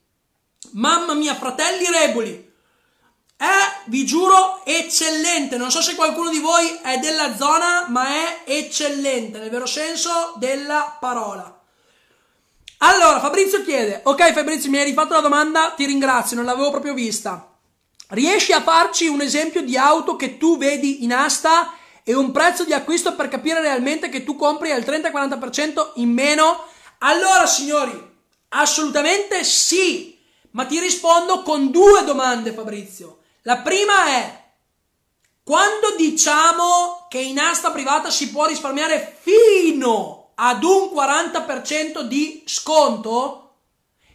Mamma 0.70 1.12
mia, 1.12 1.34
fratelli 1.34 1.84
Rebuli. 1.84 2.50
È, 3.36 3.82
vi 3.84 4.06
giuro, 4.06 4.64
eccellente. 4.64 5.58
Non 5.58 5.70
so 5.70 5.82
se 5.82 5.96
qualcuno 5.96 6.30
di 6.30 6.38
voi 6.38 6.66
è 6.82 6.96
della 6.96 7.36
zona, 7.36 7.84
ma 7.88 8.06
è 8.06 8.40
eccellente, 8.46 9.38
nel 9.38 9.50
vero 9.50 9.66
senso 9.66 10.32
della 10.38 10.96
parola. 10.98 11.60
Allora, 12.78 13.20
Fabrizio 13.20 13.62
chiede, 13.64 14.00
ok 14.02 14.32
Fabrizio, 14.32 14.70
mi 14.70 14.78
hai 14.78 14.84
rifatto 14.84 15.12
la 15.12 15.20
domanda, 15.20 15.74
ti 15.76 15.84
ringrazio, 15.84 16.36
non 16.36 16.46
l'avevo 16.46 16.70
proprio 16.70 16.94
vista. 16.94 17.54
Riesci 18.08 18.52
a 18.52 18.62
farci 18.62 19.08
un 19.08 19.20
esempio 19.20 19.60
di 19.60 19.76
auto 19.76 20.16
che 20.16 20.38
tu 20.38 20.56
vedi 20.56 21.04
in 21.04 21.12
asta 21.12 21.74
e 22.04 22.14
un 22.14 22.30
prezzo 22.30 22.64
di 22.64 22.74
acquisto 22.74 23.14
per 23.14 23.28
capire 23.28 23.62
realmente 23.62 24.10
che 24.10 24.24
tu 24.24 24.36
compri 24.36 24.70
al 24.70 24.82
30-40% 24.82 25.92
in 25.94 26.12
meno? 26.12 26.66
Allora, 26.98 27.46
signori, 27.46 28.12
assolutamente 28.50 29.42
sì, 29.42 30.20
ma 30.50 30.66
ti 30.66 30.78
rispondo 30.78 31.42
con 31.42 31.70
due 31.70 32.04
domande, 32.04 32.52
Fabrizio. 32.52 33.20
La 33.42 33.58
prima 33.58 34.06
è, 34.06 34.44
quando 35.42 35.96
diciamo 35.96 37.06
che 37.08 37.18
in 37.18 37.38
asta 37.38 37.70
privata 37.70 38.10
si 38.10 38.30
può 38.30 38.46
risparmiare 38.46 39.18
fino 39.20 40.32
ad 40.34 40.62
un 40.62 40.90
40% 40.94 42.02
di 42.02 42.42
sconto, 42.46 43.56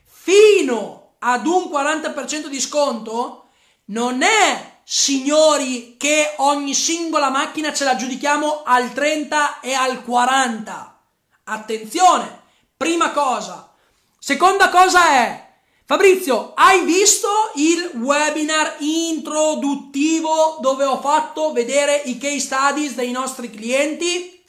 fino 0.06 1.16
ad 1.20 1.46
un 1.48 1.64
40% 1.64 2.46
di 2.46 2.60
sconto, 2.60 3.50
non 3.86 4.22
è 4.22 4.79
signori, 4.92 5.98
che 5.98 6.34
ogni 6.38 6.74
singola 6.74 7.30
macchina 7.30 7.72
ce 7.72 7.84
la 7.84 7.96
giudichiamo 7.96 8.64
al 8.66 8.92
30 8.92 9.60
e 9.60 9.74
al 9.74 10.04
40. 10.04 11.00
Attenzione, 11.44 12.42
prima 12.76 13.12
cosa. 13.12 13.72
Seconda 14.18 14.70
cosa 14.70 15.10
è, 15.12 15.48
Fabrizio, 15.86 16.54
hai 16.56 16.86
visto 16.86 17.28
il 17.54 17.92
webinar 17.98 18.78
introduttivo 18.80 20.58
dove 20.60 20.86
ho 20.86 21.00
fatto 21.00 21.52
vedere 21.52 22.02
i 22.06 22.18
case 22.18 22.40
studies 22.40 22.96
dei 22.96 23.12
nostri 23.12 23.52
clienti? 23.52 24.44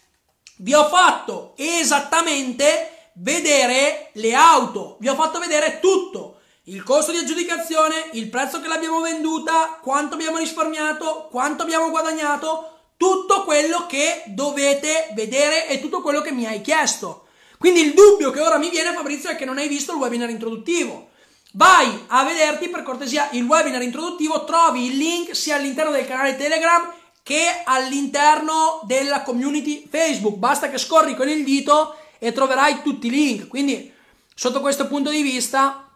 Vi 0.57 0.73
ho 0.73 0.89
fatto 0.89 1.53
esattamente 1.59 3.11
vedere 3.17 4.09
le 4.15 4.35
auto, 4.35 4.97
vi 5.01 5.09
ho 5.09 5.15
fatto 5.15 5.39
vedere 5.39 5.81
tutto 5.81 6.30
il 6.71 6.85
costo 6.85 7.11
di 7.11 7.19
aggiudicazione, 7.19 8.11
il 8.13 8.29
prezzo 8.29 8.61
che 8.61 8.69
l'abbiamo 8.69 9.01
venduta, 9.01 9.81
quanto 9.83 10.15
abbiamo 10.15 10.39
risparmiato, 10.39 11.27
quanto 11.29 11.65
abbiamo 11.65 11.91
guadagnato, 11.91 12.79
tutto 12.97 13.43
quello 13.43 13.87
che 13.87 14.23
dovete 14.27 15.09
vedere 15.15 15.67
e 15.67 15.81
tutto 15.81 16.01
quello 16.01 16.21
che 16.21 16.31
mi 16.31 16.47
hai 16.47 16.61
chiesto. 16.61 17.27
Quindi 17.59 17.81
il 17.81 17.93
dubbio 17.93 18.31
che 18.31 18.41
ora 18.41 18.57
mi 18.57 18.71
viene 18.71 18.93
Fabrizio 18.93 19.31
è 19.31 19.37
che 19.37 19.45
non 19.45 19.59
hai 19.59 19.67
visto 19.67 19.93
il 19.93 19.99
webinar 19.99 20.31
introduttivo. 20.31 21.09
Vai 21.55 22.05
a 22.07 22.23
vederti 22.23 22.69
per 22.69 22.85
cortesia 22.85 23.29
il 23.33 23.43
webinar 23.43 23.83
introduttivo, 23.83 24.45
trovi 24.45 24.87
il 24.87 24.97
link 24.97 25.35
sia 25.35 25.57
all'interno 25.57 25.91
del 25.91 26.07
canale 26.07 26.37
Telegram 26.37 26.93
che 27.25 27.63
all'interno 27.65 28.81
della 28.85 29.23
community 29.23 29.89
Facebook. 29.91 30.37
Basta 30.37 30.71
che 30.71 30.79
scorri 30.79 31.17
con 31.17 31.29
il 31.29 31.43
dito 31.43 31.97
e 32.21 32.31
troverai 32.31 32.83
tutti 32.83 33.09
i 33.09 33.11
link. 33.11 33.49
Quindi 33.49 33.93
sotto 34.33 34.61
questo 34.61 34.87
punto 34.87 35.11
di 35.11 35.23
vista 35.23 35.90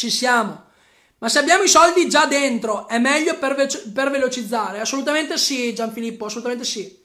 ci 0.00 0.08
siamo. 0.08 0.68
Ma 1.18 1.28
se 1.28 1.40
abbiamo 1.40 1.62
i 1.62 1.68
soldi 1.68 2.08
già 2.08 2.24
dentro, 2.24 2.88
è 2.88 2.98
meglio 2.98 3.36
per, 3.36 3.54
ve- 3.54 3.82
per 3.92 4.10
velocizzare? 4.10 4.80
Assolutamente 4.80 5.36
sì, 5.36 5.74
Gianfilippo, 5.74 6.24
assolutamente 6.24 6.64
sì. 6.64 7.04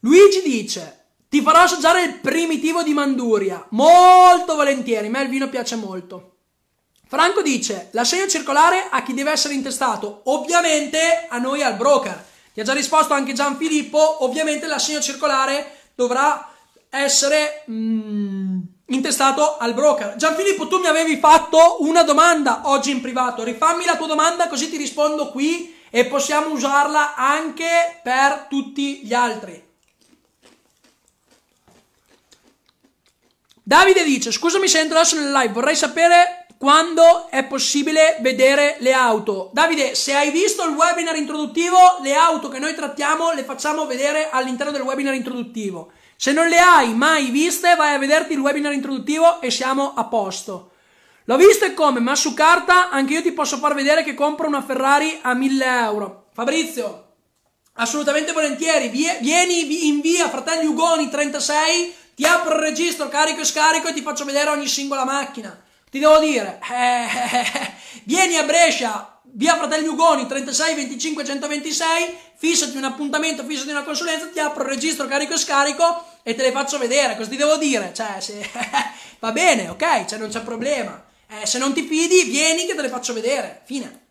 Luigi 0.00 0.40
dice, 0.40 1.06
ti 1.28 1.42
farò 1.42 1.62
assaggiare 1.62 2.04
il 2.04 2.20
primitivo 2.20 2.84
di 2.84 2.92
Manduria. 2.92 3.66
Molto 3.70 4.54
volentieri, 4.54 5.08
a 5.08 5.10
me 5.10 5.22
il 5.22 5.28
vino 5.28 5.48
piace 5.48 5.74
molto. 5.74 6.36
Franco 7.08 7.42
dice, 7.42 7.88
l'assegno 7.90 8.28
circolare 8.28 8.86
a 8.88 9.02
chi 9.02 9.12
deve 9.12 9.32
essere 9.32 9.54
intestato? 9.54 10.20
Ovviamente 10.26 11.26
a 11.28 11.38
noi 11.38 11.64
al 11.64 11.74
broker. 11.74 12.28
Ti 12.54 12.60
ha 12.60 12.64
già 12.64 12.72
risposto 12.72 13.12
anche 13.12 13.32
Gianfilippo, 13.32 14.22
ovviamente 14.22 14.68
l'assegno 14.68 15.00
circolare 15.00 15.78
dovrà 15.96 16.48
essere... 16.88 17.64
Mm, 17.68 18.60
intestato 18.90 19.56
al 19.56 19.74
broker. 19.74 20.14
Gianfilippo, 20.16 20.68
tu 20.68 20.78
mi 20.78 20.86
avevi 20.86 21.16
fatto 21.16 21.78
una 21.80 22.02
domanda 22.02 22.62
oggi 22.64 22.90
in 22.90 23.00
privato. 23.00 23.42
Rifammi 23.42 23.84
la 23.84 23.96
tua 23.96 24.06
domanda 24.06 24.48
così 24.48 24.70
ti 24.70 24.76
rispondo 24.76 25.30
qui 25.30 25.78
e 25.90 26.06
possiamo 26.06 26.50
usarla 26.50 27.14
anche 27.14 28.00
per 28.02 28.46
tutti 28.48 29.00
gli 29.04 29.12
altri. 29.12 29.68
Davide 33.62 34.04
dice: 34.04 34.32
Scusami 34.32 34.68
se 34.68 34.80
entro 34.80 34.98
adesso 34.98 35.16
nel 35.16 35.30
live, 35.30 35.52
vorrei 35.52 35.76
sapere 35.76 36.46
quando 36.58 37.28
è 37.30 37.44
possibile 37.44 38.18
vedere 38.20 38.76
le 38.80 38.92
auto. 38.92 39.50
Davide, 39.52 39.94
se 39.94 40.14
hai 40.14 40.30
visto 40.30 40.64
il 40.64 40.74
webinar 40.74 41.16
introduttivo, 41.16 41.76
le 42.02 42.14
auto 42.14 42.48
che 42.48 42.58
noi 42.58 42.74
trattiamo 42.74 43.32
le 43.32 43.44
facciamo 43.44 43.86
vedere 43.86 44.28
all'interno 44.30 44.72
del 44.72 44.82
webinar 44.82 45.14
introduttivo. 45.14 45.92
Se 46.22 46.32
non 46.32 46.48
le 46.48 46.58
hai 46.58 46.92
mai 46.92 47.30
viste, 47.30 47.76
vai 47.76 47.94
a 47.94 47.98
vederti 47.98 48.34
il 48.34 48.40
webinar 48.40 48.74
introduttivo 48.74 49.40
e 49.40 49.50
siamo 49.50 49.94
a 49.94 50.04
posto. 50.04 50.72
L'ho 51.24 51.36
visto 51.38 51.64
e 51.64 51.72
come, 51.72 51.98
ma 51.98 52.14
su 52.14 52.34
carta 52.34 52.90
anche 52.90 53.14
io 53.14 53.22
ti 53.22 53.32
posso 53.32 53.56
far 53.56 53.72
vedere 53.72 54.04
che 54.04 54.12
compro 54.12 54.46
una 54.46 54.60
Ferrari 54.60 55.18
a 55.22 55.32
1000 55.32 55.64
euro. 55.64 56.26
Fabrizio, 56.34 57.12
assolutamente 57.76 58.32
volentieri, 58.32 58.88
vieni 58.88 59.88
in 59.88 60.02
via 60.02 60.28
Fratelli 60.28 60.66
Ugoni 60.66 61.08
36, 61.08 61.94
ti 62.14 62.26
apro 62.26 62.52
il 62.52 62.60
registro, 62.60 63.08
carico 63.08 63.40
e 63.40 63.46
scarico 63.46 63.88
e 63.88 63.94
ti 63.94 64.02
faccio 64.02 64.26
vedere 64.26 64.50
ogni 64.50 64.68
singola 64.68 65.06
macchina. 65.06 65.58
Ti 65.90 65.98
devo 65.98 66.18
dire, 66.18 66.60
eh, 66.70 67.04
eh, 67.32 67.40
eh, 67.40 67.72
vieni 68.04 68.36
a 68.36 68.42
Brescia, 68.42 69.09
via 69.40 69.56
Fratelli 69.56 69.86
Ugoni 69.86 70.26
36 70.26 70.74
25 70.74 71.24
126, 71.24 72.14
fissati 72.36 72.76
un 72.76 72.84
appuntamento, 72.84 73.42
fissati 73.46 73.70
una 73.70 73.82
consulenza, 73.82 74.26
ti 74.26 74.38
apro 74.38 74.64
il 74.64 74.68
registro, 74.68 75.06
carico 75.06 75.32
e 75.32 75.38
scarico 75.38 76.04
e 76.22 76.34
te 76.34 76.42
le 76.42 76.52
faccio 76.52 76.76
vedere, 76.76 77.16
cosa 77.16 77.30
ti 77.30 77.36
devo 77.36 77.56
dire? 77.56 77.90
Cioè, 77.94 78.20
se... 78.20 78.46
va 79.18 79.32
bene, 79.32 79.70
ok, 79.70 80.04
cioè 80.04 80.18
non 80.18 80.28
c'è 80.28 80.42
problema. 80.42 81.02
Eh, 81.26 81.46
se 81.46 81.56
non 81.56 81.72
ti 81.72 81.86
fidi, 81.86 82.24
vieni 82.24 82.66
che 82.66 82.74
te 82.74 82.82
le 82.82 82.90
faccio 82.90 83.14
vedere. 83.14 83.62
Fine. 83.64 84.08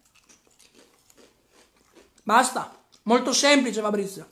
Basta. 2.23 2.75
Molto 3.03 3.31
semplice, 3.31 3.81
Fabrizio. 3.81 4.27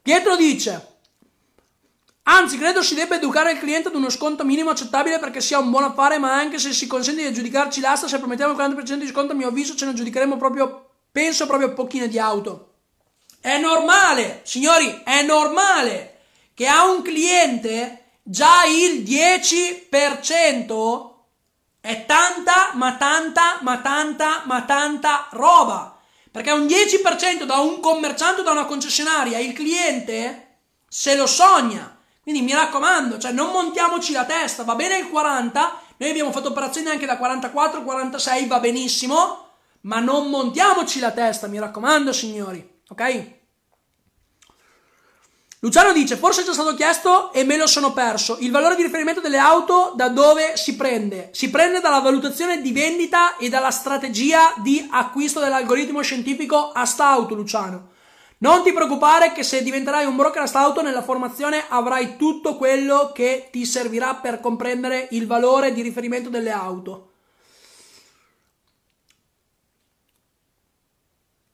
Pietro 0.00 0.36
dice... 0.36 0.90
Anzi, 2.24 2.56
credo 2.56 2.82
si 2.82 2.94
debba 2.94 3.16
educare 3.16 3.50
il 3.52 3.58
cliente 3.58 3.88
ad 3.88 3.96
uno 3.96 4.08
sconto 4.08 4.44
minimo 4.44 4.70
accettabile 4.70 5.18
perché 5.18 5.40
sia 5.40 5.58
un 5.58 5.70
buon 5.70 5.82
affare, 5.84 6.18
ma 6.18 6.34
anche 6.34 6.58
se 6.58 6.72
si 6.72 6.86
consente 6.86 7.22
di 7.22 7.28
aggiudicarci 7.28 7.80
l'asta, 7.80 8.06
se 8.06 8.18
promettiamo 8.18 8.52
il 8.52 8.58
40% 8.58 8.94
di 8.94 9.08
sconto, 9.08 9.32
a 9.32 9.34
mio 9.34 9.48
avviso 9.48 9.74
ce 9.74 9.86
ne 9.86 9.90
aggiudicheremo 9.90 10.36
proprio, 10.36 10.90
penso 11.10 11.46
proprio 11.46 11.72
pochine 11.72 12.06
di 12.08 12.20
auto. 12.20 12.74
È 13.40 13.58
normale, 13.58 14.42
signori, 14.44 15.02
è 15.04 15.22
normale 15.22 16.20
che 16.54 16.68
ha 16.68 16.88
un 16.88 17.02
cliente 17.02 18.04
già 18.22 18.64
il 18.66 19.02
10% 19.02 21.10
è 21.80 22.06
tanta, 22.06 22.70
ma 22.74 22.94
tanta, 22.94 23.58
ma 23.62 23.78
tanta, 23.78 24.44
ma 24.46 24.62
tanta 24.62 25.26
roba. 25.32 25.98
Perché 26.30 26.52
un 26.52 26.66
10% 26.66 27.42
da 27.42 27.56
un 27.56 27.80
commerciante 27.80 28.42
o 28.42 28.44
da 28.44 28.52
una 28.52 28.66
concessionaria, 28.66 29.40
il 29.40 29.52
cliente 29.52 30.58
se 30.88 31.16
lo 31.16 31.26
sogna. 31.26 31.96
Quindi 32.22 32.42
mi 32.42 32.52
raccomando, 32.52 33.18
cioè 33.18 33.32
non 33.32 33.50
montiamoci 33.50 34.12
la 34.12 34.24
testa, 34.24 34.62
va 34.62 34.76
bene 34.76 34.96
il 34.96 35.08
40, 35.08 35.80
noi 35.96 36.10
abbiamo 36.10 36.30
fatto 36.30 36.48
operazioni 36.48 36.88
anche 36.88 37.04
da 37.04 37.16
44, 37.16 37.82
46, 37.82 38.46
va 38.46 38.60
benissimo, 38.60 39.48
ma 39.82 39.98
non 39.98 40.30
montiamoci 40.30 41.00
la 41.00 41.10
testa, 41.10 41.48
mi 41.48 41.58
raccomando 41.58 42.12
signori, 42.12 42.80
ok? 42.88 43.40
Luciano 45.64 45.92
dice, 45.92 46.16
forse 46.16 46.42
è 46.42 46.44
già 46.44 46.52
stato 46.52 46.74
chiesto 46.74 47.32
e 47.32 47.44
me 47.44 47.56
lo 47.56 47.68
sono 47.68 47.92
perso. 47.92 48.36
Il 48.40 48.50
valore 48.50 48.74
di 48.74 48.82
riferimento 48.82 49.20
delle 49.20 49.38
auto 49.38 49.92
da 49.94 50.08
dove 50.08 50.56
si 50.56 50.74
prende? 50.74 51.30
Si 51.32 51.50
prende 51.50 51.80
dalla 51.80 52.00
valutazione 52.00 52.60
di 52.60 52.72
vendita 52.72 53.36
e 53.36 53.48
dalla 53.48 53.70
strategia 53.70 54.54
di 54.56 54.88
acquisto 54.90 55.38
dell'algoritmo 55.38 56.02
scientifico 56.02 56.72
Astauto, 56.72 57.36
Luciano. 57.36 57.90
Non 58.42 58.64
ti 58.64 58.72
preoccupare 58.72 59.30
che 59.30 59.44
se 59.44 59.62
diventerai 59.62 60.04
un 60.04 60.16
broker 60.16 60.50
auto 60.54 60.82
nella 60.82 61.02
formazione 61.02 61.64
avrai 61.68 62.16
tutto 62.16 62.56
quello 62.56 63.12
che 63.14 63.48
ti 63.52 63.64
servirà 63.64 64.16
per 64.16 64.40
comprendere 64.40 65.06
il 65.12 65.28
valore 65.28 65.72
di 65.72 65.80
riferimento 65.80 66.28
delle 66.28 66.50
auto. 66.50 67.10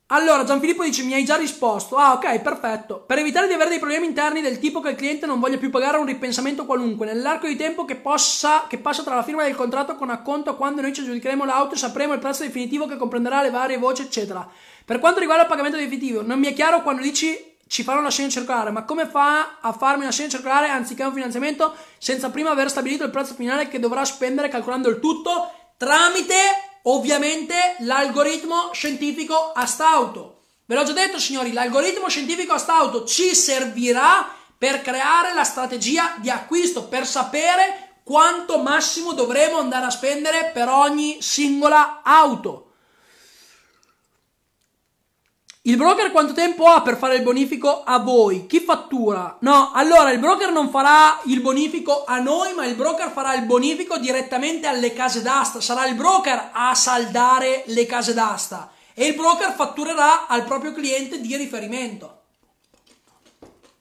Allora, 0.07 0.45
Gianfilippo 0.45 0.83
dice: 0.83 1.03
Mi 1.03 1.13
hai 1.13 1.27
già 1.27 1.37
risposto. 1.37 1.97
Ah, 1.97 2.15
ok, 2.15 2.41
perfetto. 2.41 3.05
Per 3.07 3.19
evitare 3.19 3.47
di 3.47 3.53
avere 3.53 3.69
dei 3.69 3.79
problemi 3.79 4.07
interni 4.07 4.41
del 4.41 4.59
tipo 4.59 4.81
che 4.81 4.89
il 4.89 4.97
cliente 4.97 5.27
non 5.27 5.41
voglia 5.41 5.59
più 5.59 5.69
pagare 5.69 5.99
un 5.99 6.07
ripensamento 6.07 6.65
qualunque, 6.65 7.05
nell'arco 7.05 7.47
di 7.47 7.57
tempo 7.57 7.85
che, 7.85 7.97
possa, 7.97 8.65
che 8.67 8.79
passa 8.79 9.03
tra 9.03 9.15
la 9.15 9.23
firma 9.23 9.43
del 9.43 9.55
contratto 9.55 9.95
con 9.97 10.09
acconto 10.09 10.57
quando 10.57 10.81
noi 10.81 10.95
ci 10.95 11.03
aggiudicheremo 11.03 11.45
l'auto 11.45 11.77
sapremo 11.77 12.15
il 12.15 12.19
prezzo 12.19 12.45
definitivo 12.45 12.87
che 12.87 12.97
comprenderà 12.97 13.43
le 13.43 13.51
varie 13.51 13.77
voci, 13.77 14.01
eccetera. 14.01 14.49
Per 14.89 15.01
quanto 15.01 15.21
riguarda 15.21 15.43
il 15.43 15.51
pagamento 15.51 15.77
definitivo, 15.77 16.23
non 16.23 16.39
mi 16.39 16.47
è 16.47 16.55
chiaro 16.55 16.83
quando 16.83 17.03
dici 17.03 17.57
ci 17.67 17.83
farò 17.83 17.99
una 17.99 18.11
scena 18.11 18.31
circolare, 18.31 18.71
ma 18.71 18.85
come 18.85 19.07
fa 19.07 19.59
a 19.61 19.71
farmi 19.75 20.05
una 20.05 20.11
scena 20.11 20.31
circolare 20.31 20.71
anziché 20.71 21.03
un 21.03 21.13
finanziamento 21.13 21.75
senza 21.99 22.31
prima 22.31 22.49
aver 22.49 22.71
stabilito 22.71 23.05
il 23.05 23.11
prezzo 23.11 23.35
finale 23.35 23.69
che 23.69 23.81
dovrà 23.81 24.03
spendere 24.07 24.49
calcolando 24.49 24.89
il 24.89 24.99
tutto 24.99 25.53
tramite 25.77 26.35
ovviamente 26.85 27.77
l'algoritmo 27.81 28.71
scientifico 28.73 29.53
Astauto. 29.53 30.45
Ve 30.65 30.75
l'ho 30.75 30.85
già 30.85 30.93
detto 30.95 31.19
signori, 31.19 31.53
l'algoritmo 31.53 32.09
scientifico 32.09 32.55
Astauto 32.55 33.05
ci 33.05 33.35
servirà 33.35 34.27
per 34.57 34.81
creare 34.81 35.35
la 35.35 35.45
strategia 35.45 36.15
di 36.17 36.31
acquisto, 36.31 36.85
per 36.85 37.07
sapere 37.07 37.99
quanto 38.05 38.57
massimo 38.63 39.13
dovremo 39.13 39.59
andare 39.59 39.85
a 39.85 39.91
spendere 39.91 40.51
per 40.55 40.71
ogni 40.71 41.19
singola 41.21 42.01
auto. 42.03 42.68
Il 45.69 45.77
broker 45.77 46.11
quanto 46.13 46.33
tempo 46.33 46.65
ha 46.65 46.81
per 46.81 46.97
fare 46.97 47.17
il 47.17 47.23
bonifico 47.23 47.83
a 47.85 47.99
voi? 47.99 48.47
Chi 48.47 48.59
fattura? 48.59 49.37
No, 49.41 49.71
allora 49.75 50.11
il 50.13 50.19
broker 50.19 50.51
non 50.51 50.71
farà 50.71 51.21
il 51.27 51.43
bonifico 51.43 52.05
a 52.07 52.19
noi, 52.21 52.55
ma 52.55 52.65
il 52.65 52.75
broker 52.75 53.11
farà 53.13 53.35
il 53.35 53.45
bonifico 53.45 53.99
direttamente 53.99 54.67
alle 54.67 54.95
case 54.95 55.21
d'asta. 55.21 55.61
Sarà 55.61 55.85
il 55.85 55.95
broker 55.95 56.53
a 56.55 56.75
saldare 56.75 57.65
le 57.67 57.85
case 57.85 58.15
d'asta 58.15 58.71
e 58.95 59.09
il 59.09 59.15
broker 59.15 59.53
fatturerà 59.53 60.27
al 60.27 60.45
proprio 60.45 60.73
cliente 60.73 61.21
di 61.21 61.37
riferimento. 61.37 62.23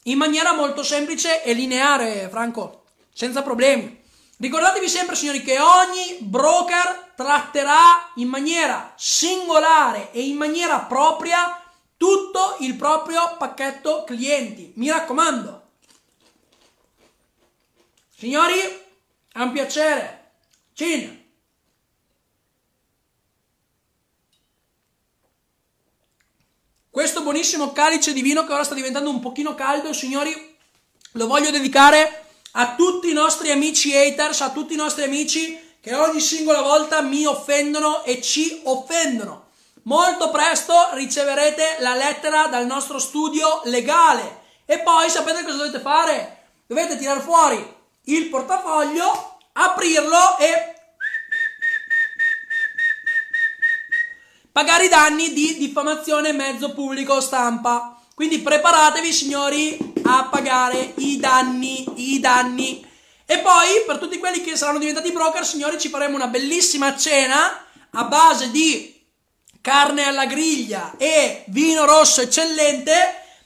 In 0.03 0.17
maniera 0.17 0.51
molto 0.51 0.83
semplice 0.83 1.41
e 1.41 1.53
lineare, 1.53 2.27
Franco, 2.29 2.83
senza 3.13 3.41
problemi. 3.41 4.03
Ricordatevi 4.39 4.89
sempre, 4.89 5.15
signori, 5.15 5.41
che 5.41 5.57
ogni 5.57 6.17
broker 6.19 7.13
tratterà 7.15 8.11
in 8.15 8.27
maniera 8.27 8.91
singolare 8.97 10.11
e 10.11 10.23
in 10.23 10.35
maniera 10.35 10.79
propria 10.79 11.61
tutto 11.97 12.57
il 12.59 12.75
proprio 12.75 13.35
pacchetto 13.37 14.03
clienti. 14.05 14.71
Mi 14.75 14.89
raccomando. 14.89 15.65
Signori, 18.15 18.55
è 19.31 19.39
un 19.39 19.51
piacere. 19.51 20.31
Cin. 20.73 21.25
Questo 26.89 27.21
buonissimo 27.21 27.73
calice 27.73 28.11
di 28.13 28.21
vino 28.23 28.43
che 28.43 28.53
ora 28.53 28.63
sta 28.63 28.73
diventando 28.73 29.11
un 29.11 29.19
pochino 29.19 29.53
caldo, 29.53 29.93
signori, 29.93 30.57
lo 31.11 31.27
voglio 31.27 31.51
dedicare 31.51 32.25
a 32.53 32.73
tutti 32.75 33.11
i 33.11 33.13
nostri 33.13 33.51
amici 33.51 33.95
haters, 33.95 34.41
a 34.41 34.51
tutti 34.51 34.73
i 34.73 34.77
nostri 34.77 35.03
amici 35.03 35.59
che 35.79 35.93
ogni 35.93 36.19
singola 36.19 36.61
volta 36.61 37.01
mi 37.01 37.25
offendono 37.25 38.03
e 38.03 38.19
ci 38.19 38.61
offendono. 38.63 39.46
Molto 39.87 40.31
presto 40.31 40.89
riceverete 40.95 41.77
la 41.79 41.95
lettera 41.95 42.47
dal 42.47 42.65
nostro 42.65 42.99
studio 42.99 43.61
legale 43.63 44.41
e 44.65 44.79
poi 44.79 45.09
sapete 45.09 45.43
cosa 45.43 45.55
dovete 45.55 45.79
fare? 45.79 46.49
Dovete 46.67 46.97
tirare 46.97 47.21
fuori 47.21 47.75
il 48.03 48.27
portafoglio, 48.27 49.37
aprirlo 49.53 50.37
e 50.39 50.75
pagare 54.51 54.85
i 54.85 54.89
danni 54.89 55.31
di 55.31 55.57
diffamazione 55.57 56.33
mezzo 56.33 56.73
pubblico 56.73 57.21
stampa. 57.21 57.97
Quindi 58.13 58.39
preparatevi 58.39 59.13
signori 59.13 59.93
a 60.03 60.27
pagare 60.29 60.95
i 60.97 61.17
danni, 61.17 61.85
i 61.95 62.19
danni. 62.19 62.85
E 63.25 63.39
poi 63.39 63.83
per 63.85 63.99
tutti 63.99 64.17
quelli 64.17 64.41
che 64.41 64.57
saranno 64.57 64.79
diventati 64.79 65.13
broker, 65.13 65.45
signori, 65.45 65.79
ci 65.79 65.87
faremo 65.87 66.15
una 66.15 66.27
bellissima 66.27 66.97
cena 66.97 67.65
a 67.91 68.03
base 68.03 68.51
di 68.51 68.96
carne 69.67 70.05
alla 70.05 70.27
griglia 70.27 70.93
e 70.95 71.43
vino 71.47 71.83
rosso 71.83 72.21
eccellente 72.21 72.93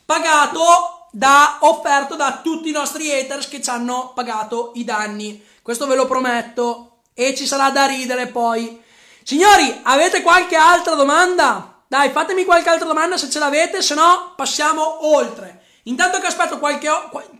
pagato 0.05 1.07
da 1.09 1.57
offerto 1.61 2.15
da 2.15 2.41
tutti 2.43 2.69
i 2.69 2.71
nostri 2.71 3.11
haters 3.11 3.47
che 3.47 3.59
ci 3.59 3.71
hanno 3.71 4.11
pagato 4.13 4.71
i 4.75 4.83
danni. 4.83 5.43
Questo 5.63 5.87
ve 5.87 5.95
lo 5.95 6.05
prometto 6.05 6.99
e 7.15 7.33
ci 7.33 7.47
sarà 7.47 7.71
da 7.71 7.87
ridere 7.87 8.27
poi. 8.27 8.79
Signori, 9.23 9.79
avete 9.81 10.21
qualche 10.21 10.55
altra 10.55 10.93
domanda? 10.93 11.81
Dai, 11.87 12.11
fatemi 12.11 12.45
qualche 12.45 12.69
altra 12.69 12.85
domanda 12.87 13.17
se 13.17 13.27
ce 13.27 13.39
l'avete, 13.39 13.81
se 13.81 13.95
no 13.95 14.33
passiamo 14.35 15.07
oltre. 15.07 15.63
Intanto 15.85 16.19
che 16.19 16.27
aspetto 16.27 16.59
qualche, 16.59 16.87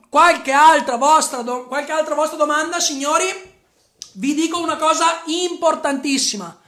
qualche, 0.10 0.52
altra, 0.52 0.96
vostra, 0.96 1.44
qualche 1.44 1.92
altra 1.92 2.16
vostra 2.16 2.38
domanda, 2.38 2.80
signori, 2.80 3.28
vi 4.14 4.34
dico 4.34 4.58
una 4.58 4.78
cosa 4.78 5.22
importantissima. 5.26 6.61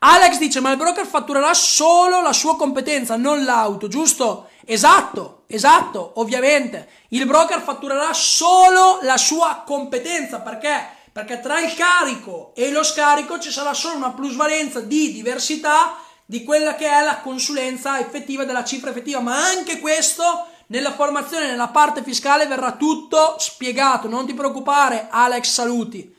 Alex 0.00 0.38
dice: 0.38 0.60
Ma 0.60 0.70
il 0.70 0.76
broker 0.76 1.06
fatturerà 1.06 1.52
solo 1.54 2.20
la 2.20 2.32
sua 2.32 2.56
competenza, 2.56 3.16
non 3.16 3.44
l'auto, 3.44 3.88
giusto? 3.88 4.48
Esatto, 4.64 5.42
esatto, 5.46 6.12
ovviamente. 6.16 6.88
Il 7.08 7.26
broker 7.26 7.60
fatturerà 7.60 8.12
solo 8.12 9.00
la 9.02 9.16
sua 9.16 9.62
competenza 9.66 10.40
perché? 10.40 10.96
Perché 11.10 11.40
tra 11.40 11.58
il 11.60 11.74
carico 11.74 12.52
e 12.54 12.70
lo 12.70 12.84
scarico 12.84 13.40
ci 13.40 13.50
sarà 13.50 13.74
solo 13.74 13.96
una 13.96 14.12
plusvalenza 14.12 14.80
di 14.80 15.12
diversità 15.12 15.96
di 16.24 16.44
quella 16.44 16.74
che 16.74 16.86
è 16.86 17.02
la 17.02 17.20
consulenza 17.20 17.98
effettiva 17.98 18.44
della 18.44 18.62
cifra 18.62 18.90
effettiva, 18.90 19.20
ma 19.20 19.46
anche 19.46 19.80
questo 19.80 20.46
nella 20.66 20.92
formazione, 20.92 21.46
nella 21.46 21.68
parte 21.68 22.02
fiscale 22.02 22.46
verrà 22.46 22.72
tutto 22.72 23.36
spiegato. 23.38 24.06
Non 24.06 24.26
ti 24.26 24.34
preoccupare, 24.34 25.08
Alex, 25.10 25.50
saluti. 25.50 26.14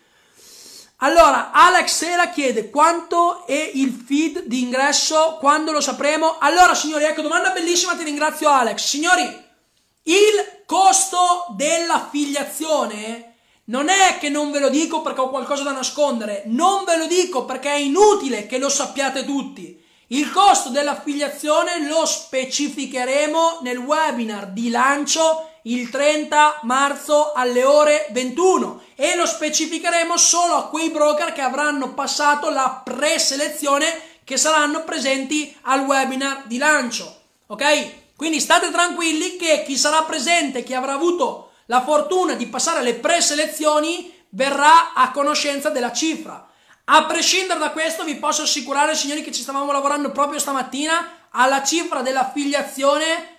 Allora, 1.01 1.51
Alex 1.51 1.95
Sera 1.95 2.29
chiede 2.29 2.69
quanto 2.69 3.45
è 3.45 3.71
il 3.73 4.03
feed 4.05 4.43
di 4.43 4.61
ingresso, 4.61 5.37
quando 5.39 5.71
lo 5.71 5.79
sapremo. 5.79 6.37
Allora, 6.39 6.75
signori, 6.75 7.05
ecco, 7.05 7.21
domanda 7.21 7.51
bellissima, 7.51 7.95
ti 7.95 8.03
ringrazio 8.03 8.49
Alex. 8.49 8.85
Signori, 8.85 9.23
il 9.23 10.63
costo 10.65 11.45
dell'affiliazione 11.55 13.35
non 13.65 13.87
è 13.87 14.17
che 14.19 14.27
non 14.27 14.51
ve 14.51 14.59
lo 14.59 14.69
dico 14.69 15.01
perché 15.01 15.21
ho 15.21 15.29
qualcosa 15.29 15.63
da 15.63 15.71
nascondere, 15.71 16.43
non 16.47 16.83
ve 16.83 16.97
lo 16.97 17.05
dico 17.05 17.45
perché 17.45 17.69
è 17.69 17.77
inutile 17.77 18.45
che 18.45 18.57
lo 18.57 18.67
sappiate 18.67 19.23
tutti. 19.23 19.81
Il 20.07 20.31
costo 20.31 20.67
dell'affiliazione 20.67 21.87
lo 21.87 22.05
specificheremo 22.05 23.59
nel 23.61 23.77
webinar 23.77 24.47
di 24.47 24.69
lancio 24.69 25.48
il 25.63 25.89
30 25.89 26.61
marzo 26.63 27.33
alle 27.33 27.63
ore 27.63 28.07
21 28.11 28.81
e 28.95 29.15
lo 29.15 29.25
specificheremo 29.25 30.17
solo 30.17 30.55
a 30.55 30.67
quei 30.67 30.89
broker 30.89 31.33
che 31.33 31.41
avranno 31.41 31.93
passato 31.93 32.49
la 32.49 32.81
preselezione 32.83 34.07
che 34.23 34.37
saranno 34.37 34.83
presenti 34.83 35.55
al 35.63 35.81
webinar 35.81 36.43
di 36.45 36.57
lancio. 36.57 37.21
Ok? 37.47 38.15
Quindi 38.15 38.39
state 38.39 38.69
tranquilli 38.71 39.37
che 39.37 39.63
chi 39.65 39.77
sarà 39.77 40.03
presente, 40.03 40.63
chi 40.63 40.73
avrà 40.73 40.93
avuto 40.93 41.51
la 41.65 41.81
fortuna 41.81 42.33
di 42.33 42.47
passare 42.47 42.81
le 42.81 42.95
preselezioni, 42.95 44.13
verrà 44.29 44.93
a 44.93 45.11
conoscenza 45.11 45.69
della 45.69 45.91
cifra. 45.91 46.47
A 46.85 47.05
prescindere 47.05 47.59
da 47.59 47.71
questo, 47.71 48.03
vi 48.03 48.15
posso 48.15 48.41
assicurare, 48.41 48.95
signori, 48.95 49.23
che 49.23 49.31
ci 49.31 49.41
stavamo 49.41 49.71
lavorando 49.71 50.11
proprio 50.11 50.39
stamattina 50.39 51.27
alla 51.31 51.63
cifra 51.63 52.01
dell'affiliazione 52.01 53.38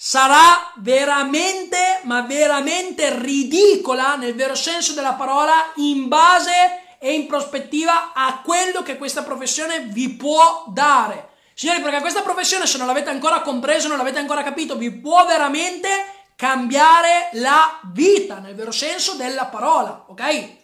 sarà 0.00 0.74
veramente, 0.76 2.02
ma 2.04 2.22
veramente 2.22 3.18
ridicola 3.18 4.14
nel 4.14 4.36
vero 4.36 4.54
senso 4.54 4.92
della 4.92 5.14
parola 5.14 5.72
in 5.74 6.06
base 6.06 6.96
e 7.00 7.14
in 7.14 7.26
prospettiva 7.26 8.12
a 8.12 8.40
quello 8.44 8.84
che 8.84 8.96
questa 8.96 9.24
professione 9.24 9.80
vi 9.80 10.10
può 10.10 10.66
dare. 10.68 11.30
Signori, 11.52 11.80
perché 11.80 12.00
questa 12.00 12.22
professione, 12.22 12.68
se 12.68 12.78
non 12.78 12.86
l'avete 12.86 13.10
ancora 13.10 13.40
compreso, 13.40 13.88
non 13.88 13.96
l'avete 13.96 14.20
ancora 14.20 14.44
capito, 14.44 14.76
vi 14.76 14.92
può 14.92 15.26
veramente 15.26 15.88
cambiare 16.36 17.30
la 17.32 17.80
vita 17.92 18.38
nel 18.38 18.54
vero 18.54 18.70
senso 18.70 19.14
della 19.14 19.46
parola, 19.46 20.04
ok? 20.06 20.56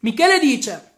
Michele 0.00 0.40
dice 0.40 0.95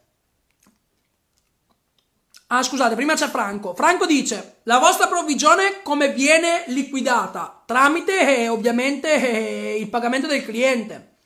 Ah, 2.51 2.63
scusate, 2.63 2.95
prima 2.95 3.13
c'è 3.13 3.29
Franco. 3.29 3.75
Franco 3.75 4.07
dice: 4.07 4.61
La 4.63 4.79
vostra 4.79 5.05
provvigione 5.05 5.83
come 5.83 6.11
viene 6.11 6.63
liquidata? 6.67 7.61
Tramite 7.63 8.37
eh, 8.37 8.47
ovviamente 8.47 9.13
eh, 9.13 9.79
il 9.79 9.87
pagamento 9.87 10.25
del 10.25 10.43
cliente. 10.43 11.17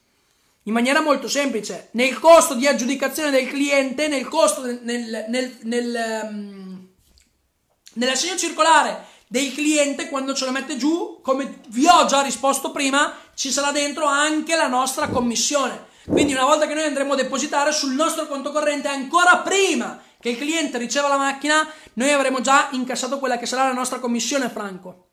In 0.64 0.74
maniera 0.74 1.00
molto 1.00 1.30
semplice. 1.30 1.90
Nel 1.92 2.20
costo 2.20 2.56
di 2.56 2.68
aggiudicazione 2.68 3.32
del 3.32 3.48
cliente, 3.48 4.10
nel 4.10 4.28
costo 4.28 4.66
nel, 4.66 5.26
nel, 5.30 5.58
nel, 5.62 6.22
um, 6.24 6.88
nell'assegno 7.94 8.36
circolare 8.36 9.06
del 9.28 9.54
cliente, 9.54 10.10
quando 10.10 10.34
ce 10.34 10.44
lo 10.44 10.52
mette 10.52 10.76
giù, 10.76 11.22
come 11.22 11.62
vi 11.70 11.86
ho 11.88 12.06
già 12.06 12.22
risposto 12.22 12.72
prima, 12.72 13.14
ci 13.34 13.50
sarà 13.50 13.72
dentro 13.72 14.06
anche 14.06 14.58
la 14.58 14.68
nostra 14.68 15.08
commissione. 15.08 15.92
Quindi 16.06 16.34
una 16.34 16.44
volta 16.44 16.68
che 16.68 16.74
noi 16.74 16.84
andremo 16.84 17.14
a 17.14 17.18
depositare 17.18 17.72
sul 17.72 17.94
nostro 17.94 18.28
conto 18.28 18.52
corrente 18.52 18.90
ancora 18.90 19.38
prima 19.38 20.02
che 20.24 20.30
il 20.30 20.38
cliente 20.38 20.78
riceva 20.78 21.10
la 21.10 21.18
macchina, 21.18 21.70
noi 21.96 22.10
avremo 22.10 22.40
già 22.40 22.70
incassato 22.72 23.20
quella 23.20 23.38
che 23.38 23.46
sarà 23.46 23.68
la 23.68 23.74
nostra 23.74 24.00
commissione, 24.00 24.48
Franco. 24.48 25.08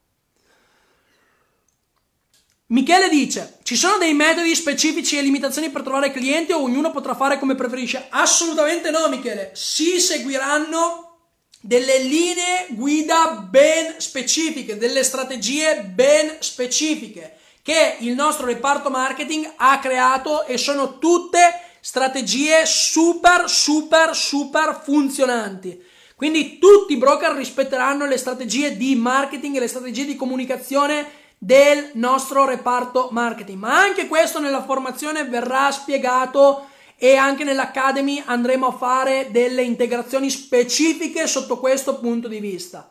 Michele 2.66 3.08
dice: 3.08 3.58
Ci 3.64 3.74
sono 3.74 3.98
dei 3.98 4.14
metodi 4.14 4.54
specifici 4.54 5.18
e 5.18 5.22
limitazioni 5.22 5.70
per 5.70 5.82
trovare 5.82 6.12
clienti 6.12 6.52
o 6.52 6.62
ognuno 6.62 6.92
potrà 6.92 7.16
fare 7.16 7.40
come 7.40 7.56
preferisce? 7.56 8.06
Assolutamente 8.10 8.90
no, 8.90 9.08
Michele. 9.08 9.50
Si 9.52 9.98
seguiranno 9.98 11.16
delle 11.60 11.98
linee 11.98 12.68
guida 12.68 13.32
ben 13.50 13.96
specifiche, 13.98 14.76
delle 14.76 15.02
strategie 15.02 15.82
ben 15.82 16.36
specifiche 16.38 17.38
che 17.62 17.96
il 17.98 18.14
nostro 18.14 18.46
reparto 18.46 18.90
marketing 18.90 19.54
ha 19.56 19.80
creato 19.80 20.46
e 20.46 20.56
sono 20.56 21.00
tutte 21.00 21.69
strategie 21.80 22.66
super, 22.66 23.48
super, 23.48 24.14
super 24.14 24.80
funzionanti. 24.82 25.82
Quindi 26.14 26.58
tutti 26.58 26.92
i 26.92 26.98
broker 26.98 27.32
rispetteranno 27.32 28.06
le 28.06 28.18
strategie 28.18 28.76
di 28.76 28.94
marketing 28.94 29.56
e 29.56 29.60
le 29.60 29.68
strategie 29.68 30.04
di 30.04 30.16
comunicazione 30.16 31.08
del 31.38 31.92
nostro 31.94 32.44
reparto 32.44 33.08
marketing. 33.10 33.58
Ma 33.58 33.80
anche 33.80 34.06
questo 34.06 34.38
nella 34.38 34.62
formazione 34.62 35.24
verrà 35.24 35.70
spiegato 35.70 36.66
e 36.96 37.16
anche 37.16 37.44
nell'Academy 37.44 38.22
andremo 38.26 38.66
a 38.66 38.76
fare 38.76 39.28
delle 39.30 39.62
integrazioni 39.62 40.28
specifiche 40.28 41.26
sotto 41.26 41.58
questo 41.58 41.98
punto 41.98 42.28
di 42.28 42.40
vista. 42.40 42.90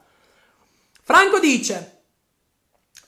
Franco 1.03 1.37
dice, 1.37 1.98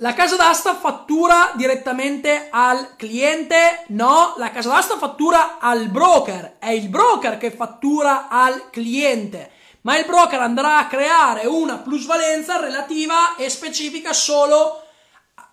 la 0.02 0.14
casa 0.14 0.36
d'asta 0.36 0.76
fattura 0.76 1.52
direttamente 1.54 2.48
al 2.50 2.96
cliente? 2.96 3.84
No, 3.90 4.34
la 4.38 4.50
casa 4.50 4.70
d'asta 4.70 4.98
fattura 4.98 5.60
al 5.60 5.90
broker. 5.90 6.56
È 6.58 6.70
il 6.70 6.90
broker 6.90 7.38
che 7.38 7.52
fattura 7.52 8.28
al 8.28 8.72
cliente. 8.72 9.52
Ma 9.82 9.98
il 9.98 10.06
broker 10.06 10.40
andrà 10.40 10.80
a 10.80 10.88
creare 10.88 11.46
una 11.46 11.78
plusvalenza 11.78 12.60
relativa 12.60 13.36
e 13.36 13.48
specifica 13.50 14.12
solo 14.12 14.84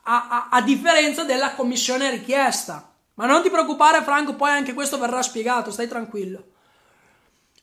a, 0.04 0.28
a, 0.28 0.48
a 0.50 0.62
differenza 0.62 1.24
della 1.24 1.52
commissione 1.52 2.10
richiesta. 2.10 2.90
Ma 3.14 3.26
non 3.26 3.42
ti 3.42 3.50
preoccupare, 3.50 4.02
Franco, 4.02 4.34
poi 4.34 4.50
anche 4.50 4.72
questo 4.72 4.98
verrà 4.98 5.20
spiegato, 5.20 5.70
stai 5.70 5.88
tranquillo. 5.88 6.44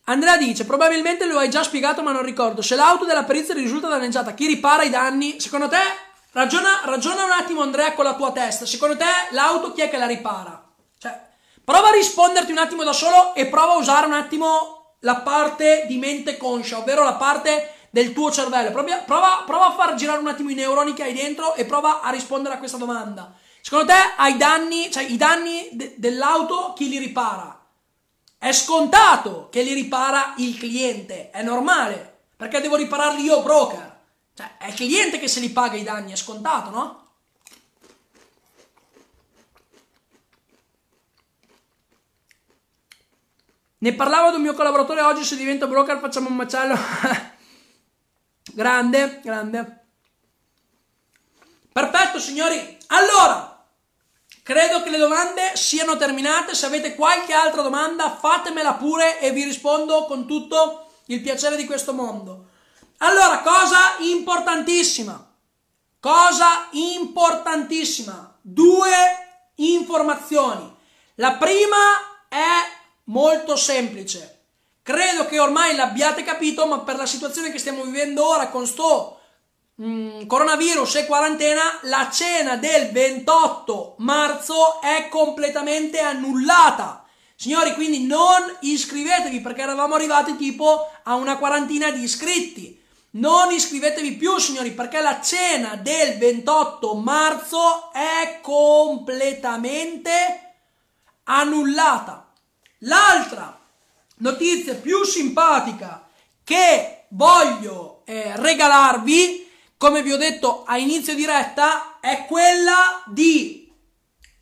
Andrea 0.03 0.37
dice: 0.37 0.65
Probabilmente 0.65 1.25
lo 1.25 1.39
hai 1.39 1.49
già 1.49 1.63
spiegato, 1.63 2.03
ma 2.03 2.11
non 2.11 2.21
ricordo. 2.21 2.61
Se 2.61 2.75
l'auto 2.75 3.05
della 3.05 3.23
perizia 3.23 3.55
risulta 3.55 3.87
danneggiata, 3.87 4.35
chi 4.35 4.45
ripara 4.45 4.83
i 4.83 4.91
danni? 4.91 5.39
Secondo 5.39 5.67
te 5.67 6.13
Ragiona, 6.35 6.81
ragiona 6.83 7.23
un 7.23 7.31
attimo 7.31 7.61
Andrea 7.61 7.93
con 7.93 8.03
la 8.03 8.13
tua 8.13 8.33
testa. 8.33 8.65
Secondo 8.65 8.97
te 8.97 9.05
l'auto 9.29 9.71
chi 9.71 9.79
è 9.79 9.89
che 9.89 9.95
la 9.95 10.05
ripara? 10.05 10.65
Cioè, 10.97 11.17
prova 11.63 11.87
a 11.87 11.91
risponderti 11.93 12.51
un 12.51 12.57
attimo 12.57 12.83
da 12.83 12.91
solo 12.91 13.33
e 13.35 13.45
prova 13.45 13.71
a 13.71 13.77
usare 13.77 14.05
un 14.05 14.11
attimo 14.11 14.95
la 14.99 15.15
parte 15.15 15.85
di 15.87 15.97
mente 15.97 16.35
conscia, 16.35 16.79
ovvero 16.79 17.05
la 17.05 17.13
parte 17.13 17.87
del 17.89 18.11
tuo 18.11 18.33
cervello. 18.33 18.71
Prova, 18.71 18.95
prova, 18.97 19.43
prova 19.45 19.67
a 19.67 19.75
far 19.75 19.95
girare 19.95 20.19
un 20.19 20.27
attimo 20.27 20.49
i 20.49 20.55
neuroni 20.55 20.93
che 20.93 21.03
hai 21.03 21.13
dentro 21.13 21.55
e 21.55 21.63
prova 21.63 22.01
a 22.01 22.09
rispondere 22.09 22.55
a 22.55 22.57
questa 22.57 22.75
domanda. 22.75 23.31
Secondo 23.61 23.85
te 23.85 23.99
hai 24.17 24.35
danni, 24.35 24.91
cioè 24.91 25.03
i 25.03 25.15
danni 25.15 25.69
de- 25.71 25.93
dell'auto 25.95 26.73
chi 26.75 26.89
li 26.89 26.97
ripara? 26.97 27.65
È 28.37 28.51
scontato 28.51 29.47
che 29.49 29.61
li 29.61 29.71
ripara 29.71 30.33
il 30.39 30.57
cliente, 30.57 31.29
è 31.29 31.41
normale, 31.43 32.23
perché 32.35 32.59
devo 32.59 32.75
ripararli 32.75 33.23
io 33.23 33.41
broker. 33.41 33.94
Cioè, 34.35 34.57
è 34.57 34.67
il 34.67 34.73
cliente 34.73 35.17
che 35.17 35.29
se 35.29 35.39
li 35.39 35.49
paga 35.49 35.77
i 35.77 35.83
danni, 35.83 36.11
è 36.11 36.17
scontato, 36.17 36.69
no? 36.69 37.03
Ne 43.77 43.93
parlavo 43.93 44.31
di 44.31 44.35
un 44.35 44.41
mio 44.41 44.53
collaboratore 44.53 45.01
oggi, 45.01 45.23
se 45.23 45.37
divento 45.37 45.67
broker 45.67 45.99
facciamo 45.99 46.27
un 46.27 46.35
macello. 46.35 46.75
grande, 48.51 49.21
grande. 49.23 49.85
Perfetto, 51.71 52.19
signori. 52.19 52.77
Allora, 52.87 53.63
credo 54.43 54.81
che 54.81 54.89
le 54.89 54.97
domande 54.97 55.55
siano 55.55 55.95
terminate. 55.95 56.55
Se 56.55 56.65
avete 56.65 56.95
qualche 56.95 57.33
altra 57.33 57.61
domanda, 57.61 58.15
fatemela 58.15 58.73
pure 58.73 59.19
e 59.21 59.31
vi 59.31 59.43
rispondo 59.43 60.05
con 60.05 60.25
tutto 60.25 60.89
il 61.05 61.21
piacere 61.21 61.55
di 61.55 61.65
questo 61.65 61.93
mondo. 61.93 62.44
Allora, 62.97 63.39
cosa 63.39 63.97
importantissima, 63.99 65.33
cosa 65.99 66.67
importantissima, 66.71 68.37
due 68.41 68.91
informazioni. 69.55 70.73
La 71.15 71.33
prima 71.33 71.77
è 72.29 72.75
molto 73.05 73.55
semplice. 73.55 74.31
Credo 74.81 75.25
che 75.25 75.39
ormai 75.39 75.75
l'abbiate 75.75 76.23
capito, 76.23 76.67
ma 76.67 76.79
per 76.79 76.95
la 76.95 77.05
situazione 77.05 77.51
che 77.51 77.57
stiamo 77.57 77.83
vivendo 77.83 78.27
ora 78.27 78.49
con 78.49 78.67
sto 78.67 79.19
mm, 79.81 80.25
coronavirus 80.27 80.95
e 80.95 81.05
quarantena, 81.05 81.79
la 81.83 82.09
cena 82.11 82.55
del 82.55 82.91
28 82.91 83.95
marzo 83.99 84.79
è 84.81 85.09
completamente 85.09 85.99
annullata. 85.99 87.03
Signori, 87.35 87.73
quindi 87.73 88.05
non 88.05 88.57
iscrivetevi 88.61 89.41
perché 89.41 89.61
eravamo 89.61 89.95
arrivati 89.95 90.37
tipo 90.37 90.89
a 91.03 91.15
una 91.15 91.37
quarantina 91.37 91.91
di 91.91 92.03
iscritti. 92.03 92.83
Non 93.15 93.53
iscrivetevi 93.53 94.15
più, 94.15 94.37
signori, 94.39 94.71
perché 94.71 94.99
la 94.99 95.21
cena 95.21 95.77
del 95.77 96.17
28 96.17 96.95
marzo 96.95 97.93
è 97.93 98.39
completamente 98.41 100.55
annullata. 101.23 102.29
L'altra 102.79 103.57
notizia 104.17 104.75
più 104.75 105.05
simpatica 105.05 106.05
che 106.43 107.05
voglio 107.09 108.01
eh, 108.03 108.33
regalarvi, 108.35 109.49
come 109.77 110.03
vi 110.03 110.11
ho 110.11 110.17
detto 110.17 110.65
a 110.65 110.77
inizio 110.77 111.15
diretta, 111.15 112.01
è 112.01 112.25
quella 112.25 113.01
di 113.05 113.71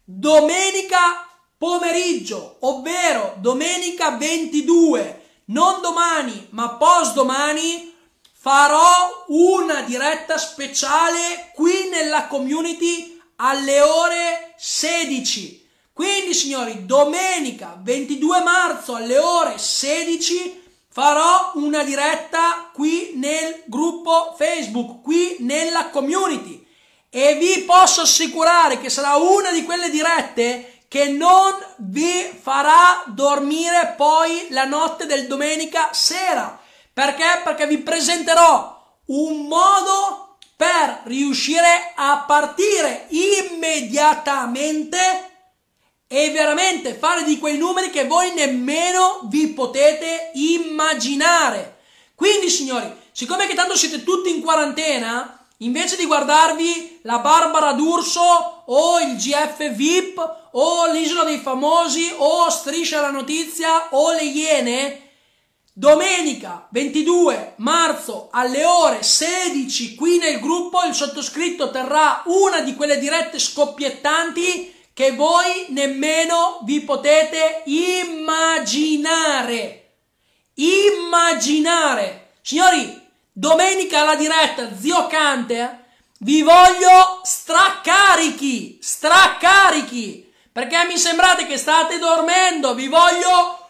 domenica 0.04 1.30
pomeriggio, 1.60 2.58
ovvero 2.62 3.36
domenica 3.38 4.18
22, 4.18 5.22
non 5.45 5.80
domani, 5.80 6.48
ma 6.50 6.72
post 6.72 7.14
domani 7.14 7.93
farò 8.44 9.24
una 9.28 9.84
diretta 9.84 10.38
speciale 10.38 11.52
qui 11.53 11.88
nella 11.90 12.28
community 12.28 13.18
alle 13.38 13.80
ore 13.80 14.53
16. 14.57 15.65
Quindi 15.94 16.34
signori, 16.34 16.86
domenica 16.86 17.80
22 17.82 18.41
marzo 18.41 18.95
alle 18.95 19.18
ore 19.18 19.57
16 19.57 20.61
farò 20.90 21.53
una 21.56 21.86
diretta 21.86 22.70
qui 22.74 23.14
nel 23.15 23.64
gruppo 23.68 24.36
Facebook, 24.38 25.02
qui 25.02 25.38
nella 25.40 25.88
community 25.88 26.68
e 27.10 27.36
vi 27.36 27.61
posso 27.61 28.02
assicurare 28.02 28.78
che 28.78 28.90
sarà 28.90 29.15
una 29.15 29.53
di 29.53 29.64
quelle 29.64 29.90
dirette 29.90 30.82
che 30.90 31.07
non 31.07 31.56
vi 31.78 32.30
farà 32.41 33.03
dormire 33.06 33.94
poi 33.95 34.48
la 34.49 34.65
notte 34.65 35.06
del 35.06 35.28
domenica 35.28 35.94
sera 35.94 36.60
perché? 36.94 37.41
Perché 37.44 37.68
vi 37.68 37.80
presenterò 37.80 38.82
un 39.07 39.48
modo 39.48 40.38
per 40.56 41.02
riuscire 41.06 41.91
a 41.95 42.24
partire 42.28 43.07
immediatamente 43.10 45.32
e 46.07 46.30
veramente 46.30 46.94
fare 46.94 47.24
di 47.24 47.40
quei 47.40 47.57
numeri 47.57 47.90
che 47.90 48.06
voi 48.06 48.32
nemmeno 48.34 49.22
vi 49.24 49.48
potete 49.48 50.30
immaginare. 50.36 51.80
Quindi, 52.14 52.49
signori, 52.49 52.86
siccome 53.11 53.48
che 53.48 53.56
tanto 53.56 53.76
siete 53.76 54.03
tutti 54.03 54.30
in 54.30 54.41
quarantena, 54.41 55.48
invece 55.57 55.95
di 55.95 56.06
guardarvi 56.06 56.99
la 57.02 57.18
Barbara 57.18 57.74
d'Urso 57.74 58.61
o 58.65 58.99
il 58.99 59.15
GF 59.15 59.72
VIP 59.72 60.36
o 60.52 60.91
l'isola 60.91 61.24
dei 61.24 61.40
famosi 61.40 62.14
o 62.18 62.48
striscia 62.49 63.02
la 63.02 63.10
notizia 63.10 63.88
o 63.90 64.11
le 64.11 64.24
Iene, 64.24 65.02
domenica 65.76 66.68
22 66.70 67.56
marzo 67.58 68.30
alle 68.32 68.64
ore 68.64 69.02
16 69.02 69.95
qui 69.95 70.20
nel 70.20 70.40
gruppo 70.40 70.84
il 70.84 70.94
sottoscritto 70.94 71.72
terrà 71.72 72.22
una 72.26 72.60
di 72.62 72.76
quelle 72.76 73.00
dirette 73.00 73.40
scoppiettanti 73.40 74.72
che 74.94 75.14
voi 75.14 75.66
nemmeno 75.70 76.60
vi 76.64 76.82
potete 76.82 77.64
immaginare. 77.66 78.60
Immaginare. 80.54 82.34
Signori, 82.44 83.02
domenica 83.32 84.02
alla 84.02 84.14
diretta, 84.16 84.70
zio 84.78 85.08
Cante, 85.08 85.86
vi 86.20 86.44
voglio 86.44 87.22
straccarichi, 87.24 88.78
straccarichi, 88.80 90.32
perché 90.52 90.86
mi 90.86 91.00
sembrate 91.00 91.48
che 91.48 91.58
state 91.58 91.98
dormendo, 91.98 92.76
vi 92.76 92.88
voglio 92.88 93.62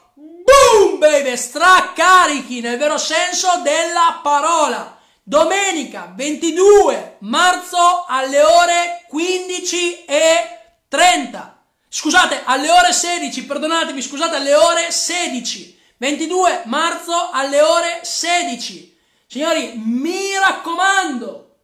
boom 0.44 1.00
baby, 1.00 1.36
straccarichi 1.36 2.62
nel 2.62 2.78
vero 2.78 2.98
senso 2.98 3.62
della 3.64 4.20
parola. 4.22 5.00
Domenica 5.24 6.12
22 6.16 7.18
marzo 7.20 8.06
alle 8.08 8.42
ore 8.42 9.06
15 9.08 10.06
e 10.06 10.60
30. 10.88 11.64
Scusate, 11.88 12.42
alle 12.44 12.70
ore 12.70 12.92
16, 12.92 13.46
perdonatemi, 13.46 14.02
scusate, 14.02 14.36
alle 14.36 14.56
ore 14.56 14.92
16. 14.92 15.80
22 15.98 16.64
marzo 16.66 17.30
alle 17.32 17.62
ore 17.62 18.00
16. 18.04 19.00
Signori, 19.28 19.74
mi 19.78 20.36
raccomando. 20.38 21.56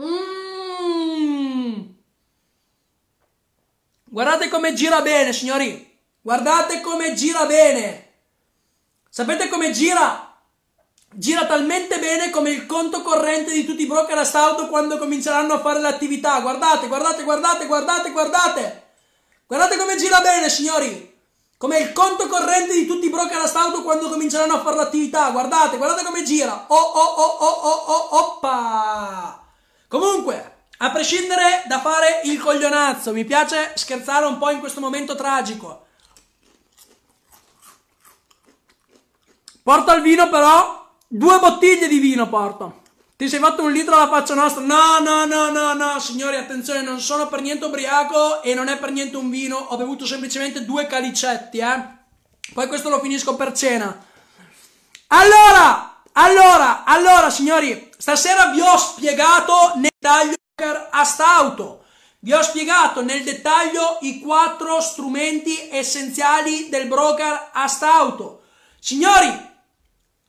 Mm. 0.00 1.80
Guardate 4.04 4.48
come 4.48 4.74
gira 4.74 5.00
bene, 5.00 5.32
signori. 5.32 5.93
Guardate 6.24 6.80
come 6.80 7.12
gira 7.12 7.44
bene. 7.44 8.12
Sapete 9.10 9.50
come 9.50 9.72
gira? 9.72 10.34
gira 11.16 11.44
talmente 11.44 11.98
bene 11.98 12.30
come 12.30 12.48
il 12.48 12.64
conto 12.64 13.02
corrente 13.02 13.52
di 13.52 13.66
tutti 13.66 13.82
i 13.82 13.86
broker 13.86 14.16
a 14.16 14.24
stauto 14.24 14.68
quando 14.68 14.96
cominceranno 14.96 15.52
a 15.52 15.60
fare 15.60 15.80
l'attività. 15.80 16.40
Guardate, 16.40 16.86
guardate, 16.86 17.24
guardate, 17.24 17.66
guardate, 17.66 18.10
guardate. 18.10 18.82
Guardate 19.46 19.76
come 19.76 19.96
gira 19.96 20.22
bene, 20.22 20.48
signori. 20.48 21.12
Come 21.58 21.80
il 21.80 21.92
conto 21.92 22.26
corrente 22.26 22.72
di 22.72 22.86
tutti 22.86 23.04
i 23.04 23.10
broker 23.10 23.42
a 23.42 23.46
stauto 23.46 23.82
quando 23.82 24.08
cominceranno 24.08 24.54
a 24.54 24.62
fare 24.62 24.76
l'attività. 24.76 25.28
Guardate, 25.28 25.76
guardate 25.76 26.04
come 26.04 26.22
gira. 26.22 26.64
Oh, 26.68 26.74
oh, 26.74 27.00
oh, 27.00 27.36
oh, 27.38 27.46
oh, 27.46 27.84
oh, 27.86 28.16
oppa. 28.16 29.44
Comunque, 29.88 30.68
a 30.78 30.90
prescindere 30.90 31.64
da 31.66 31.80
fare 31.80 32.22
il 32.24 32.40
coglionazzo, 32.40 33.12
mi 33.12 33.26
piace 33.26 33.72
scherzare 33.74 34.24
un 34.24 34.38
po' 34.38 34.48
in 34.48 34.60
questo 34.60 34.80
momento 34.80 35.14
tragico. 35.14 35.83
Porto 39.64 39.92
il 39.94 40.02
vino 40.02 40.28
però 40.28 40.84
Due 41.16 41.38
bottiglie 41.38 41.86
di 41.86 41.98
vino 41.98 42.28
porto. 42.28 42.82
Ti 43.16 43.28
sei 43.28 43.38
fatto 43.38 43.62
un 43.62 43.70
litro 43.70 43.94
alla 43.94 44.08
faccia 44.08 44.34
nostra? 44.34 44.60
No, 44.62 44.98
no, 44.98 45.24
no, 45.26 45.48
no, 45.50 45.72
no, 45.72 46.00
signori, 46.00 46.34
attenzione, 46.34 46.82
non 46.82 46.98
sono 46.98 47.28
per 47.28 47.40
niente 47.40 47.66
ubriaco 47.66 48.42
e 48.42 48.52
non 48.54 48.66
è 48.66 48.78
per 48.78 48.90
niente 48.90 49.16
un 49.16 49.30
vino. 49.30 49.56
Ho 49.56 49.76
bevuto 49.76 50.06
semplicemente 50.06 50.64
due 50.64 50.88
calicetti, 50.88 51.58
eh. 51.58 51.82
Poi 52.52 52.66
questo 52.66 52.88
lo 52.88 52.98
finisco 52.98 53.36
per 53.36 53.52
cena. 53.52 54.04
Allora, 55.06 56.02
allora, 56.14 56.82
allora, 56.82 57.30
signori, 57.30 57.90
stasera 57.96 58.46
vi 58.46 58.60
ho 58.60 58.76
spiegato 58.76 59.74
nel 59.76 59.92
dettaglio 59.96 60.34
a 60.90 61.04
stauto. 61.04 61.84
Vi 62.18 62.32
ho 62.32 62.42
spiegato 62.42 63.04
nel 63.04 63.22
dettaglio 63.22 63.98
i 64.00 64.18
quattro 64.18 64.80
strumenti 64.80 65.68
essenziali 65.70 66.68
del 66.70 66.88
broker 66.88 67.50
a 67.52 67.68
stauto. 67.68 68.42
Signori, 68.80 69.52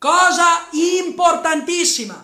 Cosa 0.06 0.68
importantissima. 0.70 2.14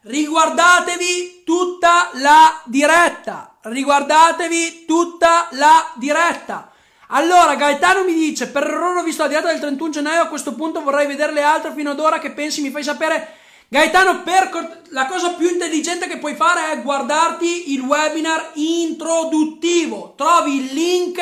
Riguardatevi 0.00 1.44
tutta 1.44 2.10
la 2.14 2.60
diretta. 2.64 3.58
Riguardatevi 3.60 4.84
tutta 4.84 5.46
la 5.52 5.88
diretta. 5.94 6.72
Allora, 7.10 7.54
Gaetano 7.54 8.02
mi 8.02 8.12
dice: 8.12 8.48
Per 8.48 8.64
errore 8.64 8.98
ho 8.98 9.04
visto 9.04 9.22
la 9.22 9.28
diretta 9.28 9.52
del 9.52 9.60
31 9.60 9.90
gennaio. 9.90 10.22
A 10.22 10.26
questo 10.26 10.56
punto 10.56 10.82
vorrei 10.82 11.06
vedere 11.06 11.32
le 11.32 11.42
altre 11.42 11.72
fino 11.74 11.92
ad 11.92 12.00
ora. 12.00 12.18
Che 12.18 12.32
pensi? 12.32 12.60
Mi 12.60 12.72
fai 12.72 12.82
sapere. 12.82 13.36
Gaetano, 13.68 14.24
per, 14.24 14.82
la 14.88 15.06
cosa 15.06 15.34
più 15.34 15.48
intelligente 15.48 16.08
che 16.08 16.18
puoi 16.18 16.34
fare 16.34 16.72
è 16.72 16.82
guardarti 16.82 17.72
il 17.72 17.82
webinar 17.82 18.50
introduttivo. 18.54 20.14
Trovi 20.16 20.56
il 20.56 20.72
link 20.72 21.20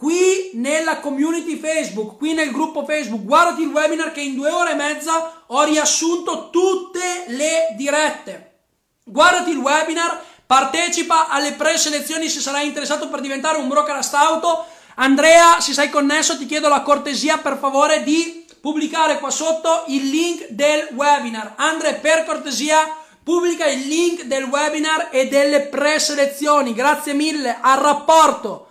qui 0.00 0.52
nella 0.54 0.98
community 1.00 1.58
Facebook, 1.58 2.16
qui 2.16 2.32
nel 2.32 2.50
gruppo 2.50 2.86
Facebook, 2.86 3.22
guardati 3.22 3.60
il 3.60 3.68
webinar 3.68 4.12
che 4.12 4.22
in 4.22 4.34
due 4.34 4.48
ore 4.50 4.70
e 4.70 4.74
mezza 4.74 5.42
ho 5.46 5.62
riassunto 5.64 6.48
tutte 6.48 7.24
le 7.26 7.74
dirette. 7.76 8.60
Guardati 9.04 9.50
il 9.50 9.58
webinar, 9.58 10.18
partecipa 10.46 11.28
alle 11.28 11.52
preselezioni 11.52 12.30
se 12.30 12.40
sarai 12.40 12.66
interessato 12.66 13.10
per 13.10 13.20
diventare 13.20 13.58
un 13.58 13.68
broker 13.68 13.96
a 13.96 14.00
stauto. 14.00 14.64
Andrea, 14.94 15.60
se 15.60 15.74
sei 15.74 15.90
connesso, 15.90 16.38
ti 16.38 16.46
chiedo 16.46 16.68
la 16.68 16.80
cortesia 16.80 17.36
per 17.36 17.58
favore 17.58 18.02
di 18.02 18.46
pubblicare 18.58 19.18
qua 19.18 19.28
sotto 19.28 19.84
il 19.88 20.08
link 20.08 20.46
del 20.48 20.88
webinar. 20.92 21.56
Andre, 21.56 21.96
per 21.96 22.24
cortesia, 22.24 22.96
pubblica 23.22 23.66
il 23.66 23.86
link 23.86 24.22
del 24.22 24.44
webinar 24.44 25.08
e 25.10 25.28
delle 25.28 25.60
preselezioni. 25.60 26.72
Grazie 26.72 27.12
mille, 27.12 27.58
al 27.60 27.80
rapporto. 27.80 28.68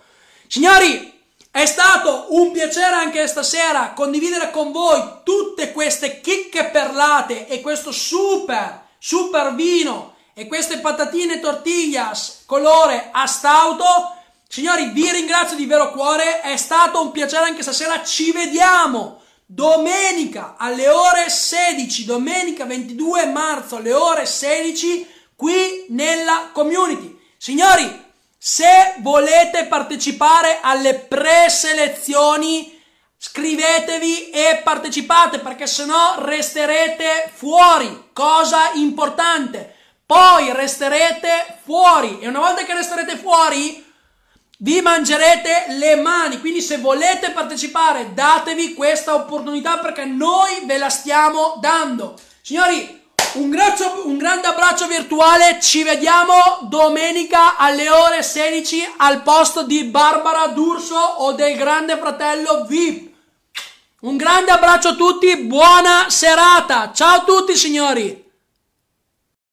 Signori, 0.48 1.18
è 1.52 1.66
stato 1.66 2.26
un 2.30 2.52
piacere 2.52 2.94
anche 2.94 3.26
stasera 3.26 3.92
condividere 3.92 4.52
con 4.52 4.70
voi 4.70 5.02
tutte 5.24 5.72
queste 5.72 6.20
chicche 6.20 6.66
perlate 6.66 7.48
e 7.48 7.60
questo 7.60 7.90
super, 7.90 8.86
super 8.98 9.54
vino 9.54 10.14
e 10.32 10.46
queste 10.46 10.78
patatine 10.78 11.40
tortillas 11.40 12.44
colore 12.46 13.08
astauto. 13.10 14.14
Signori, 14.46 14.90
vi 14.90 15.10
ringrazio 15.10 15.56
di 15.56 15.66
vero 15.66 15.90
cuore, 15.90 16.40
è 16.40 16.56
stato 16.56 17.02
un 17.02 17.10
piacere 17.10 17.46
anche 17.46 17.62
stasera. 17.62 18.04
Ci 18.04 18.30
vediamo 18.30 19.20
domenica 19.44 20.54
alle 20.56 20.88
ore 20.88 21.28
16, 21.28 22.04
domenica 22.04 22.64
22 22.64 23.26
marzo 23.26 23.76
alle 23.76 23.92
ore 23.92 24.24
16 24.24 25.06
qui 25.34 25.86
nella 25.88 26.50
community. 26.52 27.18
Signori, 27.36 27.99
se 28.42 28.94
volete 29.00 29.66
partecipare 29.66 30.60
alle 30.62 30.94
preselezioni, 30.94 32.82
scrivetevi 33.18 34.30
e 34.30 34.62
partecipate 34.64 35.40
perché 35.40 35.66
sennò 35.66 36.14
resterete 36.20 37.30
fuori. 37.34 38.08
Cosa 38.14 38.70
importante. 38.76 39.76
Poi 40.06 40.54
resterete 40.54 41.58
fuori 41.62 42.20
e 42.20 42.28
una 42.28 42.38
volta 42.38 42.64
che 42.64 42.72
resterete 42.72 43.18
fuori 43.18 43.86
vi 44.60 44.80
mangerete 44.80 45.66
le 45.76 45.96
mani. 45.96 46.40
Quindi 46.40 46.62
se 46.62 46.78
volete 46.78 47.32
partecipare, 47.32 48.14
datevi 48.14 48.72
questa 48.72 49.14
opportunità 49.14 49.76
perché 49.80 50.06
noi 50.06 50.62
ve 50.64 50.78
la 50.78 50.88
stiamo 50.88 51.58
dando. 51.60 52.18
Signori, 52.40 52.99
un, 53.34 53.50
graccio, 53.50 54.02
un 54.06 54.16
grande 54.16 54.46
abbraccio 54.46 54.86
virtuale, 54.86 55.58
ci 55.60 55.82
vediamo 55.82 56.58
domenica 56.62 57.56
alle 57.56 57.88
ore 57.88 58.22
16 58.22 58.94
al 58.98 59.22
posto 59.22 59.62
di 59.62 59.84
Barbara 59.84 60.46
D'Urso 60.48 60.96
o 60.96 61.32
del 61.32 61.56
grande 61.56 61.96
fratello 61.96 62.64
VIP. 62.66 63.08
Un 64.00 64.16
grande 64.16 64.50
abbraccio 64.50 64.88
a 64.88 64.94
tutti, 64.94 65.36
buona 65.36 66.06
serata, 66.08 66.90
ciao 66.92 67.16
a 67.16 67.24
tutti 67.24 67.54
signori! 67.54 68.29